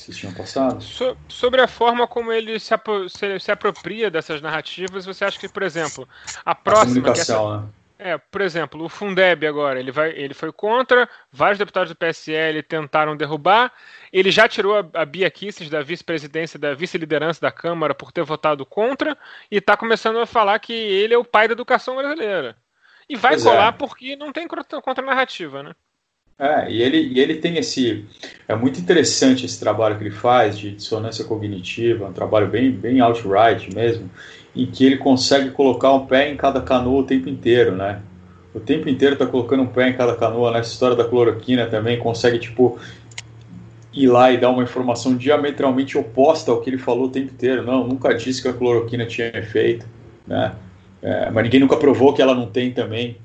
Vocês 0.03 0.17
tinham 0.17 0.33
passado? 0.33 0.83
So, 0.83 1.17
sobre 1.29 1.61
a 1.61 1.67
forma 1.67 2.05
como 2.05 2.31
ele 2.31 2.59
se, 2.59 2.73
se, 3.07 3.39
se, 3.39 3.51
apropria 3.51 4.11
dessas 4.11 4.41
narrativas, 4.41 5.05
você 5.05 5.23
acha 5.23 5.39
que, 5.39 5.47
por 5.47 5.63
exemplo, 5.63 6.07
a 6.43 6.53
próxima. 6.53 7.07
A 7.07 7.11
essa, 7.11 7.57
né? 7.57 7.63
É, 7.97 8.17
por 8.17 8.41
exemplo, 8.41 8.83
o 8.83 8.89
Fundeb 8.89 9.47
agora, 9.47 9.79
ele, 9.79 9.89
vai, 9.89 10.09
ele 10.09 10.33
foi 10.33 10.51
contra, 10.51 11.07
vários 11.31 11.57
deputados 11.57 11.89
do 11.89 11.95
PSL 11.95 12.61
tentaram 12.63 13.15
derrubar, 13.15 13.71
ele 14.11 14.29
já 14.29 14.45
tirou 14.45 14.77
a, 14.77 15.01
a 15.01 15.05
Bia 15.05 15.31
Kisses 15.31 15.69
da 15.69 15.81
vice-presidência, 15.81 16.59
da 16.59 16.73
vice-liderança 16.73 17.39
da 17.39 17.51
Câmara 17.51 17.95
por 17.95 18.11
ter 18.11 18.23
votado 18.23 18.65
contra, 18.65 19.17
e 19.49 19.55
está 19.55 19.77
começando 19.77 20.19
a 20.19 20.25
falar 20.25 20.59
que 20.59 20.73
ele 20.73 21.13
é 21.13 21.17
o 21.17 21.23
pai 21.23 21.47
da 21.47 21.53
educação 21.53 21.95
brasileira. 21.95 22.57
E 23.07 23.15
vai 23.15 23.33
pois 23.33 23.43
colar 23.43 23.69
é. 23.69 23.77
porque 23.77 24.17
não 24.17 24.33
tem 24.33 24.49
contra-narrativa, 24.49 25.63
né? 25.63 25.73
É, 26.37 26.69
e 26.71 26.81
ele, 26.81 26.97
e 26.97 27.19
ele 27.19 27.35
tem 27.35 27.57
esse. 27.57 28.05
É 28.47 28.55
muito 28.55 28.79
interessante 28.79 29.45
esse 29.45 29.59
trabalho 29.59 29.97
que 29.97 30.03
ele 30.03 30.11
faz 30.11 30.57
de 30.57 30.71
dissonância 30.71 31.23
cognitiva, 31.25 32.07
um 32.07 32.13
trabalho 32.13 32.47
bem, 32.47 32.71
bem 32.71 33.01
outright 33.01 33.73
mesmo 33.73 34.09
em 34.55 34.65
que 34.65 34.85
ele 34.85 34.97
consegue 34.97 35.49
colocar 35.49 35.91
um 35.93 36.05
pé 36.05 36.31
em 36.31 36.37
cada 36.37 36.61
canoa 36.61 37.01
o 37.01 37.03
tempo 37.03 37.27
inteiro, 37.27 37.75
né? 37.75 38.01
O 38.53 38.59
tempo 38.59 38.87
inteiro 38.87 39.15
tá 39.15 39.25
colocando 39.25 39.63
um 39.63 39.67
pé 39.67 39.89
em 39.89 39.93
cada 39.93 40.15
canoa. 40.15 40.51
Nessa 40.51 40.71
história 40.71 40.95
da 40.95 41.03
cloroquina 41.03 41.65
também 41.65 41.97
consegue, 41.97 42.37
tipo, 42.37 42.77
ir 43.91 44.07
lá 44.07 44.31
e 44.31 44.37
dar 44.37 44.51
uma 44.51 44.61
informação 44.61 45.17
diametralmente 45.17 45.97
oposta 45.97 46.51
ao 46.51 46.61
que 46.61 46.69
ele 46.69 46.77
falou 46.77 47.05
o 47.05 47.09
tempo 47.09 47.33
inteiro. 47.33 47.63
Não, 47.63 47.87
nunca 47.87 48.13
disse 48.13 48.43
que 48.43 48.47
a 48.47 48.53
cloroquina 48.53 49.07
tinha 49.07 49.35
efeito, 49.35 49.87
né? 50.27 50.53
É, 51.01 51.31
mas 51.31 51.43
ninguém 51.43 51.59
nunca 51.59 51.77
provou 51.77 52.13
que 52.13 52.21
ela 52.21 52.35
não 52.35 52.45
tem 52.45 52.71
também. 52.71 53.17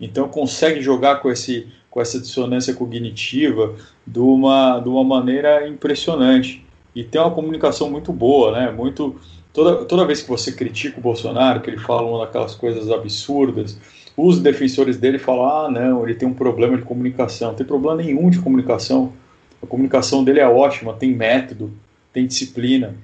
Então 0.00 0.28
consegue 0.28 0.80
jogar 0.80 1.16
com, 1.16 1.28
esse, 1.28 1.66
com 1.90 2.00
essa 2.00 2.20
dissonância 2.20 2.74
cognitiva 2.74 3.74
de 4.06 4.18
uma, 4.18 4.78
de 4.80 4.88
uma 4.88 5.04
maneira 5.04 5.66
impressionante. 5.68 6.64
E 6.94 7.04
tem 7.04 7.20
uma 7.20 7.30
comunicação 7.30 7.90
muito 7.90 8.12
boa, 8.12 8.52
né? 8.52 8.70
Muito 8.70 9.16
Toda, 9.58 9.84
toda 9.86 10.06
vez 10.06 10.22
que 10.22 10.28
você 10.28 10.52
critica 10.52 11.00
o 11.00 11.02
Bolsonaro, 11.02 11.60
que 11.60 11.68
ele 11.68 11.78
fala 11.78 12.08
uma 12.08 12.24
daquelas 12.24 12.54
coisas 12.54 12.90
absurdas, 12.92 13.76
os 14.16 14.38
defensores 14.38 14.98
dele 14.98 15.18
falam: 15.18 15.46
ah, 15.46 15.68
não, 15.68 16.04
ele 16.04 16.14
tem 16.14 16.28
um 16.28 16.34
problema 16.34 16.76
de 16.76 16.84
comunicação. 16.84 17.48
Não 17.48 17.54
tem 17.56 17.66
problema 17.66 17.96
nenhum 17.96 18.30
de 18.30 18.38
comunicação. 18.38 19.12
A 19.60 19.66
comunicação 19.66 20.22
dele 20.22 20.38
é 20.38 20.46
ótima, 20.46 20.92
tem 20.92 21.12
método, 21.12 21.72
tem 22.12 22.24
disciplina. 22.24 22.94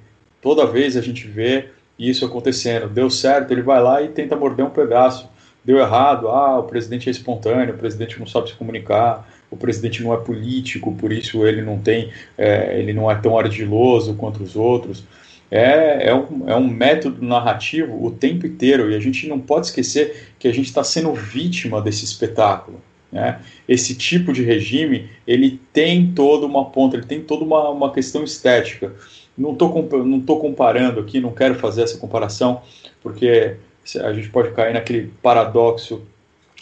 Toda 0.41 0.65
vez 0.65 0.95
a 0.95 1.01
gente 1.01 1.27
vê 1.27 1.71
isso 1.99 2.25
acontecendo. 2.25 2.87
Deu 2.87 3.09
certo, 3.09 3.51
ele 3.51 3.61
vai 3.61 3.81
lá 3.81 4.01
e 4.01 4.07
tenta 4.07 4.35
morder 4.37 4.65
um 4.65 4.69
pedaço. 4.69 5.27
Deu 5.65 5.79
errado, 5.79 6.27
ah, 6.27 6.59
o 6.59 6.63
presidente 6.63 7.09
é 7.09 7.11
espontâneo, 7.11 7.73
o 7.73 7.77
presidente 7.77 8.19
não 8.19 8.27
sabe 8.27 8.49
se 8.49 8.55
comunicar, 8.55 9.27
o 9.49 9.57
presidente 9.57 10.03
não 10.03 10.13
é 10.13 10.17
político, 10.17 10.93
por 10.93 11.11
isso 11.11 11.45
ele 11.45 11.61
não 11.61 11.79
tem, 11.79 12.11
é, 12.37 12.79
ele 12.79 12.93
não 12.93 13.09
é 13.09 13.15
tão 13.15 13.37
ardiloso 13.37 14.13
quanto 14.13 14.43
os 14.43 14.55
outros 14.55 15.03
é, 15.51 16.09
é, 16.09 16.15
um, 16.15 16.49
é 16.49 16.55
um 16.55 16.67
método 16.67 17.23
narrativo 17.23 18.03
o 18.03 18.11
tempo 18.11 18.45
inteiro 18.47 18.91
e 18.91 18.95
a 18.95 18.99
gente 18.99 19.27
não 19.27 19.39
pode 19.39 19.67
esquecer 19.67 20.33
que 20.39 20.47
a 20.47 20.53
gente 20.53 20.65
está 20.65 20.83
sendo 20.83 21.13
vítima 21.13 21.81
desse 21.81 22.03
espetáculo. 22.03 22.81
Né? 23.11 23.39
Esse 23.67 23.95
tipo 23.95 24.33
de 24.33 24.43
regime 24.43 25.09
ele 25.25 25.59
tem 25.71 26.11
toda 26.11 26.45
uma 26.45 26.65
ponta, 26.65 26.97
ele 26.97 27.05
tem 27.05 27.21
toda 27.21 27.43
uma, 27.43 27.69
uma 27.69 27.93
questão 27.93 28.23
estética. 28.23 28.93
Não 29.37 29.53
estou 29.53 29.87
não 30.05 30.21
comparando 30.21 30.99
aqui, 30.99 31.19
não 31.19 31.31
quero 31.31 31.55
fazer 31.55 31.83
essa 31.83 31.97
comparação, 31.97 32.61
porque 33.01 33.55
a 34.01 34.13
gente 34.13 34.29
pode 34.29 34.51
cair 34.51 34.73
naquele 34.73 35.11
paradoxo, 35.21 36.05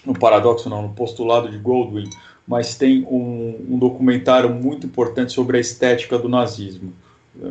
no 0.06 0.18
paradoxo 0.18 0.70
não, 0.70 0.82
no 0.82 0.94
postulado 0.94 1.50
de 1.50 1.58
Goldwyn, 1.58 2.10
mas 2.48 2.76
tem 2.76 3.06
um, 3.06 3.66
um 3.70 3.78
documentário 3.78 4.50
muito 4.50 4.86
importante 4.86 5.32
sobre 5.32 5.58
a 5.58 5.62
estética 5.62 6.20
do 6.20 6.28
nazismo 6.28 6.94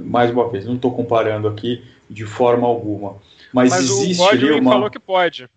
Mais 0.04 0.30
uma 0.30 0.48
vez, 0.48 0.66
não 0.66 0.74
estou 0.74 0.94
comparando 0.94 1.48
aqui 1.48 1.82
de 2.08 2.26
forma 2.26 2.66
alguma. 2.66 3.16
Mas, 3.52 3.70
Mas 3.70 3.80
existe 3.84 4.20
o 4.20 4.24
Godwin 4.24 4.48
ali 4.48 4.60
uma. 4.60 4.72
falou 4.72 4.90
que 4.90 4.98
pode. 4.98 5.48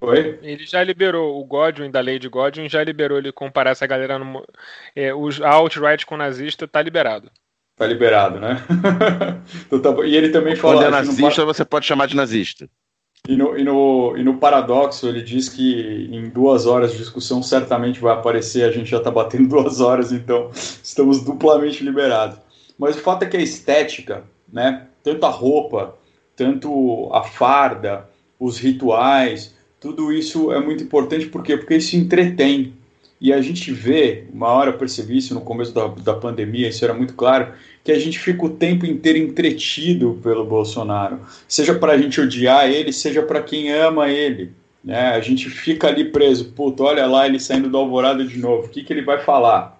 Oi? 0.00 0.38
Ele 0.42 0.66
já 0.66 0.82
liberou, 0.82 1.40
o 1.40 1.44
Godwin, 1.44 1.90
da 1.90 2.00
lei 2.00 2.18
de 2.18 2.28
Godwin, 2.28 2.68
já 2.68 2.84
liberou 2.84 3.16
ele 3.16 3.32
comparar 3.32 3.70
essa 3.70 3.86
galera 3.86 4.18
no. 4.18 4.44
É, 4.94 5.14
os 5.14 5.40
a 5.40 5.50
alt-right 5.50 6.04
com 6.04 6.16
nazista 6.16 6.68
tá 6.68 6.82
liberado. 6.82 7.30
Tá 7.76 7.86
liberado, 7.86 8.38
né? 8.38 8.62
Então 9.66 9.80
tá 9.80 10.04
e 10.04 10.14
ele 10.14 10.28
também 10.28 10.54
falou. 10.54 10.76
Quando 10.76 10.94
é 10.94 10.98
acho 10.98 11.10
que 11.10 11.16
no 11.16 11.22
nazista, 11.22 11.44
você 11.44 11.64
pode 11.64 11.86
chamar 11.86 12.06
de 12.06 12.16
nazista. 12.16 12.68
E 13.26 13.36
no, 13.36 13.56
e, 13.56 13.64
no, 13.64 14.16
e 14.18 14.22
no 14.22 14.36
paradoxo, 14.36 15.08
ele 15.08 15.22
diz 15.22 15.48
que 15.48 16.10
em 16.12 16.28
duas 16.28 16.66
horas 16.66 16.92
de 16.92 16.98
discussão 16.98 17.42
certamente 17.42 17.98
vai 17.98 18.12
aparecer, 18.12 18.64
a 18.64 18.70
gente 18.70 18.90
já 18.90 18.98
está 18.98 19.10
batendo 19.10 19.48
duas 19.56 19.80
horas, 19.80 20.12
então 20.12 20.50
estamos 20.52 21.24
duplamente 21.24 21.82
liberados. 21.82 22.38
Mas 22.78 22.96
o 22.96 23.00
fato 23.00 23.22
é 23.22 23.26
que 23.26 23.36
a 23.38 23.40
estética, 23.40 24.24
né, 24.52 24.88
tanto 25.02 25.24
a 25.24 25.30
roupa, 25.30 25.96
tanto 26.36 27.08
a 27.14 27.22
farda, 27.22 28.06
os 28.38 28.58
rituais, 28.58 29.54
tudo 29.80 30.12
isso 30.12 30.52
é 30.52 30.60
muito 30.60 30.84
importante, 30.84 31.24
por 31.26 31.42
quê? 31.42 31.56
Porque 31.56 31.76
isso 31.76 31.96
entretém. 31.96 32.74
E 33.18 33.32
a 33.32 33.40
gente 33.40 33.72
vê, 33.72 34.26
uma 34.34 34.48
hora 34.48 34.70
eu 34.70 34.76
percebi 34.76 35.16
isso 35.16 35.32
no 35.32 35.40
começo 35.40 35.72
da, 35.72 35.86
da 35.86 36.12
pandemia, 36.12 36.68
isso 36.68 36.84
era 36.84 36.92
muito 36.92 37.14
claro, 37.14 37.54
que 37.84 37.92
a 37.92 37.98
gente 37.98 38.18
fica 38.18 38.46
o 38.46 38.50
tempo 38.50 38.86
inteiro 38.86 39.18
entretido 39.18 40.18
pelo 40.22 40.46
Bolsonaro, 40.46 41.20
seja 41.46 41.74
para 41.74 41.92
a 41.92 41.98
gente 41.98 42.18
odiar 42.18 42.66
ele, 42.66 42.90
seja 42.90 43.22
para 43.22 43.42
quem 43.42 43.70
ama 43.70 44.08
ele. 44.08 44.52
Né? 44.82 45.10
A 45.10 45.20
gente 45.20 45.50
fica 45.50 45.88
ali 45.88 46.06
preso, 46.06 46.46
puto, 46.46 46.82
olha 46.82 47.06
lá 47.06 47.26
ele 47.26 47.38
saindo 47.38 47.68
do 47.68 47.76
Alvorada 47.76 48.24
de 48.24 48.38
novo, 48.38 48.66
o 48.66 48.68
que, 48.70 48.82
que 48.82 48.90
ele 48.90 49.02
vai 49.02 49.18
falar? 49.18 49.78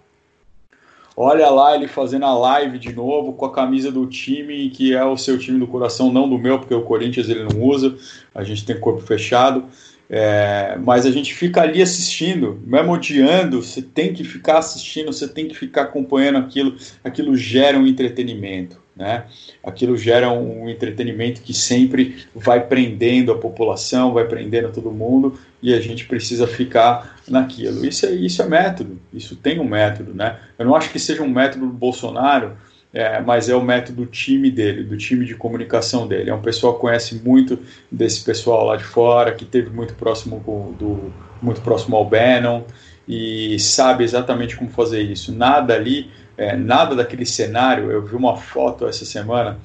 Olha 1.16 1.48
lá 1.48 1.76
ele 1.76 1.86
fazendo 1.86 2.26
a 2.26 2.36
live 2.36 2.78
de 2.78 2.93
novo 2.93 3.32
com 3.32 3.47
a 3.47 3.52
camisa 3.52 3.90
do 3.90 4.06
time, 4.06 4.68
que 4.68 4.93
é 4.93 5.05
o 5.05 5.16
seu 5.16 5.39
time 5.39 5.59
do 5.59 5.66
coração, 5.66 6.12
não 6.12 6.28
do 6.28 6.36
meu, 6.36 6.59
porque 6.59 6.74
o 6.74 6.82
Corinthians 6.82 7.28
ele 7.28 7.44
não 7.44 7.62
usa, 7.62 7.97
a 8.35 8.43
gente 8.43 8.66
tem 8.66 8.78
corpo 8.78 9.01
fechado. 9.01 9.64
É, 10.09 10.76
mas 10.82 11.06
a 11.06 11.10
gente 11.10 11.35
fica 11.35 11.62
ali 11.62 11.81
assistindo, 11.81 12.60
mesmo 12.66 12.93
odiando, 12.93 13.62
você 13.62 13.81
tem 13.81 14.12
que 14.12 14.22
ficar 14.22 14.59
assistindo, 14.59 15.12
você 15.12 15.26
tem 15.26 15.48
que 15.48 15.55
ficar 15.55 15.82
acompanhando 15.82 16.39
aquilo, 16.39 16.76
aquilo 17.02 17.36
gera 17.36 17.78
um 17.78 17.86
entretenimento, 17.86 18.78
né? 18.94 19.24
Aquilo 19.62 19.97
gera 19.97 20.31
um 20.31 20.68
entretenimento 20.68 21.40
que 21.40 21.55
sempre 21.55 22.26
vai 22.35 22.60
prendendo 22.66 23.32
a 23.32 23.39
população, 23.39 24.12
vai 24.12 24.26
prendendo 24.26 24.70
todo 24.70 24.90
mundo 24.90 25.39
e 25.62 25.72
a 25.72 25.81
gente 25.81 26.05
precisa 26.05 26.47
ficar 26.47 27.18
naquilo. 27.26 27.85
Isso 27.86 28.05
é, 28.05 28.12
isso 28.12 28.43
é 28.43 28.47
método, 28.47 29.01
isso 29.12 29.35
tem 29.35 29.59
um 29.59 29.64
método, 29.64 30.12
né? 30.12 30.39
Eu 30.59 30.66
não 30.66 30.76
acho 30.76 30.90
que 30.90 30.98
seja 30.98 31.22
um 31.22 31.31
método 31.31 31.66
do 31.66 31.72
Bolsonaro, 31.72 32.52
é, 32.95 33.21
mas 33.21 33.49
é 33.49 33.57
o 33.57 33.61
método 33.61 34.05
do 34.05 34.07
time 34.07 34.53
dele, 34.53 34.85
do 34.85 34.97
time 34.97 35.27
de 35.27 35.35
comunicação 35.35 36.07
dele. 36.07 36.31
É 36.31 36.35
um 36.35 36.41
pessoal 36.41 36.75
que 36.75 36.81
conhece 36.81 37.16
muito 37.16 37.59
desse 37.91 38.23
pessoal 38.23 38.65
lá 38.66 38.77
de 38.77 38.85
fora, 38.85 39.33
que 39.33 39.45
teve 39.45 39.69
muito 39.69 39.95
próximo 39.95 40.39
do, 40.79 41.12
muito 41.43 41.61
próximo 41.61 41.97
ao 41.97 42.05
Bannon 42.05 42.62
e 43.09 43.59
sabe 43.59 44.05
exatamente 44.05 44.57
como 44.57 44.71
fazer 44.71 45.03
isso. 45.03 45.35
Nada 45.35 45.75
ali, 45.75 46.09
é, 46.39 46.57
nada 46.57 46.95
daquele 46.95 47.27
cenário. 47.27 47.91
Eu 47.91 48.07
vi 48.07 48.15
uma 48.15 48.37
foto 48.37 48.87
essa 48.87 49.05
semana, 49.05 49.59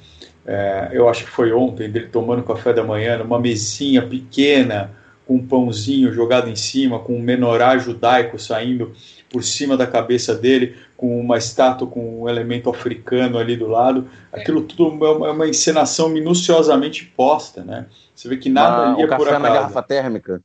é, 0.44 0.88
eu 0.92 1.08
acho 1.08 1.24
que 1.24 1.30
foi 1.30 1.52
ontem, 1.52 1.88
dele 1.88 2.08
tomando 2.08 2.42
café 2.42 2.72
da 2.72 2.82
manhã 2.82 3.18
numa 3.18 3.38
mesinha 3.38 4.02
pequena 4.02 4.90
com 5.24 5.36
um 5.36 5.46
pãozinho 5.46 6.12
jogado 6.12 6.50
em 6.50 6.56
cima, 6.56 6.98
com 6.98 7.14
um 7.14 7.22
menorá 7.22 7.78
judaico 7.78 8.40
saindo 8.40 8.92
por 9.30 9.44
cima 9.44 9.76
da 9.76 9.86
cabeça 9.86 10.34
dele, 10.34 10.76
com 10.96 11.18
uma 11.20 11.38
estátua 11.38 11.86
com 11.86 12.22
um 12.22 12.28
elemento 12.28 12.68
africano 12.68 13.38
ali 13.38 13.56
do 13.56 13.68
lado. 13.68 14.08
Aquilo 14.32 14.62
tudo 14.62 15.06
é 15.06 15.10
uma, 15.10 15.28
é 15.28 15.30
uma 15.30 15.48
encenação 15.48 16.08
minuciosamente 16.08 17.04
posta, 17.16 17.62
né? 17.64 17.86
Você 18.14 18.28
vê 18.28 18.36
que 18.36 18.50
nada 18.50 18.82
Ah, 18.82 18.92
ali 18.92 19.02
é 19.02 19.04
o 19.06 19.08
por 19.08 19.18
café 19.18 19.30
acaso. 19.30 19.42
na 19.42 19.48
garrafa 19.48 19.82
térmica. 19.82 20.40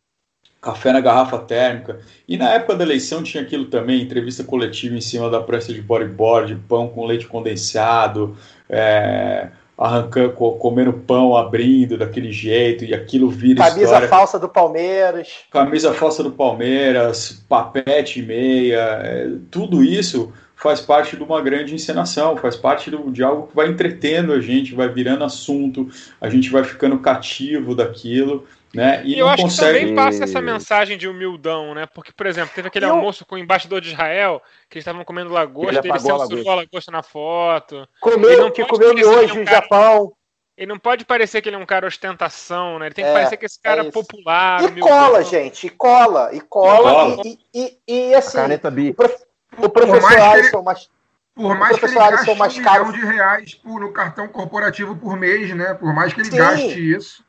Café 0.62 0.92
na 0.94 1.02
garrafa 1.02 1.40
térmica. 1.40 2.00
E 2.28 2.38
na 2.38 2.50
época 2.52 2.76
da 2.76 2.84
eleição 2.84 3.22
tinha 3.22 3.44
aquilo 3.44 3.66
também, 3.66 4.02
entrevista 4.02 4.44
coletiva 4.44 4.96
em 4.96 5.02
cima 5.02 5.30
da 5.30 5.42
prancha 5.42 5.74
de 5.74 5.82
bodyboard, 5.82 6.56
pão 6.68 6.88
com 6.88 7.06
leite 7.06 7.28
condensado, 7.28 8.36
é, 8.70 9.50
arrancando, 9.78 10.32
co- 10.34 10.54
comendo 10.54 10.94
pão, 10.94 11.36
abrindo 11.36 11.98
daquele 11.98 12.32
jeito, 12.32 12.86
e 12.86 12.94
aquilo 12.94 13.30
vira 13.30 13.64
Camisa 13.64 13.84
história. 13.84 14.08
falsa 14.08 14.40
do 14.40 14.48
Palmeiras. 14.48 15.28
Camisa 15.52 15.94
falsa 15.94 16.24
do 16.24 16.32
Palmeiras, 16.32 17.44
papete 17.50 18.20
e 18.20 18.24
meia, 18.24 19.00
é, 19.04 19.30
tudo 19.52 19.84
isso 19.84 20.32
faz 20.56 20.80
parte 20.80 21.18
de 21.18 21.22
uma 21.24 21.42
grande 21.42 21.76
encenação, 21.76 22.38
faz 22.38 22.56
parte 22.56 22.90
do- 22.90 23.12
de 23.12 23.22
algo 23.24 23.48
que 23.48 23.56
vai 23.56 23.68
entretendo 23.68 24.32
a 24.32 24.40
gente, 24.40 24.74
vai 24.74 24.88
virando 24.88 25.24
assunto, 25.26 25.90
a 26.22 26.30
gente 26.30 26.50
vai 26.50 26.64
ficando 26.64 26.98
cativo 27.00 27.76
daquilo, 27.76 28.46
né? 28.76 29.02
E, 29.06 29.16
E 29.16 29.20
eu 29.20 29.28
acho 29.28 29.44
consegue. 29.44 29.74
que 29.74 29.80
também 29.80 29.96
passa 29.96 30.24
essa 30.24 30.42
mensagem 30.42 30.98
de 30.98 31.08
humildão, 31.08 31.74
né? 31.74 31.86
Porque, 31.94 32.12
por 32.12 32.26
exemplo, 32.26 32.52
teve 32.54 32.68
aquele 32.68 32.86
Eu- 32.86 32.92
almoço 32.96 33.26
com 33.26 33.36
o 33.36 33.38
embaixador 33.38 33.82
de 33.82 33.90
Israel, 33.90 34.42
que 34.70 34.78
eles 34.78 34.84
estavam 34.84 35.04
comendo 35.04 35.32
lagosta, 35.32 35.80
Ele 35.80 35.90
ele, 35.90 36.00
censurou 36.00 36.52
a 36.52 36.56
lagosta 36.56 36.92
na 36.92 37.02
foto. 37.04 37.76
Ele 37.78 37.88
Comeu, 38.00 38.42
não 38.42 38.52
que 38.52 38.64
pode 38.66 38.72
comeu 38.74 38.96
que 38.96 39.02
é 39.02 39.08
um 39.08 39.40
no 39.40 39.46
cara- 39.46 39.58
Japão. 39.62 40.14
Ele 40.58 40.68
não 40.68 40.80
pode 40.80 41.04
parecer 41.04 41.42
que 41.42 41.50
ele 41.50 41.58
é 41.58 41.60
um 41.60 41.66
cara 41.66 41.86
ostentação, 41.86 42.80
né? 42.80 42.86
Ele 42.86 42.96
tem 42.96 43.04
que 43.04 43.10
É, 43.12 43.14
parecer 43.14 43.36
que 43.36 43.46
esse 43.46 43.62
cara 43.62 43.84
é 43.84 43.88
é 43.88 43.92
popular. 43.92 44.64
E 44.64 44.80
cola, 44.80 45.22
gente, 45.24 45.68
e 45.68 45.70
cola, 45.70 46.30
e 46.34 46.40
cola. 46.40 46.82
Cola. 47.16 47.22
E, 47.26 47.38
e, 47.54 47.78
e, 47.88 48.10
e, 48.12 48.16
assim, 48.16 48.38
Caneta 48.38 48.70
o, 48.70 48.72
B. 48.72 48.94
prof- 48.94 49.26
o 49.58 49.68
professor 49.70 50.12
ele- 50.14 50.22
Alisson, 50.22 50.62
mas 50.62 50.90
Por 51.36 51.54
mais 51.58 51.78
que 51.78 51.84
ele 51.86 51.96
gaste 51.96 52.34
mais 52.36 52.56
um 52.56 52.60
milhão 52.62 52.92
de 52.94 53.06
reais 53.06 53.54
por, 53.56 53.82
no 53.82 53.92
cartão 53.92 54.26
corporativo 54.30 54.96
por 54.96 55.18
mês, 55.18 55.54
né? 55.54 55.74
Por 55.74 55.94
mais 55.94 56.14
que 56.14 56.22
ele 56.22 56.32
Sim. 56.32 56.38
gaste 56.38 56.96
isso. 56.96 57.26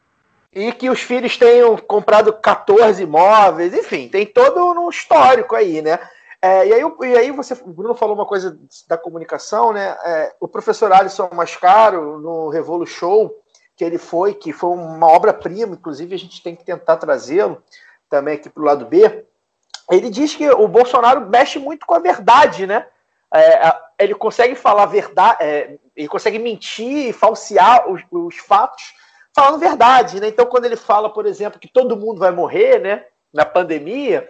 E 0.57 0.73
que 0.73 0.89
os 0.89 1.03
filhos 1.03 1.37
tenham 1.37 1.77
comprado 1.77 2.33
14 2.33 3.03
imóveis, 3.03 3.75
enfim, 3.75 4.09
tem 4.09 4.25
todo 4.25 4.65
um 4.65 4.89
histórico 4.89 5.55
aí, 5.55 5.83
né? 5.83 5.99
É, 6.41 6.67
e, 6.67 6.73
aí, 6.73 6.83
e 7.03 7.19
aí 7.19 7.31
você, 7.31 7.53
o 7.53 7.69
Bruno 7.69 7.95
falou 7.95 8.15
uma 8.15 8.25
coisa 8.25 8.59
da 8.89 8.97
comunicação, 8.97 9.71
né? 9.75 9.95
É, 10.03 10.35
o 10.41 10.49
professor 10.49 10.91
Alisson 10.91 11.29
Mascaro, 11.35 12.19
no 12.21 12.49
Revolu 12.49 12.87
Show, 12.87 13.37
que 13.77 13.85
ele 13.85 13.99
foi, 13.99 14.33
que 14.33 14.51
foi 14.51 14.71
uma 14.71 15.07
obra-prima, 15.09 15.75
inclusive 15.75 16.15
a 16.15 16.19
gente 16.19 16.43
tem 16.43 16.57
que 16.57 16.65
tentar 16.65 16.97
trazê-lo 16.97 17.63
também 18.09 18.37
aqui 18.37 18.49
para 18.49 18.63
o 18.63 18.67
lado 18.67 18.87
B, 18.87 19.27
ele 19.91 20.09
diz 20.09 20.35
que 20.35 20.49
o 20.49 20.67
Bolsonaro 20.67 21.29
mexe 21.29 21.59
muito 21.59 21.85
com 21.85 21.93
a 21.93 21.99
verdade, 21.99 22.67
né? 22.67 22.87
É, 23.35 23.77
ele 23.99 24.15
consegue 24.15 24.55
falar 24.55 24.87
verdade, 24.87 25.37
é, 25.43 25.77
ele 25.95 26.09
consegue 26.09 26.39
mentir 26.39 27.09
e 27.09 27.13
falsear 27.13 27.91
os, 27.91 28.03
os 28.11 28.39
fatos 28.39 28.95
falando 29.37 29.61
verdade, 29.61 30.19
né? 30.19 30.29
Então, 30.29 30.47
quando 30.47 30.65
ele 30.65 30.77
fala, 30.77 31.13
por 31.13 31.27
exemplo, 31.27 31.61
que 31.61 31.69
todo 31.69 31.97
mundo 31.97 32.19
vai 32.19 32.31
morrer, 32.31 32.81
né? 32.81 33.05
Na 33.31 33.45
pandemia, 33.45 34.27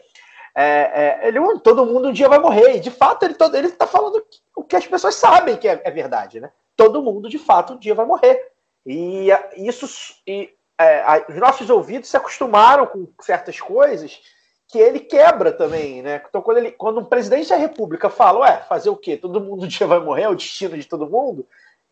é, 0.53 1.21
é, 1.23 1.29
ele, 1.29 1.39
"Hum, 1.39 1.61
todo 1.61 1.87
mundo 1.87 2.09
um 2.09 2.13
dia 2.13 2.29
vai 2.29 2.41
morrer. 2.41 2.77
E, 2.77 2.81
de 2.81 2.91
fato, 2.91 3.23
ele 3.23 3.35
todo, 3.35 3.55
ele 3.55 3.69
está 3.69 3.87
falando 3.87 4.21
o 4.57 4.65
que 4.65 4.75
as 4.75 4.85
pessoas 4.85 5.15
sabem 5.15 5.57
que 5.57 5.69
é, 5.69 5.81
é 5.85 5.91
verdade, 5.93 6.41
né? 6.41 6.51
Todo 6.75 7.03
mundo, 7.03 7.29
de 7.29 7.39
fato, 7.39 7.75
um 7.75 7.79
dia 7.79 7.95
vai 7.95 8.05
morrer. 8.05 8.51
E 8.85 9.29
isso, 9.57 9.87
e, 10.27 10.53
é, 10.77 11.25
os 11.29 11.37
nossos 11.37 11.71
ouvidos 11.71 12.09
se 12.09 12.17
acostumaram 12.17 12.87
com 12.87 13.07
certas 13.21 13.61
coisas 13.61 14.21
que 14.69 14.79
ele 14.79 14.99
quebra 14.99 15.53
também, 15.53 16.03
né? 16.03 16.21
Então, 16.29 16.43
quando, 16.43 16.59
ele, 16.59 16.73
quando 16.73 16.99
um 16.99 17.05
presidente 17.05 17.51
da 17.51 17.57
República 17.57 18.11
fala, 18.11 18.41
ué, 18.41 18.57
fazer 18.69 18.91
o 18.91 18.97
quê? 18.97 19.17
Todo 19.17 19.41
mundo 19.41 19.65
um 19.65 19.69
dia 19.69 19.87
vai 19.87 20.01
morrer, 20.01 20.23
é 20.23 20.29
o 20.29 20.35
destino 20.35 20.77
de 20.77 20.85
todo 20.85 21.09
mundo. 21.09 21.47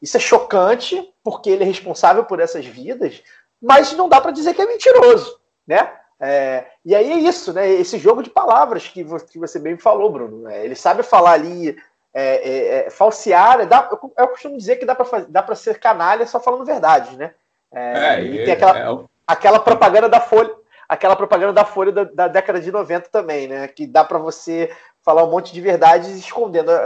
Isso 0.04 0.16
é 0.18 0.20
chocante, 0.20 1.02
porque 1.24 1.48
ele 1.48 1.62
é 1.64 1.66
responsável 1.66 2.24
por 2.24 2.38
essas 2.38 2.66
vidas, 2.66 3.22
mas 3.60 3.92
não 3.94 4.06
dá 4.08 4.20
para 4.20 4.30
dizer 4.32 4.52
que 4.52 4.60
é 4.60 4.66
mentiroso, 4.66 5.40
né? 5.66 5.90
É, 6.20 6.66
e 6.84 6.94
aí 6.94 7.10
é 7.10 7.16
isso, 7.16 7.52
né? 7.54 7.68
Esse 7.68 7.98
jogo 7.98 8.22
de 8.22 8.28
palavras 8.30 8.86
que, 8.86 9.02
vo- 9.02 9.18
que 9.24 9.38
você 9.38 9.58
bem 9.58 9.78
falou, 9.78 10.10
Bruno. 10.10 10.42
né? 10.42 10.64
Ele 10.64 10.74
sabe 10.74 11.02
falar 11.02 11.32
ali, 11.32 11.76
é, 12.12 12.36
é, 12.36 12.86
é, 12.86 12.90
falsear. 12.90 13.60
é, 13.60 13.66
Dá, 13.66 13.88
eu, 13.90 14.12
eu 14.16 14.28
costumo 14.28 14.56
dizer 14.58 14.76
que 14.76 14.84
dá 14.86 14.94
para 15.42 15.54
ser 15.56 15.78
canalha 15.80 16.26
só 16.26 16.38
falando 16.38 16.64
verdade, 16.66 17.16
né? 17.16 17.32
É, 17.72 17.98
É, 18.20 18.22
e 18.22 18.44
tem 18.44 18.52
aquela, 18.54 18.78
é 18.78 19.04
aquela 19.26 19.58
propaganda 19.58 20.08
da 20.08 20.20
Folha, 20.20 20.54
aquela 20.88 21.16
propaganda 21.16 21.52
da 21.54 21.64
Folha 21.64 21.90
da, 21.92 22.04
da 22.04 22.28
década 22.28 22.60
de 22.60 22.70
90 22.70 23.08
também, 23.08 23.48
né? 23.48 23.66
Que 23.68 23.86
dá 23.86 24.04
para 24.04 24.18
você 24.18 24.70
falar 25.02 25.24
um 25.24 25.30
monte 25.30 25.52
de 25.52 25.60
verdades 25.60 26.08
escondendo 26.10 26.70
a- 26.70 26.76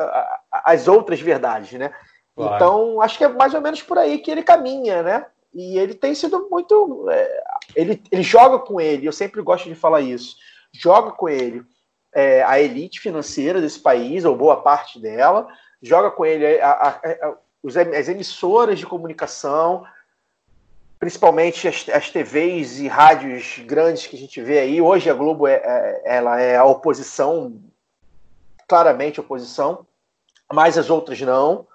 a- 0.53 0.63
as 0.73 0.89
outras 0.89 1.21
verdades, 1.21 1.73
né? 1.79 1.91
Claro. 2.39 2.55
Então, 2.55 3.01
acho 3.03 3.19
que 3.19 3.25
é 3.25 3.29
mais 3.29 3.53
ou 3.53 3.61
menos 3.61 3.83
por 3.83 3.99
aí 3.99 4.19
que 4.19 4.31
ele 4.31 4.43
caminha, 4.43 5.03
né? 5.03 5.27
E 5.53 5.77
ele 5.79 5.93
tem 5.95 6.15
sido 6.15 6.49
muito. 6.51 7.07
é, 7.11 7.43
ele, 7.75 8.03
ele 8.13 8.23
joga 8.23 8.59
com 8.59 8.81
ele, 8.81 9.07
eu 9.07 9.13
sempre 9.13 9.43
gosto 9.43 9.69
de 9.69 9.75
falar 9.75 10.01
isso. 10.01 10.37
Joga 10.73 11.11
com 11.13 11.29
ele 11.29 11.63
é, 12.15 12.43
a 12.45 12.61
elite 12.61 13.01
financeira 13.01 13.61
desse 13.61 13.81
país, 13.81 14.25
ou 14.25 14.37
boa 14.37 14.57
parte 14.63 15.01
dela, 15.01 15.49
joga 15.83 16.11
com 16.11 16.25
ele 16.25 16.61
a- 16.61 16.71
a- 16.71 16.89
a- 17.29 17.37
os- 17.63 17.77
as 17.77 18.09
emissoras 18.09 18.79
de 18.79 18.87
comunicação, 18.87 19.85
principalmente 20.99 21.69
as, 21.69 21.89
as 21.89 22.11
TVs 22.11 22.79
e 22.81 22.89
rádios 22.89 23.59
grandes 23.67 24.07
que 24.07 24.17
a 24.17 24.19
gente 24.19 24.41
vê 24.43 24.59
aí. 24.61 24.81
Hoje 24.81 25.09
a 25.11 25.15
Globo 25.15 25.47
é, 25.47 25.55
é- 25.55 26.03
ela 26.05 26.41
é 26.41 26.57
a 26.57 26.65
oposição, 26.65 27.61
claramente 28.69 29.21
oposição, 29.21 29.87
mas 30.53 30.77
as 30.79 30.91
outras 30.91 31.21
não. 31.21 31.67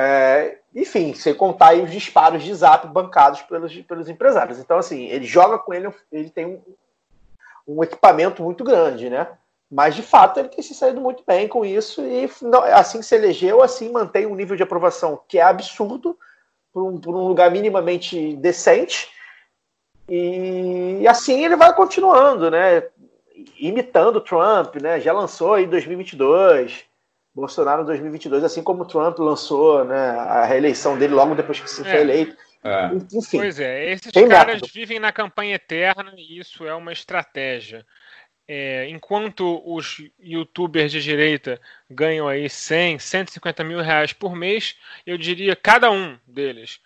É, 0.00 0.58
enfim, 0.72 1.12
sem 1.12 1.34
contar 1.34 1.74
os 1.74 1.90
disparos 1.90 2.44
de 2.44 2.54
zap 2.54 2.86
bancados 2.86 3.42
pelos, 3.42 3.74
pelos 3.78 4.08
empresários. 4.08 4.60
Então, 4.60 4.78
assim, 4.78 5.06
ele 5.06 5.24
joga 5.24 5.58
com 5.58 5.74
ele, 5.74 5.92
ele 6.12 6.30
tem 6.30 6.46
um, 6.46 6.62
um 7.66 7.82
equipamento 7.82 8.40
muito 8.40 8.62
grande, 8.62 9.10
né? 9.10 9.26
Mas, 9.68 9.96
de 9.96 10.02
fato, 10.02 10.38
ele 10.38 10.50
tem 10.50 10.62
se 10.62 10.72
saído 10.72 11.00
muito 11.00 11.24
bem 11.26 11.48
com 11.48 11.64
isso 11.64 12.00
e 12.06 12.30
assim 12.72 13.02
se 13.02 13.16
elegeu, 13.16 13.60
assim 13.60 13.90
mantém 13.90 14.24
um 14.24 14.36
nível 14.36 14.56
de 14.56 14.62
aprovação 14.62 15.20
que 15.26 15.36
é 15.36 15.42
absurdo 15.42 16.16
por 16.72 16.84
um, 16.84 17.00
por 17.00 17.16
um 17.16 17.26
lugar 17.26 17.50
minimamente 17.50 18.36
decente. 18.36 19.10
E, 20.08 20.98
e 21.00 21.08
assim 21.08 21.44
ele 21.44 21.56
vai 21.56 21.74
continuando, 21.74 22.52
né? 22.52 22.84
Imitando 23.58 24.20
Trump, 24.20 24.76
né? 24.76 25.00
Já 25.00 25.12
lançou 25.12 25.54
aí 25.54 25.66
2022, 25.66 26.87
Bolsonaro 27.38 27.82
em 27.82 27.86
2022, 27.86 28.42
assim 28.42 28.62
como 28.62 28.84
Trump 28.84 29.18
lançou 29.18 29.84
né, 29.84 30.10
a 30.10 30.44
reeleição 30.44 30.98
dele 30.98 31.14
logo 31.14 31.34
depois 31.34 31.60
que 31.60 31.70
se 31.70 31.82
foi 31.82 31.92
é. 31.92 32.00
eleito. 32.00 32.36
É. 32.64 32.90
Enfim, 33.12 33.38
pois 33.38 33.60
é, 33.60 33.92
esses 33.92 34.10
caras 34.10 34.54
método. 34.54 34.72
vivem 34.74 34.98
na 34.98 35.12
campanha 35.12 35.54
eterna 35.54 36.12
e 36.16 36.38
isso 36.38 36.66
é 36.66 36.74
uma 36.74 36.92
estratégia. 36.92 37.86
É, 38.50 38.88
enquanto 38.88 39.62
os 39.64 40.02
youtubers 40.18 40.90
de 40.90 41.02
direita 41.02 41.60
ganham 41.88 42.26
aí 42.26 42.48
100, 42.48 42.98
150 42.98 43.62
mil 43.62 43.80
reais 43.80 44.12
por 44.12 44.34
mês, 44.34 44.74
eu 45.06 45.16
diria 45.16 45.54
cada 45.54 45.90
um 45.90 46.18
deles. 46.26 46.80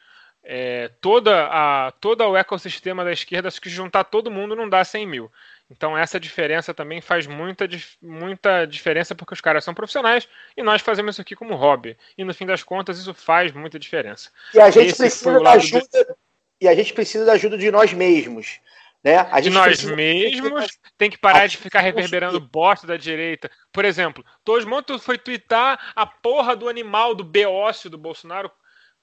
É, 0.44 0.90
toda 1.00 1.46
a, 1.46 1.92
todo 1.92 2.22
o 2.24 2.36
ecossistema 2.36 3.04
da 3.04 3.12
esquerda, 3.12 3.50
se 3.50 3.60
juntar 3.66 4.04
todo 4.04 4.30
mundo 4.30 4.56
não 4.56 4.68
dá 4.68 4.84
100 4.84 5.06
mil. 5.06 5.30
Então 5.72 5.96
essa 5.96 6.20
diferença 6.20 6.74
também 6.74 7.00
faz 7.00 7.26
muita, 7.26 7.66
muita 8.00 8.66
diferença 8.66 9.14
porque 9.14 9.32
os 9.32 9.40
caras 9.40 9.64
são 9.64 9.72
profissionais 9.72 10.28
e 10.54 10.62
nós 10.62 10.82
fazemos 10.82 11.14
isso 11.14 11.22
aqui 11.22 11.34
como 11.34 11.54
hobby. 11.54 11.96
E 12.16 12.24
no 12.24 12.34
fim 12.34 12.44
das 12.44 12.62
contas 12.62 12.98
isso 12.98 13.14
faz 13.14 13.52
muita 13.52 13.78
diferença. 13.78 14.30
E 14.52 14.60
a 14.60 14.70
gente 14.70 14.88
Esse 14.88 14.98
precisa 14.98 15.40
da 15.40 15.52
ajuda 15.52 15.88
de... 15.90 16.14
e 16.60 16.68
a 16.68 16.74
gente 16.74 16.92
precisa 16.92 17.24
da 17.24 17.32
ajuda 17.32 17.56
de 17.56 17.70
nós 17.70 17.92
mesmos. 17.92 18.60
Né? 19.02 19.26
A 19.30 19.40
de 19.40 19.50
nós 19.50 19.66
precisa... 19.66 19.96
mesmos, 19.96 20.78
tem 20.96 21.10
que 21.10 21.18
parar 21.18 21.48
de 21.48 21.56
ficar 21.56 21.80
reverberando 21.80 22.38
bosta 22.38 22.86
da 22.86 22.96
direita. 22.96 23.50
Por 23.72 23.84
exemplo, 23.84 24.24
Todos 24.44 24.64
Montos 24.64 25.02
foi 25.02 25.18
twittar 25.18 25.92
a 25.96 26.06
porra 26.06 26.54
do 26.54 26.68
animal 26.68 27.14
do 27.14 27.24
beócio 27.24 27.88
do 27.88 27.98
Bolsonaro 27.98 28.50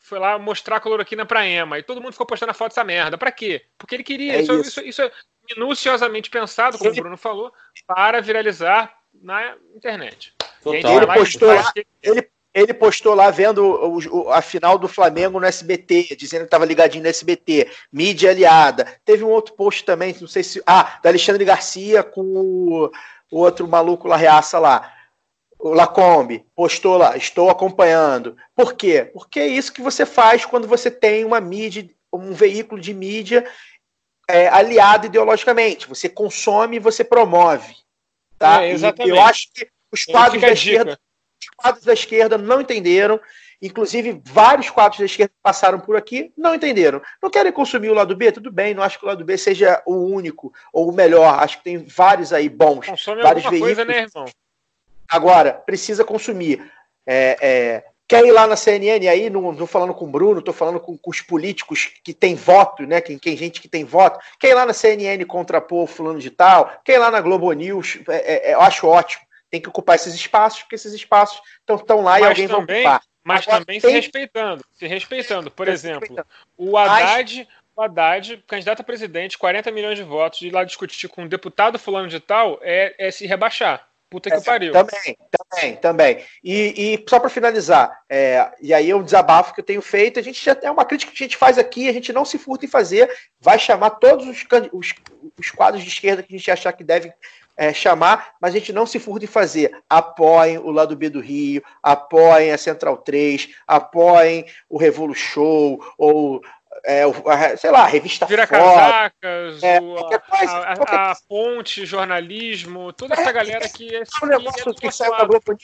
foi 0.01 0.17
lá 0.17 0.39
mostrar 0.39 0.77
a 0.77 0.79
cloroquina 0.79 1.25
pra 1.25 1.45
Emma. 1.45 1.77
E 1.77 1.83
todo 1.83 2.01
mundo 2.01 2.13
ficou 2.13 2.25
postando 2.25 2.51
a 2.51 2.53
foto 2.53 2.69
dessa 2.69 2.85
merda. 2.85 3.17
Pra 3.17 3.33
quê? 3.33 3.65
Porque 3.77 3.95
ele 3.95 4.03
queria. 4.03 4.37
É 4.37 4.41
isso, 4.41 4.53
isso. 4.53 4.79
Isso, 4.79 4.81
isso, 4.81 5.01
é 5.01 5.11
minuciosamente 5.55 6.29
pensado, 6.29 6.77
como 6.77 6.91
o 6.91 6.95
Bruno 6.95 7.17
falou, 7.17 7.51
para 7.87 8.21
viralizar 8.21 8.93
na 9.13 9.55
internet. 9.75 10.33
Ele 10.65 11.07
postou, 11.07 11.47
lá, 11.47 11.71
ele, 12.03 12.29
ele 12.53 12.73
postou 12.73 13.13
lá 13.13 13.31
vendo 13.31 13.63
o, 13.63 13.97
o, 13.97 14.29
a 14.29 14.41
final 14.41 14.77
do 14.77 14.87
Flamengo 14.87 15.39
no 15.39 15.45
SBT, 15.45 16.15
dizendo 16.17 16.41
que 16.41 16.47
estava 16.47 16.65
ligadinho 16.65 17.03
no 17.03 17.09
SBT, 17.09 17.69
mídia 17.91 18.31
aliada. 18.31 18.87
Teve 19.05 19.23
um 19.23 19.29
outro 19.29 19.53
post 19.53 19.85
também, 19.85 20.15
não 20.19 20.27
sei 20.27 20.43
se. 20.43 20.61
Ah, 20.65 20.99
da 21.01 21.09
Alexandre 21.09 21.45
Garcia 21.45 22.03
com 22.03 22.21
o, 22.21 22.91
o 23.31 23.39
outro 23.39 23.67
maluco 23.67 24.07
lá, 24.07 24.17
reaça 24.17 24.59
lá. 24.59 24.93
O 25.57 25.73
Lacombe 25.73 26.45
postou 26.55 26.97
lá, 26.97 27.17
estou 27.17 27.49
acompanhando. 27.49 28.37
Por 28.55 28.73
quê? 28.73 29.09
Porque 29.13 29.39
é 29.39 29.47
isso 29.47 29.73
que 29.73 29.81
você 29.81 30.05
faz 30.05 30.45
quando 30.45 30.67
você 30.67 30.89
tem 30.89 31.25
uma 31.25 31.41
mídia, 31.41 31.89
um 32.13 32.31
veículo 32.31 32.79
de 32.79 32.93
mídia 32.93 33.45
é, 34.29 34.47
aliado 34.47 35.07
ideologicamente. 35.07 35.89
Você 35.89 36.07
consome 36.07 36.77
e 36.77 36.79
você 36.79 37.03
promove. 37.03 37.75
Tá? 38.37 38.63
É, 38.63 38.71
exatamente. 38.71 39.11
E 39.11 39.17
eu 39.17 39.21
acho 39.21 39.47
que 39.51 39.67
os 39.91 40.05
quadros 40.05 40.39
da 40.39 40.51
esquerda, 40.51 40.99
os 41.41 41.49
quadros 41.57 41.83
da 41.83 41.93
esquerda 41.93 42.37
não 42.37 42.61
entenderam. 42.61 43.19
Inclusive, 43.61 44.21
vários 44.23 44.69
quadros 44.69 44.99
da 44.99 45.05
esquerda 45.05 45.33
que 45.33 45.41
passaram 45.41 45.79
por 45.79 45.97
aqui 45.97 46.31
não 46.37 46.53
entenderam. 46.53 47.01
Não 47.21 47.29
querem 47.29 47.51
consumir 47.51 47.89
o 47.89 47.93
lado 47.95 48.15
B? 48.15 48.31
Tudo 48.31 48.51
bem, 48.51 48.73
não 48.73 48.83
acho 48.83 48.99
que 48.99 49.03
o 49.03 49.07
lado 49.07 49.25
B 49.25 49.35
seja 49.35 49.81
o 49.85 49.95
único 49.95 50.53
ou 50.71 50.87
o 50.89 50.93
melhor. 50.93 51.39
Acho 51.39 51.57
que 51.57 51.63
tem 51.63 51.77
vários 51.83 52.31
aí 52.31 52.47
bons. 52.47 52.85
Consome 52.85 53.23
vários 53.23 53.43
veículos. 53.43 53.75
Coisa, 53.75 53.83
né, 53.83 54.03
irmão? 54.03 54.25
Agora, 55.09 55.53
precisa 55.53 56.05
consumir. 56.05 56.71
É, 57.05 57.37
é, 57.41 57.83
Quer 58.09 58.25
ir 58.25 58.31
lá 58.31 58.47
na 58.47 58.55
CNN 58.55 59.07
aí, 59.07 59.29
não 59.29 59.51
estou 59.51 59.67
falando 59.67 59.93
com 59.93 60.05
o 60.05 60.09
Bruno, 60.09 60.39
estou 60.39 60.51
falando 60.51 60.79
com, 60.79 60.97
com, 60.97 61.11
os 61.11 61.21
políticos 61.21 61.91
que 62.03 62.11
têm 62.11 62.33
voto, 62.33 62.81
né? 62.87 62.99
Quem, 62.99 63.19
quem 63.19 63.37
gente 63.37 63.61
que 63.61 63.67
tem 63.67 63.85
voto. 63.85 64.19
Quer 64.39 64.49
ir 64.49 64.53
lá 64.55 64.65
na 64.65 64.73
CNN 64.73 65.23
contrapor 65.25 65.85
fulano 65.85 66.17
de 66.17 66.31
tal, 66.31 66.81
quer 66.83 66.93
ir 66.93 66.97
lá 66.97 67.11
na 67.11 67.21
Globo 67.21 67.51
News, 67.53 67.99
é, 68.09 68.15
é, 68.15 68.49
é 68.49 68.53
eu 68.55 68.61
acho 68.61 68.87
ótimo. 68.87 69.23
Tem 69.51 69.61
que 69.61 69.69
ocupar 69.69 69.95
esses 69.95 70.15
espaços, 70.15 70.63
porque 70.63 70.73
esses 70.73 70.91
espaços 70.91 71.39
estão 71.59 72.01
lá 72.01 72.19
mas 72.19 72.21
e 72.21 72.25
alguém 72.25 72.47
também, 72.47 72.83
vai 72.83 72.95
ocupar. 72.95 73.01
Mas 73.23 73.47
Agora, 73.47 73.59
também 73.59 73.79
tem... 73.79 73.91
se 73.91 73.95
respeitando. 73.95 74.65
Se 74.73 74.87
respeitando. 74.87 75.51
Por 75.51 75.67
exemplo, 75.67 75.99
respeitando. 75.99 76.27
o 76.57 76.75
Haddad, 76.75 77.47
o 77.75 77.81
Haddad, 77.83 78.43
candidato 78.47 78.79
a 78.79 78.83
presidente, 78.83 79.37
40 79.37 79.69
milhões 79.69 79.99
de 79.99 80.03
votos, 80.03 80.39
de 80.39 80.47
ir 80.47 80.51
lá 80.51 80.63
discutir 80.63 81.07
com 81.09 81.21
um 81.21 81.27
deputado 81.27 81.77
fulano 81.77 82.07
de 82.07 82.19
tal, 82.19 82.57
é, 82.63 82.95
é 82.97 83.11
se 83.11 83.27
rebaixar. 83.27 83.87
Puta 84.09 84.29
que 84.31 84.37
é, 84.37 84.41
pariu. 84.41 84.73
Também, 84.73 85.17
também, 85.29 85.75
também. 85.75 86.25
E, 86.43 86.95
e 86.95 87.05
só 87.07 87.19
para 87.19 87.29
finalizar, 87.29 88.01
é, 88.09 88.51
e 88.59 88.73
aí 88.73 88.89
é 88.89 88.95
um 88.95 89.03
desabafo 89.03 89.53
que 89.53 89.61
eu 89.61 89.65
tenho 89.65 89.81
feito, 89.81 90.19
a 90.19 90.23
gente 90.23 90.43
já 90.43 90.57
é 90.63 90.71
uma 90.71 90.83
crítica 90.83 91.11
que 91.11 91.23
a 91.23 91.27
gente 91.27 91.37
faz 91.37 91.59
aqui, 91.59 91.87
a 91.87 91.93
gente 91.93 92.11
não 92.11 92.25
se 92.25 92.39
furta 92.39 92.65
em 92.65 92.69
fazer, 92.69 93.07
vai 93.39 93.59
chamar 93.59 93.91
todos 93.91 94.27
os, 94.27 94.43
os, 94.73 94.95
os 95.37 95.51
quadros 95.51 95.83
de 95.83 95.89
esquerda 95.89 96.23
que 96.23 96.33
a 96.33 96.37
gente 96.37 96.49
achar 96.49 96.73
que 96.73 96.83
deve 96.83 97.13
é, 97.55 97.73
chamar, 97.73 98.35
mas 98.41 98.55
a 98.55 98.57
gente 98.57 98.71
não 98.71 98.85
se 98.85 98.97
furta 98.99 99.25
em 99.25 99.27
fazer. 99.27 99.77
Apoiem 99.89 100.57
o 100.57 100.71
lado 100.71 100.95
B 100.95 101.09
do 101.09 101.19
Rio, 101.19 101.61
apoiem 101.83 102.51
a 102.51 102.57
Central 102.57 102.97
3, 102.97 103.49
apoiem 103.67 104.45
o 104.69 104.77
Revolu 104.77 105.13
Show, 105.13 105.83
ou 105.97 106.41
é, 106.85 107.57
sei 107.57 107.71
lá, 107.71 107.85
revista 107.85 108.25
Vira 108.25 108.47
casacas, 108.47 109.63
é, 109.63 109.79
o, 109.79 109.97
a, 109.97 110.19
coisa, 110.19 110.51
a, 110.51 110.73
a, 110.73 111.11
a, 111.11 111.15
ponte, 111.27 111.85
jornalismo, 111.85 112.93
toda 112.93 113.13
essa 113.13 113.29
é, 113.29 113.33
galera 113.33 113.69
que 113.69 113.95
é, 113.95 114.03
um 114.23 114.27
negócio 114.27 114.73
que 114.73 114.91
saiu 114.91 115.11
da 115.11 115.25
Globo. 115.25 115.57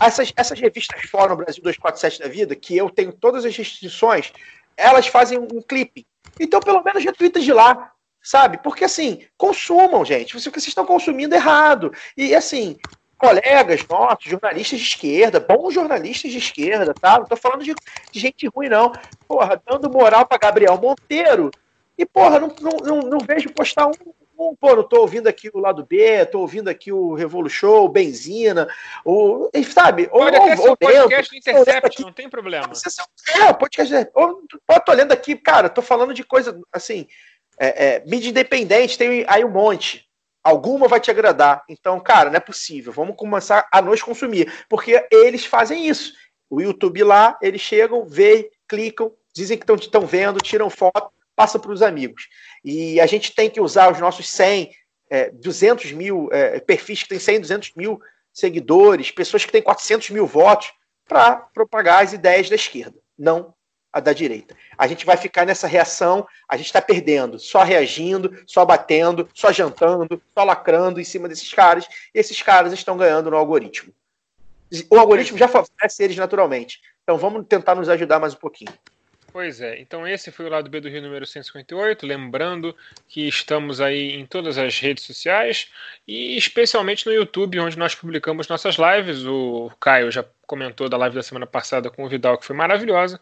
Essas, 0.00 0.32
essas 0.36 0.58
revistas 0.58 1.08
Fórum 1.08 1.36
Brasil 1.36 1.62
247 1.62 2.20
da 2.20 2.28
vida, 2.28 2.56
que 2.56 2.76
eu 2.76 2.90
tenho 2.90 3.12
todas 3.12 3.44
as 3.44 3.56
restrições, 3.56 4.32
elas 4.76 5.06
fazem 5.06 5.38
um 5.38 5.62
clipe. 5.62 6.06
Então, 6.38 6.60
pelo 6.60 6.82
menos, 6.82 7.04
retweeta 7.04 7.40
de 7.40 7.52
lá, 7.52 7.92
sabe? 8.20 8.58
Porque 8.58 8.84
assim, 8.84 9.24
consumam, 9.36 10.04
gente. 10.04 10.34
Vocês 10.34 10.66
estão 10.66 10.84
consumindo 10.84 11.34
errado. 11.34 11.92
E 12.16 12.34
assim, 12.34 12.76
colegas 13.24 13.86
nossos, 13.88 14.30
jornalistas 14.30 14.80
de 14.80 14.86
esquerda, 14.86 15.40
bons 15.40 15.72
jornalistas 15.72 16.30
de 16.30 16.38
esquerda, 16.38 16.92
tá? 16.94 17.18
Não 17.18 17.26
tô 17.26 17.36
falando 17.36 17.64
de, 17.64 17.74
de 18.10 18.20
gente 18.20 18.46
ruim, 18.48 18.68
não. 18.68 18.92
Porra, 19.34 19.60
dando 19.68 19.90
moral 19.90 20.24
para 20.24 20.38
Gabriel 20.38 20.78
Monteiro. 20.80 21.50
E, 21.98 22.06
porra, 22.06 22.38
não, 22.38 22.54
não, 22.60 22.76
não, 22.78 23.00
não 23.00 23.18
vejo 23.18 23.52
postar 23.52 23.88
um, 23.88 23.92
um, 24.38 24.54
pô, 24.54 24.76
não 24.76 24.84
tô 24.84 25.00
ouvindo 25.00 25.26
aqui 25.26 25.50
o 25.52 25.58
lado 25.58 25.84
B, 25.84 26.24
tô 26.26 26.38
ouvindo 26.38 26.68
aqui 26.68 26.92
o 26.92 27.14
Revolu 27.14 27.50
Show, 27.50 27.88
Benzina, 27.88 28.68
o, 29.04 29.50
sabe? 29.72 30.08
Ou, 30.12 30.22
Olha, 30.22 30.40
ou, 30.40 30.70
ou 30.70 30.76
podcast 30.76 31.32
lendo, 31.32 31.40
Intercept, 31.40 31.86
aqui, 31.86 32.02
não 32.02 32.12
tem 32.12 32.30
problema. 32.30 32.72
É, 33.34 33.52
podcast, 33.52 33.92
ou, 34.14 34.40
ou 34.68 34.80
tô 34.80 34.92
lendo 34.92 35.10
aqui, 35.10 35.34
cara, 35.34 35.68
tô 35.68 35.82
falando 35.82 36.14
de 36.14 36.22
coisa, 36.22 36.60
assim, 36.72 37.08
é, 37.58 37.86
é, 37.86 38.04
mídia 38.06 38.30
independente, 38.30 38.96
tem 38.96 39.24
aí 39.26 39.44
um 39.44 39.50
monte, 39.50 40.08
Alguma 40.44 40.86
vai 40.86 41.00
te 41.00 41.10
agradar. 41.10 41.64
Então, 41.70 41.98
cara, 41.98 42.28
não 42.28 42.36
é 42.36 42.40
possível. 42.40 42.92
Vamos 42.92 43.16
começar 43.16 43.66
a 43.72 43.80
nos 43.80 44.02
consumir. 44.02 44.52
Porque 44.68 45.08
eles 45.10 45.46
fazem 45.46 45.88
isso. 45.88 46.12
O 46.50 46.60
YouTube 46.60 47.02
lá, 47.02 47.38
eles 47.40 47.62
chegam, 47.62 48.04
veem, 48.04 48.50
clicam, 48.68 49.10
dizem 49.34 49.58
que 49.58 49.70
estão 49.72 50.06
vendo, 50.06 50.40
tiram 50.40 50.70
foto, 50.70 51.10
passam 51.34 51.60
para 51.60 51.72
os 51.72 51.82
amigos. 51.82 52.28
E 52.64 53.00
a 53.00 53.06
gente 53.06 53.34
tem 53.34 53.50
que 53.50 53.60
usar 53.60 53.92
os 53.92 53.98
nossos 53.98 54.28
100, 54.28 54.70
é, 55.10 55.30
200 55.30 55.92
mil 55.92 56.28
é, 56.32 56.60
perfis 56.60 57.02
que 57.02 57.08
têm 57.08 57.18
100, 57.18 57.40
200 57.40 57.72
mil 57.76 58.00
seguidores, 58.32 59.10
pessoas 59.10 59.44
que 59.44 59.52
têm 59.52 59.62
400 59.62 60.10
mil 60.10 60.26
votos, 60.26 60.72
para 61.06 61.36
propagar 61.36 62.02
as 62.02 62.12
ideias 62.12 62.48
da 62.48 62.54
esquerda. 62.54 62.98
Não 63.18 63.54
a 63.92 64.00
da 64.00 64.12
direita. 64.12 64.56
A 64.76 64.88
gente 64.88 65.06
vai 65.06 65.16
ficar 65.16 65.46
nessa 65.46 65.68
reação, 65.68 66.26
a 66.48 66.56
gente 66.56 66.66
está 66.66 66.82
perdendo, 66.82 67.38
só 67.38 67.62
reagindo, 67.62 68.42
só 68.44 68.64
batendo, 68.64 69.28
só 69.32 69.52
jantando, 69.52 70.20
só 70.36 70.42
lacrando 70.42 71.00
em 71.00 71.04
cima 71.04 71.28
desses 71.28 71.52
caras. 71.52 71.86
Esses 72.12 72.42
caras 72.42 72.72
estão 72.72 72.96
ganhando 72.96 73.30
no 73.30 73.36
algoritmo. 73.36 73.92
O 74.90 74.98
algoritmo 74.98 75.38
já 75.38 75.46
favorece 75.46 76.02
eles 76.02 76.16
naturalmente. 76.16 76.80
Então 77.04 77.16
vamos 77.16 77.46
tentar 77.46 77.76
nos 77.76 77.88
ajudar 77.88 78.18
mais 78.18 78.34
um 78.34 78.38
pouquinho. 78.38 78.72
Pois 79.34 79.60
é, 79.60 79.80
então 79.80 80.06
esse 80.06 80.30
foi 80.30 80.46
o 80.46 80.48
lado 80.48 80.70
B 80.70 80.80
do 80.80 80.88
Rio 80.88 81.02
número 81.02 81.26
158. 81.26 82.06
Lembrando 82.06 82.72
que 83.08 83.26
estamos 83.26 83.80
aí 83.80 84.12
em 84.12 84.24
todas 84.24 84.56
as 84.56 84.78
redes 84.78 85.02
sociais 85.02 85.72
e 86.06 86.36
especialmente 86.36 87.04
no 87.04 87.12
YouTube, 87.12 87.58
onde 87.58 87.76
nós 87.76 87.96
publicamos 87.96 88.46
nossas 88.46 88.76
lives. 88.76 89.26
O 89.26 89.72
Caio 89.80 90.08
já 90.12 90.24
comentou 90.46 90.88
da 90.88 90.96
live 90.96 91.16
da 91.16 91.22
semana 91.24 91.48
passada 91.48 91.90
com 91.90 92.04
o 92.04 92.08
Vidal, 92.08 92.38
que 92.38 92.46
foi 92.46 92.54
maravilhosa. 92.54 93.20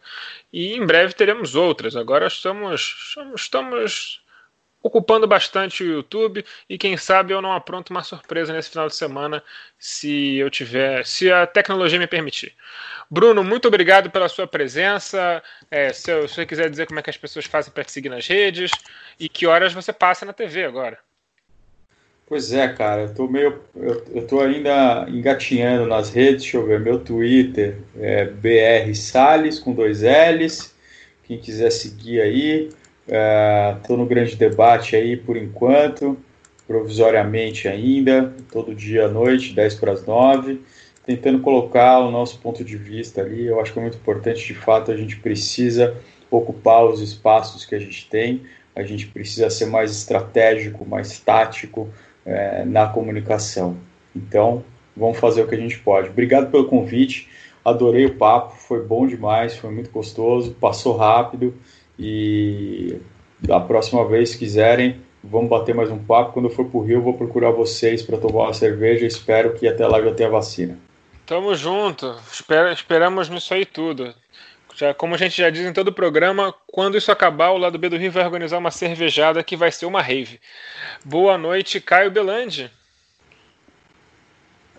E 0.51 0.75
em 0.75 0.85
breve 0.85 1.15
teremos 1.15 1.55
outras. 1.55 1.95
Agora 1.95 2.27
estamos, 2.27 3.15
estamos 3.35 4.22
ocupando 4.83 5.25
bastante 5.25 5.81
o 5.81 5.87
YouTube 5.87 6.45
e 6.69 6.77
quem 6.77 6.97
sabe 6.97 7.33
eu 7.33 7.41
não 7.41 7.53
apronto 7.53 7.91
uma 7.91 8.03
surpresa 8.03 8.51
nesse 8.51 8.69
final 8.69 8.87
de 8.87 8.95
semana 8.95 9.41
se 9.79 10.35
eu 10.35 10.49
tiver, 10.49 11.05
se 11.05 11.31
a 11.31 11.47
tecnologia 11.47 11.97
me 11.97 12.05
permitir. 12.05 12.53
Bruno, 13.09 13.43
muito 13.43 13.67
obrigado 13.67 14.11
pela 14.11 14.27
sua 14.27 14.45
presença. 14.45 15.41
É, 15.71 15.93
se, 15.93 16.11
eu, 16.11 16.27
se 16.27 16.35
você 16.35 16.45
quiser 16.45 16.69
dizer 16.69 16.85
como 16.85 16.99
é 16.99 17.03
que 17.03 17.09
as 17.09 17.17
pessoas 17.17 17.45
fazem 17.45 17.71
para 17.71 17.83
te 17.83 17.91
seguir 17.91 18.09
nas 18.09 18.27
redes 18.27 18.71
e 19.19 19.29
que 19.29 19.47
horas 19.47 19.71
você 19.73 19.93
passa 19.93 20.25
na 20.25 20.33
TV 20.33 20.65
agora. 20.65 20.99
Pois 22.25 22.51
é, 22.51 22.67
cara, 22.67 23.03
eu 23.03 23.13
tô 23.13 23.27
meio. 23.27 23.61
Eu, 23.75 24.03
eu 24.15 24.27
tô 24.27 24.41
ainda 24.41 25.05
engatinhando 25.09 25.85
nas 25.85 26.09
redes, 26.09 26.43
deixa 26.43 26.57
eu 26.57 26.65
ver, 26.65 26.79
meu 26.79 26.99
Twitter 26.99 27.77
é 27.99 28.25
BR 28.25 28.93
Salles 28.95 29.59
com 29.59 29.73
dois 29.73 30.01
L's. 30.01 30.73
Quem 31.25 31.37
quiser 31.37 31.69
seguir 31.69 32.21
aí. 32.21 32.69
Estou 33.05 33.95
é, 33.95 33.99
no 33.99 34.05
grande 34.05 34.35
debate 34.35 34.95
aí 34.95 35.17
por 35.17 35.35
enquanto, 35.35 36.17
provisoriamente 36.65 37.67
ainda, 37.67 38.33
todo 38.51 38.73
dia 38.73 39.05
à 39.05 39.09
noite, 39.09 39.53
10 39.53 39.75
para 39.75 39.91
as 39.91 40.05
9, 40.05 40.61
tentando 41.05 41.39
colocar 41.39 41.99
o 41.99 42.09
nosso 42.09 42.39
ponto 42.39 42.63
de 42.63 42.77
vista 42.77 43.21
ali. 43.21 43.45
Eu 43.45 43.59
acho 43.59 43.73
que 43.73 43.79
é 43.79 43.81
muito 43.81 43.97
importante, 43.97 44.45
de 44.45 44.53
fato, 44.53 44.91
a 44.91 44.97
gente 44.97 45.17
precisa 45.17 45.97
ocupar 46.31 46.85
os 46.85 47.01
espaços 47.01 47.65
que 47.65 47.75
a 47.75 47.79
gente 47.79 48.09
tem, 48.09 48.41
a 48.75 48.83
gente 48.83 49.07
precisa 49.07 49.49
ser 49.49 49.65
mais 49.65 49.91
estratégico, 49.91 50.85
mais 50.85 51.19
tático 51.19 51.89
é, 52.25 52.63
na 52.65 52.87
comunicação. 52.87 53.77
Então, 54.15 54.63
vamos 54.95 55.19
fazer 55.19 55.43
o 55.43 55.47
que 55.47 55.55
a 55.55 55.59
gente 55.59 55.77
pode. 55.79 56.09
Obrigado 56.09 56.49
pelo 56.49 56.65
convite, 56.65 57.27
adorei 57.63 58.05
o 58.05 58.15
papo, 58.15 58.55
foi 58.55 58.81
bom 58.81 59.05
demais, 59.05 59.55
foi 59.55 59.71
muito 59.71 59.91
gostoso, 59.91 60.55
passou 60.59 60.95
rápido. 60.95 61.53
E 61.97 62.99
da 63.39 63.59
próxima 63.59 64.07
vez, 64.07 64.31
se 64.31 64.37
quiserem, 64.37 65.01
vamos 65.23 65.49
bater 65.49 65.75
mais 65.75 65.91
um 65.91 66.03
papo. 66.03 66.33
Quando 66.33 66.45
eu 66.45 66.51
for 66.51 66.65
para 66.65 66.77
o 66.77 66.83
Rio, 66.83 66.97
eu 66.97 67.01
vou 67.01 67.13
procurar 67.13 67.51
vocês 67.51 68.01
para 68.01 68.17
tomar 68.17 68.45
uma 68.45 68.53
cerveja. 68.53 69.05
Espero 69.05 69.53
que 69.53 69.67
até 69.67 69.85
lá 69.87 70.01
já 70.01 70.13
tenha 70.13 70.29
vacina. 70.29 70.77
Tamo 71.25 71.55
junto. 71.55 72.15
Espera, 72.31 72.71
esperamos 72.73 73.29
nisso 73.29 73.53
aí 73.53 73.65
tudo. 73.65 74.13
Já, 74.75 74.93
como 74.93 75.13
a 75.13 75.17
gente 75.17 75.37
já 75.37 75.49
diz 75.49 75.65
em 75.65 75.73
todo 75.73 75.89
o 75.89 75.93
programa, 75.93 76.53
quando 76.67 76.97
isso 76.97 77.11
acabar, 77.11 77.51
o 77.51 77.57
lado 77.57 77.77
B 77.77 77.89
do 77.89 77.97
Rio 77.97 78.11
vai 78.11 78.25
organizar 78.25 78.57
uma 78.57 78.71
cervejada 78.71 79.43
que 79.43 79.55
vai 79.55 79.71
ser 79.71 79.85
uma 79.85 80.01
rave. 80.01 80.39
Boa 81.05 81.37
noite, 81.37 81.79
Caio 81.79 82.09
Belandi. 82.09 82.71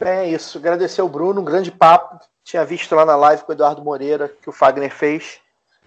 É 0.00 0.28
isso. 0.28 0.58
Agradecer 0.58 1.00
ao 1.00 1.08
Bruno, 1.08 1.40
um 1.40 1.44
grande 1.44 1.70
papo. 1.70 2.18
Tinha 2.42 2.64
visto 2.64 2.94
lá 2.94 3.06
na 3.06 3.16
live 3.16 3.44
com 3.44 3.52
o 3.52 3.54
Eduardo 3.54 3.82
Moreira 3.82 4.28
que 4.42 4.50
o 4.50 4.52
Fagner 4.52 4.90
fez 4.90 5.40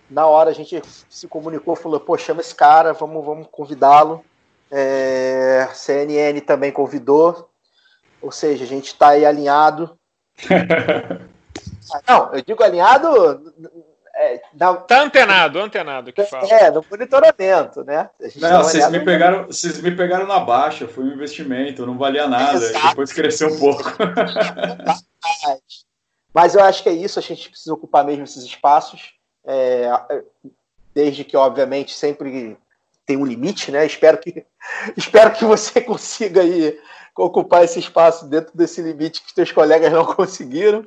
na 0.10 0.26
hora 0.26 0.50
a 0.50 0.54
gente 0.54 0.82
se 1.10 1.28
comunicou, 1.28 1.76
falou, 1.76 2.00
pô, 2.00 2.18
chama 2.18 2.42
esse 2.42 2.56
cara, 2.56 2.94
vamos, 2.94 3.26
vamos 3.26 3.48
convidá-lo. 3.52 4.24
É, 4.72 5.68
CNN 5.74 6.42
também 6.42 6.72
convidou, 6.72 7.50
ou 8.22 8.32
seja, 8.32 8.64
a 8.64 8.68
gente 8.68 8.88
está 8.88 9.10
aí 9.10 9.26
alinhado. 9.26 9.98
Não, 12.08 12.34
eu 12.34 12.42
digo 12.42 12.64
alinhado. 12.64 13.54
É, 14.16 14.42
na... 14.54 14.74
Tá 14.76 15.02
antenado, 15.04 15.60
antenado 15.60 16.12
que 16.12 16.24
fala. 16.26 16.48
É, 16.48 16.72
no 16.72 16.84
monitoramento, 16.90 17.84
né? 17.84 18.10
Não, 18.36 18.50
tá 18.50 18.64
vocês 18.64 18.90
me, 18.90 19.00
pegaram, 19.00 19.46
vocês 19.46 19.80
me 19.80 19.96
pegaram 19.96 20.26
na 20.26 20.40
baixa, 20.40 20.88
foi 20.88 21.04
um 21.04 21.14
investimento, 21.14 21.86
não 21.86 21.98
valia 21.98 22.28
nada, 22.28 22.58
Exato. 22.58 22.90
depois 22.90 23.14
cresceu 23.14 23.50
um 23.54 23.60
pouco. 23.60 23.84
Mas 26.34 26.56
eu 26.56 26.64
acho 26.64 26.84
que 26.84 26.90
é 26.90 26.94
isso, 26.94 27.20
a 27.20 27.22
gente 27.22 27.50
precisa 27.50 27.74
ocupar 27.74 28.04
mesmo 28.04 28.24
esses 28.24 28.44
espaços 28.44 29.17
é, 29.48 29.90
desde 30.94 31.24
que, 31.24 31.38
obviamente, 31.38 31.96
sempre 31.96 32.58
tem 33.06 33.16
um 33.16 33.26
limite, 33.26 33.72
né? 33.72 33.86
Espero 33.86 34.18
que, 34.18 34.46
espero 34.98 35.32
que 35.32 35.46
você 35.46 35.80
consiga 35.80 36.42
aí 36.42 36.78
ocupar 37.16 37.64
esse 37.64 37.80
espaço 37.80 38.28
dentro 38.28 38.56
desse 38.56 38.82
limite 38.82 39.24
que 39.24 39.34
seus 39.34 39.52
colegas 39.52 39.92
não 39.92 40.06
conseguiram. 40.14 40.86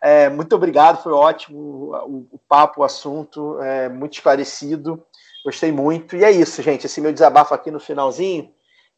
É, 0.00 0.28
muito 0.28 0.54
obrigado, 0.54 1.02
foi 1.02 1.12
ótimo 1.12 1.58
o, 1.58 2.28
o 2.32 2.38
papo, 2.48 2.80
o 2.80 2.84
assunto, 2.84 3.60
é, 3.60 3.88
muito 3.88 4.14
esclarecido, 4.14 5.02
gostei 5.44 5.72
muito. 5.72 6.16
E 6.16 6.24
é 6.24 6.30
isso, 6.30 6.62
gente. 6.62 6.86
Esse 6.86 7.00
meu 7.00 7.12
desabafo 7.12 7.54
aqui 7.54 7.70
no 7.70 7.80
finalzinho 7.80 8.52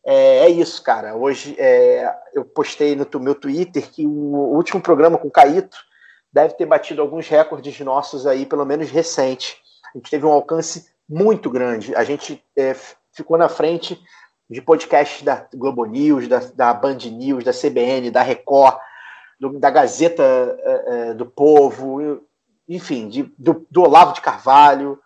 é, 0.05 0.41
é 0.41 0.49
isso, 0.49 0.83
cara. 0.83 1.15
Hoje 1.15 1.55
é, 1.59 2.13
eu 2.35 2.45
postei 2.45 2.97
no 2.97 3.07
meu 3.21 3.35
Twitter 3.35 3.91
que 3.91 4.07
o, 4.07 4.11
o 4.11 4.57
último 4.57 4.81
programa 4.81 5.17
com 5.17 5.29
o 5.29 5.33
Caíto 5.33 5.79
deve 6.35 6.55
ter 6.55 6.67
batido 6.67 7.01
alguns 7.01 7.29
recordes 7.29 7.79
nossos 7.79 8.27
aí, 8.27 8.45
pelo 8.45 8.65
menos 8.65 8.91
recente. 8.91 9.57
A 9.95 9.97
gente 9.97 10.11
teve 10.11 10.27
um 10.27 10.33
alcance 10.33 10.91
muito 11.09 11.49
grande. 11.49 11.95
A 11.95 12.03
gente 12.03 12.45
é, 12.57 12.75
ficou 13.13 13.39
na 13.39 13.49
frente 13.49 14.03
de 14.51 14.61
podcasts 14.61 15.23
da 15.23 15.47
Globo 15.55 15.85
News, 15.85 16.27
da, 16.27 16.41
da 16.41 16.75
Band 16.75 16.99
News, 17.13 17.45
da 17.45 17.53
CBN, 17.53 18.11
da 18.11 18.23
Record, 18.23 18.77
do, 19.39 19.61
da 19.61 19.71
Gazeta 19.71 20.25
é, 20.25 20.85
é, 21.11 21.15
do 21.15 21.25
Povo, 21.25 22.21
enfim, 22.69 23.09
de, 23.09 23.23
do, 23.39 23.65
do, 23.71 23.83
Olavo 23.83 24.13
de 24.13 24.21
Carvalho, 24.21 24.99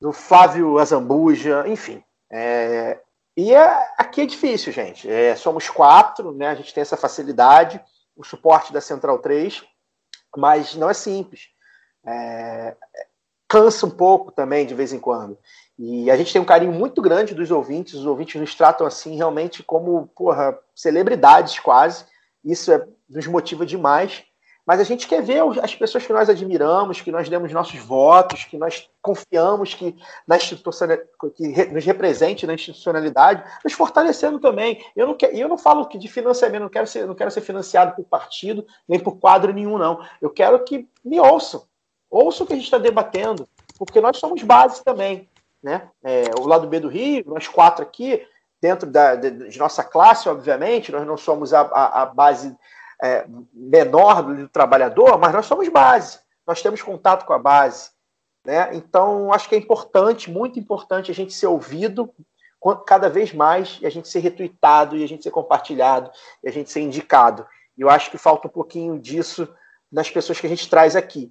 do 0.00 0.12
Flávio 0.12 0.78
Azambuja, 0.78 1.64
enfim. 1.66 2.04
É, 2.30 3.00
e 3.36 3.52
é, 3.52 3.88
aqui 3.98 4.20
é 4.20 4.26
difícil, 4.26 4.72
gente. 4.72 5.10
É, 5.10 5.34
somos 5.34 5.68
quatro, 5.68 6.30
né? 6.30 6.46
A 6.46 6.54
gente 6.54 6.72
tem 6.72 6.82
essa 6.82 6.96
facilidade, 6.96 7.80
o 8.16 8.22
suporte 8.22 8.72
da 8.72 8.80
Central 8.80 9.18
3 9.18 9.64
mas 10.36 10.74
não 10.74 10.90
é 10.90 10.94
simples. 10.94 11.48
É, 12.04 12.76
cansa 13.48 13.86
um 13.86 13.90
pouco 13.90 14.32
também 14.32 14.66
de 14.66 14.74
vez 14.74 14.92
em 14.92 14.98
quando. 14.98 15.38
E 15.78 16.10
a 16.10 16.16
gente 16.16 16.32
tem 16.32 16.40
um 16.40 16.46
carinho 16.46 16.72
muito 16.72 17.02
grande 17.02 17.34
dos 17.34 17.50
ouvintes, 17.50 17.94
os 17.94 18.06
ouvintes 18.06 18.40
nos 18.40 18.54
tratam 18.54 18.86
assim 18.86 19.16
realmente 19.16 19.62
como, 19.62 20.06
porra, 20.14 20.58
celebridades 20.74 21.58
quase. 21.58 22.04
Isso 22.44 22.72
é, 22.72 22.86
nos 23.08 23.26
motiva 23.26 23.66
demais. 23.66 24.24
Mas 24.66 24.80
a 24.80 24.82
gente 24.82 25.06
quer 25.06 25.22
ver 25.22 25.40
as 25.62 25.76
pessoas 25.76 26.04
que 26.04 26.12
nós 26.12 26.28
admiramos, 26.28 27.00
que 27.00 27.12
nós 27.12 27.28
demos 27.28 27.52
nossos 27.52 27.78
votos, 27.78 28.44
que 28.44 28.58
nós 28.58 28.90
confiamos 29.00 29.74
que, 29.74 29.96
na 30.26 30.36
que 30.38 31.66
nos 31.72 31.84
represente 31.84 32.48
na 32.48 32.54
institucionalidade, 32.54 33.44
nos 33.62 33.72
fortalecendo 33.72 34.40
também. 34.40 34.84
Eu 34.96 35.06
não, 35.06 35.16
eu 35.30 35.48
não 35.48 35.56
falo 35.56 35.86
que 35.86 35.96
de 35.96 36.08
financiamento, 36.08 36.62
não 36.62 36.68
quero, 36.68 36.86
ser, 36.88 37.06
não 37.06 37.14
quero 37.14 37.30
ser 37.30 37.42
financiado 37.42 37.94
por 37.94 38.04
partido, 38.04 38.66
nem 38.88 38.98
por 38.98 39.18
quadro 39.18 39.52
nenhum, 39.52 39.78
não. 39.78 40.04
Eu 40.20 40.30
quero 40.30 40.58
que 40.64 40.88
me 41.04 41.20
ouçam. 41.20 41.62
Ouçam 42.10 42.44
o 42.44 42.46
que 42.48 42.54
a 42.54 42.56
gente 42.56 42.64
está 42.64 42.78
debatendo, 42.78 43.48
porque 43.78 44.00
nós 44.00 44.18
somos 44.18 44.42
base 44.42 44.82
também. 44.82 45.28
Né? 45.62 45.88
É, 46.02 46.24
o 46.40 46.46
lado 46.46 46.66
B 46.66 46.80
do 46.80 46.88
Rio, 46.88 47.22
nós 47.26 47.46
quatro 47.46 47.84
aqui, 47.84 48.26
dentro 48.60 48.90
da, 48.90 49.14
de, 49.14 49.30
de 49.30 49.58
nossa 49.58 49.84
classe, 49.84 50.28
obviamente, 50.28 50.90
nós 50.90 51.06
não 51.06 51.16
somos 51.16 51.54
a, 51.54 51.60
a, 51.60 52.02
a 52.02 52.06
base 52.06 52.56
é, 53.02 53.26
menor 53.52 54.22
do 54.22 54.48
trabalhador, 54.48 55.18
mas 55.18 55.32
nós 55.32 55.46
somos 55.46 55.68
base, 55.68 56.18
nós 56.46 56.62
temos 56.62 56.82
contato 56.82 57.24
com 57.24 57.32
a 57.32 57.38
base. 57.38 57.90
Né? 58.44 58.70
Então, 58.74 59.32
acho 59.32 59.48
que 59.48 59.54
é 59.54 59.58
importante, 59.58 60.30
muito 60.30 60.58
importante, 60.58 61.10
a 61.10 61.14
gente 61.14 61.34
ser 61.34 61.46
ouvido 61.46 62.12
cada 62.86 63.08
vez 63.08 63.32
mais 63.32 63.78
e 63.80 63.86
a 63.86 63.90
gente 63.90 64.08
ser 64.08 64.20
retuitado 64.20 64.96
e 64.96 65.04
a 65.04 65.08
gente 65.08 65.22
ser 65.22 65.30
compartilhado 65.30 66.10
e 66.42 66.48
a 66.48 66.52
gente 66.52 66.70
ser 66.70 66.80
indicado. 66.80 67.46
E 67.76 67.82
eu 67.82 67.90
acho 67.90 68.10
que 68.10 68.18
falta 68.18 68.48
um 68.48 68.50
pouquinho 68.50 68.98
disso 68.98 69.48
nas 69.92 70.10
pessoas 70.10 70.40
que 70.40 70.46
a 70.46 70.50
gente 70.50 70.68
traz 70.68 70.96
aqui. 70.96 71.30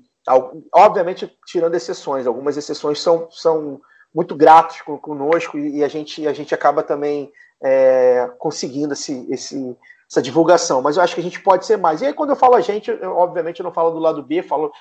Obviamente, 0.74 1.32
tirando 1.46 1.76
exceções, 1.76 2.26
algumas 2.26 2.58
exceções 2.58 3.00
são, 3.02 3.30
são 3.32 3.82
muito 4.14 4.36
gratos 4.36 4.82
conosco 4.82 5.58
e 5.58 5.84
a 5.84 5.88
gente, 5.88 6.26
a 6.28 6.34
gente 6.34 6.54
acaba 6.56 6.82
também 6.82 7.32
é, 7.62 8.30
conseguindo 8.38 8.94
esse, 8.94 9.28
esse, 9.30 9.78
essa 10.10 10.22
divulgação, 10.22 10.82
mas 10.82 10.98
eu 10.98 11.04
acho 11.04 11.16
que 11.16 11.22
a 11.22 11.24
gente 11.24 11.42
pode 11.42 11.66
ser 11.66 11.78
mais. 11.78 12.02
E 12.02 12.06
aí, 12.06 12.14
quando 12.14 12.32
eu 12.32 12.36
falo 12.36 12.56
a 12.56 12.62
gente, 12.62 12.90
eu, 12.90 13.18
obviamente 13.18 13.60
eu 13.60 13.64
não 13.64 13.74
falo 13.74 13.92
do 13.92 14.00
lado 14.00 14.22
B, 14.22 14.44
falo 14.44 14.72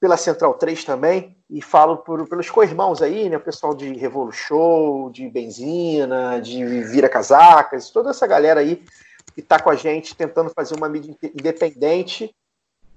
pela 0.00 0.16
Central 0.16 0.54
3 0.54 0.84
também, 0.84 1.36
e 1.48 1.62
falo 1.62 1.98
por, 1.98 2.28
pelos 2.28 2.50
co-irmãos 2.50 3.00
aí, 3.00 3.28
né? 3.28 3.36
O 3.36 3.40
pessoal 3.40 3.74
de 3.74 3.92
Revolu 3.92 4.32
Show, 4.32 5.10
de 5.10 5.28
Benzina, 5.28 6.40
de 6.40 6.64
Vira 6.84 7.08
Casacas, 7.08 7.90
toda 7.90 8.10
essa 8.10 8.26
galera 8.26 8.60
aí 8.60 8.82
que 9.32 9.40
está 9.40 9.60
com 9.60 9.70
a 9.70 9.74
gente 9.74 10.16
tentando 10.16 10.50
fazer 10.50 10.74
uma 10.74 10.88
mídia 10.88 11.16
independente, 11.22 12.34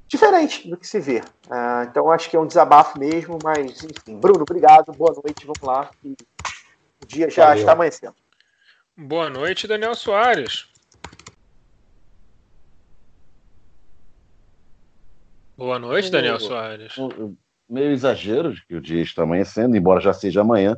diferente 0.07 0.67
do 0.67 0.77
que 0.77 0.87
se 0.87 0.99
vê. 0.99 1.19
Uh, 1.47 1.83
então 1.89 2.11
acho 2.11 2.29
que 2.29 2.35
é 2.35 2.39
um 2.39 2.47
desabafo 2.47 2.97
mesmo, 2.99 3.37
mas 3.43 3.83
enfim. 3.83 4.19
Bruno, 4.19 4.41
obrigado, 4.41 4.91
boa 4.93 5.13
noite, 5.13 5.45
vamos 5.45 5.61
lá. 5.61 5.89
O 6.03 7.05
dia 7.05 7.29
já 7.29 7.47
Valeu. 7.47 7.59
está 7.59 7.71
amanhecendo. 7.73 8.15
Boa 8.97 9.29
noite, 9.29 9.67
Daniel 9.67 9.93
Soares. 9.93 10.74
Boa 15.57 15.79
noite, 15.79 16.11
Daniel 16.11 16.39
Soares. 16.39 16.95
Meio 17.69 17.91
exagero 17.91 18.53
de 18.53 18.65
que 18.65 18.75
o 18.75 18.81
dia 18.81 19.01
está 19.01 19.23
amanhecendo, 19.23 19.75
embora 19.75 20.01
já 20.01 20.13
seja 20.13 20.41
amanhã. 20.41 20.77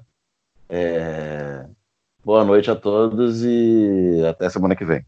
É... 0.70 1.66
Boa 2.24 2.44
noite 2.46 2.70
a 2.70 2.76
todos 2.76 3.44
e 3.44 4.24
até 4.30 4.50
semana 4.50 4.76
que 4.76 4.86
vem. 4.86 5.04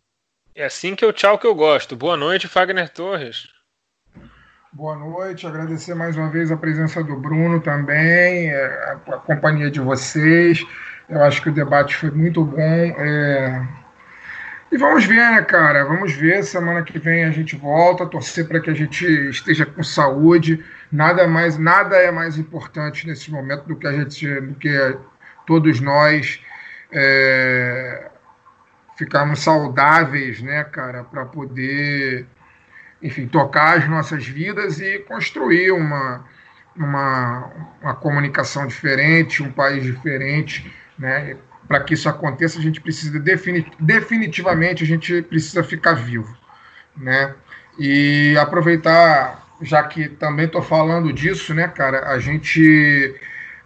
É 0.55 0.65
assim 0.65 0.95
que 0.95 1.05
eu 1.05 1.13
tchau 1.13 1.37
que 1.37 1.45
eu 1.45 1.53
gosto. 1.53 1.95
Boa 1.95 2.17
noite, 2.17 2.47
Fagner 2.47 2.89
Torres. 2.89 3.47
Boa 4.73 4.95
noite, 4.95 5.47
agradecer 5.47 5.93
mais 5.93 6.17
uma 6.17 6.29
vez 6.29 6.51
a 6.51 6.57
presença 6.57 7.03
do 7.03 7.15
Bruno 7.15 7.61
também, 7.61 8.49
é, 8.49 8.65
a, 8.65 9.15
a 9.15 9.17
companhia 9.17 9.69
de 9.69 9.79
vocês. 9.79 10.65
Eu 11.07 11.23
acho 11.23 11.41
que 11.41 11.49
o 11.49 11.53
debate 11.53 11.95
foi 11.95 12.11
muito 12.11 12.43
bom. 12.43 12.57
É... 12.57 13.67
E 14.71 14.77
vamos 14.77 15.03
ver, 15.05 15.31
né, 15.31 15.41
cara? 15.41 15.83
Vamos 15.83 16.13
ver. 16.13 16.43
Semana 16.43 16.83
que 16.83 16.99
vem 16.99 17.23
a 17.23 17.31
gente 17.31 17.55
volta, 17.55 18.05
torcer 18.05 18.47
para 18.47 18.59
que 18.59 18.69
a 18.69 18.73
gente 18.73 19.03
esteja 19.29 19.65
com 19.65 19.81
saúde. 19.81 20.63
Nada 20.91 21.27
mais, 21.27 21.57
nada 21.57 21.95
é 21.97 22.11
mais 22.11 22.37
importante 22.37 23.07
nesse 23.07 23.31
momento 23.31 23.65
do 23.65 23.75
que 23.75 23.87
a 23.87 23.91
gente, 23.91 24.41
do 24.41 24.53
que 24.53 24.97
todos 25.47 25.79
nós 25.79 26.39
é, 26.91 28.11
ficarmos 28.95 29.39
saudáveis, 29.39 30.39
né, 30.41 30.63
cara, 30.63 31.03
para 31.03 31.25
poder, 31.25 32.27
enfim, 33.01 33.27
tocar 33.27 33.79
as 33.79 33.89
nossas 33.89 34.27
vidas 34.27 34.79
e 34.79 34.99
construir 34.99 35.71
uma, 35.71 36.25
uma, 36.75 37.51
uma 37.81 37.95
comunicação 37.95 38.67
diferente, 38.67 39.41
um 39.41 39.51
país 39.51 39.83
diferente, 39.83 40.71
né? 40.97 41.37
Para 41.69 41.81
que 41.81 41.93
isso 41.93 42.09
aconteça, 42.09 42.57
a 42.57 42.61
gente 42.61 42.81
precisa 42.81 43.19
definitivamente 43.79 44.83
a 44.83 44.87
gente 44.87 45.21
precisa 45.21 45.63
ficar 45.63 45.93
vivo, 45.93 46.35
né? 46.97 47.35
E 47.77 48.35
aproveitar, 48.39 49.47
já 49.61 49.83
que 49.83 50.09
também 50.09 50.47
estou 50.47 50.63
falando 50.63 51.13
disso, 51.13 51.53
né, 51.53 51.67
cara, 51.67 52.09
a 52.09 52.17
gente 52.17 53.15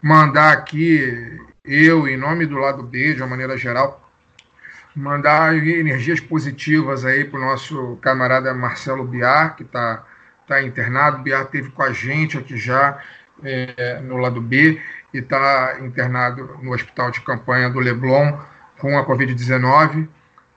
mandar 0.01 0.51
aqui 0.51 1.39
eu, 1.63 2.05
em 2.05 2.17
nome 2.17 2.45
do 2.45 2.57
lado 2.57 2.83
B, 2.83 3.13
de 3.13 3.21
uma 3.21 3.29
maneira 3.29 3.57
geral, 3.57 4.03
mandar 4.93 5.55
energias 5.55 6.19
positivas 6.19 7.05
aí 7.05 7.23
para 7.23 7.39
o 7.39 7.43
nosso 7.43 7.97
camarada 8.01 8.53
Marcelo 8.53 9.05
Biar, 9.05 9.55
que 9.55 9.63
está 9.63 10.05
tá 10.45 10.61
internado. 10.61 11.19
O 11.19 11.23
Biar 11.23 11.43
esteve 11.43 11.69
com 11.69 11.83
a 11.83 11.93
gente 11.93 12.37
aqui 12.37 12.57
já 12.57 13.01
é, 13.41 14.01
no 14.01 14.17
lado 14.17 14.41
B 14.41 14.77
e 15.13 15.19
está 15.19 15.77
internado 15.81 16.57
no 16.61 16.73
hospital 16.73 17.11
de 17.11 17.21
campanha 17.21 17.69
do 17.69 17.79
Leblon 17.79 18.37
com 18.79 18.97
a 18.97 19.05
Covid-19. 19.05 20.07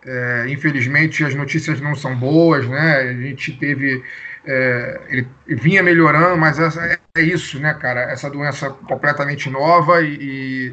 É, 0.05 0.47
infelizmente 0.49 1.25
as 1.25 1.35
notícias 1.35 1.81
não 1.81 1.95
são 1.95 2.17
boas, 2.17 2.67
né? 2.69 2.97
A 2.97 3.13
gente 3.13 3.53
teve. 3.57 4.03
É, 4.45 5.01
ele 5.09 5.29
vinha 5.47 5.83
melhorando, 5.83 6.37
mas 6.37 6.59
essa, 6.59 6.99
é, 7.17 7.21
isso, 7.21 7.59
né, 7.59 7.75
cara? 7.75 8.03
Essa 8.13 8.31
doença 8.31 8.71
completamente 8.71 9.51
nova 9.51 10.03
e, 10.03 10.73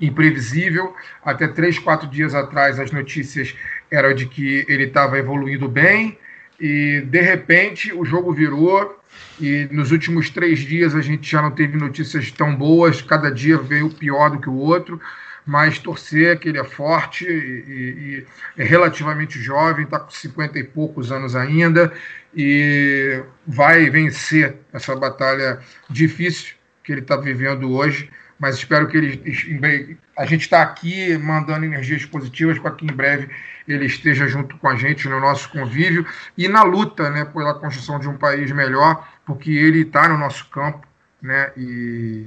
e 0.00 0.06
imprevisível. 0.06 0.94
Até 1.24 1.46
três, 1.46 1.78
quatro 1.78 2.08
dias 2.08 2.34
atrás 2.34 2.80
as 2.80 2.90
notícias 2.90 3.54
eram 3.90 4.14
de 4.14 4.26
que 4.26 4.64
ele 4.68 4.84
estava 4.84 5.18
evoluindo 5.18 5.68
bem 5.68 6.18
e 6.58 7.02
de 7.06 7.20
repente 7.20 7.92
o 7.92 8.04
jogo 8.04 8.32
virou 8.32 9.01
e 9.40 9.68
nos 9.70 9.90
últimos 9.90 10.30
três 10.30 10.60
dias 10.60 10.94
a 10.94 11.00
gente 11.00 11.30
já 11.30 11.40
não 11.42 11.50
teve 11.50 11.76
notícias 11.76 12.30
tão 12.30 12.54
boas, 12.54 13.00
cada 13.02 13.30
dia 13.30 13.58
veio 13.58 13.90
pior 13.90 14.30
do 14.30 14.40
que 14.40 14.48
o 14.48 14.56
outro, 14.56 15.00
mas 15.44 15.78
torcer 15.78 16.38
que 16.38 16.48
ele 16.48 16.58
é 16.58 16.64
forte 16.64 17.24
e, 17.24 18.24
e, 18.56 18.62
é 18.62 18.64
relativamente 18.64 19.40
jovem, 19.40 19.84
está 19.84 19.98
com 19.98 20.10
50 20.10 20.58
e 20.58 20.64
poucos 20.64 21.10
anos 21.10 21.34
ainda 21.34 21.92
e 22.34 23.22
vai 23.46 23.90
vencer 23.90 24.56
essa 24.72 24.94
batalha 24.94 25.58
difícil 25.90 26.54
que 26.84 26.92
ele 26.92 27.00
está 27.00 27.16
vivendo 27.16 27.72
hoje. 27.72 28.08
Mas 28.38 28.56
espero 28.56 28.88
que 28.88 28.96
ele. 28.96 29.98
A 30.16 30.26
gente 30.26 30.42
está 30.42 30.62
aqui 30.62 31.16
mandando 31.18 31.64
energias 31.64 32.04
positivas 32.04 32.58
para 32.58 32.72
que 32.72 32.84
em 32.84 32.94
breve 32.94 33.30
ele 33.66 33.86
esteja 33.86 34.26
junto 34.26 34.56
com 34.58 34.68
a 34.68 34.76
gente 34.76 35.08
no 35.08 35.20
nosso 35.20 35.48
convívio 35.50 36.06
e 36.36 36.48
na 36.48 36.62
luta 36.62 37.08
né, 37.10 37.24
pela 37.24 37.54
construção 37.54 37.98
de 37.98 38.08
um 38.08 38.16
país 38.16 38.50
melhor, 38.50 39.08
porque 39.24 39.50
ele 39.50 39.82
está 39.82 40.08
no 40.08 40.18
nosso 40.18 40.48
campo, 40.48 40.86
né? 41.20 41.52
E 41.56 42.26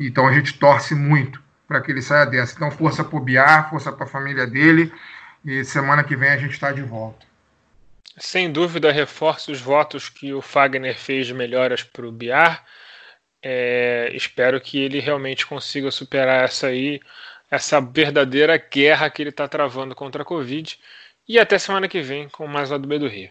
então 0.00 0.26
a 0.26 0.32
gente 0.32 0.58
torce 0.58 0.94
muito 0.94 1.40
para 1.66 1.80
que 1.80 1.90
ele 1.90 2.02
saia 2.02 2.26
dessa. 2.26 2.54
Então, 2.54 2.70
força 2.70 3.04
para 3.04 3.16
o 3.16 3.20
Biar, 3.20 3.70
força 3.70 3.92
para 3.92 4.04
a 4.04 4.08
família 4.08 4.46
dele. 4.46 4.92
E 5.44 5.64
semana 5.64 6.04
que 6.04 6.16
vem 6.16 6.30
a 6.30 6.36
gente 6.36 6.52
está 6.52 6.70
de 6.70 6.82
volta. 6.82 7.26
Sem 8.18 8.52
dúvida, 8.52 8.92
reforço 8.92 9.50
os 9.50 9.60
votos 9.60 10.08
que 10.08 10.32
o 10.32 10.42
Fagner 10.42 10.96
fez 10.96 11.26
de 11.26 11.34
melhoras 11.34 11.82
para 11.82 12.06
o 12.06 12.12
Biar. 12.12 12.62
É, 13.42 14.10
espero 14.14 14.60
que 14.60 14.78
ele 14.78 15.00
realmente 15.00 15.46
consiga 15.46 15.90
superar 15.90 16.44
essa 16.44 16.68
aí 16.68 17.00
essa 17.50 17.80
verdadeira 17.80 18.56
guerra 18.56 19.10
que 19.10 19.22
ele 19.22 19.28
está 19.30 19.46
travando 19.46 19.94
contra 19.94 20.22
a 20.22 20.24
Covid. 20.24 20.78
E 21.28 21.38
até 21.38 21.58
semana 21.58 21.86
que 21.86 22.00
vem 22.00 22.28
com 22.28 22.46
mais 22.46 22.70
lá 22.70 22.78
do 22.78 22.88
B 22.88 22.98
do 22.98 23.06
Rio. 23.08 23.30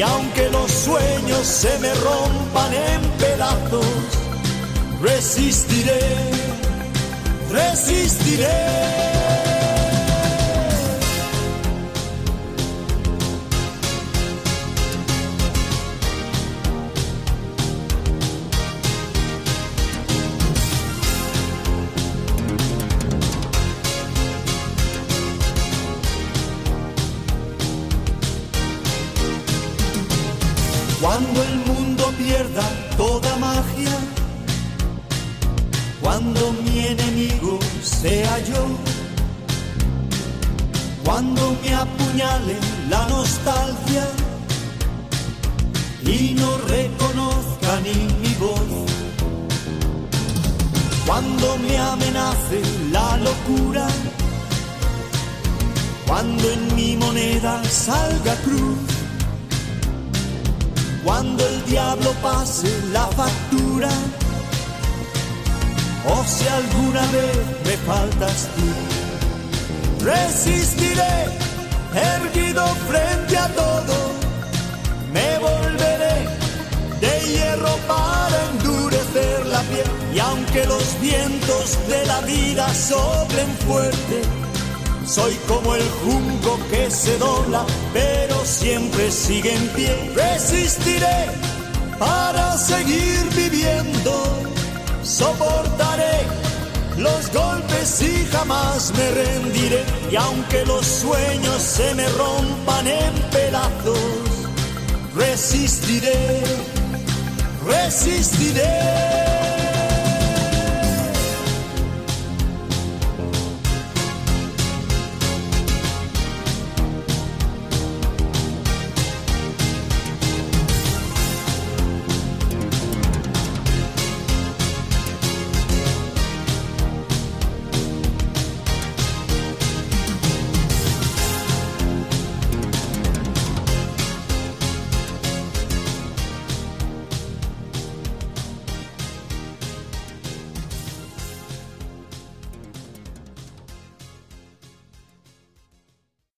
Y 0.00 0.02
aunque 0.02 0.48
los 0.48 0.70
sueños 0.70 1.46
se 1.46 1.78
me 1.78 1.92
rompan 1.92 2.72
en 2.72 3.02
pedazos, 3.18 3.84
resistiré, 5.02 6.00
resistiré. 7.50 9.19